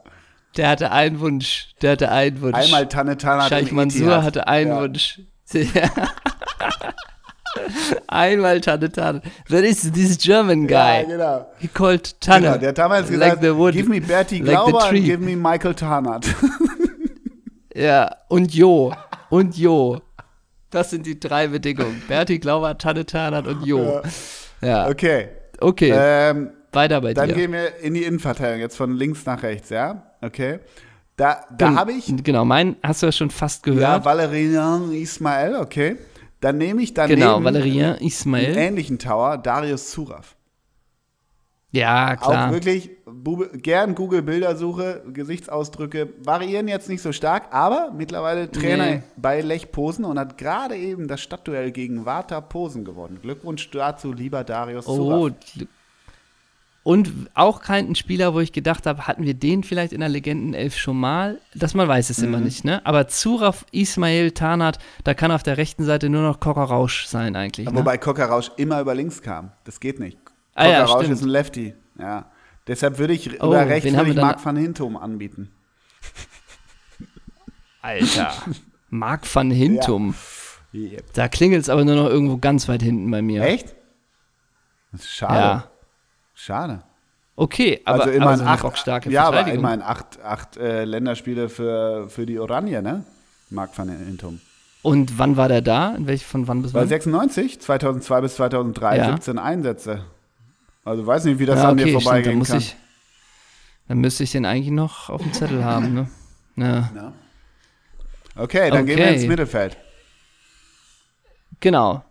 Der 0.56 0.68
hatte 0.68 0.90
einen 0.90 1.20
Wunsch. 1.20 1.74
Der 1.80 1.92
hatte 1.92 2.10
einen 2.10 2.40
Wunsch. 2.40 2.56
Einmal 2.56 2.88
Tanne 2.88 3.16
Tarnat 3.16 3.48
Scheich 3.48 3.72
Mansur 3.72 4.22
hatte 4.22 4.46
einen 4.46 4.70
ja. 4.70 4.80
Wunsch. 4.80 5.20
Einmal 8.08 8.60
Tanne 8.60 8.90
Tanne. 8.90 9.22
That 9.48 9.64
is 9.64 9.90
this 9.92 10.18
German 10.18 10.66
guy. 10.66 11.02
Ja, 11.02 11.02
genau. 11.02 11.46
He 11.58 11.68
called 11.68 12.18
Tanne. 12.20 12.46
Genau, 12.46 12.58
der 12.58 12.68
hat 12.70 12.78
damals 12.78 13.10
like 13.10 13.40
gesagt, 13.40 13.56
wood, 13.56 13.74
give 13.74 13.88
me 13.88 14.00
Bertie 14.00 14.38
like 14.38 14.56
Glauber 14.56 14.84
and 14.84 15.04
give 15.04 15.18
me 15.18 15.36
Michael 15.36 15.74
Tarnat. 15.74 16.26
ja, 17.74 18.10
und 18.28 18.54
Jo. 18.54 18.94
Und 19.30 19.56
Jo. 19.56 20.00
Das 20.70 20.90
sind 20.90 21.04
die 21.04 21.20
drei 21.20 21.48
Bedingungen. 21.48 22.02
Bertie 22.08 22.38
Glauber, 22.38 22.78
Tanne 22.78 23.04
Tarnat 23.04 23.46
und 23.46 23.66
Jo. 23.66 24.00
Ja. 24.62 24.68
ja. 24.68 24.88
Okay. 24.88 25.28
Okay. 25.60 25.92
Ähm, 25.94 26.50
Weiter 26.72 27.00
bei 27.00 27.12
dann 27.12 27.28
dir. 27.28 27.34
Dann 27.34 27.40
gehen 27.40 27.52
wir 27.52 27.78
in 27.80 27.94
die 27.94 28.04
Innenverteidigung, 28.04 28.60
jetzt 28.60 28.76
von 28.76 28.96
links 28.96 29.26
nach 29.26 29.42
rechts, 29.42 29.68
ja? 29.68 30.06
Okay. 30.22 30.60
Da, 31.22 31.44
da 31.56 31.74
habe 31.76 31.92
ich. 31.92 32.12
Genau, 32.24 32.44
mein 32.44 32.74
hast 32.82 33.02
du 33.02 33.06
ja 33.06 33.12
schon 33.12 33.30
fast 33.30 33.62
gehört. 33.62 33.80
Ja, 33.80 34.04
Valerian 34.04 34.90
Ismail, 34.90 35.54
okay. 35.54 35.96
Dann 36.40 36.58
nehme 36.58 36.82
ich 36.82 36.94
daneben 36.94 37.20
genau, 37.20 37.44
Valerian 37.44 37.96
Ismail. 37.98 38.46
einen 38.46 38.56
ähnlichen 38.56 38.98
Tower, 38.98 39.38
Darius 39.38 39.92
Zuraf. 39.92 40.34
Ja, 41.70 42.16
klar. 42.16 42.48
Auch 42.48 42.52
wirklich 42.52 42.90
gern 43.62 43.94
Google-Bildersuche, 43.94 45.04
Gesichtsausdrücke 45.12 46.12
variieren 46.24 46.66
jetzt 46.66 46.88
nicht 46.88 47.02
so 47.02 47.12
stark, 47.12 47.54
aber 47.54 47.92
mittlerweile 47.96 48.50
Trainer 48.50 48.86
nee. 48.86 49.02
bei 49.16 49.42
Lech 49.42 49.70
Posen 49.70 50.04
und 50.04 50.18
hat 50.18 50.36
gerade 50.36 50.74
eben 50.76 51.06
das 51.06 51.20
Stadtduell 51.20 51.70
gegen 51.70 52.04
Warta 52.04 52.40
Posen 52.40 52.84
gewonnen. 52.84 53.20
Glückwunsch 53.22 53.70
dazu, 53.70 54.12
lieber 54.12 54.42
Darius 54.42 54.88
oh, 54.88 54.96
Zuraf. 54.96 55.32
Und 56.84 57.12
auch 57.34 57.60
kein 57.60 57.94
Spieler, 57.94 58.34
wo 58.34 58.40
ich 58.40 58.50
gedacht 58.52 58.86
habe, 58.86 59.06
hatten 59.06 59.22
wir 59.22 59.34
den 59.34 59.62
vielleicht 59.62 59.92
in 59.92 60.00
der 60.00 60.08
Legendenelf 60.08 60.76
schon 60.76 60.98
mal? 60.98 61.40
Dass 61.54 61.74
man 61.74 61.86
weiß 61.86 62.10
es 62.10 62.18
mhm. 62.18 62.24
immer 62.24 62.40
nicht, 62.40 62.64
ne? 62.64 62.84
Aber 62.84 63.06
Zuraf 63.06 63.64
Ismail 63.70 64.32
Tarnat, 64.32 64.78
da 65.04 65.14
kann 65.14 65.30
auf 65.30 65.44
der 65.44 65.58
rechten 65.58 65.84
Seite 65.84 66.08
nur 66.08 66.22
noch 66.22 66.40
Cocker 66.40 66.64
Rausch 66.64 67.06
sein 67.06 67.36
eigentlich. 67.36 67.68
Ne? 67.68 67.76
Wobei 67.76 67.98
Cocker 67.98 68.26
Rausch 68.26 68.50
immer 68.56 68.80
über 68.80 68.96
links 68.96 69.22
kam. 69.22 69.52
Das 69.62 69.78
geht 69.78 70.00
nicht. 70.00 70.18
Ah, 70.54 70.66
ja, 70.66 70.84
Rausch 70.84 71.08
ist 71.08 71.22
ein 71.22 71.28
Lefty. 71.28 71.74
Ja. 71.98 72.26
Deshalb 72.66 72.98
würde 72.98 73.12
ich 73.12 73.40
oh, 73.42 73.46
über 73.46 73.66
rechts 73.66 73.92
würde 73.92 74.10
ich 74.10 74.16
Marc 74.16 74.44
van 74.44 74.56
Hintum 74.56 74.96
anbieten. 74.96 75.52
Alter. 77.80 78.32
Marc 78.90 79.32
van 79.32 79.50
Hintum. 79.50 80.14
Ja. 80.72 80.80
Yep. 80.80 81.12
Da 81.12 81.28
klingelt 81.28 81.62
es 81.62 81.68
aber 81.68 81.84
nur 81.84 81.96
noch 81.96 82.08
irgendwo 82.08 82.38
ganz 82.38 82.66
weit 82.68 82.82
hinten 82.82 83.10
bei 83.10 83.22
mir. 83.22 83.42
Echt? 83.42 83.74
Das 84.90 85.02
ist 85.02 85.10
schade. 85.10 85.38
Ja. 85.38 85.71
Schade. 86.44 86.82
Okay, 87.36 87.80
aber, 87.84 88.00
also 88.02 88.10
immerhin 88.16 88.40
aber 88.40 88.50
acht, 88.50 88.62
bockstarke 88.62 89.10
ja, 89.10 89.24
aber 89.28 89.46
immerhin 89.46 89.80
acht, 89.80 90.20
acht 90.24 90.56
äh, 90.56 90.84
Länderspiele 90.84 91.48
für, 91.48 92.08
für 92.08 92.26
die 92.26 92.40
Oranje, 92.40 92.82
ne? 92.82 93.04
Marc 93.50 93.78
van 93.78 93.88
Intum. 93.88 94.40
Und 94.82 95.18
wann 95.20 95.36
war 95.36 95.48
der 95.48 95.62
da? 95.62 95.94
In 95.94 96.08
welch, 96.08 96.26
von 96.26 96.48
wann 96.48 96.62
bis 96.62 96.74
wann? 96.74 96.88
96, 96.88 97.60
2002 97.60 98.20
bis 98.22 98.34
2003, 98.34 98.96
Ja. 98.96 99.06
17 99.12 99.38
Einsätze. 99.38 100.04
Also 100.84 101.06
weiß 101.06 101.24
nicht, 101.26 101.38
wie 101.38 101.46
das 101.46 101.60
ja, 101.60 101.68
an 101.68 101.74
okay, 101.74 101.84
dir 101.84 101.90
stimmt, 101.90 101.94
dann 101.94 102.02
vorbeigehen 102.02 102.38
muss 102.38 102.48
kann. 102.48 102.58
ich, 102.58 102.76
dann 103.86 103.98
müsste 103.98 104.24
ich 104.24 104.32
den 104.32 104.44
eigentlich 104.44 104.72
noch 104.72 105.10
auf 105.10 105.22
dem 105.22 105.32
Zettel 105.32 105.64
haben, 105.64 105.94
ne? 105.94 106.10
Ja. 106.56 106.90
Ja. 106.94 107.12
Okay, 108.34 108.68
dann 108.70 108.84
gehen 108.84 108.98
wir 108.98 109.04
Okay. 109.04 109.14
ins 109.14 109.26
Mittelfeld. 109.26 109.76
Genau. 111.60 112.02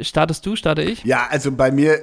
Startest 0.00 0.44
du, 0.46 0.56
starte 0.56 0.82
ich? 0.82 1.04
Ja, 1.04 1.26
also 1.30 1.52
bei 1.52 1.70
mir, 1.70 2.00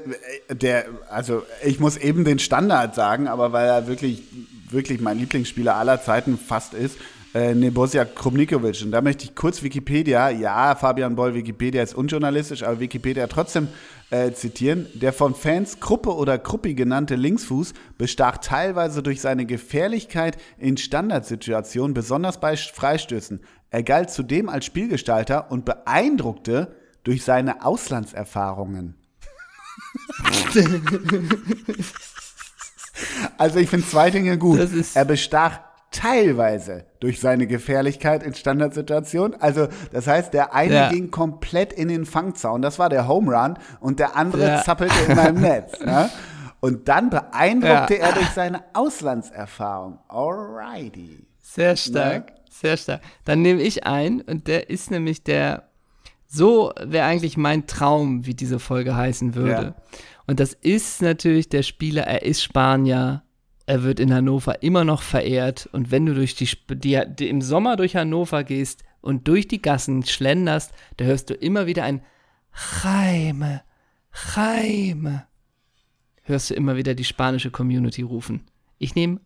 äh, 0.48 0.56
der, 0.56 0.86
also 1.10 1.44
ich 1.64 1.80
muss 1.80 1.98
eben 1.98 2.26
den 2.26 2.40
Standard 2.40 2.96
sagen, 2.96 3.28
aber 3.28 3.52
weil 3.52 3.68
er 3.68 3.88
wirklich, 3.88 4.24
wirklich 4.70 5.02
mein 5.02 5.20
Lieblingsspieler 5.20 5.76
aller 5.76 6.02
Zeiten 6.02 6.38
fast 6.38 6.74
ist, 6.74 6.98
äh, 7.34 7.54
Nebozia 7.56 8.06
Krumnikovic. 8.06 8.82
Und 8.84 8.92
da 8.92 9.02
möchte 9.02 9.26
ich 9.26 9.36
kurz 9.36 9.64
Wikipedia, 9.64 10.30
ja, 10.30 10.76
Fabian 10.76 11.16
Boll, 11.16 11.34
Wikipedia 11.34 11.82
ist 11.82 11.96
unjournalistisch, 11.96 12.64
aber 12.64 12.80
Wikipedia 12.80 13.28
trotzdem 13.28 13.70
äh, 14.10 14.32
zitieren. 14.32 14.88
Der 14.94 15.14
von 15.14 15.34
Fans 15.34 15.80
Kruppe 15.80 16.14
oder 16.14 16.38
Kruppi 16.38 16.74
genannte 16.74 17.16
Linksfuß 17.16 17.74
bestach 17.98 18.38
teilweise 18.40 19.02
durch 19.02 19.22
seine 19.22 19.46
Gefährlichkeit 19.46 20.38
in 20.58 20.78
Standardsituationen, 20.78 21.94
besonders 21.94 22.40
bei 22.40 22.58
Freistößen. 22.58 23.42
Er 23.70 23.84
galt 23.84 24.10
zudem 24.10 24.50
als 24.50 24.66
Spielgestalter 24.66 25.50
und 25.52 25.64
beeindruckte 25.64 26.76
durch 27.04 27.24
seine 27.24 27.66
Auslandserfahrungen. 27.66 28.96
also 33.38 33.60
ich 33.60 33.70
finde 33.70 33.88
zwei 33.88 34.10
Dinge 34.12 34.38
gut. 34.38 34.60
Er 34.94 35.06
bestach 35.06 35.60
teilweise 35.92 36.86
durch 37.00 37.20
seine 37.20 37.48
Gefährlichkeit 37.48 38.24
in 38.24 38.34
Standardsituationen. 38.34 39.40
Also 39.42 39.68
das 39.92 40.08
heißt, 40.08 40.34
der 40.34 40.54
eine 40.54 40.74
Ja. 40.74 40.90
ging 40.90 41.12
komplett 41.12 41.74
in 41.74 41.90
den 41.90 42.06
Fangzaun, 42.06 42.62
das 42.62 42.80
war 42.80 42.88
der 42.90 43.08
Home 43.10 43.36
Run, 43.36 43.58
und 43.82 44.00
der 44.00 44.16
andere 44.16 44.48
Ja. 44.48 44.64
zappelte 44.64 44.96
immer 45.08 45.30
im 45.30 45.42
Netz. 45.42 45.80
Ne? 45.86 46.10
Und 46.62 46.88
dann 46.88 47.10
beeindruckte 47.10 47.98
er 47.98 48.14
durch 48.14 48.30
seine 48.30 48.64
Auslandserfahrung. 48.74 49.98
Alrighty. 50.08 51.26
Sehr 51.42 51.76
stark, 51.76 52.34
sehr 52.52 52.78
stark. 52.78 53.02
Dann 53.26 53.42
nehme 53.42 53.62
ich 53.62 53.86
ein 53.88 54.22
und 54.22 54.48
der 54.48 54.70
ist 54.70 54.92
nämlich 54.92 55.24
der, 55.24 55.71
so 56.34 56.72
wäre 56.82 57.06
eigentlich 57.06 57.36
mein 57.36 57.68
Traum, 57.68 58.26
wie 58.26 58.34
diese 58.34 58.60
Folge 58.60 58.96
heißen 58.96 59.36
würde. 59.36 59.76
Ja. 59.76 59.76
Und 60.28 60.40
das 60.40 60.54
ist 60.54 61.02
natürlich 61.02 61.50
der 61.50 61.62
Spieler, 61.62 62.04
er 62.04 62.24
ist 62.24 62.42
Spanier, 62.42 63.24
er 63.66 63.84
wird 63.84 64.00
in 64.00 64.14
Hannover 64.14 64.64
immer 64.64 64.86
noch 64.86 65.02
verehrt 65.02 65.68
und 65.74 65.92
wenn 65.92 66.06
du 66.06 66.14
durch 66.14 66.36
die, 66.36 66.50
die, 66.70 67.02
die 67.06 67.28
im 67.28 67.42
Sommer 67.42 67.76
durch 67.76 67.98
Hannover 67.98 68.46
gehst 68.46 68.84
und 69.02 69.28
durch 69.28 69.48
die 69.50 69.62
Gassen 69.62 70.06
schlenderst, 70.06 70.72
da 70.98 71.06
hörst 71.06 71.30
du 71.30 71.34
immer 71.34 71.66
wieder 71.66 71.84
ein 71.84 72.02
Jaime, 72.84 73.62
Jaime. 74.36 75.26
Hörst 76.24 76.50
du 76.50 76.54
immer 76.54 76.78
wieder 76.78 76.96
die 76.96 77.04
spanische 77.04 77.52
Community 77.52 78.04
rufen. 78.04 78.46
Ich 78.78 78.96
nehme 78.96 79.20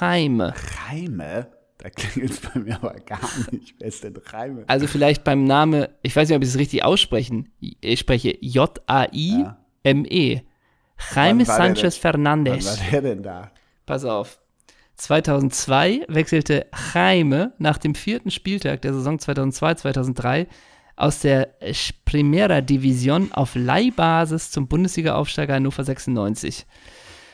Jaime. 0.00 0.54
Reime? 0.88 1.48
Da 1.78 1.90
klingelt 1.90 2.32
es 2.32 2.40
bei 2.40 2.60
mir 2.60 2.76
aber 2.76 2.94
gar 2.94 3.20
nicht. 3.50 3.74
Wer 3.78 3.88
ist 3.88 4.04
denn 4.04 4.16
Reime? 4.16 4.64
Also 4.68 4.86
vielleicht 4.86 5.24
beim 5.24 5.44
Namen, 5.44 5.86
ich 6.02 6.14
weiß 6.14 6.28
nicht, 6.28 6.36
ob 6.36 6.42
ich 6.42 6.50
es 6.50 6.58
richtig 6.58 6.84
aussprechen. 6.84 7.50
Ich 7.58 8.00
spreche 8.00 8.36
J-A-I-M-E. 8.40 10.42
Jaime 11.14 11.14
Wann 11.14 11.38
der 11.38 11.46
Sanchez 11.46 11.96
Wann 11.96 12.00
Fernandez. 12.00 12.66
war 12.66 12.90
der 12.90 13.02
denn 13.02 13.22
da? 13.22 13.50
Pass 13.86 14.04
auf. 14.04 14.38
2002 14.96 16.04
wechselte 16.08 16.66
Jaime 16.94 17.52
nach 17.58 17.78
dem 17.78 17.94
vierten 17.94 18.30
Spieltag 18.30 18.82
der 18.82 18.94
Saison 18.94 19.16
2002-2003 19.16 20.46
aus 20.94 21.20
der 21.20 21.48
Primera 22.04 22.60
Division 22.60 23.32
auf 23.32 23.56
Leihbasis 23.56 24.52
zum 24.52 24.68
Bundesliga-Aufsteiger 24.68 25.54
Hannover 25.54 25.82
96. 25.82 26.66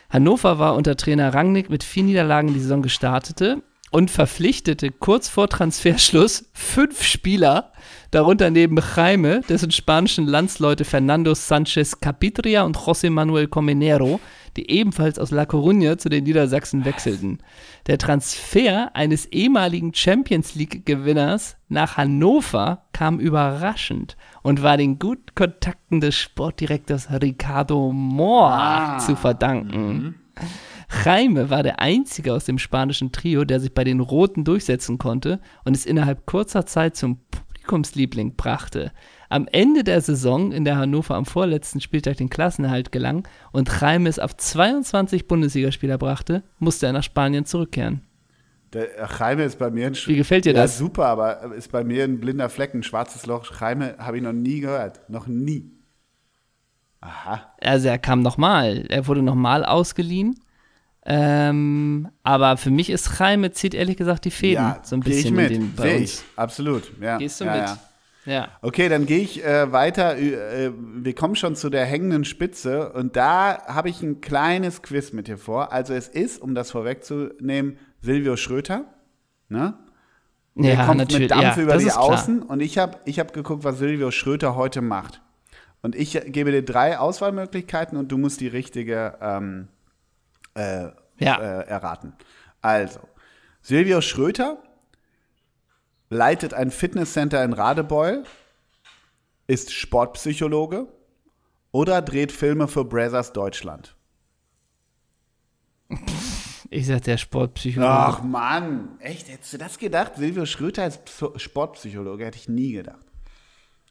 Hannover 0.09 0.59
war 0.59 0.75
unter 0.75 0.97
Trainer 0.97 1.35
Rangnick 1.35 1.69
mit 1.69 1.85
vier 1.85 2.05
Niederlagen 2.05 2.55
die 2.55 2.61
Saison 2.61 2.81
gestartete 2.81 3.63
und 3.91 4.11
verpflichtete 4.11 4.91
kurz 4.91 5.29
vor 5.29 5.49
Transferschluss 5.49 6.51
fünf 6.53 7.03
Spieler, 7.03 7.73
darunter 8.11 8.51
neben 8.51 8.79
Jaime, 8.97 9.41
dessen 9.49 9.71
spanischen 9.71 10.27
Landsleute 10.27 10.85
Fernando 10.85 11.35
Sanchez 11.35 12.01
Capitria 12.01 12.63
und 12.63 12.77
José 12.77 13.11
Manuel 13.11 13.49
Comenero, 13.49 14.21
die 14.57 14.71
ebenfalls 14.71 15.19
aus 15.19 15.31
La 15.31 15.45
Coruña 15.45 15.99
zu 15.99 16.09
den 16.09 16.25
Niedersachsen 16.25 16.85
wechselten. 16.85 17.39
Der 17.87 17.99
Transfer 17.99 18.91
eines 18.95 19.27
ehemaligen 19.27 19.95
Champions 19.95 20.55
League-Gewinners 20.55 21.57
nach 21.69 21.97
Hannover 21.97 22.87
kam 22.93 23.21
überraschend 23.21 24.17
und 24.43 24.63
war 24.63 24.77
den 24.77 24.99
guten 24.99 25.35
Kontakten 25.35 26.01
des 26.01 26.17
Sportdirektors 26.17 27.09
Ricardo 27.11 27.93
Mohr 27.93 28.99
zu 29.05 29.17
verdanken. 29.17 30.17
Jaime 31.05 31.51
war 31.51 31.63
der 31.63 31.81
einzige 31.81 32.33
aus 32.33 32.45
dem 32.45 32.59
spanischen 32.59 33.13
Trio, 33.13 33.45
der 33.45 33.61
sich 33.61 33.75
bei 33.75 33.85
den 33.85 34.01
Roten 34.01 34.45
durchsetzen 34.45 34.99
konnte 34.99 35.41
und 35.65 35.77
es 35.77 35.85
innerhalb 35.85 36.27
kurzer 36.27 36.65
Zeit 36.67 36.97
zum 36.97 37.21
Publikumsliebling 37.31 38.35
brachte. 38.35 38.93
Am 39.29 39.47
Ende 39.53 39.85
der 39.85 40.01
Saison, 40.01 40.53
in 40.53 40.65
der 40.65 40.77
Hannover 40.77 41.15
am 41.15 41.27
vorletzten 41.27 41.81
Spieltag 41.81 42.17
den 42.17 42.31
Klassenerhalt 42.31 42.91
gelang 42.93 43.29
und 43.53 43.71
Jaime 43.81 44.09
es 44.09 44.19
auf 44.19 44.35
22 44.35 45.29
Bundesligaspieler 45.29 45.99
brachte, 45.99 46.43
musste 46.59 46.87
er 46.87 46.95
nach 46.95 47.03
Spanien 47.03 47.45
zurückkehren. 47.45 48.03
Der 48.73 48.97
äh, 48.97 49.05
Reime 49.05 49.45
ist 49.45 49.59
bei 49.59 49.71
mir 49.71 49.87
ein 49.87 49.95
Wie 49.95 50.17
gefällt 50.17 50.47
dir 50.47 50.55
ja, 50.55 50.63
das? 50.63 50.79
super, 50.79 51.07
aber 51.07 51.55
ist 51.55 51.71
bei 51.71 51.85
mir 51.85 52.05
ein 52.05 52.21
blinder 52.21 52.49
Fleck, 52.49 52.75
ein 52.75 52.83
schwarzes 52.83 53.27
Loch. 53.27 53.61
Reime 53.61 53.97
habe 53.99 54.17
ich 54.17 54.23
noch 54.23 54.33
nie 54.33 54.61
gehört. 54.61 55.09
Noch 55.09 55.27
nie. 55.27 55.73
Aha. 57.01 57.53
Also 57.61 57.89
er 57.89 57.99
kam 57.99 58.23
nochmal, 58.23 58.87
er 58.89 59.07
wurde 59.07 59.23
nochmal 59.23 59.65
ausgeliehen. 59.65 60.35
Ähm, 61.11 62.09
aber 62.23 62.59
für 62.59 62.71
mich 62.71 62.91
ist 62.91 63.19
Jaime 63.19 63.51
zieht 63.53 63.73
ehrlich 63.73 63.97
gesagt 63.97 64.27
die 64.27 64.31
Fäden 64.31 64.63
ja, 64.63 64.81
so 64.83 64.95
ein 64.97 65.01
gehe 65.01 65.15
ich 65.15 65.23
bisschen 65.33 65.37
mit. 65.37 65.77
bei 65.77 65.83
Sehe 65.85 65.97
uns. 66.01 66.05
ich. 66.13 66.25
Absolut. 66.37 66.93
Ja. 67.01 67.17
Gehst 67.17 67.41
du 67.41 67.47
ja, 67.47 67.53
mit? 67.53 67.63
Ja. 67.63 67.79
Ja. 68.27 68.49
Okay, 68.61 68.91
dann 68.91 69.07
gehe 69.07 69.21
ich 69.21 69.43
äh, 69.43 69.73
weiter. 69.73 70.19
Äh, 70.19 70.71
wir 70.77 71.15
kommen 71.15 71.35
schon 71.35 71.57
zu 71.57 71.71
der 71.71 71.87
hängenden 71.87 72.27
Spitze 72.27 72.93
und 72.93 73.17
da 73.17 73.65
habe 73.67 73.89
ich 73.89 74.03
ein 74.03 74.21
kleines 74.21 74.83
Quiz 74.83 75.15
mit 75.15 75.29
dir 75.29 75.39
vor. 75.39 75.73
Also 75.73 75.95
es 75.95 76.09
ist, 76.09 76.43
um 76.43 76.55
das 76.55 76.71
vorwegzunehmen, 76.73 77.79
Silvio 78.03 78.37
Schröter. 78.37 78.85
Ne? 79.49 79.73
Der 80.57 80.75
Ja, 80.75 80.85
kommt 80.85 80.99
natürlich. 80.99 81.23
mit 81.23 81.31
Dampf 81.31 81.57
ja, 81.57 81.63
über 81.63 81.73
das 81.73 81.83
die 81.83 81.89
ist 81.89 81.95
klar. 81.95 82.05
Außen 82.05 82.43
und 82.43 82.61
ich 82.61 82.77
habe 82.77 82.99
ich 83.07 83.19
hab 83.19 83.33
geguckt, 83.33 83.65
was 83.65 83.79
Silvio 83.79 84.11
Schröter 84.11 84.57
heute 84.57 84.83
macht. 84.83 85.23
Und 85.81 85.95
ich 85.95 86.21
gebe 86.27 86.51
dir 86.51 86.63
drei 86.63 86.99
Auswahlmöglichkeiten 86.99 87.97
und 87.97 88.13
du 88.13 88.19
musst 88.19 88.43
die 88.43 88.49
richtige 88.49 89.17
ähm, 89.23 89.69
äh, 90.55 90.89
Ja. 91.19 91.41
äh, 91.41 91.67
erraten. 91.67 92.15
Also, 92.61 93.01
Silvio 93.63 94.01
Schröter 94.01 94.63
leitet 96.11 96.55
ein 96.55 96.71
Fitnesscenter 96.71 97.43
in 97.45 97.53
Radebeul, 97.53 98.25
ist 99.47 99.73
Sportpsychologe 99.73 100.87
oder 101.73 102.03
dreht 102.03 102.33
Filme 102.33 102.67
für 102.69 102.85
Brothers 102.85 103.33
Deutschland. 103.33 103.95
Ich 106.71 106.87
sag 106.87 107.03
der 107.03 107.17
Sportpsychologe. 107.17 107.91
Ach 107.91 108.23
Mann, 108.23 108.99
echt, 109.01 109.29
hättest 109.29 109.55
du 109.55 109.59
das 109.59 109.79
gedacht? 109.79 110.13
Silvio 110.17 110.45
Schröter 110.45 110.87
ist 110.87 111.01
Pso- 111.07 111.39
Sportpsychologe, 111.39 112.27
hätte 112.27 112.37
ich 112.37 112.49
nie 112.49 112.73
gedacht. 112.73 112.99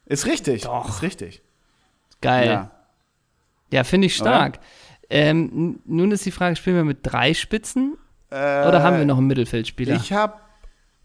Ist 0.06 0.26
richtig, 0.28 0.62
Doch. 0.64 0.88
ist 0.88 1.02
richtig. 1.02 1.42
Geil. 2.22 2.46
Ja, 2.48 2.72
Ja. 3.72 3.84
finde 3.84 4.08
ich 4.08 4.16
stark. 4.16 4.60
Ähm, 5.10 5.80
nun 5.86 6.12
ist 6.12 6.26
die 6.26 6.32
Frage, 6.32 6.56
spielen 6.56 6.76
wir 6.76 6.84
mit 6.84 7.00
drei 7.04 7.34
Spitzen 7.34 7.98
Äh, 8.30 8.68
oder 8.68 8.84
haben 8.84 8.98
wir 8.98 9.06
noch 9.06 9.18
einen 9.18 9.28
Mittelfeldspieler? 9.28 9.96
Ich 9.96 10.12
habe 10.12 10.34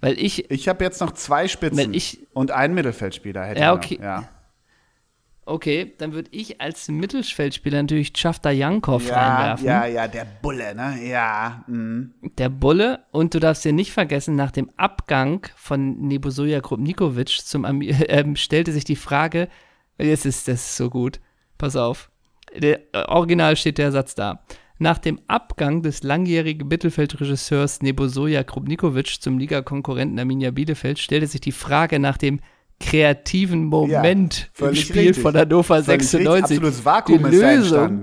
Weil 0.01 0.19
ich, 0.19 0.51
ich 0.51 0.69
hab 0.69 0.81
jetzt 0.81 1.01
noch 1.01 1.13
zwei 1.13 1.47
Spitzen 1.49 1.95
ich- 1.95 2.27
und 2.33 2.51
einen 2.51 2.75
Mittelfeldspieler 2.75 3.45
hätte 3.45 3.61
Ja, 3.61 3.71
ich 3.75 3.77
noch. 3.77 3.85
okay. 3.85 3.99
Ja. 4.03 4.29
okay, 5.45 5.93
dann 5.99 6.13
würde 6.13 6.31
ich 6.33 6.61
als 6.61 6.89
Mittelfeldspieler 6.89 7.83
natürlich 7.83 8.13
Schafter 8.17 8.51
Jankov 8.51 9.09
Ja, 9.09 9.15
reinwerfen. 9.37 9.67
ja, 9.67 9.87
ja, 9.87 10.09
der 10.09 10.27
Bulle, 10.41 10.75
ne? 10.75 10.99
Ja. 11.05 11.63
mhm. 11.69 12.15
Der 12.39 12.49
Bulle. 12.49 13.05
Und 13.13 13.35
du 13.35 13.39
darfst 13.41 13.65
dir 13.65 13.73
nicht 13.73 13.93
vergessen, 13.93 14.35
nach 14.37 14.51
dem 14.51 14.71
Abgang 14.77 15.47
von 15.57 16.01
Nebosoja 16.09 16.61
Krupnikovic 16.61 17.29
zum 17.45 17.65
Ami 17.65 17.87
ähm, 18.09 18.35
stellte 18.37 18.73
sich 18.73 18.85
die 18.85 18.97
Frage, 18.97 19.49
jetzt 19.99 20.27
ist 20.27 20.49
das 20.49 20.77
so 20.77 20.91
gut, 20.91 21.21
pass 21.59 21.77
auf. 21.77 22.09
Der, 22.57 22.81
äh, 22.95 23.05
original 23.09 23.57
steht 23.57 23.79
der 23.79 23.93
Satz 23.93 24.15
da. 24.15 24.45
Nach 24.79 24.99
dem 24.99 25.21
Abgang 25.29 25.83
des 25.83 26.03
langjährigen 26.03 26.67
Mittelfeldregisseurs 26.67 27.83
Nebosoja 27.83 28.43
Krupnikovic 28.43 29.21
zum 29.21 29.39
Ligakonkurrenten 29.39 30.19
Arminia 30.19 30.51
Bielefeld 30.51 30.99
stellte 30.99 31.29
sich 31.29 31.41
die 31.41 31.53
Frage 31.53 32.01
nach 32.01 32.19
dem 32.19 32.41
kreativen 32.81 33.67
Moment 33.67 34.51
im 34.51 34.55
völlig 34.55 34.81
Spiel 34.81 35.09
richtig. 35.09 35.23
von 35.23 35.37
Hannover 35.37 35.83
Völlig 35.85 36.01
richtig. 36.01 36.11
96. 36.11 36.57
Absolutes 36.57 36.85
Vakuum 36.85 37.31
die 37.31 37.37
Lösung, 37.37 38.03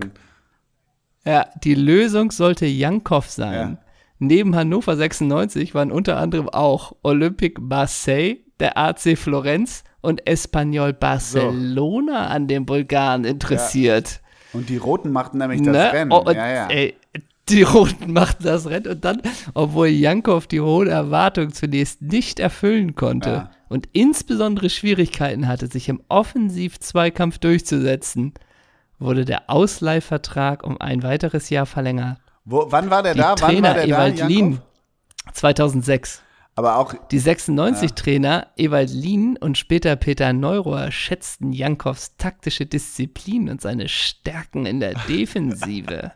ja, 1.26 1.47
die 1.64 1.76
Lösung 1.76 2.32
sollte 2.32 2.66
Jankow 2.66 3.28
sein. 3.30 3.54
Ja. 3.54 3.78
Neben 4.20 4.56
Hannover 4.56 4.95
96 4.95 5.74
waren 5.74 5.91
unter 5.91 6.18
anderem 6.18 6.50
auch 6.50 6.93
Olympique 7.04 7.62
Marseille, 7.62 8.38
der 8.60 8.78
AC 8.78 9.18
Florenz 9.18 9.84
und 10.02 10.28
Espanyol 10.28 10.93
Barcelona 10.93 12.28
an 12.28 12.47
dem 12.47 12.66
Bulgaren 12.66 13.26
interessiert. 13.26 14.22
Und 14.54 14.70
die 14.70 14.78
Roten 14.78 15.12
machten 15.12 15.38
nämlich 15.38 15.62
das 15.62 15.74
Ne? 15.74 15.93
Rennen. 15.93 16.12
Oh, 16.12 16.20
und, 16.26 16.36
ja, 16.36 16.47
ja. 16.50 16.68
Ey, 16.68 16.95
die 17.50 17.64
Roten 17.64 18.12
machten 18.14 18.43
das 18.43 18.68
Rennen 18.68 18.88
und 18.88 19.06
dann, 19.06 19.22
obwohl 19.54 19.88
Jankow 19.88 20.45
die 20.47 20.62
hohen 20.62 20.88
Erwartungen 20.88 21.54
zunächst 21.54 22.02
nicht 22.02 22.39
erfüllen 22.39 22.95
konnte 22.95 23.30
Ja. 23.30 23.52
und 23.70 23.88
insbesondere 23.93 24.70
Schwierigkeiten 24.70 25.47
hatte, 25.47 25.68
sich 25.68 25.89
im 25.89 26.02
Offensiv-Zweikampf 26.10 27.38
durchzusetzen, 27.39 28.34
wurde 29.00 29.26
der 29.26 29.50
Ausleihvertrag 29.50 30.64
um 30.64 30.80
ein 30.82 31.04
weiteres 31.04 31.50
Jahr 31.50 31.66
verlängert. 31.66 32.18
Wo, 32.45 32.66
wann 32.70 32.89
war 32.89 33.04
der 33.04 33.14
Die 33.14 33.20
da? 33.20 33.36
Wann 33.39 33.41
war 33.41 33.50
Trainer 33.50 33.74
der 33.76 33.88
da? 33.88 33.95
Ewald 33.95 34.28
Lien 34.28 34.52
Jakob? 34.54 34.66
2006. 35.34 36.24
Aber 36.60 36.76
auch, 36.76 36.93
Die 37.10 37.22
96-Trainer 37.22 38.47
Ewald 38.57 38.89
Lien 38.89 39.38
und 39.39 39.57
später 39.57 39.95
Peter 39.95 40.34
Neurohr 40.34 40.91
schätzten 40.91 41.53
Jankows 41.53 42.18
taktische 42.18 42.66
Disziplin 42.66 43.47
und 43.49 43.62
seine 43.62 43.88
Stärken 43.88 44.66
in 44.66 44.82
der 44.82 44.93
Defensive. 45.07 46.12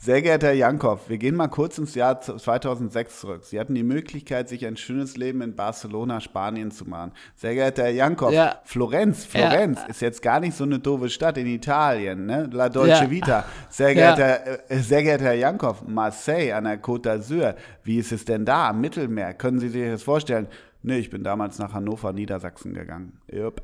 sehr 0.00 0.22
geehrter 0.22 0.46
Herr 0.46 0.54
Jankow, 0.54 0.98
wir 1.10 1.18
gehen 1.18 1.36
mal 1.36 1.48
kurz 1.48 1.76
ins 1.76 1.94
Jahr 1.94 2.22
2006 2.22 3.20
zurück. 3.20 3.44
Sie 3.44 3.60
hatten 3.60 3.74
die 3.74 3.82
Möglichkeit, 3.82 4.48
sich 4.48 4.64
ein 4.66 4.78
schönes 4.78 5.18
Leben 5.18 5.42
in 5.42 5.54
Barcelona, 5.54 6.22
Spanien 6.22 6.70
zu 6.70 6.86
machen. 6.88 7.12
Sehr 7.36 7.52
geehrter 7.52 7.82
Herr 7.82 7.90
Jankow, 7.90 8.32
Ja. 8.32 8.60
Florenz, 8.64 9.28
Ja. 9.34 9.50
Florenz 9.50 9.80
ist 9.88 10.00
jetzt 10.00 10.22
gar 10.22 10.40
nicht 10.40 10.56
so 10.56 10.64
eine 10.64 10.78
doofe 10.78 11.10
Stadt 11.10 11.36
in 11.36 11.46
Italien, 11.48 12.24
ne? 12.24 12.48
La 12.50 12.70
Dolce 12.70 12.88
Ja. 13.04 13.10
Vita. 13.10 13.44
Sehr 13.68 13.92
Ja. 13.92 14.14
geehrter, 14.14 14.70
äh, 14.70 14.78
sehr 14.80 15.02
geehrter 15.02 15.24
Herr 15.26 15.34
Jankow, 15.34 15.82
Marseille 15.86 16.52
an 16.54 16.64
der 16.64 16.82
Côte 16.82 17.10
d'Azur, 17.10 17.54
wie 17.82 17.98
ist 17.98 18.10
es 18.10 18.24
denn 18.24 18.46
da 18.46 18.70
am 18.70 18.80
Mittelmeer? 18.80 19.33
Können 19.38 19.60
Sie 19.60 19.68
sich 19.68 19.82
das 19.84 20.02
vorstellen? 20.02 20.48
Nee, 20.82 20.98
ich 20.98 21.10
bin 21.10 21.24
damals 21.24 21.58
nach 21.58 21.72
Hannover, 21.72 22.12
Niedersachsen 22.12 22.74
gegangen. 22.74 23.20
Jupp. 23.32 23.62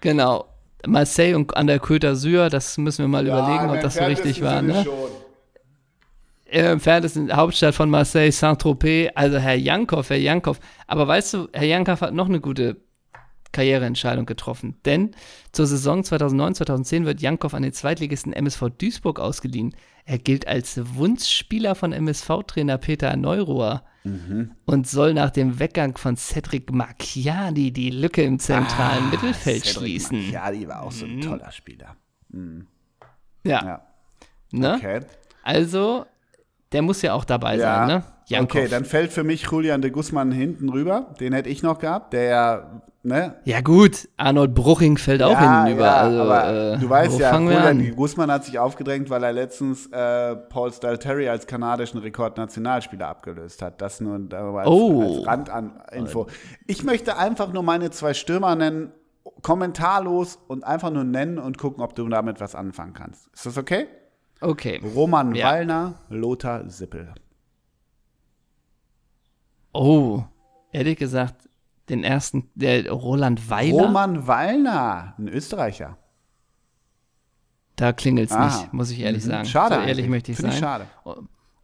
Genau. 0.00 0.46
Marseille 0.86 1.34
und 1.34 1.56
an 1.56 1.66
der 1.66 1.80
Côte 1.80 2.06
d'Azur, 2.06 2.48
das 2.50 2.78
müssen 2.78 3.04
wir 3.04 3.08
mal 3.08 3.26
überlegen, 3.26 3.70
ob 3.70 3.80
das 3.80 3.94
so 3.94 4.04
richtig 4.04 4.42
war. 4.42 4.62
Ne? 4.62 4.86
Im 6.50 6.64
entferntesten 6.64 7.34
Hauptstadt 7.34 7.74
von 7.74 7.90
Marseille, 7.90 8.30
Saint-Tropez, 8.30 9.10
also 9.14 9.38
Herr 9.38 9.56
Jankow, 9.56 10.08
Herr 10.08 10.16
Jankow. 10.16 10.58
Aber 10.86 11.08
weißt 11.08 11.34
du, 11.34 11.48
Herr 11.52 11.66
Jankow 11.66 12.00
hat 12.00 12.14
noch 12.14 12.28
eine 12.28 12.40
gute 12.40 12.76
Karriereentscheidung 13.52 14.26
getroffen. 14.26 14.76
Denn 14.84 15.12
zur 15.52 15.66
Saison 15.66 16.00
2009-2010 16.02 17.04
wird 17.04 17.20
Jankow 17.20 17.52
an 17.54 17.62
den 17.62 17.72
Zweitligisten 17.72 18.32
MSV 18.32 18.64
Duisburg 18.78 19.18
ausgeliehen. 19.20 19.74
Er 20.04 20.18
gilt 20.18 20.46
als 20.48 20.80
Wunschspieler 20.96 21.74
von 21.74 21.92
MSV-Trainer 21.92 22.78
Peter 22.78 23.14
Neurohr 23.16 23.82
und 24.64 24.86
soll 24.86 25.12
nach 25.12 25.28
dem 25.30 25.58
Weggang 25.58 25.98
von 25.98 26.16
Cedric 26.16 26.72
Macchiani 26.72 27.72
die 27.72 27.90
Lücke 27.90 28.22
im 28.22 28.38
zentralen 28.38 29.10
Mittelfeld 29.10 29.66
schließen. 29.66 30.30
Ja, 30.30 30.50
die 30.50 30.66
war 30.66 30.82
auch 30.82 30.92
so 30.92 31.04
Mhm. 31.06 31.18
ein 31.18 31.20
toller 31.20 31.52
Spieler. 31.52 31.96
Ja. 33.44 33.64
Ja. 33.64 33.82
Ne? 34.50 34.74
Okay. 34.76 35.00
Also, 35.42 36.06
der 36.72 36.82
muss 36.82 37.02
ja 37.02 37.12
auch 37.12 37.24
dabei 37.24 37.56
Ja. 37.56 37.86
sein, 37.86 37.88
ne? 37.98 38.04
Jankow. 38.28 38.60
Okay, 38.60 38.68
dann 38.68 38.84
fällt 38.84 39.12
für 39.12 39.24
mich 39.24 39.42
Julian 39.50 39.80
de 39.82 39.90
Guzman 39.90 40.30
hinten 40.32 40.68
rüber. 40.68 41.14
Den 41.20 41.32
hätte 41.32 41.48
ich 41.48 41.62
noch 41.62 41.78
gehabt, 41.78 42.12
der 42.12 42.22
ja, 42.24 42.82
ne? 43.02 43.36
Ja 43.44 43.60
gut, 43.62 44.08
Arnold 44.18 44.54
Bruching 44.54 44.98
fällt 44.98 45.22
auch 45.22 45.30
ja, 45.32 45.62
hinten 45.64 45.76
über. 45.76 45.86
ja, 45.86 45.94
also, 45.96 46.20
aber 46.22 46.48
äh, 46.74 46.78
du 46.78 46.90
weißt 46.90 47.18
ja, 47.18 47.38
Julian 47.38 47.62
an? 47.62 47.78
de 47.78 47.90
Guzman 47.92 48.30
hat 48.30 48.44
sich 48.44 48.58
aufgedrängt, 48.58 49.08
weil 49.08 49.22
er 49.24 49.32
letztens 49.32 49.86
äh, 49.92 50.36
Paul 50.36 50.72
Stalteri 50.72 51.28
als 51.28 51.46
kanadischen 51.46 52.00
Rekordnationalspieler 52.00 53.08
abgelöst 53.08 53.62
hat. 53.62 53.80
Das 53.80 54.00
nur 54.00 54.14
als, 54.58 54.68
Oh. 54.68 55.24
als 55.24 55.48
Randinfo. 55.48 56.26
Ich 56.66 56.84
möchte 56.84 57.16
einfach 57.16 57.52
nur 57.52 57.62
meine 57.62 57.90
zwei 57.90 58.12
Stürmer 58.14 58.54
nennen, 58.56 58.92
kommentarlos 59.42 60.38
und 60.48 60.64
einfach 60.64 60.90
nur 60.90 61.04
nennen 61.04 61.38
und 61.38 61.58
gucken, 61.58 61.82
ob 61.82 61.94
du 61.94 62.06
damit 62.08 62.40
was 62.40 62.54
anfangen 62.54 62.92
kannst. 62.92 63.28
Ist 63.34 63.46
das 63.46 63.56
okay? 63.58 63.86
Okay. 64.40 64.80
Roman 64.94 65.34
Ja. 65.34 65.46
Wallner, 65.46 65.94
Lothar 66.10 66.68
Sippel. 66.68 67.12
Oh, 69.80 70.24
ehrlich 70.72 70.96
gesagt, 70.98 71.48
den 71.88 72.02
ersten, 72.04 72.50
der 72.54 72.90
Roland 72.90 73.48
Weiler, 73.48 73.84
Roman 73.84 74.26
Wallner, 74.26 75.14
ein 75.18 75.28
Österreicher. 75.28 75.96
da 77.76 77.92
klingelt's 77.92 78.32
Aha. 78.32 78.44
nicht, 78.62 78.72
muss 78.72 78.90
ich 78.90 79.00
ehrlich 79.00 79.24
Mhm. 79.24 79.28
sagen. 79.30 79.44
Schade 79.46 79.74
So 79.76 79.80
ehrlich 79.82 80.08
möchte 80.08 80.32
ich 80.32 80.38
sein. 80.38 80.50
ich 80.50 80.58
schade. 80.58 80.86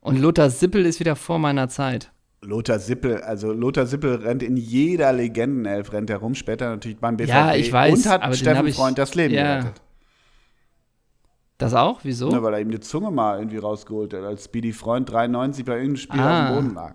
Und 0.01 0.21
Lothar 0.21 0.49
Sippel 0.51 0.87
ist 0.87 1.01
wieder 1.01 1.17
vor 1.17 1.39
meiner 1.41 1.69
Zeit. 1.69 2.13
Lothar 2.41 2.79
Sippel, 2.79 3.21
also 3.23 3.53
Lothar 3.53 3.87
Sippel 3.87 4.17
rennt 4.17 4.43
in 4.43 4.57
jeder 4.57 5.13
Legendenelf, 5.13 5.93
rennt 5.93 6.11
herum, 6.11 6.35
später 6.37 6.69
natürlich 6.71 6.99
beim 6.99 7.17
BVB 7.17 7.31
Ja, 7.31 7.55
ich 7.55 7.73
weiß, 7.73 8.07
und 8.07 8.13
hat 8.13 8.37
Steffen 8.37 8.67
ich- 8.69 8.77
Freund 8.77 8.97
das 8.99 9.15
Leben 9.15 9.35
ja. 9.35 9.59
gerettet. 9.61 9.81
Das 11.59 11.73
auch? 11.75 12.01
Wieso? 12.03 12.29
Ne, 12.31 12.43
weil 12.43 12.55
er 12.55 12.61
ihm 12.61 12.71
die 12.71 12.81
Zunge 12.81 13.11
mal 13.11 13.39
irgendwie 13.39 13.59
rausgeholt 13.59 14.13
hat, 14.13 14.23
als 14.25 14.45
Speedy 14.45 14.73
Freund 14.73 15.11
93 15.11 15.65
bei 15.65 15.73
irgendeinem 15.75 15.97
Spiel 15.97 16.21
Ah. 16.21 16.43
auf 16.43 16.49
dem 16.49 16.55
Boden 16.67 16.75
lag. 16.75 16.95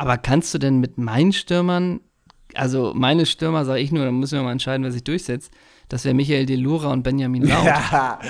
Aber 0.00 0.16
kannst 0.16 0.54
du 0.54 0.58
denn 0.58 0.78
mit 0.78 0.96
meinen 0.96 1.34
Stürmern, 1.34 2.00
also 2.54 2.94
meine 2.94 3.26
Stürmer, 3.26 3.66
sage 3.66 3.80
ich 3.80 3.92
nur, 3.92 4.06
dann 4.06 4.18
müssen 4.18 4.38
wir 4.38 4.42
mal 4.42 4.52
entscheiden, 4.52 4.82
wer 4.82 4.92
sich 4.92 5.04
durchsetzt. 5.04 5.52
Das 5.90 6.04
wäre 6.04 6.14
Michael 6.14 6.46
Delura 6.46 6.92
und 6.92 7.02
Benjamin 7.02 7.42
Laut. 7.42 7.64
Ja, 7.64 8.20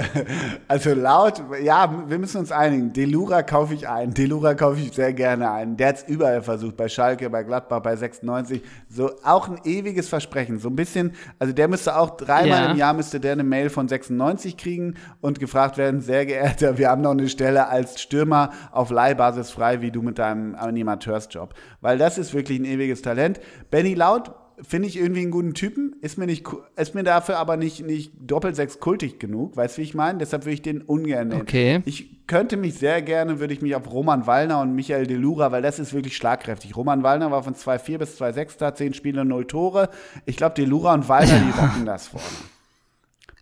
also 0.68 0.94
laut, 0.94 1.42
ja, 1.62 1.92
wir 2.08 2.18
müssen 2.18 2.38
uns 2.38 2.52
einigen. 2.52 2.92
Delura 2.92 3.42
kaufe 3.42 3.74
ich 3.74 3.88
ein. 3.88 4.14
Delura 4.14 4.54
kaufe 4.54 4.80
ich 4.80 4.92
sehr 4.92 5.12
gerne 5.12 5.50
ein. 5.50 5.76
Der 5.76 5.88
hat 5.88 5.96
es 5.96 6.02
überall 6.04 6.40
versucht, 6.40 6.76
bei 6.76 6.88
Schalke, 6.88 7.28
bei 7.30 7.42
Gladbach, 7.42 7.80
bei 7.80 7.96
96. 7.96 8.62
So 8.88 9.10
auch 9.24 9.48
ein 9.48 9.58
ewiges 9.64 10.08
Versprechen. 10.08 10.60
So 10.60 10.68
ein 10.68 10.76
bisschen, 10.76 11.12
also 11.40 11.52
der 11.52 11.66
müsste 11.66 11.96
auch 11.96 12.16
dreimal 12.16 12.48
Ja. 12.66 12.70
im 12.70 12.76
Jahr 12.78 12.94
müsste 12.94 13.18
der 13.18 13.32
eine 13.32 13.42
Mail 13.44 13.70
von 13.70 13.88
96 13.88 14.56
kriegen 14.56 14.94
und 15.20 15.40
gefragt 15.40 15.76
werden, 15.78 16.00
sehr 16.00 16.24
geehrter, 16.26 16.78
wir 16.78 16.90
haben 16.90 17.02
noch 17.02 17.10
eine 17.10 17.28
Stelle 17.28 17.66
als 17.68 18.00
Stürmer 18.00 18.50
auf 18.70 18.90
Leihbasis 18.90 19.50
frei, 19.50 19.80
wie 19.80 19.90
du 19.90 20.00
mit 20.00 20.20
deinem 20.20 20.54
Animateursjob. 20.54 21.54
Weil 21.80 21.98
das 21.98 22.18
ist 22.18 22.34
wirklich 22.34 22.60
ein 22.60 22.64
ewiges 22.64 23.02
Talent. 23.02 23.40
Benny 23.72 23.94
Laut 23.94 24.30
finde 24.62 24.88
ich 24.88 24.96
irgendwie 24.96 25.22
einen 25.22 25.30
guten 25.30 25.54
Typen, 25.54 25.96
ist 26.00 26.16
mir, 26.16 26.26
nicht, 26.26 26.46
ist 26.76 26.94
mir 26.94 27.02
dafür 27.02 27.38
aber 27.38 27.56
nicht, 27.56 27.84
nicht 27.84 28.12
doppelt 28.18 28.56
sechs 28.56 28.78
kultig 28.78 29.18
genug, 29.18 29.56
weißt 29.56 29.76
du, 29.76 29.82
wie 29.82 29.84
ich 29.84 29.94
meine? 29.94 30.18
Deshalb 30.18 30.44
würde 30.44 30.54
ich 30.54 30.62
den 30.62 30.82
ungern 30.82 31.28
nehmen. 31.28 31.42
Okay. 31.42 31.82
Ich 31.84 32.26
könnte 32.26 32.56
mich 32.56 32.74
sehr 32.74 33.02
gerne, 33.02 33.40
würde 33.40 33.52
ich 33.52 33.62
mich 33.62 33.74
auf 33.74 33.90
Roman 33.92 34.26
Wallner 34.26 34.60
und 34.60 34.74
Michael 34.74 35.06
Delura, 35.06 35.52
weil 35.52 35.62
das 35.62 35.78
ist 35.78 35.92
wirklich 35.92 36.16
schlagkräftig. 36.16 36.76
Roman 36.76 37.02
Wallner 37.02 37.30
war 37.30 37.42
von 37.42 37.54
2,4 37.54 37.98
bis 37.98 38.20
2,6 38.20 38.58
da, 38.58 38.74
10 38.74 38.94
Spiele, 38.94 39.24
0 39.24 39.46
Tore. 39.46 39.90
Ich 40.24 40.36
glaube, 40.36 40.54
Delura 40.54 40.94
und 40.94 41.08
Wallner, 41.08 41.40
die 41.40 41.60
rocken 41.60 41.86
das 41.86 42.08
vorne. 42.08 42.26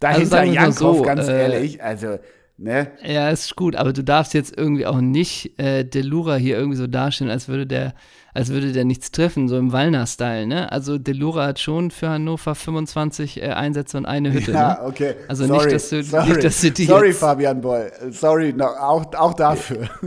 Dahinter 0.01 0.37
mal 0.37 0.53
Jankow, 0.53 0.97
so, 0.99 1.03
ganz 1.03 1.29
äh, 1.29 1.43
ehrlich, 1.43 1.83
also, 1.83 2.19
ne? 2.59 2.93
Ja, 3.05 3.31
ist 3.31 3.57
gut, 3.57 3.77
aber 3.77 3.93
du 3.93 4.03
darfst 4.05 4.35
jetzt 4.35 4.57
irgendwie 4.57 4.87
auch 4.87 5.01
nicht 5.01 5.59
äh, 5.59 5.85
Delura 5.85 6.37
hier 6.37 6.57
irgendwie 6.57 6.77
so 6.77 6.87
darstellen, 6.87 7.31
als 7.31 7.49
würde 7.49 7.67
der, 7.67 7.95
als 8.35 8.49
würde 8.51 8.73
der 8.73 8.85
nichts 8.85 9.11
treffen, 9.11 9.49
so 9.49 9.57
im 9.59 9.73
Wallner-Style, 9.73 10.47
ne? 10.47 10.71
Also 10.73 10.99
Delura 10.99 11.47
hat 11.47 11.59
schon 11.61 11.91
für 11.91 12.09
Hannover 12.11 12.55
25 12.55 13.43
äh, 13.43 13.51
Einsätze 13.51 13.97
und 13.99 14.07
eine 14.07 14.33
Hütte, 14.33 14.53
Ja, 14.53 14.75
ne? 14.75 14.89
okay. 14.89 15.15
Also 15.29 15.47
sorry, 15.47 15.65
nicht, 15.65 15.75
dass 15.75 15.89
du- 15.91 16.03
sorry, 16.03 16.29
nicht, 16.29 16.45
dass 16.45 16.61
du 16.61 16.71
die 16.71 16.85
Sorry, 16.87 17.09
jetzt- 17.09 17.19
Fabian 17.21 17.61
Boll. 17.61 17.91
Sorry, 18.11 18.53
no, 18.53 18.67
auch, 18.67 19.13
auch 19.15 19.35
dafür. 19.35 19.89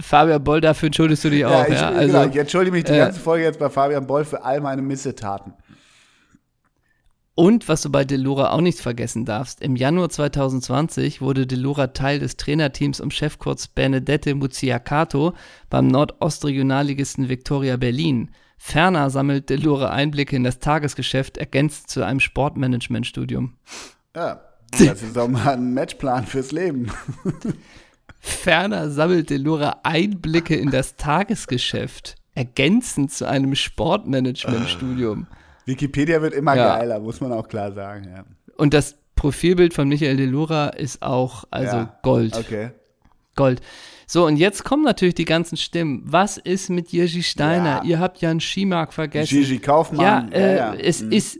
Fabian 0.00 0.42
Boll, 0.42 0.60
dafür 0.62 0.86
entschuldigst 0.86 1.24
du 1.24 1.30
dich 1.30 1.44
auch, 1.44 1.66
ich, 1.68 1.74
ja? 1.74 1.90
genau, 1.90 2.18
Also, 2.20 2.30
ich 2.30 2.36
entschuldige 2.36 2.72
mich 2.74 2.84
die 2.84 2.92
äh, 2.92 2.98
ganze 2.98 3.20
Folge 3.20 3.44
jetzt 3.44 3.58
bei 3.58 3.68
Fabian 3.68 4.06
Boll 4.06 4.24
für 4.24 4.42
all 4.42 4.60
meine 4.60 4.80
Missetaten. 4.80 5.52
Und 7.34 7.68
was 7.68 7.82
du 7.82 7.90
bei 7.90 8.04
Delura 8.04 8.50
auch 8.50 8.60
nicht 8.60 8.80
vergessen 8.80 9.24
darfst, 9.24 9.62
im 9.62 9.76
Januar 9.76 10.10
2020 10.10 11.20
wurde 11.20 11.46
Delura 11.46 11.88
Teil 11.88 12.18
des 12.18 12.36
Trainerteams 12.36 13.00
um 13.00 13.10
Chefcoach 13.10 13.70
Benedette 13.74 14.34
Muzziacato 14.34 15.34
beim 15.70 15.86
Nordostregionalligisten 15.86 17.28
Viktoria 17.28 17.76
Berlin. 17.76 18.30
Ferner 18.58 19.08
sammelt 19.08 19.48
Delura 19.48 19.90
Einblicke 19.90 20.36
in 20.36 20.44
das 20.44 20.58
Tagesgeschäft, 20.58 21.38
ergänzt 21.38 21.88
zu 21.88 22.04
einem 22.04 22.20
Sportmanagementstudium. 22.20 23.54
Ja, 24.14 24.42
das 24.72 25.02
ist 25.02 25.16
doch 25.16 25.28
mal 25.28 25.54
ein 25.54 25.72
Matchplan 25.72 26.26
fürs 26.26 26.52
Leben. 26.52 26.90
Ferner 28.18 28.90
sammelt 28.90 29.30
Delura 29.30 29.80
Einblicke 29.82 30.56
in 30.56 30.70
das 30.70 30.96
Tagesgeschäft, 30.96 32.16
ergänzend 32.34 33.12
zu 33.12 33.26
einem 33.26 33.54
Sportmanagementstudium. 33.54 35.26
Wikipedia 35.70 36.20
wird 36.22 36.34
immer 36.34 36.54
Ja. 36.56 36.78
geiler, 36.78 36.98
muss 37.00 37.20
man 37.20 37.32
auch 37.32 37.48
klar 37.48 37.72
sagen. 37.72 38.08
Ja. 38.14 38.24
Und 38.56 38.74
das 38.74 38.96
Profilbild 39.16 39.74
von 39.74 39.88
Michael 39.88 40.16
Delura 40.16 40.68
ist 40.68 41.02
auch 41.02 41.44
also 41.50 41.76
Ja, 41.76 41.98
Gold. 42.02 42.36
Okay. 42.36 42.70
Gold. 43.36 43.60
So, 44.06 44.26
und 44.26 44.36
jetzt 44.36 44.64
kommen 44.64 44.82
natürlich 44.82 45.14
die 45.14 45.24
ganzen 45.24 45.56
Stimmen. 45.56 46.02
Was 46.04 46.36
ist 46.36 46.68
mit 46.68 46.88
Jiří 46.92 47.22
Steiner? 47.22 47.76
Ja. 47.76 47.84
Ihr 47.84 47.98
habt 48.00 48.20
Jan 48.20 48.40
Schimak 48.40 48.92
vergessen. 48.92 49.38
Gigi 49.38 49.54
ja, 49.54 49.60
Kaufmann. 49.60 50.32
äh, 50.32 50.76
es 50.82 51.02
Mhm. 51.02 51.12
ist 51.12 51.38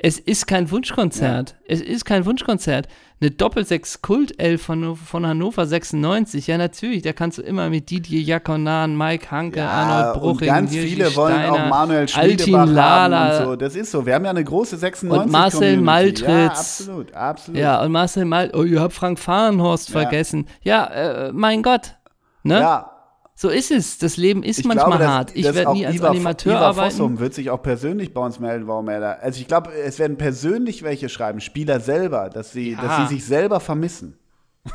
es 0.00 0.18
ist 0.20 0.46
kein 0.46 0.70
Wunschkonzert. 0.70 1.56
Es 1.66 1.80
ist 1.80 2.04
kein 2.04 2.24
Wunschkonzert. 2.24 2.86
Eine 3.20 3.32
Doppelsechs 3.32 4.00
Kult 4.00 4.40
11 4.40 4.62
von, 4.62 4.94
von 4.96 5.26
Hannover 5.26 5.66
96. 5.66 6.46
Ja, 6.46 6.56
natürlich, 6.56 7.02
da 7.02 7.12
kannst 7.12 7.38
du 7.38 7.42
immer 7.42 7.68
mit 7.68 7.90
Didier 7.90 8.20
Jakonan, 8.20 8.96
Mike 8.96 9.28
Hanke, 9.32 9.58
Ja, 9.58 9.68
Arnold 9.68 10.14
und 10.14 10.22
Bruching, 10.22 10.46
ganz 10.46 10.72
Jiří 10.72 10.86
viele 10.88 11.16
wollen 11.16 11.50
auch 11.50 11.68
Manuel 11.68 12.06
Altin 12.14 12.38
Schmiedebach 12.38 12.66
Lala. 12.68 13.38
und 13.40 13.44
so. 13.44 13.56
Das 13.56 13.74
ist 13.74 13.90
so. 13.90 14.06
Wir 14.06 14.14
haben 14.14 14.24
ja 14.24 14.30
eine 14.30 14.44
große 14.44 14.76
96 14.76 15.24
Und 15.26 15.32
Marcel 15.32 15.58
Community. 15.76 15.84
Maltritz. 15.84 16.28
Ja, 16.28 16.46
absolut, 16.46 17.14
absolut. 17.14 17.60
Ja, 17.60 17.82
und 17.82 17.90
Marcel 17.90 18.24
Mal, 18.24 18.52
oh, 18.54 18.62
ihr 18.62 18.80
habt 18.80 18.92
Frank 18.94 19.18
Fahrenhorst 19.18 19.88
Ja. 19.88 20.00
vergessen. 20.00 20.46
Ja, 20.62 20.84
äh, 20.86 21.32
mein 21.32 21.64
Gott. 21.64 21.96
Ne? 22.44 22.60
Ja, 22.60 22.90
So 23.40 23.50
ist 23.50 23.70
es. 23.70 23.98
Das 23.98 24.16
Leben 24.16 24.42
ist 24.42 24.58
ich 24.58 24.64
manchmal 24.64 24.86
glaube, 24.98 25.04
dass, 25.04 25.12
hart. 25.12 25.30
Ich 25.36 25.44
werde 25.44 25.72
nie 25.72 25.86
als 25.86 25.94
Ivar, 25.94 26.10
Animateur 26.10 26.54
Ivar 26.54 26.66
arbeiten. 26.66 26.90
Fossum 26.90 27.20
wird 27.20 27.34
sich 27.34 27.50
auch 27.50 27.62
persönlich 27.62 28.12
bei 28.12 28.20
uns 28.20 28.40
melden, 28.40 28.66
warum 28.66 28.88
er 28.88 28.98
da. 28.98 29.12
Also 29.12 29.40
ich 29.40 29.46
glaube, 29.46 29.70
es 29.72 30.00
werden 30.00 30.16
persönlich 30.16 30.82
welche 30.82 31.08
schreiben, 31.08 31.40
Spieler 31.40 31.78
selber, 31.78 32.30
dass 32.30 32.50
sie, 32.50 32.72
Ja. 32.72 32.82
dass 32.82 32.96
sie 33.08 33.14
sich 33.14 33.24
selber 33.24 33.60
vermissen. 33.60 34.18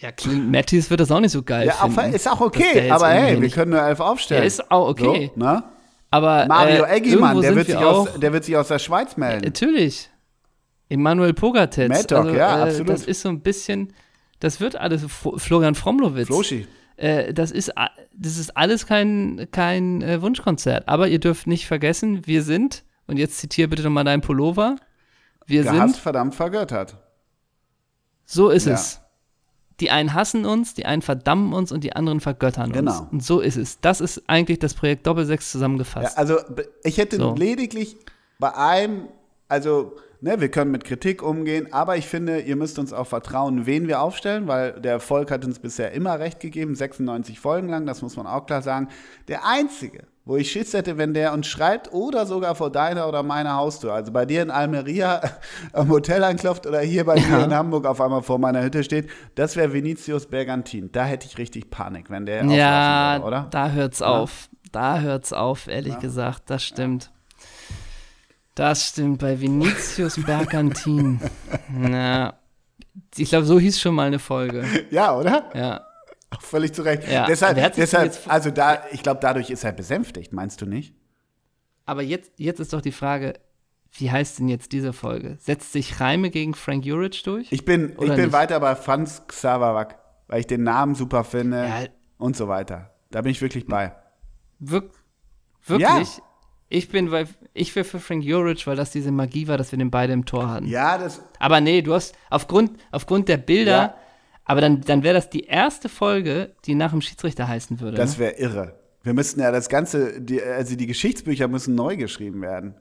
Ja, 0.00 0.12
Clint 0.12 0.52
Matthews 0.52 0.90
wird 0.90 1.00
das 1.00 1.10
auch 1.10 1.18
nicht 1.18 1.32
so 1.32 1.42
geil 1.42 1.66
Ja, 1.66 1.72
finden. 1.88 2.14
ist 2.14 2.30
auch 2.30 2.40
okay, 2.40 2.88
aber 2.88 3.08
hey, 3.08 3.42
wir 3.42 3.50
können 3.50 3.72
nur 3.72 3.82
elf 3.82 3.98
aufstellen. 3.98 4.42
Ja, 4.42 4.46
ist 4.46 4.70
auch 4.70 4.90
okay. 4.90 5.32
So, 5.34 5.40
ne? 5.44 5.64
Aber 6.12 6.46
Mario 6.46 6.84
äh, 6.84 6.98
Eggimann, 6.98 7.40
der 7.40 7.56
wird, 7.56 7.66
sich 7.66 7.76
wir 7.76 7.84
aus, 7.84 8.08
der 8.16 8.32
wird 8.32 8.44
sich 8.44 8.56
aus 8.56 8.68
der 8.68 8.78
Schweiz 8.78 9.16
melden. 9.16 9.44
Natürlich. 9.44 10.08
Emanuel 10.88 11.34
Pogatetz. 11.34 11.88
Mad 11.88 12.04
Dog, 12.14 12.32
ja, 12.32 12.58
äh, 12.58 12.68
absolut. 12.68 12.90
Das 12.90 13.06
ist 13.06 13.22
so 13.22 13.28
ein 13.28 13.40
bisschen, 13.40 13.92
das 14.38 14.60
wird 14.60 14.76
alles, 14.76 15.02
Florian 15.08 15.74
Fromlowitz. 15.74 16.28
Floschi. 16.28 16.68
Äh, 16.98 17.32
das, 17.32 17.50
ist, 17.50 17.72
das 18.12 18.36
ist 18.38 18.56
alles 18.56 18.86
kein, 18.86 19.46
kein 19.50 20.02
äh, 20.02 20.20
Wunschkonzert. 20.20 20.88
Aber 20.88 21.08
ihr 21.08 21.18
dürft 21.20 21.46
nicht 21.46 21.66
vergessen, 21.66 22.26
wir 22.26 22.42
sind, 22.42 22.84
und 23.06 23.16
jetzt 23.18 23.38
zitiere 23.38 23.68
bitte 23.68 23.82
nochmal 23.82 24.04
deinen 24.04 24.20
Pullover, 24.20 24.76
wir 25.46 25.62
Gehasst, 25.62 25.94
sind, 25.94 25.96
verdammt, 26.02 26.34
vergöttert. 26.34 26.96
so 28.24 28.50
ist 28.50 28.66
Ja. 28.66 28.74
es. 28.74 29.00
Die 29.80 29.90
einen 29.90 30.12
hassen 30.12 30.44
uns, 30.44 30.74
die 30.74 30.86
einen 30.86 31.02
verdammen 31.02 31.52
uns 31.52 31.70
und 31.70 31.84
die 31.84 31.94
anderen 31.94 32.18
vergöttern 32.20 32.66
uns. 32.66 32.74
Genau. 32.76 33.08
Und 33.12 33.22
so 33.24 33.38
ist 33.40 33.56
es. 33.56 33.80
Das 33.80 34.00
ist 34.00 34.24
eigentlich 34.26 34.58
das 34.58 34.74
Projekt 34.74 35.06
Doppelsechs 35.06 35.46
Ja, 35.48 35.52
zusammengefasst. 35.52 36.18
also 36.18 36.36
b- 36.50 36.64
ich 36.82 36.98
hätte 36.98 37.16
So. 37.16 37.34
lediglich 37.36 37.96
bei 38.40 38.52
einem, 38.56 39.08
also 39.46 39.94
ne, 40.20 40.40
wir 40.40 40.50
können 40.50 40.70
mit 40.70 40.84
Kritik 40.84 41.22
umgehen, 41.22 41.72
aber 41.72 41.96
ich 41.96 42.06
finde, 42.06 42.40
ihr 42.40 42.56
müsst 42.56 42.78
uns 42.78 42.92
auch 42.92 43.06
vertrauen, 43.06 43.66
wen 43.66 43.88
wir 43.88 44.00
aufstellen, 44.00 44.48
weil 44.48 44.72
der 44.80 44.92
Erfolg 44.92 45.30
hat 45.30 45.44
uns 45.44 45.58
bisher 45.58 45.92
immer 45.92 46.18
recht 46.18 46.40
gegeben, 46.40 46.74
96 46.74 47.38
Folgen 47.40 47.68
lang, 47.68 47.86
das 47.86 48.02
muss 48.02 48.16
man 48.16 48.26
auch 48.26 48.46
klar 48.46 48.62
sagen. 48.62 48.88
Der 49.28 49.46
einzige, 49.46 50.04
wo 50.24 50.36
ich 50.36 50.50
Schiss 50.52 50.74
hätte, 50.74 50.98
wenn 50.98 51.14
der 51.14 51.32
uns 51.32 51.46
schreibt 51.46 51.92
oder 51.92 52.26
sogar 52.26 52.54
vor 52.54 52.70
deiner 52.70 53.08
oder 53.08 53.22
meiner 53.22 53.54
Haustür, 53.54 53.94
also 53.94 54.12
bei 54.12 54.26
dir 54.26 54.42
in 54.42 54.50
Almeria 54.50 55.22
am 55.72 55.88
Hotel 55.88 56.22
anklopft 56.22 56.66
oder 56.66 56.80
hier 56.80 57.04
bei 57.04 57.14
mir 57.14 57.44
in 57.44 57.54
Hamburg 57.54 57.86
auf 57.86 58.00
einmal 58.00 58.22
vor 58.22 58.38
meiner 58.38 58.62
Hütte 58.62 58.84
steht, 58.84 59.08
das 59.36 59.56
wäre 59.56 59.72
Vinicius 59.72 60.26
Bergantin. 60.26 60.92
Da 60.92 61.04
hätte 61.04 61.26
ich 61.26 61.38
richtig 61.38 61.70
Panik, 61.70 62.10
wenn 62.10 62.26
der 62.26 62.44
Ja, 62.44 63.14
würde, 63.14 63.26
oder? 63.26 63.46
da 63.50 63.70
hört's 63.70 64.02
auf. 64.02 64.50
Da 64.70 65.00
hört's 65.00 65.32
auf, 65.32 65.66
ehrlich 65.66 65.98
gesagt. 65.98 66.42
Das 66.50 66.62
stimmt. 66.62 67.10
Das 68.58 68.88
stimmt. 68.88 69.20
Bei 69.20 69.40
Vinicius 69.40 70.20
Bergantin. 70.20 71.20
Na, 71.68 72.34
ich 73.16 73.28
glaube, 73.28 73.46
so 73.46 73.60
hieß 73.60 73.80
schon 73.80 73.94
mal 73.94 74.08
eine 74.08 74.18
Folge. 74.18 74.64
Ja, 74.90 75.16
oder? 75.16 75.48
Ja. 75.54 75.86
Auch 76.30 76.42
völlig 76.42 76.72
zu 76.72 76.82
Recht. 76.82 77.08
Ja, 77.08 77.26
deshalb, 77.26 77.56
deshalb 77.76 78.18
also 78.26 78.50
da, 78.50 78.82
ich 78.90 79.04
glaube, 79.04 79.20
dadurch 79.22 79.50
ist 79.50 79.62
er 79.62 79.70
besänftigt, 79.70 80.32
meinst 80.32 80.60
du 80.60 80.66
nicht? 80.66 80.92
Aber 81.86 82.02
jetzt, 82.02 82.32
jetzt 82.36 82.58
ist 82.58 82.72
doch 82.72 82.80
die 82.80 82.90
Frage, 82.90 83.34
wie 83.92 84.10
heißt 84.10 84.40
denn 84.40 84.48
jetzt 84.48 84.72
diese 84.72 84.92
Folge? 84.92 85.36
Setzt 85.38 85.72
sich 85.72 86.00
Reime 86.00 86.28
gegen 86.30 86.54
Frank 86.54 86.84
Juric 86.84 87.22
durch? 87.22 87.52
Ich 87.52 87.64
bin, 87.64 87.90
ich 87.90 87.96
bin 87.96 88.16
nicht? 88.16 88.32
weiter 88.32 88.58
bei 88.58 88.74
Franz 88.74 89.22
Xaverwack, 89.28 90.00
weil 90.26 90.40
ich 90.40 90.48
den 90.48 90.64
Namen 90.64 90.96
super 90.96 91.22
finde 91.22 91.58
Ja. 91.64 91.84
und 92.18 92.36
so 92.36 92.48
weiter. 92.48 92.90
Da 93.12 93.22
bin 93.22 93.30
ich 93.30 93.40
wirklich 93.40 93.66
bei. 93.66 93.94
Wir 94.58 94.82
wirklich? 95.64 96.20
Ich 96.68 96.88
bin 96.90 97.10
bei, 97.10 97.26
ich 97.58 97.74
wäre 97.76 97.84
für 97.84 98.00
Frank 98.00 98.24
Juric, 98.24 98.66
weil 98.66 98.76
das 98.76 98.90
diese 98.90 99.10
Magie 99.12 99.48
war, 99.48 99.58
dass 99.58 99.72
wir 99.72 99.78
den 99.78 99.90
beide 99.90 100.12
im 100.12 100.24
Tor 100.24 100.50
hatten. 100.50 100.66
Ja, 100.66 100.98
das, 100.98 101.22
Aber 101.38 101.60
nee, 101.60 101.82
du 101.82 101.94
hast 101.94 102.14
aufgrund, 102.30 102.78
aufgrund 102.90 103.28
der 103.28 103.36
Bilder, 103.36 103.76
Ja. 103.76 103.94
aber 104.44 104.60
dann, 104.60 104.80
dann 104.80 105.02
wäre 105.02 105.14
das 105.14 105.30
die 105.30 105.44
erste 105.44 105.88
Folge, 105.88 106.54
die 106.64 106.74
nach 106.74 106.90
dem 106.92 107.00
Schiedsrichter 107.00 107.48
heißen 107.48 107.80
würde. 107.80 107.96
das 107.96 108.14
ne? 108.14 108.18
wäre 108.20 108.32
irre. 108.38 108.78
Wir 109.02 109.14
müssten 109.14 109.40
ja 109.40 109.50
das 109.52 109.68
Ganze, 109.68 110.20
die, 110.20 110.42
also 110.42 110.76
die 110.76 110.86
Geschichtsbücher 110.86 111.48
müssen 111.48 111.74
neu 111.74 111.96
geschrieben 111.96 112.42
werden. 112.42 112.74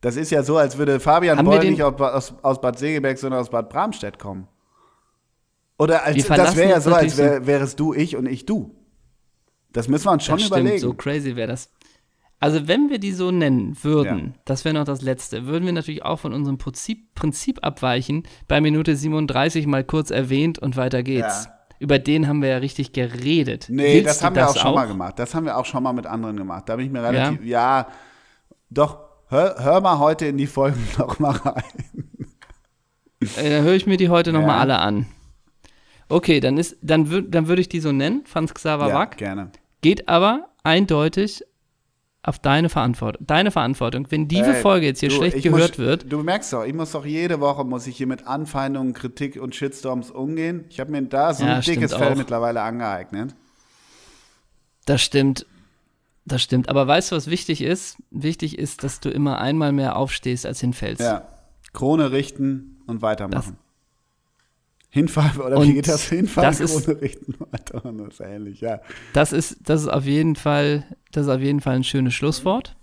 Das 0.00 0.16
ist 0.16 0.30
ja 0.30 0.42
so, 0.42 0.58
als 0.58 0.76
würde 0.76 1.00
Fabian 1.00 1.38
Haben 1.38 1.46
Boll 1.46 1.60
nicht 1.60 1.82
aus, 1.82 2.34
aus, 2.42 2.60
Bad 2.60 2.78
Segeberg, 2.78 3.18
sondern 3.18 3.40
aus 3.40 3.50
Bad 3.50 3.70
Bramstedt 3.70 4.18
kommen. 4.18 4.48
Oder 5.78 6.04
als, 6.04 6.26
das 6.26 6.56
wäre 6.56 6.70
ja 6.70 6.80
so, 6.80 6.94
als 6.94 7.16
wär, 7.16 7.46
wärest 7.46 7.80
du 7.80 7.94
ich 7.94 8.16
und 8.16 8.26
ich 8.26 8.46
du. 8.46 8.76
Das 9.72 9.88
müssen 9.88 10.06
wir 10.06 10.12
uns 10.12 10.24
schon 10.24 10.36
das 10.36 10.46
stimmt, 10.46 10.60
überlegen. 10.60 10.80
so 10.80 10.94
crazy 10.94 11.34
wäre 11.36 11.48
das. 11.48 11.70
Also 12.44 12.68
wenn 12.68 12.90
wir 12.90 12.98
die 12.98 13.12
so 13.12 13.30
nennen 13.30 13.74
würden, 13.82 14.18
Ja. 14.18 14.32
das 14.44 14.64
wäre 14.66 14.74
noch 14.74 14.84
das 14.84 15.00
Letzte, 15.00 15.46
würden 15.46 15.64
wir 15.64 15.72
natürlich 15.72 16.04
auch 16.04 16.18
von 16.18 16.34
unserem 16.34 16.58
Prinzip, 16.58 17.14
Prinzip 17.14 17.60
abweichen, 17.64 18.24
bei 18.48 18.60
Minute 18.60 18.94
37 18.96 19.66
mal 19.66 19.82
kurz 19.82 20.10
erwähnt 20.10 20.58
und 20.58 20.76
weiter 20.76 21.02
geht's. 21.02 21.46
Ja. 21.46 21.50
Über 21.80 21.98
den 21.98 22.28
haben 22.28 22.42
wir 22.42 22.50
ja 22.50 22.58
richtig 22.58 22.92
geredet. 22.92 23.66
Nee, 23.70 23.94
Willst 23.94 24.08
das 24.08 24.24
haben 24.24 24.36
wir 24.36 24.42
das 24.42 24.56
auch 24.58 24.60
schon 24.62 24.74
mal 24.74 24.86
gemacht. 24.86 25.18
Das 25.18 25.34
haben 25.34 25.46
wir 25.46 25.56
auch 25.56 25.64
schon 25.64 25.82
mal 25.82 25.92
mit 25.94 26.06
anderen 26.06 26.36
gemacht. 26.36 26.68
Da 26.68 26.76
bin 26.76 26.84
ich 26.86 26.92
mir 26.92 27.02
relativ, 27.02 27.42
ja, 27.44 27.88
doch, 28.70 28.98
hör, 29.28 29.56
hör 29.58 29.80
mal 29.80 29.98
heute 29.98 30.26
in 30.26 30.36
die 30.36 30.46
Folgen 30.46 30.86
noch 30.98 31.18
mal 31.18 31.30
rein. 31.32 31.62
Äh, 33.36 33.50
dann 33.50 33.64
höre 33.64 33.74
ich 33.74 33.86
mir 33.86 33.96
die 33.96 34.08
heute 34.10 34.32
noch 34.32 34.40
Ja. 34.42 34.46
mal 34.46 34.58
alle 34.60 34.78
an. 34.78 35.06
Okay, 36.10 36.40
dann 36.40 36.58
ist, 36.58 36.76
dann 36.82 37.30
dann 37.30 37.48
würde 37.48 37.60
ich 37.62 37.68
die 37.70 37.80
so 37.80 37.90
nennen, 37.90 38.22
Franz 38.26 38.52
Xaver 38.52 38.88
Ja, 38.88 38.94
Wack. 38.94 39.16
gerne. 39.16 39.50
geht 39.80 40.08
aber 40.08 40.50
eindeutig 40.62 41.42
auf 42.24 42.38
deine 42.38 42.68
Verantwortung. 42.70 43.26
Deine 43.26 43.50
Verantwortung. 43.50 44.06
Wenn 44.10 44.28
diese 44.28 44.54
Ey, 44.56 44.62
Folge 44.62 44.86
jetzt 44.86 45.00
hier 45.00 45.10
du, 45.10 45.16
schlecht 45.16 45.42
gehört 45.42 45.72
muss, 45.72 45.78
wird, 45.78 46.12
Du 46.12 46.22
merkst 46.22 46.52
doch, 46.52 46.64
ich 46.64 46.72
muss 46.74 46.92
doch 46.92 47.04
jede 47.04 47.38
Woche 47.40 47.64
muss 47.64 47.86
ich 47.86 47.96
hier 47.96 48.06
mit 48.06 48.26
Anfeindungen, 48.26 48.94
Kritik 48.94 49.40
und 49.40 49.54
Shitstorms 49.54 50.10
umgehen. 50.10 50.64
Ich 50.70 50.80
habe 50.80 50.90
mir 50.90 51.02
da 51.02 51.34
so 51.34 51.44
Ja, 51.44 51.56
ein 51.56 51.60
dickes 51.60 51.94
Fell 51.94 52.12
auch. 52.12 52.16
mittlerweile 52.16 52.62
angeeignet. 52.62 53.34
das 54.86 55.02
stimmt. 55.02 55.46
Das 56.26 56.42
stimmt. 56.42 56.70
Aber 56.70 56.86
weißt 56.86 57.12
du, 57.12 57.16
was 57.16 57.28
wichtig 57.28 57.60
ist? 57.60 57.98
Wichtig 58.10 58.58
ist, 58.58 58.82
dass 58.82 59.00
du 59.00 59.10
immer 59.10 59.38
einmal 59.40 59.72
mehr 59.72 59.96
aufstehst, 59.96 60.46
als 60.46 60.60
hinfällst. 60.60 61.02
Ja. 61.02 61.28
Krone 61.74 62.12
richten 62.12 62.80
und 62.86 63.02
weitermachen. 63.02 63.58
Hinfallen, 64.94 65.40
oder 65.40 65.56
Und 65.58 65.66
wie 65.66 65.74
geht 65.74 65.88
das? 65.88 66.04
Hinfallen, 66.08 66.48
das 66.48 66.60
ist- 66.60 66.84
Krone 66.86 67.00
richten, 67.00 67.34
weitermachen. 67.50 67.98
Das 67.98 68.14
ist 68.14 68.20
ähnlich, 68.20 68.60
ja. 68.60 68.80
Das 69.12 69.32
ist, 69.32 69.56
das 69.68 69.82
ist 69.82 69.88
auf 69.88 70.04
jeden 70.04 70.36
Fall, 70.36 70.84
das 71.10 71.26
ist 71.26 71.32
auf 71.32 71.40
jeden 71.40 71.60
Fall 71.60 71.74
ein 71.74 71.82
schönes 71.84 72.14
Schlusswort. 72.14 72.76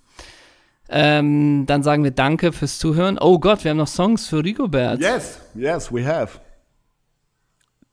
Ähm, 0.90 1.64
dann 1.68 1.84
sagen 1.84 2.04
wir 2.04 2.12
Danke 2.12 2.52
fürs 2.52 2.80
Zuhören. 2.80 3.18
Oh 3.18 3.40
Gott, 3.40 3.64
wir 3.64 3.72
haben 3.72 3.78
noch 3.78 3.88
Songs 3.88 4.28
für 4.28 4.44
Rigobert. 4.44 5.00
Yes, 5.00 5.40
yes, 5.56 5.90
we 5.94 6.06
have. 6.06 6.40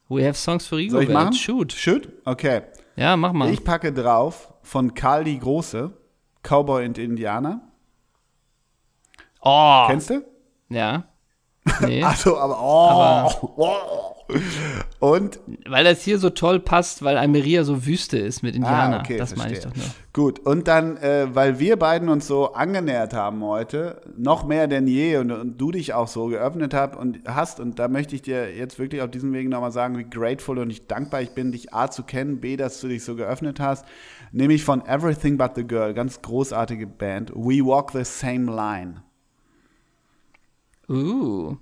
We 0.09 0.25
have 0.27 0.35
Songs 0.35 0.65
für 0.67 0.71
Soll 0.75 0.79
Rigobert. 0.81 1.05
ich 1.09 1.15
machen? 1.15 1.33
Shoot. 1.35 1.73
Shoot? 1.73 2.09
Okay. 2.25 2.63
Ja, 2.97 3.17
mach 3.17 3.33
mal. 3.33 3.53
Ich 3.53 3.63
packe 3.63 3.93
drauf 3.93 4.53
von 4.63 4.95
Karl 4.95 5.23
die 5.23 5.39
Große, 5.39 5.93
Cowboy 6.43 6.85
und 6.87 6.99
Indianer. 6.99 7.61
oh. 9.43 9.85
Kennst 9.87 10.11
du? 10.11 10.25
Ja. 10.71 11.05
Nee. 11.81 12.03
Achso, 12.05 12.37
aber, 12.39 12.59
oh, 12.61 13.53
oh. 13.57 14.15
Und, 14.99 15.41
weil 15.67 15.85
das 15.85 16.03
hier 16.03 16.19
so 16.19 16.29
toll 16.29 16.61
passt, 16.61 17.03
weil 17.03 17.17
Almeria 17.17 17.65
so 17.65 17.87
Wüste 17.87 18.19
ist 18.19 18.43
mit 18.43 18.55
Indianer. 18.55 18.99
ah, 18.99 19.01
okay, 19.01 19.17
das 19.17 19.37
meine 19.37 19.55
ich 19.55 19.61
doch 19.61 19.75
nur. 19.75 19.87
Gut, 20.13 20.41
und 20.41 20.69
dann, 20.69 20.99
äh, 20.99 21.29
weil 21.33 21.59
wir 21.59 21.79
beiden 21.79 22.11
uns 22.11 22.27
so 22.27 22.53
angenähert 22.53 23.15
haben 23.15 23.43
heute, 23.43 24.03
noch 24.17 24.45
mehr 24.45 24.67
denn 24.67 24.87
je 24.87 25.17
und, 25.17 25.31
und 25.31 25.59
du 25.59 25.71
dich 25.71 25.95
auch 25.95 26.09
so 26.09 26.27
geöffnet 26.27 26.75
hast 26.75 26.97
und 26.97 27.21
hast, 27.27 27.59
und 27.59 27.79
da 27.79 27.89
möchte 27.89 28.15
ich 28.15 28.23
dir 28.23 28.55
jetzt 28.55 28.79
wirklich 28.79 29.01
auf 29.01 29.11
diesem 29.11 29.33
Weg 29.33 29.49
nochmal 29.49 29.73
sagen, 29.73 29.97
wie 29.97 30.05
grateful 30.05 30.59
und 30.59 30.69
ich 30.71 30.87
dankbar 30.87 31.23
ich 31.23 31.31
bin, 31.31 31.53
dich 31.53 31.73
A 31.73 31.91
zu 31.91 32.03
kennen, 32.03 32.41
B, 32.41 32.57
dass 32.57 32.81
du 32.81 32.89
dich 32.89 33.05
so 33.05 33.17
geöffnet 33.17 33.61
hast, 33.61 33.87
nämlich 34.33 34.63
von 34.63 34.85
Everything 34.85 35.39
But 35.39 35.53
the 35.55 35.67
Girl, 35.67 35.95
ganz 35.95 36.21
großartige 36.21 36.87
Band, 36.87 37.31
We 37.35 37.65
Walk 37.65 37.93
the 37.93 38.05
Same 38.05 38.55
Line. 38.55 39.03
Uh. 40.89 41.57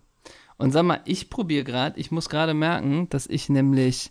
Und 0.59 0.73
sag 0.73 0.85
mal, 0.85 1.01
ich 1.05 1.28
probiere 1.28 1.65
gerade, 1.65 1.98
ich 1.98 2.11
muss 2.11 2.28
gerade 2.28 2.55
merken, 2.55 3.09
dass 3.11 3.27
ich 3.27 3.48
nämlich 3.48 4.11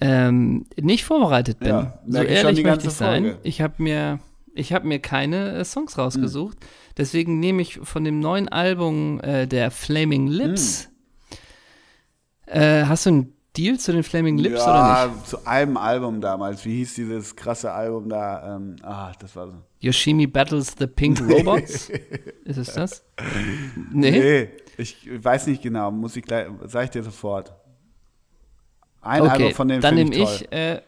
ähm, 0.00 0.66
nicht 0.80 1.04
vorbereitet 1.04 1.58
bin. 1.60 1.68
Ja, 1.68 1.98
so 2.06 2.22
ehrlich 2.22 2.64
möchte 2.64 2.88
ich 2.88 2.94
sein. 2.94 3.24
Folge. 3.24 3.38
Ich 3.42 3.60
habe 3.60 3.82
mir, 3.82 4.20
ich 4.54 4.72
habe 4.72 4.86
mir 4.86 4.98
keine 5.00 5.52
äh, 5.52 5.64
Songs 5.64 5.98
rausgesucht. 5.98 6.58
Deswegen 6.96 7.40
nehme 7.40 7.62
ich 7.62 7.80
von 7.82 8.04
dem 8.04 8.20
neuen 8.20 8.48
Album 8.48 9.20
äh, 9.20 9.46
der 9.46 9.70
Flaming 9.70 10.28
Lips. 10.28 10.90
Äh, 12.46 12.84
hast 12.84 13.06
du 13.06 13.10
ein 13.10 13.32
Deal 13.56 13.78
zu 13.78 13.92
den 13.92 14.02
Flaming 14.02 14.38
Lips 14.38 14.60
ja, 14.60 15.04
oder 15.06 15.14
nicht? 15.14 15.26
zu 15.28 15.46
einem 15.46 15.76
Album 15.76 16.20
damals. 16.20 16.64
Wie 16.64 16.76
hieß 16.78 16.94
dieses 16.94 17.36
krasse 17.36 17.72
Album 17.72 18.08
da? 18.08 18.56
Ähm, 18.56 18.76
ah, 18.82 19.12
das 19.18 19.36
war 19.36 19.48
so. 19.48 19.54
Yoshimi 19.80 20.26
Battles 20.26 20.74
the 20.78 20.86
Pink 20.86 21.20
Robots? 21.20 21.88
Ist 22.44 22.56
es 22.56 22.72
das? 22.72 23.04
Nee. 23.92 24.10
Nee, 24.10 24.48
ich 24.76 25.08
weiß 25.12 25.46
nicht 25.46 25.62
genau. 25.62 25.90
Muss 25.90 26.16
ich 26.16 26.24
gleich, 26.24 26.48
sag 26.64 26.84
ich 26.84 26.90
dir 26.90 27.02
sofort. 27.02 27.54
Ein 29.00 29.22
okay, 29.22 29.30
Album 29.30 29.52
von 29.52 29.68
denen 29.68 29.80
dann 29.82 29.94
nehme 29.94 30.14
ich 30.14 30.42
ich. 30.42 30.52
Äh, 30.52 30.80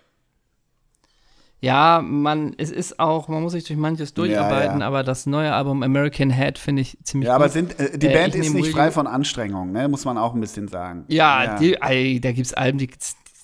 ja, 1.61 2.03
man, 2.05 2.55
es 2.59 2.71
ist 2.71 3.01
auch, 3.01 3.29
man 3.29 3.43
muss 3.43 3.53
sich 3.53 3.65
durch 3.65 3.79
manches 3.79 4.15
durcharbeiten, 4.15 4.81
ja. 4.81 4.87
aber 4.87 5.03
das 5.03 5.27
neue 5.27 5.53
Album 5.53 5.83
American 5.83 6.31
Head 6.31 6.59
finde 6.59 6.83
ich 6.83 6.99
ziemlich 7.03 7.29
Ja, 7.29 7.35
gut. 7.37 7.43
aber 7.45 7.49
sind, 7.51 7.79
äh, 7.81 7.99
die 7.99 8.07
Äh, 8.09 8.13
Band 8.15 8.35
ist 8.35 8.53
nicht 8.53 8.71
frei 8.71 8.91
von 8.91 9.07
Anstrengung, 9.07 9.73
ne? 9.73 9.89
muss 9.89 10.05
man 10.05 10.19
auch 10.19 10.35
ein 10.35 10.41
bisschen 10.41 10.69
sagen. 10.69 11.05
Ja, 11.09 11.59
Die, 11.59 11.75
ey, 11.81 12.21
da 12.21 12.33
gibt 12.33 12.47
es 12.47 12.55
Alben, 12.55 12.79
die 12.79 12.91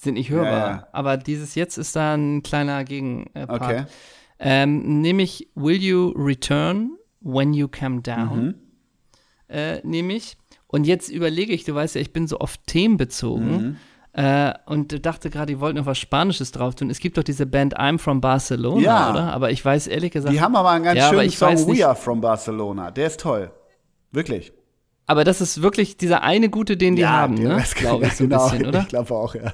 sind 0.01 0.15
nicht 0.15 0.31
hörbar. 0.31 0.53
Ja, 0.53 0.69
ja. 0.77 0.87
Aber 0.93 1.17
dieses 1.17 1.55
jetzt 1.55 1.79
ist 1.79 1.97
da 1.97 2.15
ein 2.15 2.43
kleiner 2.43 2.85
Gegenpart. 2.85 3.51
Okay. 3.63 3.85
Ähm, 4.39 5.01
nehme 5.01 5.23
ich 5.23 5.49
Will 5.55 5.81
You 5.81 6.09
Return 6.17 6.91
When 7.21 7.55
You 7.55 7.69
Come 7.69 8.03
Down? 8.03 8.45
Mhm. 8.45 8.55
Äh, 9.49 9.81
nehme 9.87 10.15
ich. 10.15 10.37
Und 10.67 10.85
jetzt 10.87 11.09
überlege 11.11 11.53
ich, 11.53 11.65
du 11.65 11.75
weißt 11.75 11.95
ja, 11.95 12.01
ich 12.01 12.13
bin 12.13 12.27
so 12.27 12.41
oft 12.41 12.67
themenbezogen. 12.67 13.51
Mhm. 13.53 13.77
Äh, 14.15 14.53
und 14.67 15.07
dachte 15.07 15.31
gerade, 15.31 15.47
die 15.55 15.59
wollten 15.61 15.79
noch 15.79 15.87
was 15.87 15.99
Spanisches 15.99 16.53
drauf 16.53 16.75
tun. 16.75 16.91
Es 16.91 16.99
gibt 16.99 17.17
doch 17.17 17.23
diese 17.23 17.47
Band 17.47 17.79
I'm 17.79 17.99
from 17.99 18.21
Barcelona, 18.21 18.83
Ja. 18.83 19.11
oder? 19.11 19.33
Aber 19.33 19.51
ich 19.51 19.65
weiß 19.65 19.87
ehrlich 19.87 20.11
gesagt. 20.13 20.35
Die 20.35 20.41
haben 20.43 20.55
aber 20.55 20.71
einen 20.71 20.85
ganz 20.85 20.99
Ja, 20.99 21.09
schönen 21.09 21.31
Song 21.31 21.55
nicht- 21.55 21.81
We 21.81 21.87
Are 21.87 21.97
From 21.97 22.21
Barcelona. 22.21 22.91
Der 22.91 23.07
ist 23.07 23.21
toll. 23.21 23.51
Wirklich. 24.11 24.53
aber 25.07 25.25
das 25.25 25.41
ist 25.41 25.63
wirklich 25.63 25.97
dieser 25.97 26.23
eine 26.23 26.51
gute, 26.51 26.77
den 26.77 26.97
die 26.97 27.07
haben, 27.07 27.37
den 27.37 27.49
ne? 27.49 27.65
Glaube 27.75 28.07
ich 28.07 28.13
so 28.15 28.25
ein 28.25 28.29
genau, 28.31 28.49
bisschen, 28.51 28.67
oder? 28.67 28.81
Ich 28.81 28.89
glaube 28.89 29.15
auch, 29.15 29.35
ja. 29.35 29.53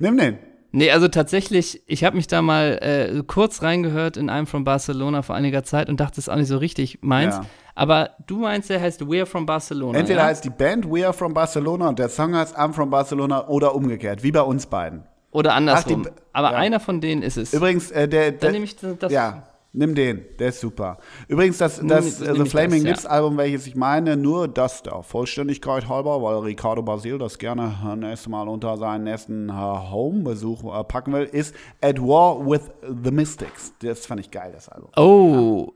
Nimm 0.00 0.16
den. 0.18 0.38
Nee, 0.70 0.90
also 0.90 1.08
tatsächlich, 1.08 1.82
ich 1.86 2.04
habe 2.04 2.16
mich 2.16 2.26
da 2.26 2.42
mal 2.42 2.78
äh, 2.82 3.22
kurz 3.26 3.62
reingehört 3.62 4.16
in 4.16 4.28
einem 4.28 4.46
from 4.46 4.64
Barcelona 4.64 5.22
vor 5.22 5.34
einiger 5.34 5.64
Zeit 5.64 5.88
und 5.88 5.98
dachte, 5.98 6.16
das 6.16 6.26
ist 6.26 6.28
auch 6.28 6.36
nicht 6.36 6.48
so 6.48 6.58
richtig 6.58 6.98
meins. 7.00 7.36
Ja. 7.36 7.44
Aber 7.74 8.10
du 8.26 8.38
meinst, 8.38 8.68
der 8.70 8.80
heißt 8.80 9.02
We're 9.02 9.24
from 9.24 9.46
Barcelona. 9.46 9.98
Entweder 9.98 10.20
ja? 10.20 10.26
heißt 10.26 10.44
die 10.44 10.50
Band 10.50 10.90
We 10.90 11.04
Are 11.04 11.12
From 11.14 11.32
Barcelona 11.32 11.88
und 11.88 11.98
der 11.98 12.08
Song 12.08 12.34
heißt 12.34 12.58
I'm 12.58 12.72
From 12.72 12.90
Barcelona 12.90 13.46
oder 13.46 13.74
umgekehrt, 13.74 14.22
wie 14.22 14.32
bei 14.32 14.42
uns 14.42 14.66
beiden. 14.66 15.04
Oder 15.30 15.54
andersrum. 15.54 16.04
Ach, 16.06 16.10
die- 16.10 16.22
Aber 16.32 16.52
ja. 16.52 16.58
einer 16.58 16.80
von 16.80 17.00
denen 17.00 17.22
ist 17.22 17.36
es. 17.36 17.52
Übrigens, 17.52 17.90
äh, 17.90 18.08
der, 18.08 18.32
der 18.32 18.40
Dann 18.40 18.52
nehme 18.52 18.64
ich 18.64 18.76
das. 18.76 19.12
Ja, 19.12 19.44
nimm 19.78 19.94
den, 19.94 20.24
der 20.38 20.48
ist 20.48 20.60
super. 20.60 20.98
Übrigens, 21.28 21.58
das, 21.58 21.80
das 21.82 22.20
nimm 22.20 22.28
äh, 22.28 22.44
The 22.44 22.50
Flaming 22.50 22.82
das, 22.82 22.90
Lips 22.90 23.06
Album, 23.06 23.38
welches 23.38 23.66
ich 23.66 23.76
meine, 23.76 24.16
nur 24.16 24.48
das 24.48 24.82
da, 24.82 25.02
Vollständigkeit 25.02 25.88
halber, 25.88 26.20
weil 26.22 26.38
Ricardo 26.38 26.82
Basil 26.82 27.18
das 27.18 27.38
gerne 27.38 27.74
äh, 27.86 27.96
nächstes 27.96 28.28
Mal 28.28 28.48
unter 28.48 28.76
seinen 28.76 29.04
nächsten 29.04 29.48
äh, 29.48 29.52
Home-Besuch 29.52 30.64
äh, 30.64 30.84
packen 30.84 31.12
will, 31.12 31.24
ist 31.24 31.54
At 31.80 32.00
War 32.00 32.44
with 32.44 32.62
the 32.82 33.10
Mystics. 33.10 33.72
Das 33.80 34.04
fand 34.04 34.20
ich 34.20 34.30
geil, 34.30 34.50
das 34.52 34.68
Album. 34.68 34.90
Oh, 34.96 35.72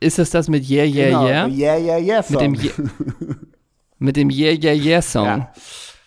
ist 0.00 0.18
es 0.18 0.30
das 0.30 0.48
mit 0.48 0.68
Yeah, 0.68 0.84
Yeah, 0.84 1.06
Genau, 1.06 1.26
Yeah? 1.26 1.46
Yeah, 1.46 1.76
yeah, 1.78 1.98
yeah. 1.98 2.24
Mit 2.28 2.40
dem, 2.40 2.56
Song. 2.56 2.64
Ye 2.64 3.34
mit 3.98 4.16
dem 4.16 4.30
Yeah, 4.30 4.52
Yeah, 4.52 4.74
Yeah 4.74 5.02
Song. 5.02 5.24
Ja. 5.24 5.52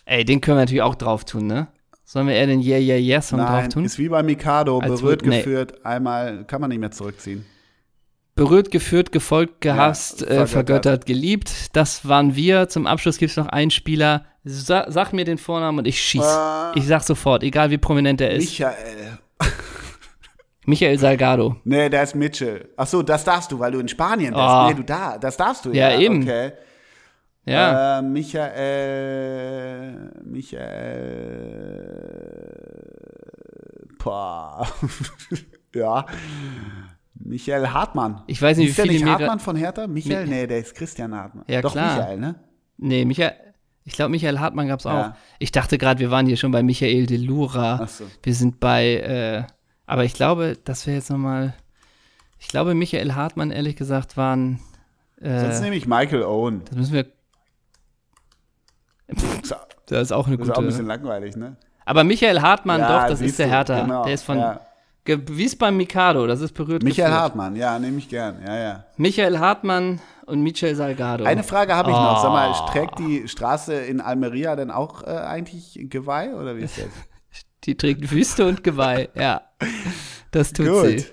Ey, 0.06 0.24
den 0.26 0.42
können 0.42 0.58
wir 0.58 0.62
natürlich 0.62 0.84
auch 0.84 0.96
drauf 0.96 1.26
tun, 1.26 1.48
ne? 1.48 1.68
Sollen 2.10 2.28
wir 2.28 2.36
eher 2.36 2.48
den 2.48 2.62
Yeah, 2.62 2.80
Yeah, 2.80 2.96
Yeah 2.98 3.22
Song 3.22 3.40
drauf 3.40 3.68
tun? 3.68 3.84
ist 3.84 4.00
wie 4.00 4.08
bei 4.08 4.24
Mikado, 4.24 4.80
Als 4.80 5.02
berührt 5.02 5.26
nee. 5.26 5.40
geführt, 5.40 5.86
einmal 5.86 6.46
kann 6.46 6.62
man 6.62 6.70
nicht 6.70 6.80
mehr 6.80 6.90
zurückziehen. 6.92 7.46
Berührt, 8.34 8.72
geführt, 8.72 9.12
gefolgt, 9.12 9.60
gehasst, 9.60 10.22
Ja, 10.22 10.28
äh, 10.28 10.30
vergöttert. 10.30 10.50
vergöttert, 10.50 11.06
geliebt. 11.06 11.52
Das 11.76 12.08
waren 12.08 12.34
wir. 12.34 12.70
Zum 12.70 12.88
Abschluss 12.88 13.18
gibt 13.18 13.32
es 13.32 13.36
noch 13.36 13.48
einen 13.48 13.72
Spieler. 13.72 14.24
Sa 14.46 14.86
sag 14.90 15.12
mir 15.12 15.26
den 15.26 15.38
Vornamen 15.38 15.80
und 15.80 15.86
ich 15.86 16.02
schieß. 16.02 16.24
Äh. 16.24 16.80
ich 16.80 16.88
sag 16.88 17.02
sofort, 17.04 17.44
egal 17.44 17.72
wie 17.72 17.78
prominent 17.78 18.22
er 18.22 18.32
ist. 18.32 18.52
Michael. 18.52 19.18
Michael 20.66 21.00
Salgado. 21.00 21.58
Nee, 21.66 21.90
der 21.90 22.04
ist 22.04 22.16
Mitchell. 22.16 22.70
Ach 22.78 22.88
so, 22.88 23.02
das 23.04 23.26
darfst 23.26 23.52
du, 23.52 23.60
weil 23.60 23.72
du 23.74 23.80
in 23.80 23.90
Spanien 23.90 24.34
bist. 24.34 24.46
Oh. 24.46 24.68
Nee, 24.70 24.76
du 24.76 24.84
da, 24.84 25.18
das 25.18 25.36
darfst 25.36 25.66
du 25.66 25.72
Ja, 25.74 25.90
ja. 25.90 26.00
eben. 26.00 26.22
Okay. 26.24 26.52
Ja. 27.48 28.00
Äh, 28.00 28.02
Michael. 28.04 30.12
Michael. 32.78 33.88
Boah. 34.00 34.68
ja. 35.76 36.06
Michael 37.20 37.68
Hartmann. 37.70 38.22
Ich 38.28 38.42
weiß 38.42 38.58
nicht, 38.58 38.70
ist 38.70 38.78
wie 38.78 38.82
der 38.82 38.84
viele 38.84 38.94
nicht 38.96 39.06
mir 39.06 39.12
Hartmann 39.12 39.40
von 39.40 39.56
Hertha? 39.56 39.88
Michael? 39.88 40.26
Mi- 40.26 40.30
nee, 40.30 40.48
der 40.48 40.60
ist 40.60 40.76
Christian 40.76 41.14
Hartmann. 41.16 41.46
Ja, 41.48 41.62
Doch, 41.62 41.72
klar. 41.74 41.98
Michael, 41.98 42.18
ne? 42.20 42.36
Nee, 42.78 43.06
Michael. 43.06 43.34
Ich 43.84 43.94
glaube, 43.94 44.12
Michael 44.12 44.40
Hartmann 44.40 44.68
gab 44.68 44.80
es 44.82 44.86
auch. 44.86 44.92
Ja. 44.92 45.18
Ich 45.40 45.52
dachte 45.52 45.78
gerade, 45.78 46.00
wir 46.00 46.12
waren 46.12 46.26
hier 46.26 46.36
schon 46.38 46.52
bei 46.52 46.62
Michael 46.62 47.06
Delura. 47.06 47.80
Ach 47.84 47.88
so. 47.88 48.04
Wir 48.22 48.34
sind 48.34 48.60
bei, 48.60 48.96
äh, 48.98 49.44
aber 49.86 50.04
ich 50.04 50.14
glaube, 50.14 50.58
das 50.66 50.86
wäre 50.86 50.98
jetzt 50.98 51.10
nochmal. 51.10 51.54
Ich 52.40 52.50
glaube, 52.50 52.76
Michael 52.76 53.16
Hartmann, 53.16 53.50
ehrlich 53.52 53.78
gesagt, 53.78 54.18
waren. 54.18 54.60
Äh, 55.22 55.40
Sonst 55.40 55.62
nehme 55.62 55.76
ich 55.78 55.88
Michael 55.88 56.24
Owen. 56.24 56.64
das 56.66 56.76
müssen 56.78 56.94
wir. 56.94 57.06
Das 59.08 59.56
Das 59.88 60.02
ist 60.04 60.12
auch 60.12 60.28
eine 60.28 60.36
ist 60.36 60.42
gute. 60.42 60.54
auch 60.54 60.60
ein 60.60 60.66
bisschen 60.66 60.86
langweilig, 60.88 61.36
ne? 61.36 61.56
aber 61.86 62.04
Michael 62.04 62.42
Hartmann, 62.42 62.82
Ja, 62.82 63.02
doch, 63.04 63.08
das 63.10 63.22
ist 63.22 63.40
der 63.40 63.48
Hertha. 63.48 63.82
genau, 63.82 64.04
Der 64.04 64.14
ist 64.14 64.24
von. 64.24 64.38
ja. 64.38 64.60
Wie 65.06 65.46
es 65.46 65.56
beim 65.58 65.78
Mikado, 65.78 66.28
das 66.28 66.42
ist 66.42 66.52
berührt. 66.54 66.84
Michael 66.84 67.06
geführt. 67.06 67.22
Hartmann, 67.22 67.56
ja, 67.56 67.80
nehme 67.80 67.98
ich 67.98 68.10
gern. 68.10 68.42
Ja, 68.46 68.58
ja. 68.58 68.84
Michael 68.98 69.40
Hartmann 69.40 70.02
und 70.26 70.42
Michael 70.42 70.76
Salgado. 70.76 71.24
Eine 71.24 71.44
Frage 71.44 71.74
habe 71.74 71.92
ich 71.92 71.96
noch. 71.96 72.22
Sag 72.22 72.32
mal, 72.34 72.52
Oh. 72.54 72.70
trägt 72.70 73.00
die 73.00 73.26
Straße 73.30 73.74
in 73.74 74.02
Almeria 74.02 74.58
denn 74.58 74.70
auch 74.70 75.04
äh, 75.04 75.12
eigentlich 75.12 75.80
Geweih 75.84 76.36
oder 76.36 76.58
wie 76.58 76.62
ist 76.64 76.78
das? 76.78 76.88
Die 77.64 77.76
trägt 77.78 78.12
Wüste 78.12 78.46
und 78.48 78.64
Geweih, 78.66 79.08
ja. 79.16 79.42
Das 80.32 80.52
tut 80.52 80.68
Gut. 80.68 80.86
sie. 80.88 81.06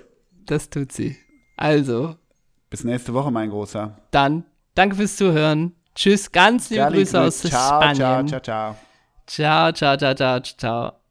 Das 0.45 0.69
tut 0.69 0.91
sie. 0.91 1.15
Also, 1.55 2.15
Bis 2.69 2.83
nächste 2.83 3.13
Woche, 3.13 3.31
mein 3.31 3.49
Großer. 3.49 3.97
dann, 4.11 4.43
danke 4.73 4.97
fürs 4.97 5.15
Zuhören. 5.15 5.73
Tschüss, 5.95 6.31
ganz 6.31 6.69
liebe 6.69 6.83
Charlie 6.83 6.97
Grüße 6.99 7.21
aus 7.21 7.39
ciao, 7.41 7.81
Spanien. 7.81 8.27
ciao, 8.27 8.39
ciao, 8.39 8.41
ciao. 8.41 8.75
ciao, 9.25 9.71
ciao, 9.71 9.97
ciao, 9.97 10.13
ciao, 10.13 10.39
ciao. 10.41 11.04